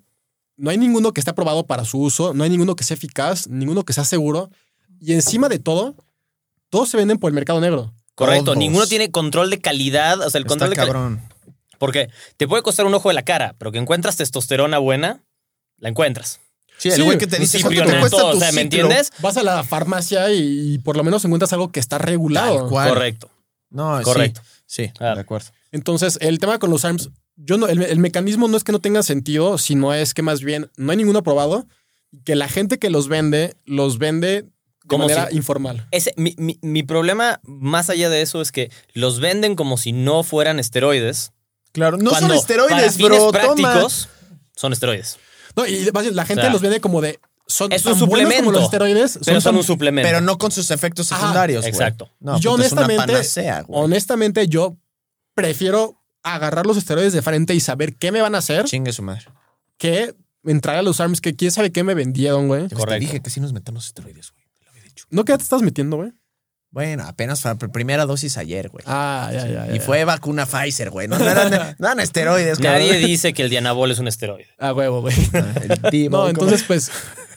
no 0.58 0.72
hay 0.72 0.80
ninguno 0.80 1.14
que 1.14 1.22
esté 1.22 1.30
aprobado 1.30 1.68
para 1.68 1.86
su 1.86 2.00
uso, 2.00 2.34
no 2.34 2.44
hay 2.44 2.50
ninguno 2.50 2.76
que 2.76 2.84
sea 2.84 2.96
eficaz, 2.96 3.48
ninguno 3.48 3.84
que 3.84 3.94
sea 3.94 4.04
seguro. 4.04 4.50
Y 5.00 5.14
encima 5.14 5.48
de 5.48 5.60
todo, 5.60 5.96
todos 6.72 6.90
se 6.90 6.98
venden 6.98 7.20
por 7.20 7.30
el 7.30 7.36
mercado 7.36 7.62
negro. 7.62 7.94
Correcto. 8.16 8.46
Todos. 8.46 8.58
Ninguno 8.58 8.88
tiene 8.88 9.12
control 9.12 9.52
de 9.52 9.62
calidad. 9.62 10.20
O 10.22 10.30
sea, 10.32 10.40
el 10.40 10.46
Está 10.46 10.50
control 10.50 10.70
de 10.72 10.76
calidad. 10.76 11.20
Porque 11.82 12.10
te 12.38 12.48
puede 12.48 12.64
costar 12.64 12.86
un 12.86 12.94
ojo 12.94 13.10
de 13.10 13.16
la 13.16 13.24
cara, 13.24 13.56
pero 13.58 13.72
que 13.72 13.80
encuentras 13.80 14.16
testosterona 14.16 14.78
buena, 14.78 15.24
la 15.78 15.90
encuentras. 15.90 16.40
Sí, 16.78 16.90
el 16.90 16.96
Sí, 16.96 17.02
güey 17.02 17.18
que 17.18 17.28
te 17.28 17.38
dice, 17.38 17.60
¿cuánto 17.60 17.84
te 17.86 18.00
cuesta 18.00 18.24
o 18.26 18.32
tu 18.34 18.40
sea, 18.40 18.52
¿me 18.52 18.62
ciclo?" 18.62 18.80
entiendes? 18.80 19.12
Vas 19.20 19.36
a 19.38 19.44
la 19.44 19.64
farmacia 19.64 20.32
y, 20.32 20.74
y 20.76 20.78
por 20.80 20.96
lo 20.96 21.04
menos 21.04 21.26
encuentras 21.26 21.52
algo 21.54 21.72
que 21.72 21.80
está 21.80 21.98
regulado. 21.98 22.60
Tal 22.62 22.70
cual. 22.70 22.90
Correcto. 22.90 23.30
No, 23.72 24.00
Correcto. 24.04 24.42
Sí, 24.68 24.92
Ah. 25.00 25.16
de 25.16 25.22
acuerdo. 25.22 25.48
Entonces, 25.72 26.18
el 26.22 26.40
tema 26.40 26.60
con 26.60 26.70
los 26.70 26.86
ARMS, 26.86 27.10
yo 27.36 27.58
no, 27.58 27.68
el, 27.68 27.82
el 27.82 27.98
mecanismo 28.00 28.48
no 28.48 28.58
es 28.58 28.64
que 28.64 28.72
no 28.72 28.80
tenga 28.80 29.02
sentido, 29.04 29.58
sino 29.58 29.94
es 29.94 30.14
que 30.14 30.22
más 30.22 30.42
bien 30.42 30.70
no 30.78 30.92
hay 30.92 30.98
ninguno 30.98 31.20
aprobado, 31.20 31.66
que 32.26 32.36
la 32.36 32.48
gente 32.48 32.78
que 32.78 32.90
los 32.90 33.08
vende, 33.08 33.56
los 33.66 33.98
vende 33.98 34.42
de 34.44 34.50
Como 34.88 35.06
manera 35.06 35.30
si- 35.30 35.38
informal. 35.38 35.88
Ese, 35.92 36.14
mi, 36.18 36.36
mi- 36.38 36.60
mi 36.62 36.84
problema 36.84 37.40
más 37.44 37.90
allá 37.90 38.10
de 38.10 38.22
eso 38.22 38.42
es 38.42 38.52
que 38.52 38.70
los 38.94 39.20
venden 39.20 39.56
como 39.56 39.78
si 39.78 39.94
no 39.94 40.24
fueran 40.24 40.60
esteroides. 40.60 41.32
Claro, 41.72 41.98
no 41.98 42.10
cuando 42.12 42.30
son 42.30 42.38
esteroides, 42.38 42.70
para 42.78 42.92
fines 42.92 43.10
bro. 43.20 43.32
Toma. 43.32 43.40
prácticos 43.56 44.10
son 44.56 44.74
esteroides. 44.74 45.18
No, 45.56 45.66
y 45.66 45.90
más 45.94 46.04
bien, 46.04 46.16
la 46.16 46.26
gente 46.26 46.42
O 46.42 46.44
sea, 46.46 46.54
los 46.54 46.62
vende 46.62 46.80
como 46.82 47.02
de. 47.02 47.20
Son 47.48 47.72
es 47.74 47.86
un 47.86 47.92
tan 48.00 48.00
buenos 48.08 48.24
como 48.24 48.30
suplemento, 48.30 48.52
los 48.54 48.64
esteroides. 48.64 49.20
Pero 49.26 49.42
son 49.42 49.52
tan- 49.52 49.58
un 49.58 49.64
suplemento. 49.66 50.08
Pero 50.08 50.22
no 50.22 50.38
con 50.38 50.52
sus 50.52 50.72
efectos 50.72 51.12
Ajá, 51.12 51.20
secundarios, 51.22 51.62
güey. 51.64 51.70
exacto. 51.72 52.10
No, 52.20 52.40
yo 52.40 52.52
puta, 52.52 52.66
es 52.66 52.72
una 52.72 52.82
honestamente, 52.84 53.14
panacea, 53.14 53.66
honestamente, 53.68 54.48
yo 54.48 54.78
prefiero 55.34 56.02
agarrar 56.24 56.66
los 56.66 56.78
esteroides 56.78 57.14
de 57.14 57.22
frente 57.22 57.54
y 57.56 57.60
saber 57.60 57.96
qué 57.96 58.12
me 58.12 58.22
van 58.22 58.36
a 58.36 58.38
hacer 58.38 58.66
Chingue 58.66 58.94
su 58.94 59.02
madre. 59.02 59.26
que 59.78 60.16
entrar 60.46 60.76
a 60.78 60.82
los 60.82 61.00
ARMS 61.00 61.20
que 61.20 61.36
quién 61.36 61.52
sabe 61.52 61.72
qué 61.72 61.84
me 61.84 61.94
vendieron, 61.94 62.48
güey. 62.48 62.68
Ves, 62.68 62.86
Te 62.86 63.00
dije 63.00 63.22
que 63.22 63.30
sí 63.30 63.40
nos 63.40 63.52
metemos 63.54 63.86
esteroides, 63.88 64.32
güey. 64.32 64.46
Te 64.58 64.66
lo 64.66 64.72
había 64.72 64.84
dicho. 64.84 65.06
¿No 65.10 65.26
que 65.26 65.34
ya 65.34 65.38
te 65.38 65.44
estás 65.44 65.62
metiendo, 65.62 65.98
güey? 65.98 66.14
Bueno, 66.72 67.04
apenas 67.06 67.42
fue 67.42 67.52
la 67.52 67.58
primera 67.58 68.06
dosis 68.06 68.38
ayer, 68.38 68.70
güey. 68.70 68.84
Ah, 68.88 69.30
ya, 69.34 69.46
ya, 69.48 69.68
ya. 69.68 69.76
y 69.76 69.80
fue 69.82 70.06
vacuna 70.06 70.46
Pfizer, 70.46 70.90
güey. 70.90 71.08
No, 71.10 71.20
no 71.20 71.30
eran, 71.30 71.76
no 71.78 71.88
eran 71.88 72.00
esteroides, 72.00 72.60
cabrón. 72.60 72.88
Nadie 72.88 73.06
dice 73.06 73.34
que 73.34 73.44
el 73.44 73.50
dianabol 73.50 73.92
es 73.92 74.00
un 74.00 74.08
esteroide. 74.08 74.48
Ah, 74.58 74.74
huevo, 74.74 75.02
güey. 75.02 75.14
El 75.70 75.82
timo, 75.92 76.18
No, 76.18 76.30
entonces, 76.30 76.64
pues, 76.64 76.90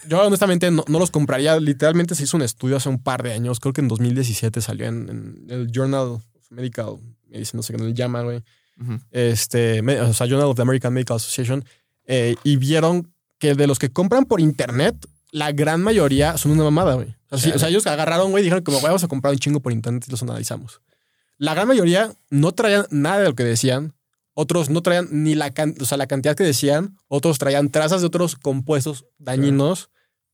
yo 0.06 0.24
honestamente 0.24 0.70
no, 0.70 0.84
no 0.86 0.98
los 1.00 1.10
compraría. 1.10 1.58
Literalmente 1.58 2.14
se 2.14 2.22
hizo 2.22 2.36
un 2.36 2.44
estudio 2.44 2.76
hace 2.76 2.88
un 2.88 3.02
par 3.02 3.24
de 3.24 3.32
años. 3.32 3.58
Creo 3.58 3.72
que 3.72 3.80
en 3.80 3.88
2017 3.88 4.60
salió 4.60 4.86
en, 4.86 5.08
en 5.08 5.50
el 5.50 5.70
Journal 5.72 6.02
of 6.08 6.22
Medical 6.50 6.98
Medicine, 7.28 7.58
no 7.58 7.62
sé 7.64 7.72
qué 7.74 7.82
le 7.82 7.92
llama, 7.92 8.22
güey. 8.22 8.40
Este, 9.10 9.80
o 10.00 10.14
sea, 10.14 10.26
Journal 10.28 10.46
of 10.48 10.56
the 10.56 10.62
American 10.62 10.92
Medical 10.92 11.16
Association. 11.16 11.64
eh, 12.06 12.36
y 12.44 12.56
vieron 12.56 13.12
que 13.38 13.54
de 13.54 13.66
los 13.66 13.78
que 13.78 13.90
compran 13.90 14.24
por 14.26 14.40
internet, 14.40 14.94
la 15.34 15.50
gran 15.50 15.82
mayoría 15.82 16.38
son 16.38 16.52
una 16.52 16.62
mamada, 16.62 16.94
güey. 16.94 17.08
O, 17.30 17.38
sea, 17.38 17.50
sí, 17.50 17.56
o 17.56 17.58
sea, 17.58 17.68
ellos 17.68 17.86
agarraron, 17.88 18.30
güey, 18.30 18.42
y 18.42 18.44
dijeron 18.44 18.62
como, 18.62 18.78
"Güey, 18.78 18.90
vamos 18.90 19.02
a 19.02 19.08
comprar 19.08 19.32
un 19.32 19.38
chingo 19.40 19.58
por 19.60 19.72
internet 19.72 20.04
y 20.06 20.10
los 20.12 20.22
analizamos. 20.22 20.80
La 21.38 21.54
gran 21.54 21.66
mayoría 21.66 22.12
no 22.30 22.52
traían 22.52 22.86
nada 22.90 23.18
de 23.18 23.24
lo 23.24 23.34
que 23.34 23.42
decían. 23.42 23.94
Otros 24.34 24.70
no 24.70 24.80
traían 24.82 25.08
ni 25.10 25.34
la, 25.34 25.50
can- 25.50 25.74
o 25.80 25.84
sea, 25.84 25.98
la 25.98 26.06
cantidad 26.06 26.36
que 26.36 26.44
decían. 26.44 26.96
Otros 27.08 27.38
traían 27.38 27.70
trazas 27.70 28.00
de 28.00 28.06
otros 28.06 28.36
compuestos 28.36 29.06
dañinos. 29.18 29.90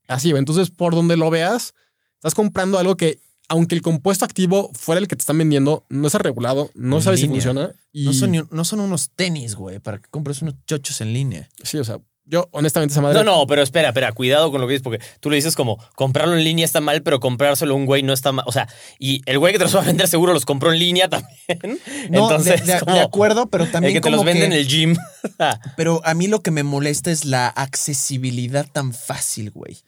Así, 0.08 0.30
güey. 0.32 0.38
Entonces, 0.40 0.70
por 0.70 0.94
donde 0.94 1.16
lo 1.16 1.30
veas, 1.30 1.72
estás 2.16 2.34
comprando 2.34 2.78
algo 2.78 2.96
que, 2.98 3.20
aunque 3.48 3.74
el 3.74 3.82
compuesto 3.82 4.24
activo 4.26 4.70
fuera 4.74 5.00
el 5.00 5.08
que 5.08 5.16
te 5.16 5.20
están 5.22 5.38
vendiendo, 5.38 5.86
no 5.88 6.06
está 6.08 6.18
regulado, 6.18 6.70
no 6.74 6.96
En 6.96 7.02
sabes 7.02 7.20
si 7.20 7.26
línea. 7.26 7.36
funciona. 7.42 7.72
Y 7.92 8.04
No, 8.04 8.12
son, 8.12 8.48
no 8.50 8.64
son 8.64 8.80
unos 8.80 9.10
tenis, 9.16 9.54
güey, 9.54 9.78
para 9.78 9.98
que 9.98 10.08
compres 10.10 10.42
unos 10.42 10.54
chochos 10.66 11.00
en 11.00 11.12
línea. 11.14 11.48
sí, 11.62 11.78
o 11.78 11.84
sea, 11.84 11.98
yo 12.30 12.48
honestamente 12.52 12.92
esa 12.92 13.02
madre. 13.02 13.18
No, 13.18 13.24
no, 13.24 13.46
pero 13.46 13.60
espera, 13.62 13.88
espera, 13.88 14.12
cuidado 14.12 14.50
con 14.52 14.60
lo 14.60 14.66
que 14.68 14.74
dices, 14.74 14.84
porque 14.84 15.04
tú 15.18 15.30
le 15.30 15.36
dices 15.36 15.56
como 15.56 15.76
comprarlo 15.96 16.36
en 16.36 16.44
línea 16.44 16.64
está 16.64 16.80
mal, 16.80 17.02
pero 17.02 17.18
comprárselo 17.18 17.74
a 17.74 17.76
un 17.76 17.86
güey 17.86 18.02
no 18.04 18.12
está 18.12 18.30
mal. 18.30 18.44
O 18.46 18.52
sea, 18.52 18.68
y 18.98 19.20
el 19.26 19.38
güey 19.40 19.52
que 19.52 19.58
te 19.58 19.64
los 19.64 19.74
va 19.74 19.80
a 19.80 19.84
vender 19.84 20.06
seguro 20.06 20.32
los 20.32 20.46
compró 20.46 20.72
en 20.72 20.78
línea 20.78 21.08
también. 21.08 21.80
No, 22.08 22.22
Entonces, 22.30 22.64
de, 22.64 22.74
de- 22.74 22.80
como 22.80 22.94
de 22.94 23.00
acuerdo, 23.02 23.50
pero 23.50 23.66
también 23.66 23.96
el 23.96 24.00
que 24.00 24.08
te 24.08 24.10
los 24.14 24.24
vende 24.24 24.44
en 24.46 24.52
el 24.52 24.66
gym. 24.68 24.96
Pero 25.76 26.00
a 26.04 26.14
mí 26.14 26.28
lo 26.28 26.40
que 26.40 26.50
me 26.50 26.62
molesta 26.62 27.10
es 27.10 27.24
la 27.24 27.48
accesibilidad 27.48 28.66
tan 28.70 28.92
fácil, 28.94 29.50
güey. 29.50 29.78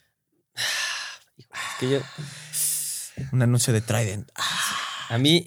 Que 1.80 1.88
yo- 1.90 2.01
Un 3.32 3.43
anuncio 3.43 3.72
de 3.72 3.80
Trident. 3.80 4.28
a 5.09 5.18
mí. 5.18 5.47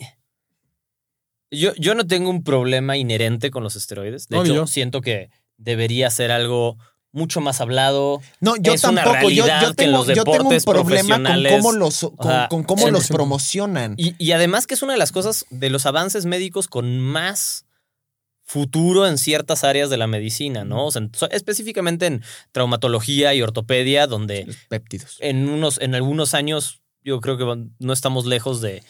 Yo, 1.52 1.74
yo 1.76 1.96
no 1.96 2.06
tengo 2.08 2.30
un 2.30 2.44
problema 2.44 2.98
inherente 2.98 3.52
con 3.52 3.64
los 3.64 3.76
esteroides. 3.76 4.28
De 4.28 4.40
hecho, 4.40 4.68
siento 4.68 5.02
que 5.02 5.30
debería 5.58 6.10
ser 6.10 6.32
algo 6.32 6.78
mucho 7.12 7.40
más 7.40 7.62
hablado. 7.62 8.22
No, 8.42 8.56
yo 8.58 8.74
Es 8.74 8.82
tampoco. 8.82 9.30
Yo, 9.30 9.46
tengo, 9.74 10.00
los 10.00 10.08
yo 10.08 10.24
tengo 10.26 10.50
un 10.50 10.62
problema 10.62 11.16
con 11.18 11.44
cómo 11.44 11.72
los, 11.72 12.12
con, 12.50 12.64
cómo 12.64 12.90
los 12.90 13.10
100%. 13.10 13.14
promocionan. 13.14 13.96
Y, 13.98 14.16
y 14.24 14.34
además 14.34 14.68
que 14.68 14.74
es 14.74 14.84
una 14.84 14.94
de 14.94 15.00
las 15.00 15.14
cosas 15.14 15.46
de 15.50 15.70
los 15.70 15.86
avances 15.86 16.26
médicos 16.26 16.68
con 16.68 17.00
más 17.00 17.66
futuro 18.44 19.08
en 19.08 19.18
ciertas 19.18 19.64
áreas 19.64 19.90
de 19.90 19.98
la 19.98 20.08
medicina, 20.08 20.66
¿no? 20.66 20.86
O 20.86 20.92
sea, 20.92 21.02
específicamente 21.32 22.06
en 22.06 22.22
traumatología 22.52 23.34
y 23.34 23.42
ortopedia, 23.42 24.06
donde 24.08 24.46
Los 24.46 24.56
péptidos. 24.70 25.18
en 25.20 25.50
unos, 25.50 25.82
en 25.82 25.96
algunos 25.96 26.36
años, 26.36 26.82
yo 27.02 27.22
creo 27.22 27.38
que 27.38 27.70
no 27.80 27.94
estamos 27.94 28.26
lejos 28.26 28.62
de, 28.62 28.84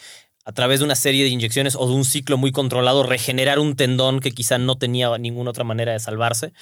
a 0.46 0.52
través 0.52 0.80
de 0.80 0.86
una 0.86 0.96
serie 0.96 1.24
de 1.24 1.30
inyecciones 1.30 1.76
o 1.76 1.88
de 1.88 1.94
un 1.94 2.06
ciclo 2.06 2.38
muy 2.38 2.52
controlado, 2.52 3.04
regenerar 3.04 3.60
un 3.60 3.76
tendón 3.76 4.20
que 4.20 4.32
quizá 4.32 4.58
no 4.58 4.78
tenía 4.78 5.18
ninguna 5.18 5.50
otra 5.50 5.64
manera 5.64 5.92
de 5.92 6.00
salvarse. 6.00 6.54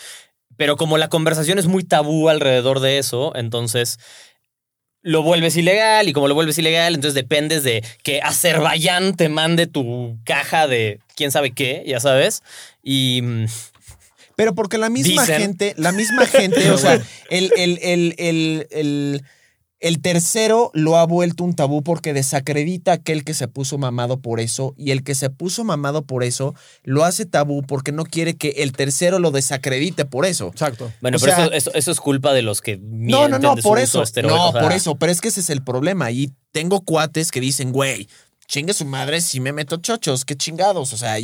Pero 0.58 0.78
como 0.78 0.98
la 0.98 1.10
conversación 1.10 1.60
es 1.60 1.68
muy 1.68 1.84
tabú 1.84 2.30
alrededor 2.30 2.80
de 2.80 2.98
eso, 2.98 3.34
entonces 3.36 4.00
lo 5.02 5.22
vuelves 5.22 5.58
ilegal 5.58 6.08
y 6.08 6.14
como 6.14 6.30
lo 6.30 6.34
vuelves 6.34 6.58
ilegal, 6.58 6.96
entonces 6.96 7.14
dependes 7.14 7.64
de 7.64 7.84
que 8.04 8.22
Azerbaiyán 8.22 9.16
te 9.18 9.28
mande 9.28 9.68
tu 9.68 10.18
caja 10.24 10.68
de 10.68 11.00
quién 11.16 11.32
sabe 11.32 11.52
qué, 11.52 11.84
ya 11.86 12.00
sabes. 12.00 12.42
Y 12.82 13.22
mm, 13.22 13.46
Pero 14.38 14.56
porque 14.56 14.78
la 14.78 14.90
misma 14.90 15.24
Dicen. 15.24 15.42
gente, 15.42 15.74
la 15.78 15.92
misma 15.92 16.26
gente, 16.26 16.72
o 16.72 16.78
sea, 16.78 17.02
el, 17.30 17.52
el, 17.58 17.80
el, 17.82 18.68
el, 18.72 19.24
el, 19.84 20.02
tercero 20.02 20.72
lo 20.74 20.98
ha 20.98 21.06
vuelto 21.06 21.44
un 21.44 21.54
tabú 21.56 21.84
porque 21.84 22.14
desacredita 22.14 22.92
a 22.92 22.96
aquel 22.96 23.24
que 23.24 23.34
se 23.34 23.48
puso 23.48 23.78
mamado 23.78 24.20
por 24.22 24.40
eso 24.40 24.74
y 24.78 24.92
el 24.92 25.04
que 25.04 25.16
se 25.16 25.30
puso 25.30 25.64
mamado 25.64 26.06
por 26.06 26.24
eso 26.24 26.56
lo 26.84 27.04
hace 27.04 27.26
tabú 27.26 27.62
porque 27.64 27.92
no 27.92 28.04
quiere 28.06 28.36
que 28.36 28.50
el 28.58 28.72
tercero 28.72 29.20
lo 29.20 29.32
desacredite 29.32 30.06
por 30.06 30.26
eso. 30.26 30.48
Exacto. 30.48 30.92
bueno, 31.02 31.18
O 31.18 31.20
pero 31.20 31.36
sea- 31.36 31.46
eso, 31.46 31.54
eso- 31.54 31.72
eso 31.74 31.92
es 31.92 32.00
culpa 32.00 32.34
de 32.34 32.42
los 32.42 32.62
que 32.62 32.78
No, 32.78 32.84
mienten 33.28 33.32
no, 33.32 33.40
no, 33.40 33.56
de 33.56 33.62
su 33.62 33.68
por 33.70 33.78
uso 33.80 34.04
eso. 34.04 34.22
No, 34.24 34.50
o 34.50 34.52
sea, 34.52 34.62
por 34.62 34.72
eso, 34.72 34.96
pero 34.96 35.12
es 35.12 35.22
que 35.22 35.28
ese 35.28 35.40
es 35.42 35.50
el 35.50 35.64
problema. 35.64 36.12
Y 36.12 36.32
tengo 36.52 36.82
cuates 36.82 37.32
que 37.32 37.40
dicen, 37.40 37.72
güey, 37.72 38.08
chingue 38.48 38.74
su 38.74 38.86
madre 38.86 39.22
si 39.22 39.40
me 39.40 39.54
meto 39.54 39.78
chochos, 39.78 40.26
qué 40.26 40.36
chingados. 40.36 40.94
O 40.94 40.98
sea, 40.98 41.16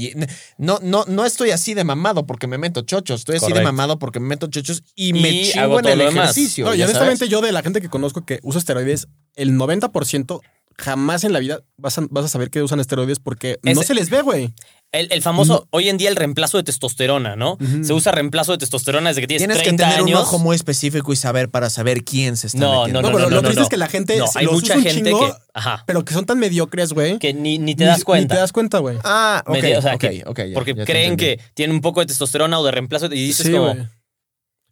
no, 0.57 0.80
no, 0.82 1.05
no 1.07 1.26
estoy 1.26 1.51
así 1.51 1.74
de 1.74 1.84
mamado 1.84 2.26
porque 2.26 2.47
me 2.47 2.57
meto 2.57 2.82
chochos, 2.82 3.22
estoy 3.22 3.38
así 3.38 3.51
de 3.51 3.61
mamado 3.61 3.99
porque 3.99 4.20
me 4.20 4.28
meto 4.28 4.47
chochos 4.47 4.84
y, 4.95 5.09
Y 5.09 5.13
me 5.13 5.43
chingo 5.43 5.80
en 5.80 5.86
el 5.88 6.01
ejercicio. 6.01 6.65
No, 6.65 6.76
y 6.76 6.80
¿ya 6.80 6.86
honestamente, 6.86 7.20
sabes? 7.20 7.32
yo 7.32 7.41
de 7.41 7.51
la 7.51 7.61
gente 7.61 7.82
que 7.82 7.89
conozco 7.89 8.26
que 8.26 8.39
usa 8.43 8.59
esteroides, 8.59 9.07
el 9.36 9.53
90% 9.53 10.41
jamás 10.80 11.24
en 11.24 11.34
la 11.34 11.39
vida 11.39 11.61
vas 11.78 11.97
a, 11.97 12.07
vas 12.09 12.26
a 12.26 12.30
saber 12.30 12.49
que 12.49 12.63
usan 12.63 12.80
esteroides 12.80 13.20
porque 13.20 13.59
no 13.63 13.84
se 13.84 13.93
les 13.93 14.09
ve, 14.09 14.22
güey. 14.22 14.53
El, 14.92 15.08
el 15.12 15.22
famoso, 15.22 15.68
hoy 15.70 15.88
en 15.88 15.98
día 15.98 16.10
el 16.10 16.16
reemplazo 16.16 16.58
de 16.58 16.64
testosterona, 16.64 17.36
¿no? 17.36 17.60
Se 17.84 17.94
usa 17.94 18.12
reemplazo 18.12 18.54
de 18.54 18.58
testosterona 18.58 19.10
desde 19.10 19.22
que 19.22 19.28
tienes, 19.28 19.42
Tienes 19.42 19.58
que 19.58 19.64
30 19.66 19.84
tener 19.88 20.02
un 20.02 20.08
años. 20.10 20.22
ojo 20.22 20.40
muy 20.40 20.56
específico 20.56 21.14
y 21.14 21.16
saber 21.16 21.50
para 21.50 21.70
saber 21.70 22.04
quién 22.04 22.38
se 22.38 22.48
está 22.48 22.58
No, 22.60 22.80
metiendo. 22.86 23.04
no, 23.04 23.10
No, 23.10 23.16
pero 23.16 23.30
no, 23.30 23.36
lo 23.36 23.42
no, 23.44 23.48
triste 23.50 23.60
no. 23.60 23.64
es 23.66 23.70
que 23.70 23.78
la 23.78 23.88
gente 23.88 24.18
No, 24.18 24.26
hay 24.34 24.46
los 24.46 24.54
mucha 24.56 24.74
usa 24.74 24.78
un 24.78 24.84
gente 24.84 25.10
chingo, 25.12 25.28
que. 25.28 25.34
Ajá. 25.54 25.84
pero 25.86 26.04
que 26.04 26.14
son 26.16 26.26
tan 26.26 26.40
mediocres, 26.40 26.94
güey. 26.94 27.20
Que 27.20 27.36
ni, 27.36 27.60
ni 27.60 27.76
te 27.76 27.84
das 27.84 28.04
cuenta. 28.04 28.34
Ni 28.34 28.38
te 28.38 28.42
das 28.42 28.52
cuenta, 28.52 28.80
güey. 28.80 28.98
Ah, 29.04 29.44
ok, 29.46 29.54
Medio- 29.62 29.78
o 29.78 29.82
sea, 29.84 29.94
ok, 29.94 30.00
que- 30.02 30.24
ok, 30.26 30.40
ya, 30.48 30.54
porque 30.56 30.74
ya 30.74 30.86
creen 30.86 31.12
entendí. 31.12 31.38
que 31.38 31.44
tienen 31.54 31.76
un 31.76 31.82
poco 31.82 32.00
de 32.00 32.08
testosterona 32.08 32.58
o 32.60 32.64
de 32.66 32.72
reemplazo 32.72 33.06
y 33.06 33.10
dices 33.10 33.46
Sí, 33.46 33.52
como. 33.52 33.70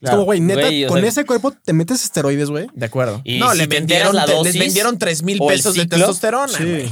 Es 0.02 0.10
como, 0.10 0.24
güey, 0.24 0.40
neta, 0.40 0.64
con 0.88 1.00
sea- 1.00 1.10
ese 1.10 1.26
cuerpo 1.26 1.52
te 1.64 1.74
metes 1.74 2.04
esteroides, 2.04 2.50
güey. 2.50 2.68
De 2.74 2.88
acuerdo. 2.88 3.22
Y 3.24 3.38
no, 3.38 3.52
si 3.52 3.58
le 3.60 3.68
vendieron, 3.68 4.16
la 4.16 4.26
dosis 4.26 4.54
les 4.56 4.64
vendieron 4.64 4.98
3 4.98 5.22
mil 5.22 5.38
pesos 5.48 5.76
de 5.76 5.86
testosterona. 5.86 6.48
Sí. 6.48 6.92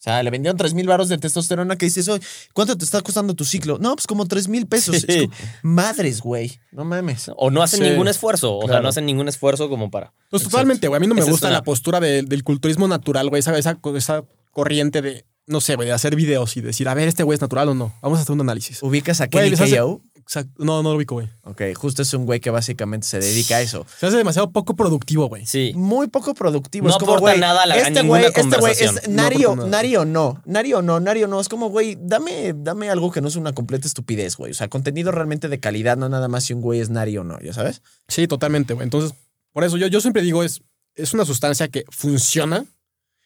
O 0.00 0.02
sea, 0.02 0.22
le 0.22 0.30
vendieron 0.30 0.56
3 0.56 0.72
mil 0.72 0.86
baros 0.86 1.10
de 1.10 1.18
testosterona 1.18 1.76
que 1.76 1.84
dices, 1.84 2.08
oye, 2.08 2.24
¿cuánto 2.54 2.74
te 2.78 2.86
está 2.86 3.02
costando 3.02 3.34
tu 3.34 3.44
ciclo? 3.44 3.76
No, 3.78 3.94
pues 3.94 4.06
como 4.06 4.24
3 4.26 4.48
mil 4.48 4.66
pesos. 4.66 4.96
Sí. 4.96 5.04
Es 5.06 5.16
como, 5.26 5.34
madres, 5.62 6.22
güey. 6.22 6.58
No 6.72 6.86
mames. 6.86 7.30
O 7.36 7.50
no 7.50 7.62
hacen 7.62 7.80
Sí, 7.84 7.90
ningún 7.90 8.08
esfuerzo. 8.08 8.56
O 8.56 8.66
sea, 8.66 8.80
no 8.80 8.88
hacen 8.88 9.04
ningún 9.04 9.28
esfuerzo 9.28 9.68
como 9.68 9.90
para. 9.90 10.14
Pues 10.30 10.42
totalmente, 10.44 10.88
güey. 10.88 10.96
A 10.96 11.00
mí 11.00 11.06
no 11.06 11.14
me 11.14 11.20
Esa 11.20 11.30
gusta 11.30 11.48
una- 11.48 11.56
la 11.58 11.62
postura 11.64 12.00
de- 12.00 12.22
del 12.22 12.44
culturismo 12.44 12.88
natural, 12.88 13.28
güey. 13.28 13.40
Esa, 13.40 13.56
esa, 13.58 13.78
esa 13.94 14.24
corriente 14.52 15.02
de, 15.02 15.26
no 15.46 15.60
sé, 15.60 15.76
güey, 15.76 15.88
de 15.88 15.92
hacer 15.94 16.16
videos 16.16 16.56
y 16.56 16.62
decir, 16.62 16.88
a 16.88 16.94
ver, 16.94 17.06
este 17.06 17.22
güey 17.22 17.34
es 17.34 17.42
natural 17.42 17.68
o 17.68 17.74
no. 17.74 17.94
Vamos 18.00 18.18
a 18.18 18.22
hacer 18.22 18.32
un 18.32 18.40
análisis. 18.40 18.82
¿Ubicas 18.82 19.20
a 19.20 19.28
Kenny 19.28 19.52
hace- 19.52 19.76
KO? 19.78 20.00
Exacto. 20.30 20.62
No, 20.64 20.80
no 20.84 20.90
lo 20.90 20.96
ubico, 20.96 21.16
güey. 21.16 21.28
Ok, 21.42 21.60
justo 21.74 22.02
es 22.02 22.14
un 22.14 22.24
güey 22.24 22.38
que 22.38 22.50
básicamente 22.50 23.04
se 23.04 23.18
dedica 23.18 23.56
a 23.56 23.62
eso. 23.62 23.84
Se 23.98 24.06
hace 24.06 24.16
demasiado 24.16 24.52
poco 24.52 24.76
productivo, 24.76 25.26
güey. 25.28 25.44
Sí. 25.44 25.72
Muy 25.74 26.06
poco 26.06 26.34
productivo. 26.34 26.84
No 26.86 26.90
es 26.92 26.98
como, 26.98 27.14
aporta 27.14 27.32
güey, 27.32 27.40
nada 27.40 27.64
a 27.64 27.66
la- 27.66 27.76
este 27.76 27.90
ninguna 27.90 28.20
güey, 28.20 28.24
este 28.26 28.40
güey 28.42 28.50
conversación. 28.52 28.98
es 29.02 29.08
No 29.08 29.16
Nari, 29.16 29.44
o, 29.44 29.48
aporta 29.48 29.56
nada. 29.56 29.70
Nari 29.70 29.96
o 29.96 30.04
no. 30.04 30.40
Nari 30.44 30.72
o 30.74 30.82
no, 30.82 31.00
Nari 31.00 31.24
o 31.24 31.26
no. 31.26 31.40
Es 31.40 31.48
como, 31.48 31.68
güey, 31.70 31.98
dame, 32.00 32.52
dame 32.56 32.90
algo 32.90 33.10
que 33.10 33.20
no 33.20 33.26
es 33.26 33.34
una 33.34 33.52
completa 33.54 33.88
estupidez, 33.88 34.36
güey. 34.36 34.52
O 34.52 34.54
sea, 34.54 34.68
contenido 34.68 35.10
realmente 35.10 35.48
de 35.48 35.58
calidad, 35.58 35.96
no 35.96 36.08
nada 36.08 36.28
más 36.28 36.44
si 36.44 36.52
un 36.52 36.60
güey 36.60 36.78
es 36.78 36.90
Nari 36.90 37.18
o 37.18 37.24
no, 37.24 37.40
¿ya 37.40 37.52
sabes? 37.52 37.82
Sí, 38.06 38.28
totalmente, 38.28 38.74
güey. 38.74 38.84
Entonces, 38.84 39.18
por 39.52 39.64
eso 39.64 39.78
yo, 39.78 39.88
yo 39.88 40.00
siempre 40.00 40.22
digo, 40.22 40.44
es, 40.44 40.62
es 40.94 41.12
una 41.12 41.24
sustancia 41.24 41.66
que 41.66 41.84
funciona, 41.90 42.66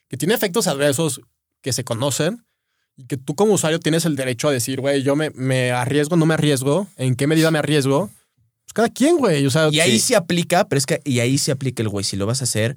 que 0.09 0.17
tiene 0.17 0.33
efectos 0.33 0.69
adversos 0.69 1.21
que 1.61 1.75
se 1.75 1.85
conocen 1.85 2.47
y 2.97 3.07
que 3.07 3.17
tú 3.17 3.35
como 3.35 3.55
usuario 3.55 3.81
tienes 3.81 4.05
el 4.05 4.17
derecho 4.17 4.49
a 4.49 4.53
decir, 4.53 4.81
güey, 4.81 5.03
yo 5.03 5.17
me, 5.17 5.31
me 5.31 5.73
arriesgo, 5.73 6.17
no 6.17 6.27
me 6.27 6.35
arriesgo, 6.35 6.87
en 6.97 7.17
qué 7.17 7.27
medida 7.27 7.51
me 7.51 7.59
arriesgo. 7.59 8.11
Pues 8.65 8.73
cada 8.73 8.89
quien, 8.89 9.19
güey. 9.19 9.45
O 9.47 9.51
sea, 9.51 9.69
Y 9.71 9.81
ahí 9.81 9.93
sí, 9.93 10.09
se 10.09 10.17
aplica, 10.17 10.69
pero 10.69 10.79
es 10.79 10.87
que 10.87 11.01
y 11.05 11.21
ahí 11.21 11.39
se 11.39 11.53
aplica 11.53 11.83
el 11.83 11.89
güey. 11.89 12.05
Si 12.05 12.17
lo 12.17 12.27
vas 12.27 12.41
a 12.41 12.45
hacer, 12.45 12.77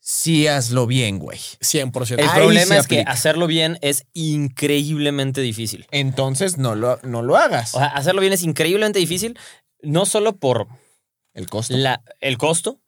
sí 0.00 0.48
hazlo 0.48 0.86
bien, 0.86 1.18
güey. 1.18 1.38
100%. 1.38 2.18
El 2.18 2.28
Ahí 2.28 2.40
problema 2.40 2.76
es 2.76 2.86
que 2.88 3.02
hacerlo 3.06 3.46
bien 3.46 3.78
es 3.82 4.04
increíblemente 4.12 5.40
difícil. 5.40 5.86
Entonces 5.90 6.58
no 6.58 6.74
lo, 6.74 6.98
no 7.04 7.22
lo 7.22 7.36
hagas. 7.36 7.74
O 7.74 7.78
sea, 7.78 7.86
hacerlo 7.86 8.20
bien 8.20 8.32
es 8.32 8.42
increíblemente 8.42 8.98
difícil, 8.98 9.38
no 9.80 10.06
solo 10.06 10.36
por 10.36 10.66
el 11.34 11.48
costo. 11.48 11.76
la, 11.76 12.02
el 12.20 12.36
costo, 12.36 12.80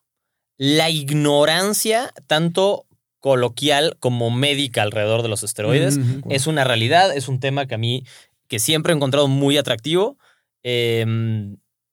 la 0.56 0.90
ignorancia, 0.90 2.12
tanto 2.26 2.86
coloquial 3.24 3.96
como 4.00 4.30
médica 4.30 4.82
alrededor 4.82 5.22
de 5.22 5.30
los 5.30 5.42
esteroides. 5.42 5.96
Ujú. 5.96 6.28
Es 6.28 6.46
una 6.46 6.62
realidad, 6.62 7.16
es 7.16 7.26
un 7.26 7.40
tema 7.40 7.64
que 7.66 7.74
a 7.74 7.78
mí, 7.78 8.04
que 8.48 8.58
siempre 8.58 8.92
he 8.92 8.96
encontrado 8.96 9.28
muy 9.28 9.56
atractivo. 9.56 10.18
Eh, 10.62 11.06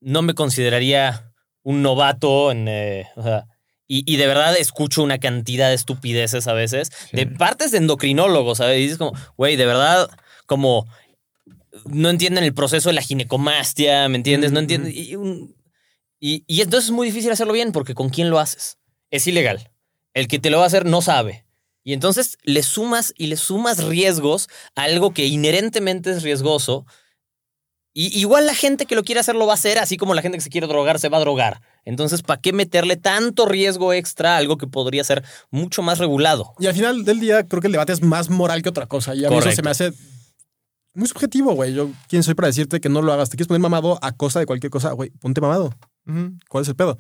no 0.02 0.22
me 0.24 0.34
consideraría 0.34 1.32
un 1.64 1.82
novato 1.84 2.52
en... 2.52 2.68
eh, 2.68 3.08
o 3.16 3.24
sea, 3.24 3.46
y, 3.88 4.04
y 4.06 4.18
de 4.18 4.28
verdad 4.28 4.58
escucho 4.58 5.04
una 5.04 5.20
cantidad 5.20 5.70
de 5.70 5.76
estupideces 5.76 6.48
a 6.48 6.54
veces, 6.54 6.90
de 7.14 7.28
partes 7.28 7.72
de 7.72 7.78
endocrinólogos, 7.78 8.58
¿sabes? 8.58 8.80
Y 8.80 8.82
dices 8.82 8.98
como, 8.98 9.14
güey, 9.38 9.56
de 9.56 9.66
verdad, 9.66 10.10
como 10.48 10.86
no 11.86 12.10
entienden 12.10 12.44
el 12.44 12.54
proceso 12.54 12.90
de 12.90 12.96
la 12.96 13.02
ginecomastia, 13.02 14.10
¿me 14.10 14.18
entiendes? 14.18 14.52
No 14.52 14.60
entienden. 14.60 14.92
Y, 14.94 15.16
un- 15.16 15.56
y- 16.20 16.44
y 16.46 16.60
entonces 16.60 16.90
es 16.90 16.92
muy 16.92 17.08
difícil 17.08 17.32
hacerlo 17.32 17.54
bien 17.54 17.72
porque 17.72 17.96
¿con 17.96 18.10
quién 18.10 18.30
lo 18.30 18.38
haces? 18.38 18.78
Es 19.12 19.28
ilegal. 19.28 19.71
El 20.14 20.28
que 20.28 20.40
te 20.40 20.50
lo 20.50 20.58
va 20.58 20.64
a 20.64 20.68
hacer 20.68 20.86
no 20.86 21.02
sabe. 21.02 21.46
Y 21.84 21.94
entonces 21.94 22.38
le 22.44 22.64
sumas 22.64 23.14
y 23.18 23.28
le 23.28 23.38
sumas 23.38 23.84
riesgos 23.84 24.50
a 24.76 24.84
algo 24.84 25.14
que 25.14 25.26
inherentemente 25.26 26.12
es 26.12 26.24
riesgoso. 26.24 26.86
Y 27.94 28.18
igual 28.18 28.46
la 28.46 28.56
gente 28.56 28.86
que 28.86 28.96
lo 28.96 29.04
quiere 29.04 29.20
hacer 29.20 29.36
lo 29.36 29.46
va 29.46 29.54
a 29.54 29.56
hacer, 29.56 29.78
así 29.80 29.98
como 29.98 30.14
la 30.14 30.22
gente 30.22 30.38
que 30.38 30.44
se 30.44 30.50
quiere 30.50 30.68
drogar 30.68 31.00
se 31.00 31.10
va 31.10 31.18
a 31.18 31.22
drogar. 31.22 31.62
Entonces, 31.84 32.22
¿para 32.22 32.40
qué 32.40 32.54
meterle 32.54 32.96
tanto 32.96 33.46
riesgo 33.46 33.92
extra 33.94 34.36
a 34.36 34.38
algo 34.38 34.58
que 34.58 34.68
podría 34.68 35.04
ser 35.04 35.24
mucho 35.50 35.82
más 35.82 35.98
regulado? 35.98 36.54
Y 36.60 36.68
al 36.68 36.74
final 36.74 37.04
del 37.04 37.20
día, 37.20 37.46
creo 37.48 37.60
que 37.60 37.68
el 37.68 37.74
debate 37.74 37.92
es 37.92 38.02
más 38.02 38.30
moral 38.30 38.62
que 38.62 38.70
otra 38.70 38.86
cosa. 38.86 39.14
Y 39.16 39.26
a 39.26 39.30
mí 39.30 39.38
eso 39.38 39.52
se 39.52 39.62
me 39.62 39.72
hace 39.72 39.92
muy 40.94 41.08
subjetivo, 41.08 41.54
güey. 41.54 41.74
Yo, 41.74 41.90
¿quién 42.08 42.24
soy 42.24 42.34
para 42.34 42.48
decirte 42.48 42.80
que 42.80 42.90
no 42.90 43.02
lo 43.02 43.12
hagas? 43.12 43.30
¿Te 43.30 43.36
quieres 43.36 43.48
poner 43.48 43.62
mamado 43.62 43.98
a 44.02 44.12
costa 44.12 44.40
de 44.40 44.46
cualquier 44.46 44.70
cosa? 44.70 44.92
Güey, 44.92 45.10
ponte 45.10 45.42
mamado. 45.42 45.74
¿Cuál 46.48 46.62
es 46.64 46.70
el 46.70 46.76
pedo? 46.76 46.98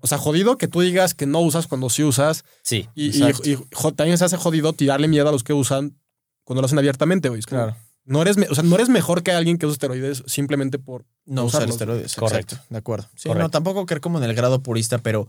O 0.00 0.06
sea, 0.06 0.18
jodido 0.18 0.58
que 0.58 0.68
tú 0.68 0.80
digas 0.80 1.14
que 1.14 1.26
no 1.26 1.40
usas 1.40 1.66
cuando 1.66 1.90
sí 1.90 2.02
usas. 2.04 2.44
Sí. 2.62 2.88
Y, 2.94 3.08
y- 3.24 3.56
también 3.96 4.18
se 4.18 4.24
hace 4.24 4.36
jodido 4.36 4.72
tirarle 4.72 5.08
miedo 5.08 5.28
a 5.28 5.32
los 5.32 5.44
que 5.44 5.52
usan 5.52 5.96
cuando 6.44 6.62
lo 6.62 6.66
hacen 6.66 6.78
abiertamente, 6.78 7.28
güey. 7.28 7.40
Es 7.40 7.46
como, 7.46 7.62
Claro. 7.64 7.76
No 8.04 8.22
eres, 8.22 8.36
o 8.50 8.54
sea, 8.54 8.64
no 8.64 8.74
eres 8.76 8.88
mejor 8.88 9.22
que 9.22 9.32
alguien 9.32 9.58
que 9.58 9.66
usa 9.66 9.74
esteroides 9.74 10.22
simplemente 10.26 10.78
por 10.78 11.04
No 11.26 11.44
usar 11.44 11.68
esteroides. 11.68 12.14
Correcto. 12.14 12.54
Exacto, 12.54 12.72
de 12.72 12.78
acuerdo. 12.78 13.06
Sí, 13.14 13.28
Correcto. 13.28 13.42
no, 13.42 13.50
tampoco 13.50 13.84
creo 13.84 14.00
como 14.00 14.16
en 14.16 14.24
el 14.24 14.34
grado 14.34 14.62
purista, 14.62 14.96
pero 14.96 15.28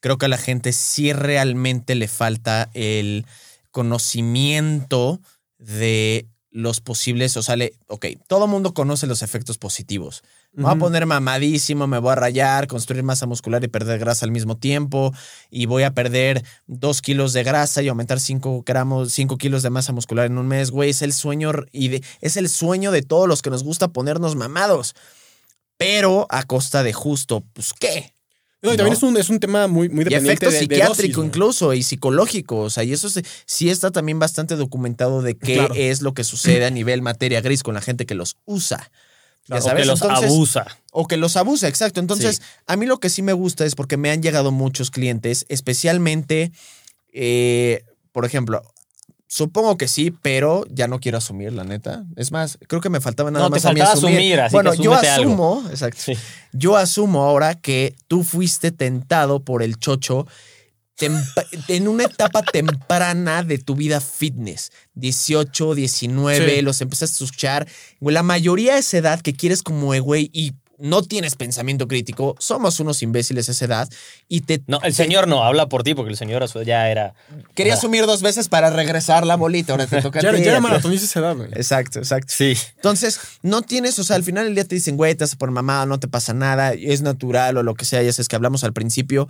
creo 0.00 0.18
que 0.18 0.26
a 0.26 0.28
la 0.28 0.36
gente 0.38 0.72
sí 0.72 1.12
realmente 1.12 1.94
le 1.94 2.08
falta 2.08 2.68
el 2.74 3.26
conocimiento 3.70 5.20
de 5.58 6.26
los 6.50 6.80
posibles, 6.80 7.36
o 7.36 7.42
sea, 7.42 7.54
le- 7.56 7.74
ok, 7.88 8.06
todo 8.26 8.46
mundo 8.46 8.72
conoce 8.74 9.06
los 9.06 9.22
efectos 9.22 9.58
positivos. 9.58 10.22
Me 10.56 10.62
voy 10.64 10.72
a 10.72 10.76
poner 10.78 11.04
mamadísimo, 11.04 11.86
me 11.86 11.98
voy 11.98 12.12
a 12.12 12.14
rayar, 12.14 12.66
construir 12.66 13.02
masa 13.02 13.26
muscular 13.26 13.62
y 13.62 13.68
perder 13.68 13.98
grasa 13.98 14.24
al 14.24 14.32
mismo 14.32 14.56
tiempo. 14.56 15.12
Y 15.50 15.66
voy 15.66 15.82
a 15.82 15.92
perder 15.92 16.42
dos 16.66 17.02
kilos 17.02 17.34
de 17.34 17.44
grasa 17.44 17.82
y 17.82 17.88
aumentar 17.88 18.18
cinco 18.20 18.62
gramos, 18.64 19.12
cinco 19.12 19.36
kilos 19.36 19.62
de 19.62 19.68
masa 19.70 19.92
muscular 19.92 20.24
en 20.26 20.38
un 20.38 20.48
mes. 20.48 20.70
Güey, 20.70 20.90
es 20.90 21.02
el 21.02 21.12
sueño 21.12 21.52
y 21.72 21.88
de- 21.88 22.02
es 22.22 22.38
el 22.38 22.48
sueño 22.48 22.90
de 22.90 23.02
todos 23.02 23.28
los 23.28 23.42
que 23.42 23.50
nos 23.50 23.64
gusta 23.64 23.88
ponernos 23.88 24.34
mamados. 24.34 24.94
Pero 25.76 26.26
a 26.30 26.42
costa 26.44 26.82
de 26.82 26.92
justo, 26.94 27.44
pues 27.52 27.72
qué. 27.78 28.14
No, 28.62 28.72
y 28.72 28.76
también 28.78 28.94
¿no? 28.94 28.96
es, 28.96 29.02
un, 29.02 29.16
es 29.18 29.28
un 29.28 29.38
tema 29.38 29.66
muy, 29.68 29.90
muy 29.90 30.00
Y 30.00 30.04
dependiente 30.04 30.46
efecto 30.46 30.46
de- 30.46 30.52
de 30.54 30.58
psiquiátrico 30.60 31.20
dosis, 31.20 31.26
incluso 31.28 31.74
y 31.74 31.82
psicológico. 31.82 32.60
O 32.60 32.70
sea, 32.70 32.82
y 32.82 32.92
eso 32.94 33.10
se- 33.10 33.24
sí 33.44 33.68
está 33.68 33.90
también 33.90 34.18
bastante 34.18 34.56
documentado 34.56 35.20
de 35.20 35.36
qué 35.36 35.56
Claro. 35.56 35.74
es 35.76 36.00
lo 36.00 36.14
que 36.14 36.24
sucede 36.24 36.64
a 36.64 36.70
nivel 36.70 37.02
materia 37.02 37.42
gris 37.42 37.62
con 37.62 37.74
la 37.74 37.82
gente 37.82 38.06
que 38.06 38.14
los 38.14 38.36
usa. 38.46 38.90
Ya 39.48 39.56
o 39.58 39.60
sabes, 39.60 39.82
que 39.82 39.86
los 39.86 40.02
Entonces- 40.02 40.30
abusa. 40.30 40.66
o 40.92 41.06
que 41.06 41.16
los 41.16 41.36
abusa, 41.36 41.68
exacto. 41.68 42.00
Entonces, 42.00 42.36
Sí. 42.36 42.42
a 42.66 42.76
mí 42.76 42.86
lo 42.86 42.98
que 42.98 43.10
sí 43.10 43.22
me 43.22 43.32
gusta 43.32 43.64
es 43.64 43.74
porque 43.74 43.96
me 43.96 44.10
han 44.10 44.22
llegado 44.22 44.50
muchos 44.50 44.90
clientes, 44.90 45.44
especialmente, 45.48 46.52
eh, 47.12 47.84
por 48.12 48.24
ejemplo, 48.24 48.62
supongo 49.28 49.76
que 49.76 49.88
sí, 49.88 50.10
pero 50.22 50.64
ya 50.70 50.88
no 50.88 51.00
quiero 51.00 51.18
asumir, 51.18 51.52
la 51.52 51.64
neta. 51.64 52.04
Es 52.16 52.32
más, 52.32 52.58
creo 52.68 52.80
que 52.80 52.88
me 52.90 53.00
faltaba 53.00 53.30
nada 53.30 53.44
No, 53.44 53.50
te 53.50 53.56
más 53.56 53.66
a 53.66 53.72
mí 53.72 53.80
asumir. 53.80 54.16
asumir, 54.18 54.40
así 54.40 54.52
bueno, 54.54 54.72
que 54.72 54.78
yo 54.78 54.94
algo. 54.94 55.10
asumo, 55.10 55.64
exacto. 55.70 56.00
Sí. 56.02 56.14
Yo 56.52 56.76
asumo 56.76 57.22
ahora 57.24 57.54
que 57.54 57.94
tú 58.08 58.22
fuiste 58.24 58.70
tentado 58.72 59.40
por 59.44 59.62
el 59.62 59.78
chocho 59.78 60.26
en 61.00 61.88
una 61.88 62.04
etapa 62.04 62.42
temprana 62.42 63.42
de 63.42 63.58
tu 63.58 63.74
vida 63.74 64.00
fitness, 64.00 64.72
18, 64.94 65.74
19, 65.74 66.56
Sí. 66.56 66.62
los 66.62 66.80
empezaste 66.80 67.22
a 67.22 67.26
escuchar. 67.26 67.68
Güey, 68.00 68.14
la 68.14 68.22
mayoría 68.22 68.74
de 68.74 68.80
esa 68.80 68.98
edad 68.98 69.20
que 69.20 69.34
quieres 69.34 69.62
como 69.62 69.92
eh, 69.94 70.00
güey 70.00 70.30
y 70.32 70.54
no 70.78 71.00
tienes 71.02 71.36
pensamiento 71.36 71.88
crítico, 71.88 72.34
somos 72.38 72.80
unos 72.80 73.02
imbéciles 73.02 73.48
a 73.48 73.52
esa 73.52 73.64
edad 73.64 73.88
y 74.28 74.42
te 74.42 74.62
No, 74.66 74.78
el 74.82 74.92
señor 74.92 75.26
no, 75.26 75.42
habla 75.42 75.70
por 75.70 75.82
ti 75.82 75.94
porque 75.94 76.10
el 76.10 76.18
señor 76.18 76.42
a 76.42 76.48
su- 76.48 76.62
ya 76.64 76.90
era. 76.90 77.14
quería 77.54 77.72
asumir 77.74 78.04
dos 78.04 78.20
veces 78.20 78.48
para 78.48 78.68
regresar 78.68 79.24
la 79.26 79.36
bolita, 79.36 79.72
ahora 79.72 79.86
te 79.86 80.02
toca 80.02 80.18
a 80.18 80.22
Ya, 80.22 80.34
ti. 80.34 80.42
ya 80.44 80.50
era 80.50 80.60
maratonista 80.60 81.06
esa 81.06 81.20
edad, 81.20 81.34
güey. 81.36 81.48
Exacto, 81.54 81.98
exacto. 81.98 82.30
Sí. 82.36 82.54
Entonces, 82.74 83.18
no 83.42 83.62
tienes, 83.62 83.98
o 83.98 84.04
sea, 84.04 84.16
al 84.16 84.22
final 84.24 84.44
del 84.44 84.54
día 84.54 84.64
te 84.64 84.74
dicen, 84.74 84.98
güey, 84.98 85.14
te 85.14 85.24
vas 85.24 85.34
por 85.36 85.50
mamada, 85.50 85.86
no 85.86 85.98
te 85.98 86.08
pasa 86.08 86.34
nada, 86.34 86.74
es 86.74 87.00
natural 87.00 87.56
o 87.56 87.62
lo 87.62 87.74
que 87.74 87.86
sea, 87.86 88.02
ya 88.02 88.12
sabes 88.12 88.28
que 88.28 88.36
hablamos 88.36 88.62
al 88.62 88.74
principio. 88.74 89.28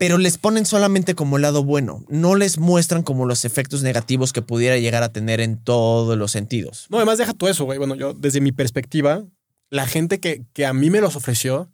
Pero 0.00 0.16
les 0.16 0.38
ponen 0.38 0.64
solamente 0.64 1.14
como 1.14 1.36
el 1.36 1.42
lado 1.42 1.62
bueno, 1.62 2.02
no 2.08 2.34
les 2.34 2.56
muestran 2.56 3.02
como 3.02 3.26
los 3.26 3.44
efectos 3.44 3.82
negativos 3.82 4.32
que 4.32 4.40
pudiera 4.40 4.78
llegar 4.78 5.02
a 5.02 5.12
tener 5.12 5.42
en 5.42 5.62
todos 5.62 6.16
los 6.16 6.32
sentidos. 6.32 6.86
No, 6.88 6.96
además 6.96 7.18
deja 7.18 7.34
todo 7.34 7.50
eso, 7.50 7.66
güey. 7.66 7.76
Bueno, 7.76 7.94
yo 7.96 8.14
desde 8.14 8.40
mi 8.40 8.50
perspectiva, 8.50 9.22
la 9.68 9.86
gente 9.86 10.18
que, 10.18 10.46
que 10.54 10.64
a 10.64 10.72
mí 10.72 10.88
me 10.88 11.02
los 11.02 11.16
ofreció 11.16 11.70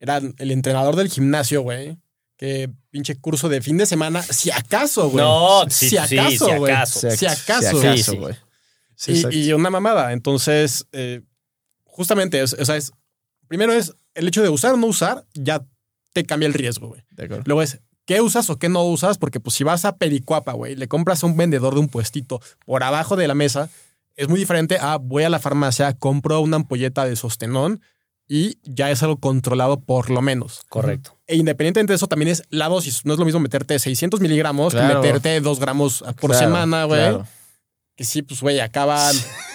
era 0.00 0.16
el 0.16 0.50
entrenador 0.50 0.96
del 0.96 1.10
gimnasio, 1.10 1.60
güey. 1.60 1.98
Que 2.38 2.70
pinche 2.88 3.16
curso 3.16 3.50
de 3.50 3.60
fin 3.60 3.76
de 3.76 3.84
semana, 3.84 4.22
si 4.22 4.50
acaso, 4.50 5.10
güey. 5.10 5.22
No, 5.22 5.64
sí, 5.68 5.90
si 5.90 5.98
sí, 6.06 6.18
acaso, 6.18 6.46
si 6.48 6.56
güey. 6.56 6.72
acaso. 6.72 7.10
Si 7.10 7.26
acaso. 7.26 7.82
Sí, 8.96 9.22
Y- 9.30 9.52
una 9.52 9.68
mamada. 9.68 10.14
Entonces, 10.14 10.86
eh, 10.92 11.20
justamente, 11.84 12.40
es- 12.40 12.54
o 12.54 12.64
sea, 12.64 12.76
es, 12.76 12.92
primero 13.46 13.74
es 13.74 13.92
el 14.14 14.26
hecho 14.26 14.42
de 14.42 14.48
usar 14.48 14.72
o 14.72 14.78
no 14.78 14.86
usar, 14.86 15.26
ya 15.34 15.62
te 16.22 16.26
cambia 16.26 16.46
el 16.46 16.54
riesgo, 16.54 16.88
güey. 16.88 17.02
De 17.10 17.24
acuerdo. 17.24 17.44
Luego 17.46 17.62
es, 17.62 17.80
¿qué 18.04 18.20
usas 18.20 18.48
o 18.50 18.58
qué 18.58 18.68
no 18.68 18.84
usas? 18.84 19.18
Porque 19.18 19.40
pues 19.40 19.54
si 19.54 19.64
vas 19.64 19.84
a 19.84 19.96
Pericuapa, 19.96 20.52
güey, 20.52 20.74
le 20.76 20.88
compras 20.88 21.22
a 21.22 21.26
un 21.26 21.36
vendedor 21.36 21.74
de 21.74 21.80
un 21.80 21.88
puestito 21.88 22.40
por 22.66 22.82
abajo 22.82 23.16
de 23.16 23.28
la 23.28 23.34
mesa, 23.34 23.70
es 24.16 24.28
muy 24.28 24.38
diferente 24.40 24.78
a 24.80 24.96
voy 24.96 25.22
a 25.24 25.28
la 25.30 25.38
farmacia, 25.38 25.92
compro 25.92 26.40
una 26.40 26.56
ampolleta 26.56 27.04
de 27.04 27.14
sostenón 27.16 27.80
y 28.26 28.58
ya 28.62 28.90
es 28.90 29.02
algo 29.02 29.18
controlado 29.18 29.80
por 29.80 30.10
lo 30.10 30.20
menos. 30.20 30.60
Correcto. 30.68 31.16
E 31.26 31.36
independientemente 31.36 31.92
de 31.92 31.96
eso, 31.96 32.08
también 32.08 32.28
es 32.30 32.42
la 32.50 32.68
dosis. 32.68 33.04
No 33.04 33.12
es 33.14 33.18
lo 33.18 33.24
mismo 33.24 33.40
meterte 33.40 33.78
600 33.78 34.20
miligramos 34.20 34.74
Claro. 34.74 35.00
que 35.00 35.06
meterte 35.06 35.40
2 35.40 35.60
gramos 35.60 36.04
por 36.20 36.30
Claro, 36.32 36.46
semana, 36.46 36.84
güey. 36.84 37.00
claro. 37.00 37.26
Que 37.96 38.04
sí, 38.04 38.22
pues, 38.22 38.40
güey, 38.42 38.60
acaban... 38.60 39.14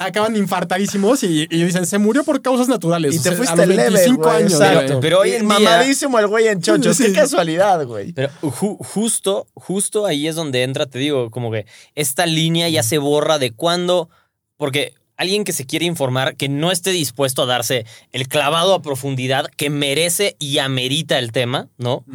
acaban 0.00 0.34
infartadísimos 0.34 1.22
y, 1.22 1.42
y 1.50 1.64
dicen, 1.64 1.86
se 1.86 1.98
murió 1.98 2.24
por 2.24 2.40
causas 2.42 2.68
naturales. 2.68 3.14
Y 3.14 3.18
O 3.18 3.22
te 3.22 3.28
sea, 3.28 3.36
fuiste 3.36 3.52
a 3.62 3.66
los 3.66 3.76
leve, 3.76 3.90
25 3.90 4.22
güey, 4.22 4.36
años. 4.36 4.52
exacto. 4.54 4.98
Pero 5.00 5.20
hoy 5.20 5.32
en 5.32 5.46
día- 5.48 5.58
Mamadísimo 5.60 6.18
el 6.18 6.26
güey 6.26 6.48
en 6.48 6.60
chocho. 6.62 6.92
Sí. 6.94 7.04
Qué 7.04 7.12
casualidad, 7.12 7.84
güey. 7.86 8.12
Pero 8.12 8.30
ju- 8.40 8.78
justo, 8.80 9.46
justo 9.54 10.06
ahí 10.06 10.26
es 10.26 10.34
donde 10.34 10.62
entra, 10.62 10.86
te 10.86 10.98
digo, 10.98 11.30
como 11.30 11.52
que 11.52 11.66
esta 11.94 12.26
línea 12.26 12.68
ya 12.68 12.82
se 12.82 12.98
borra 12.98 13.38
de 13.38 13.52
cuándo, 13.52 14.08
porque 14.56 14.94
alguien 15.16 15.44
que 15.44 15.52
se 15.52 15.66
quiere 15.66 15.84
informar, 15.84 16.34
que 16.36 16.48
no 16.48 16.70
esté 16.72 16.90
dispuesto 16.92 17.42
a 17.42 17.46
darse 17.46 17.84
el 18.10 18.26
clavado 18.26 18.72
a 18.74 18.80
profundidad 18.80 19.46
que 19.56 19.68
merece 19.68 20.34
y 20.38 20.58
amerita 20.58 21.18
el 21.18 21.30
tema, 21.30 21.68
¿no? 21.76 22.06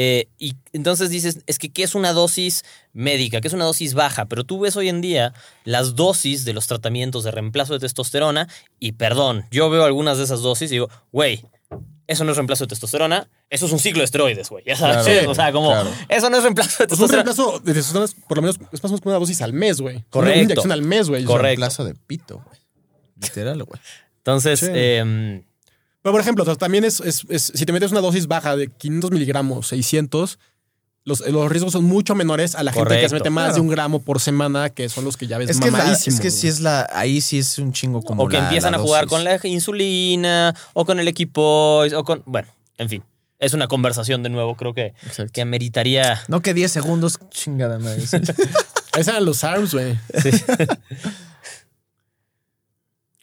Eh, 0.00 0.28
y 0.38 0.54
entonces 0.72 1.10
dices, 1.10 1.40
es 1.48 1.58
que 1.58 1.70
¿qué 1.70 1.82
es 1.82 1.96
una 1.96 2.12
dosis 2.12 2.62
médica? 2.92 3.40
¿Qué 3.40 3.48
es 3.48 3.54
una 3.54 3.64
dosis 3.64 3.94
baja? 3.94 4.26
Pero 4.26 4.44
tú 4.44 4.60
ves 4.60 4.76
hoy 4.76 4.88
en 4.88 5.00
día 5.00 5.32
las 5.64 5.96
dosis 5.96 6.44
de 6.44 6.52
los 6.52 6.68
tratamientos 6.68 7.24
de 7.24 7.32
reemplazo 7.32 7.72
de 7.72 7.80
testosterona 7.80 8.46
y 8.78 8.92
perdón, 8.92 9.46
yo 9.50 9.68
veo 9.70 9.82
algunas 9.84 10.16
de 10.18 10.22
esas 10.24 10.40
dosis 10.40 10.70
y 10.70 10.74
digo, 10.74 10.88
güey, 11.10 11.44
eso 12.06 12.22
no 12.22 12.30
es 12.30 12.36
reemplazo 12.36 12.62
de 12.64 12.68
testosterona, 12.68 13.28
eso 13.50 13.66
es 13.66 13.72
un 13.72 13.80
ciclo 13.80 14.00
de 14.00 14.04
esteroides, 14.04 14.48
güey. 14.50 14.62
Ya 14.64 14.76
sabes, 14.76 15.04
Claro. 15.04 15.30
o 15.32 15.34
sea, 15.34 15.50
como, 15.50 15.70
Claro. 15.70 15.90
eso 16.08 16.30
no 16.30 16.36
es 16.36 16.42
reemplazo 16.44 16.84
de 16.84 16.88
Pues 16.88 17.00
un 17.00 17.08
testosterona. 17.08 17.24
reemplazo 17.24 17.58
de 17.58 17.74
testosterona 17.74 18.04
es 18.04 18.14
por 18.14 18.36
lo 18.38 18.42
menos 18.42 18.56
es 18.72 18.82
más 18.82 18.92
o 18.92 18.94
menos 18.94 19.00
una 19.04 19.18
dosis 19.18 19.42
al 19.42 19.52
mes, 19.52 19.80
güey. 19.80 20.04
Correcto. 20.10 20.34
Una 20.36 20.42
inyección 20.44 20.70
al 20.72 20.82
mes, 20.82 21.08
güey. 21.08 21.24
Correcto. 21.24 21.42
Reemplazo 21.42 21.84
de 21.84 21.94
pito, 21.94 22.36
güey. 22.46 22.58
Literal, 23.20 23.64
güey. 23.64 23.80
Entonces, 24.18 24.60
Sí. 24.60 24.66
em, 24.72 25.42
Pero, 26.08 26.12
por 26.14 26.20
ejemplo, 26.22 26.42
o 26.42 26.46
sea, 26.46 26.54
también 26.56 26.84
es, 26.84 27.00
es- 27.00 27.26
es- 27.28 27.52
si 27.54 27.66
te 27.66 27.72
metes 27.72 27.90
una 27.92 28.00
dosis 28.00 28.26
baja 28.28 28.56
de 28.56 28.68
500 28.68 29.10
miligramos, 29.10 29.68
600, 29.68 30.38
los, 31.04 31.20
los 31.28 31.50
riesgos 31.50 31.72
son 31.74 31.84
mucho 31.84 32.14
menores 32.14 32.54
a 32.54 32.62
la 32.62 32.72
gente 32.72 32.84
que 32.84 32.88
Correcto. 32.88 33.08
se 33.10 33.14
mete 33.16 33.30
más 33.30 33.44
Claro. 33.48 33.54
de 33.56 33.60
un 33.60 33.68
gramo 33.68 34.02
por 34.02 34.18
semana, 34.20 34.70
que 34.70 34.88
son 34.88 35.04
los 35.04 35.16
que 35.18 35.26
ya 35.26 35.36
ves 35.38 35.50
Es 35.50 35.60
que, 35.60 35.66
es, 35.68 35.72
la- 35.74 35.92
es 35.92 36.20
que 36.20 36.30
sí 36.30 36.48
es 36.48 36.60
la. 36.60 36.88
Ahí 36.92 37.20
sí 37.20 37.38
es 37.38 37.58
un 37.58 37.72
chingo 37.72 38.00
como. 38.02 38.22
o 38.24 38.28
que 38.28 38.38
la- 38.38 38.44
empiezan 38.44 38.72
la 38.72 38.78
a 38.78 38.80
jugar 38.80 39.06
con 39.06 39.22
la 39.24 39.38
insulina 39.44 40.54
o 40.72 40.84
con 40.86 40.98
el 40.98 41.08
equipoise 41.08 41.94
o 41.94 42.04
con, 42.04 42.22
bueno, 42.26 42.48
en 42.78 42.88
fin. 42.88 43.02
Es 43.38 43.52
una 43.54 43.68
conversación 43.68 44.22
de 44.22 44.30
nuevo, 44.30 44.56
creo 44.56 44.74
que, 44.74 44.94
Exacto. 45.06 45.30
que 45.32 45.42
ameritaría 45.42 46.20
No 46.26 46.40
que 46.42 46.54
10 46.54 46.72
segundos, 46.72 47.20
chingada 47.30 47.78
madre. 47.78 48.02
Esos 48.96 49.08
eran 49.08 49.24
los 49.24 49.44
ARMS, 49.44 49.74
güey. 49.74 49.96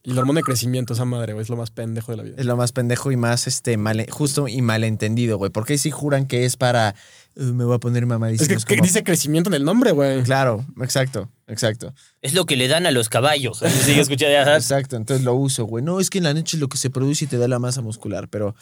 Y 0.06 0.14
la 0.14 0.22
hormona 0.22 0.40
de 0.40 0.44
crecimiento, 0.44 0.94
esa 0.94 1.04
madre, 1.06 1.34
güey, 1.34 1.44
es 1.44 1.50
lo 1.50 1.58
más 1.58 1.72
pendejo 1.72 2.12
de 2.12 2.18
la 2.18 2.24
vida. 2.24 2.36
es 2.38 2.46
lo 2.46 2.56
más 2.56 2.72
pendejo 2.72 3.12
y 3.12 3.18
más 3.18 3.48
este 3.48 3.76
mal, 3.78 4.06
justo 4.10 4.48
y 4.48 4.62
malentendido, 4.62 5.38
güey. 5.38 5.52
Porque 5.52 5.78
sí 5.80 5.90
juran 5.92 6.28
que 6.28 6.46
es 6.46 6.58
para. 6.58 6.94
"Uh, 7.36 7.44
me 7.54 7.66
voy 7.66 7.76
a 7.76 7.80
poner 7.80 8.06
mamadísimo. 8.06 8.56
Es 8.56 8.66
que, 8.66 8.76
dice 8.78 9.04
crecimiento 9.04 9.50
en 9.50 9.56
el 9.56 9.64
nombre, 9.66 9.92
güey. 9.92 10.22
Claro, 10.24 10.64
exacto, 10.80 11.30
exacto. 11.48 11.94
Es 12.22 12.34
lo 12.36 12.46
que 12.46 12.56
le 12.56 12.68
dan 12.68 12.86
a 12.86 12.92
los 12.92 13.10
caballos. 13.10 13.64
Así 13.64 13.80
sigue 13.80 14.02
escuchando, 14.02 14.32
ya 14.34 14.46
sabes. 14.46 14.64
Exacto, 14.66 14.96
entonces 14.96 15.26
lo 15.26 15.34
uso, 15.34 15.66
güey. 15.66 15.84
No, 15.84 16.00
es 16.00 16.10
que 16.12 16.20
en 16.20 16.26
la 16.26 16.34
noche 16.36 16.58
es 16.58 16.62
lo 16.62 16.70
que 16.70 16.78
se 16.78 16.90
produce 16.92 17.26
y 17.26 17.28
te 17.28 17.38
da 17.40 17.48
la 17.48 17.58
masa 17.60 17.82
muscular, 17.82 18.28
pero 18.30 18.56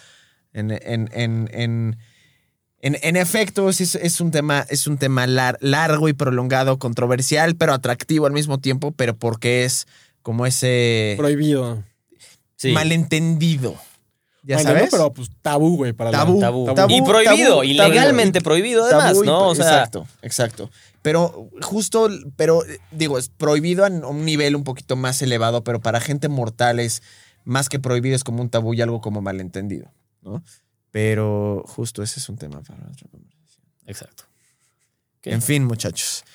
en, 0.53 0.71
en, 0.71 1.09
en, 1.13 1.49
en, 1.51 1.97
en, 2.79 2.97
en 3.01 3.15
efecto 3.17 3.67
es, 3.69 3.81
es- 3.81 3.95
es 3.95 4.21
un 4.21 4.31
tema, 4.31 4.65
es 4.69 4.87
un 4.87 4.97
tema 4.97 5.27
lar- 5.27 5.57
largo 5.59 6.07
y 6.09 6.13
prolongado, 6.13 6.79
controversial, 6.79 7.55
pero 7.57 7.73
atractivo 7.73 8.27
al 8.27 8.33
mismo 8.33 8.59
tiempo, 8.59 8.91
pero 8.93 9.15
porque 9.17 9.65
es 9.65 9.87
como 10.23 10.45
ese 10.47 11.13
Prohibido. 11.17 11.83
Sí. 12.55 12.71
malentendido. 12.71 13.75
¿Ya 14.45 14.55
Bueno, 14.57 14.69
sabes? 14.71 14.83
no, 14.85 14.89
pero 14.91 15.13
pues 15.13 15.29
tabú, 15.41 15.77
güey, 15.77 15.93
para 15.93 16.11
la- 16.11 16.17
Tabú. 16.17 16.39
Tabú. 16.39 16.73
Tabú, 16.73 16.93
Y 16.93 17.01
prohibido, 17.01 17.49
tabú, 17.51 17.63
ilegalmente 17.63 18.39
tabú. 18.39 18.43
prohibido 18.45 18.83
además, 18.83 19.17
¿no? 19.23 19.47
O 19.49 19.55
sea, 19.55 19.65
exacto, 19.65 20.07
exacto. 20.21 20.69
Pero 21.01 21.49
justo, 21.61 22.09
pero 22.35 22.61
digo, 22.91 23.17
es 23.17 23.29
prohibido 23.29 23.85
a 23.85 23.89
un 23.89 24.25
nivel 24.25 24.55
un 24.57 24.63
poquito 24.65 24.95
más 24.97 25.21
elevado, 25.21 25.63
pero 25.63 25.79
para 25.81 26.01
gente 26.01 26.27
mortal 26.27 26.79
es 26.79 27.03
más 27.45 27.69
que 27.69 27.79
prohibido, 27.79 28.15
es 28.17 28.23
como 28.25 28.41
un 28.41 28.49
tabú 28.49 28.73
y 28.73 28.81
algo 28.81 28.99
como 29.01 29.21
malentendido, 29.21 29.91
¿no? 30.21 30.43
Pero 30.91 31.63
justo 31.65 32.03
ese 32.03 32.19
es 32.19 32.27
un 32.29 32.37
tema 32.37 32.61
para 32.63 32.79
otra 32.91 33.07
conversación. 33.09 33.65
exacto. 33.85 34.23
En 35.23 35.41
fin, 35.41 35.63
muchachos. 35.63 36.25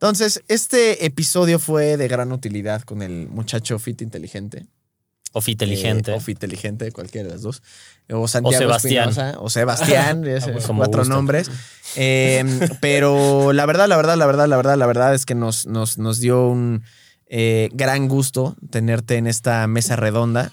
Entonces, 0.00 0.42
este 0.48 1.06
episodio 1.06 1.58
fue 1.58 1.96
de 1.96 2.06
gran 2.06 2.32
utilidad 2.32 2.82
con 2.82 3.02
el 3.02 3.28
muchacho 3.28 3.78
fit 3.78 4.02
inteligente. 4.02 4.66
O 5.32 5.42
inteligente. 5.46 6.12
Eh, 6.12 6.14
o 6.14 6.20
fit 6.20 6.36
inteligente, 6.36 6.92
cualquiera 6.92 7.28
de 7.28 7.34
las 7.34 7.42
dos. 7.42 7.62
O 8.10 8.28
Santiago 8.28 8.58
Sebastián. 8.58 9.08
Espinosa, 9.08 9.38
o 9.40 9.50
Sebastián, 9.50 10.24
esos 10.26 10.66
Como 10.66 10.80
cuatro 10.80 11.04
nombres. 11.04 11.50
Eh, 11.96 12.44
pero 12.80 13.52
la 13.52 13.64
verdad, 13.66 13.88
la 13.88 13.96
verdad, 13.96 14.16
la 14.16 14.26
verdad, 14.26 14.48
la 14.48 14.56
verdad, 14.56 14.76
la 14.76 14.86
verdad 14.86 15.14
es 15.14 15.24
que 15.24 15.34
nos, 15.34 15.66
nos, 15.66 15.98
nos 15.98 16.20
dio 16.20 16.46
un 16.46 16.82
eh, 17.26 17.70
gran 17.72 18.06
gusto 18.06 18.54
tenerte 18.70 19.16
en 19.16 19.26
esta 19.26 19.66
mesa 19.66 19.96
redonda 19.96 20.52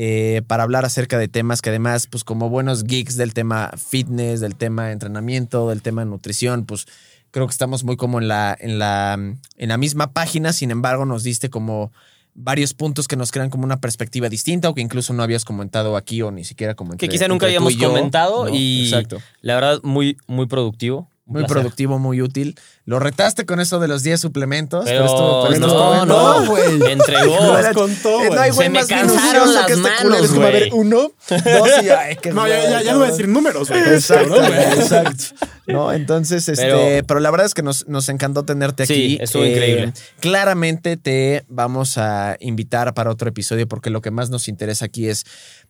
eh, 0.00 0.42
para 0.46 0.62
hablar 0.62 0.84
acerca 0.84 1.18
de 1.18 1.26
temas 1.26 1.60
que 1.60 1.70
además, 1.70 2.06
pues 2.06 2.22
como 2.22 2.48
buenos 2.48 2.84
geeks 2.84 3.16
del 3.16 3.34
tema 3.34 3.72
fitness, 3.76 4.38
del 4.38 4.54
tema 4.54 4.92
entrenamiento, 4.92 5.68
del 5.68 5.82
tema 5.82 6.04
nutrición, 6.04 6.66
pues 6.66 6.86
creo 7.30 7.46
que 7.46 7.52
estamos 7.52 7.84
muy 7.84 7.96
como 7.96 8.20
en 8.20 8.28
la, 8.28 8.56
en 8.58 8.78
la, 8.78 9.14
en 9.14 9.68
la 9.68 9.76
misma 9.78 10.12
página, 10.12 10.52
sin 10.52 10.70
embargo 10.70 11.04
nos 11.04 11.22
diste 11.22 11.50
como 11.50 11.92
varios 12.34 12.72
puntos 12.72 13.08
que 13.08 13.16
nos 13.16 13.32
crean 13.32 13.50
como 13.50 13.64
una 13.64 13.80
perspectiva 13.80 14.28
distinta 14.28 14.68
o 14.68 14.74
que 14.74 14.80
incluso 14.80 15.12
no 15.12 15.22
habías 15.22 15.44
comentado 15.44 15.96
aquí 15.96 16.22
o 16.22 16.30
ni 16.30 16.44
siquiera 16.44 16.74
como 16.74 16.96
Que 16.96 17.08
quizá 17.08 17.26
nunca 17.26 17.46
habíamos 17.46 17.72
y 17.72 17.76
yo, 17.76 17.88
comentado 17.88 18.44
¿no? 18.44 18.54
y 18.54 18.84
Exacto. 18.84 19.18
la 19.40 19.54
verdad 19.54 19.80
muy, 19.82 20.16
muy 20.26 20.46
productivo. 20.46 21.10
Muy 21.28 21.42
placer. 21.42 21.56
productivo, 21.58 21.98
muy 21.98 22.22
útil. 22.22 22.58
Lo 22.86 22.98
retaste 22.98 23.44
con 23.46 23.60
eso 23.60 23.78
de 23.80 23.86
los 23.86 24.02
10 24.02 24.18
suplementos. 24.20 24.86
Pero, 24.86 25.04
estuvo- 25.04 25.46
pero 25.46 25.60
no, 25.60 25.66
estuvo- 25.66 26.06
no, 26.06 26.46
güey. 26.46 26.92
Entregó. 26.92 27.36
No, 27.40 27.58
era- 27.58 27.72
contó, 27.74 28.08
Eh, 28.22 28.28
güey. 28.28 28.30
no 28.30 28.40
hay 28.40 28.50
güey 28.50 28.66
Se 28.66 28.70
me 28.72 28.78
más 28.80 28.88
cansaron 28.88 29.54
las 29.54 29.66
que 29.66 29.72
este 29.74 29.82
manos, 29.82 30.28
como, 30.28 30.42
a 30.42 30.50
ver, 30.50 30.70
güey. 30.70 30.80
uno, 30.80 31.12
dos 31.28 31.68
y 31.82 31.88
ay, 31.90 32.16
No, 32.32 32.48
ya, 32.48 32.62
ya, 32.70 32.82
ya 32.82 32.92
no 32.92 32.98
voy 33.00 33.08
a 33.08 33.10
decir 33.10 33.28
números, 33.28 33.68
güey. 33.68 33.80
Exacto, 33.80 34.34
güey. 34.36 34.52
exacto. 34.52 35.24
No, 35.66 35.92
entonces, 35.92 36.48
este, 36.48 36.64
pero, 36.64 37.06
Pero- 37.06 37.20
la 37.20 37.30
verdad 37.30 37.44
es 37.46 37.52
que 37.52 37.62
nos, 37.62 37.86
nos 37.88 38.08
encantó 38.08 38.44
tenerte 38.46 38.86
Sí, 38.86 38.92
aquí. 38.94 39.14
Eh, 39.16 39.24
estuvo 39.24 39.44
increíble. 39.44 39.92
Claramente 40.20 40.96
te 40.96 41.44
vamos 41.48 41.98
a 41.98 42.36
invitar 42.40 42.94
para 42.94 43.10
otro 43.10 43.28
episodio 43.28 43.68
porque 43.68 43.90
lo 43.90 44.00
que 44.00 44.10
más 44.10 44.30
nos 44.30 44.48
interesa 44.48 44.86
aquí 44.86 45.08
es, 45.08 45.24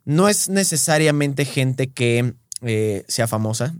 no 0.04 0.28
es 0.28 0.48
necesariamente 0.48 1.44
gente 1.44 1.90
que 1.90 2.34
eh, 2.62 3.04
sea 3.08 3.26
famosa 3.26 3.74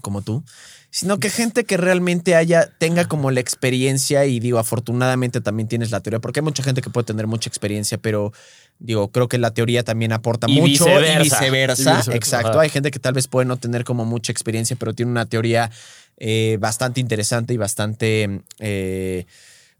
como 0.00 0.22
tú, 0.22 0.44
sino 0.90 1.18
que 1.20 1.30
gente 1.30 1.64
que 1.64 1.76
realmente 1.76 2.34
haya, 2.34 2.70
tenga 2.78 3.06
como 3.06 3.30
la 3.30 3.40
experiencia 3.40 4.24
y 4.24 4.40
digo, 4.40 4.58
afortunadamente 4.58 5.40
también 5.40 5.68
tienes 5.68 5.90
la 5.90 6.00
teoría, 6.00 6.18
porque 6.18 6.40
hay 6.40 6.44
mucha 6.44 6.62
gente 6.62 6.80
que 6.80 6.90
puede 6.90 7.04
tener 7.04 7.26
mucha 7.26 7.48
experiencia, 7.48 7.98
pero 7.98 8.32
digo, 8.78 9.10
creo 9.10 9.28
que 9.28 9.38
la 9.38 9.52
teoría 9.52 9.82
también 9.82 10.12
aporta 10.12 10.46
Y 10.48 10.60
mucho 10.60 10.86
viceversa. 10.86 11.20
y 11.20 11.22
viceversa. 11.22 11.82
Y 11.82 11.96
viceversa. 11.96 12.16
Exacto. 12.16 12.50
Ajá. 12.50 12.60
Hay 12.62 12.70
gente 12.70 12.90
que 12.90 12.98
tal 12.98 13.12
vez 13.12 13.28
puede 13.28 13.46
no 13.46 13.56
tener 13.58 13.84
como 13.84 14.04
mucha 14.04 14.32
experiencia, 14.32 14.76
pero 14.76 14.94
tiene 14.94 15.10
una 15.12 15.26
teoría 15.26 15.70
eh, 16.16 16.56
bastante 16.60 17.00
interesante 17.00 17.54
y 17.54 17.58
bastante 17.58 18.40
eh, 18.58 19.26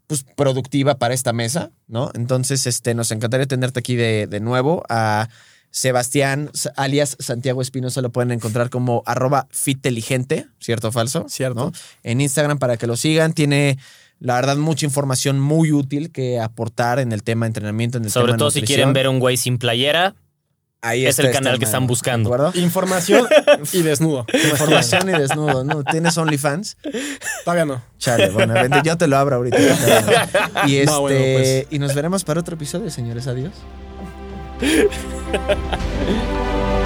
pues, 0.06 0.24
productiva 0.36 0.98
para 0.98 1.14
esta 1.14 1.32
mesa, 1.32 1.70
¿no? 1.86 2.10
Entonces, 2.14 2.66
este, 2.66 2.94
nos 2.94 3.10
encantaría 3.12 3.46
tenerte 3.46 3.80
aquí 3.80 3.96
de, 3.96 4.26
de 4.26 4.40
nuevo. 4.40 4.84
A 4.88 5.28
Sebastián, 5.78 6.50
alias 6.74 7.16
Santiago 7.20 7.62
Espinosa, 7.62 8.02
lo 8.02 8.10
pueden 8.10 8.32
encontrar 8.32 8.68
como 8.68 9.04
arroba 9.06 9.46
fiteligente, 9.52 10.48
¿cierto 10.58 10.88
o 10.88 10.92
falso? 10.92 11.26
Cierto. 11.28 11.66
¿No? 11.66 11.72
En 12.02 12.20
Instagram 12.20 12.58
para 12.58 12.76
que 12.76 12.88
lo 12.88 12.96
sigan. 12.96 13.32
Tiene, 13.32 13.78
la 14.18 14.34
verdad, 14.34 14.56
mucha 14.56 14.86
información 14.86 15.38
muy 15.38 15.70
útil 15.70 16.10
que 16.10 16.40
aportar 16.40 16.98
en 16.98 17.12
el 17.12 17.22
tema 17.22 17.46
de 17.46 17.50
entrenamiento, 17.50 17.96
en 17.96 18.06
el 18.06 18.10
Sobre 18.10 18.32
tema 18.32 18.38
todo 18.38 18.50
si 18.50 18.62
quieren 18.62 18.92
ver 18.92 19.08
un 19.08 19.20
güey 19.20 19.36
sin 19.36 19.56
playera, 19.56 20.16
Ahí 20.80 21.06
es 21.06 21.18
el 21.20 21.30
canal 21.30 21.54
este 21.54 21.60
que 21.60 21.64
están 21.66 21.86
buscando. 21.86 22.28
¿De 22.28 22.34
acuerdo? 22.34 22.60
Información 22.60 23.28
y 23.72 23.82
desnudo. 23.82 24.26
Información 24.50 25.08
y 25.08 25.12
desnudo, 25.12 25.62
¿no? 25.62 25.84
¿Tienes 25.84 26.18
OnlyFans? 26.18 26.76
Todavía 27.44 27.64
no. 27.64 27.82
Chale, 27.98 28.30
bueno, 28.30 28.54
vente, 28.54 28.80
yo 28.84 28.96
te 28.96 29.06
lo 29.06 29.16
abro 29.16 29.36
ahorita. 29.36 29.58
Y 30.66 30.76
este, 30.76 30.86
No, 30.86 31.00
bueno, 31.02 31.18
pues. 31.18 31.66
y 31.70 31.78
nos 31.78 31.94
veremos 31.94 32.24
para 32.24 32.40
otro 32.40 32.56
episodio, 32.56 32.90
señores. 32.90 33.28
Adiós. 33.28 33.52
Ha 34.60 35.38
ha 35.46 35.54
ha. 35.54 36.77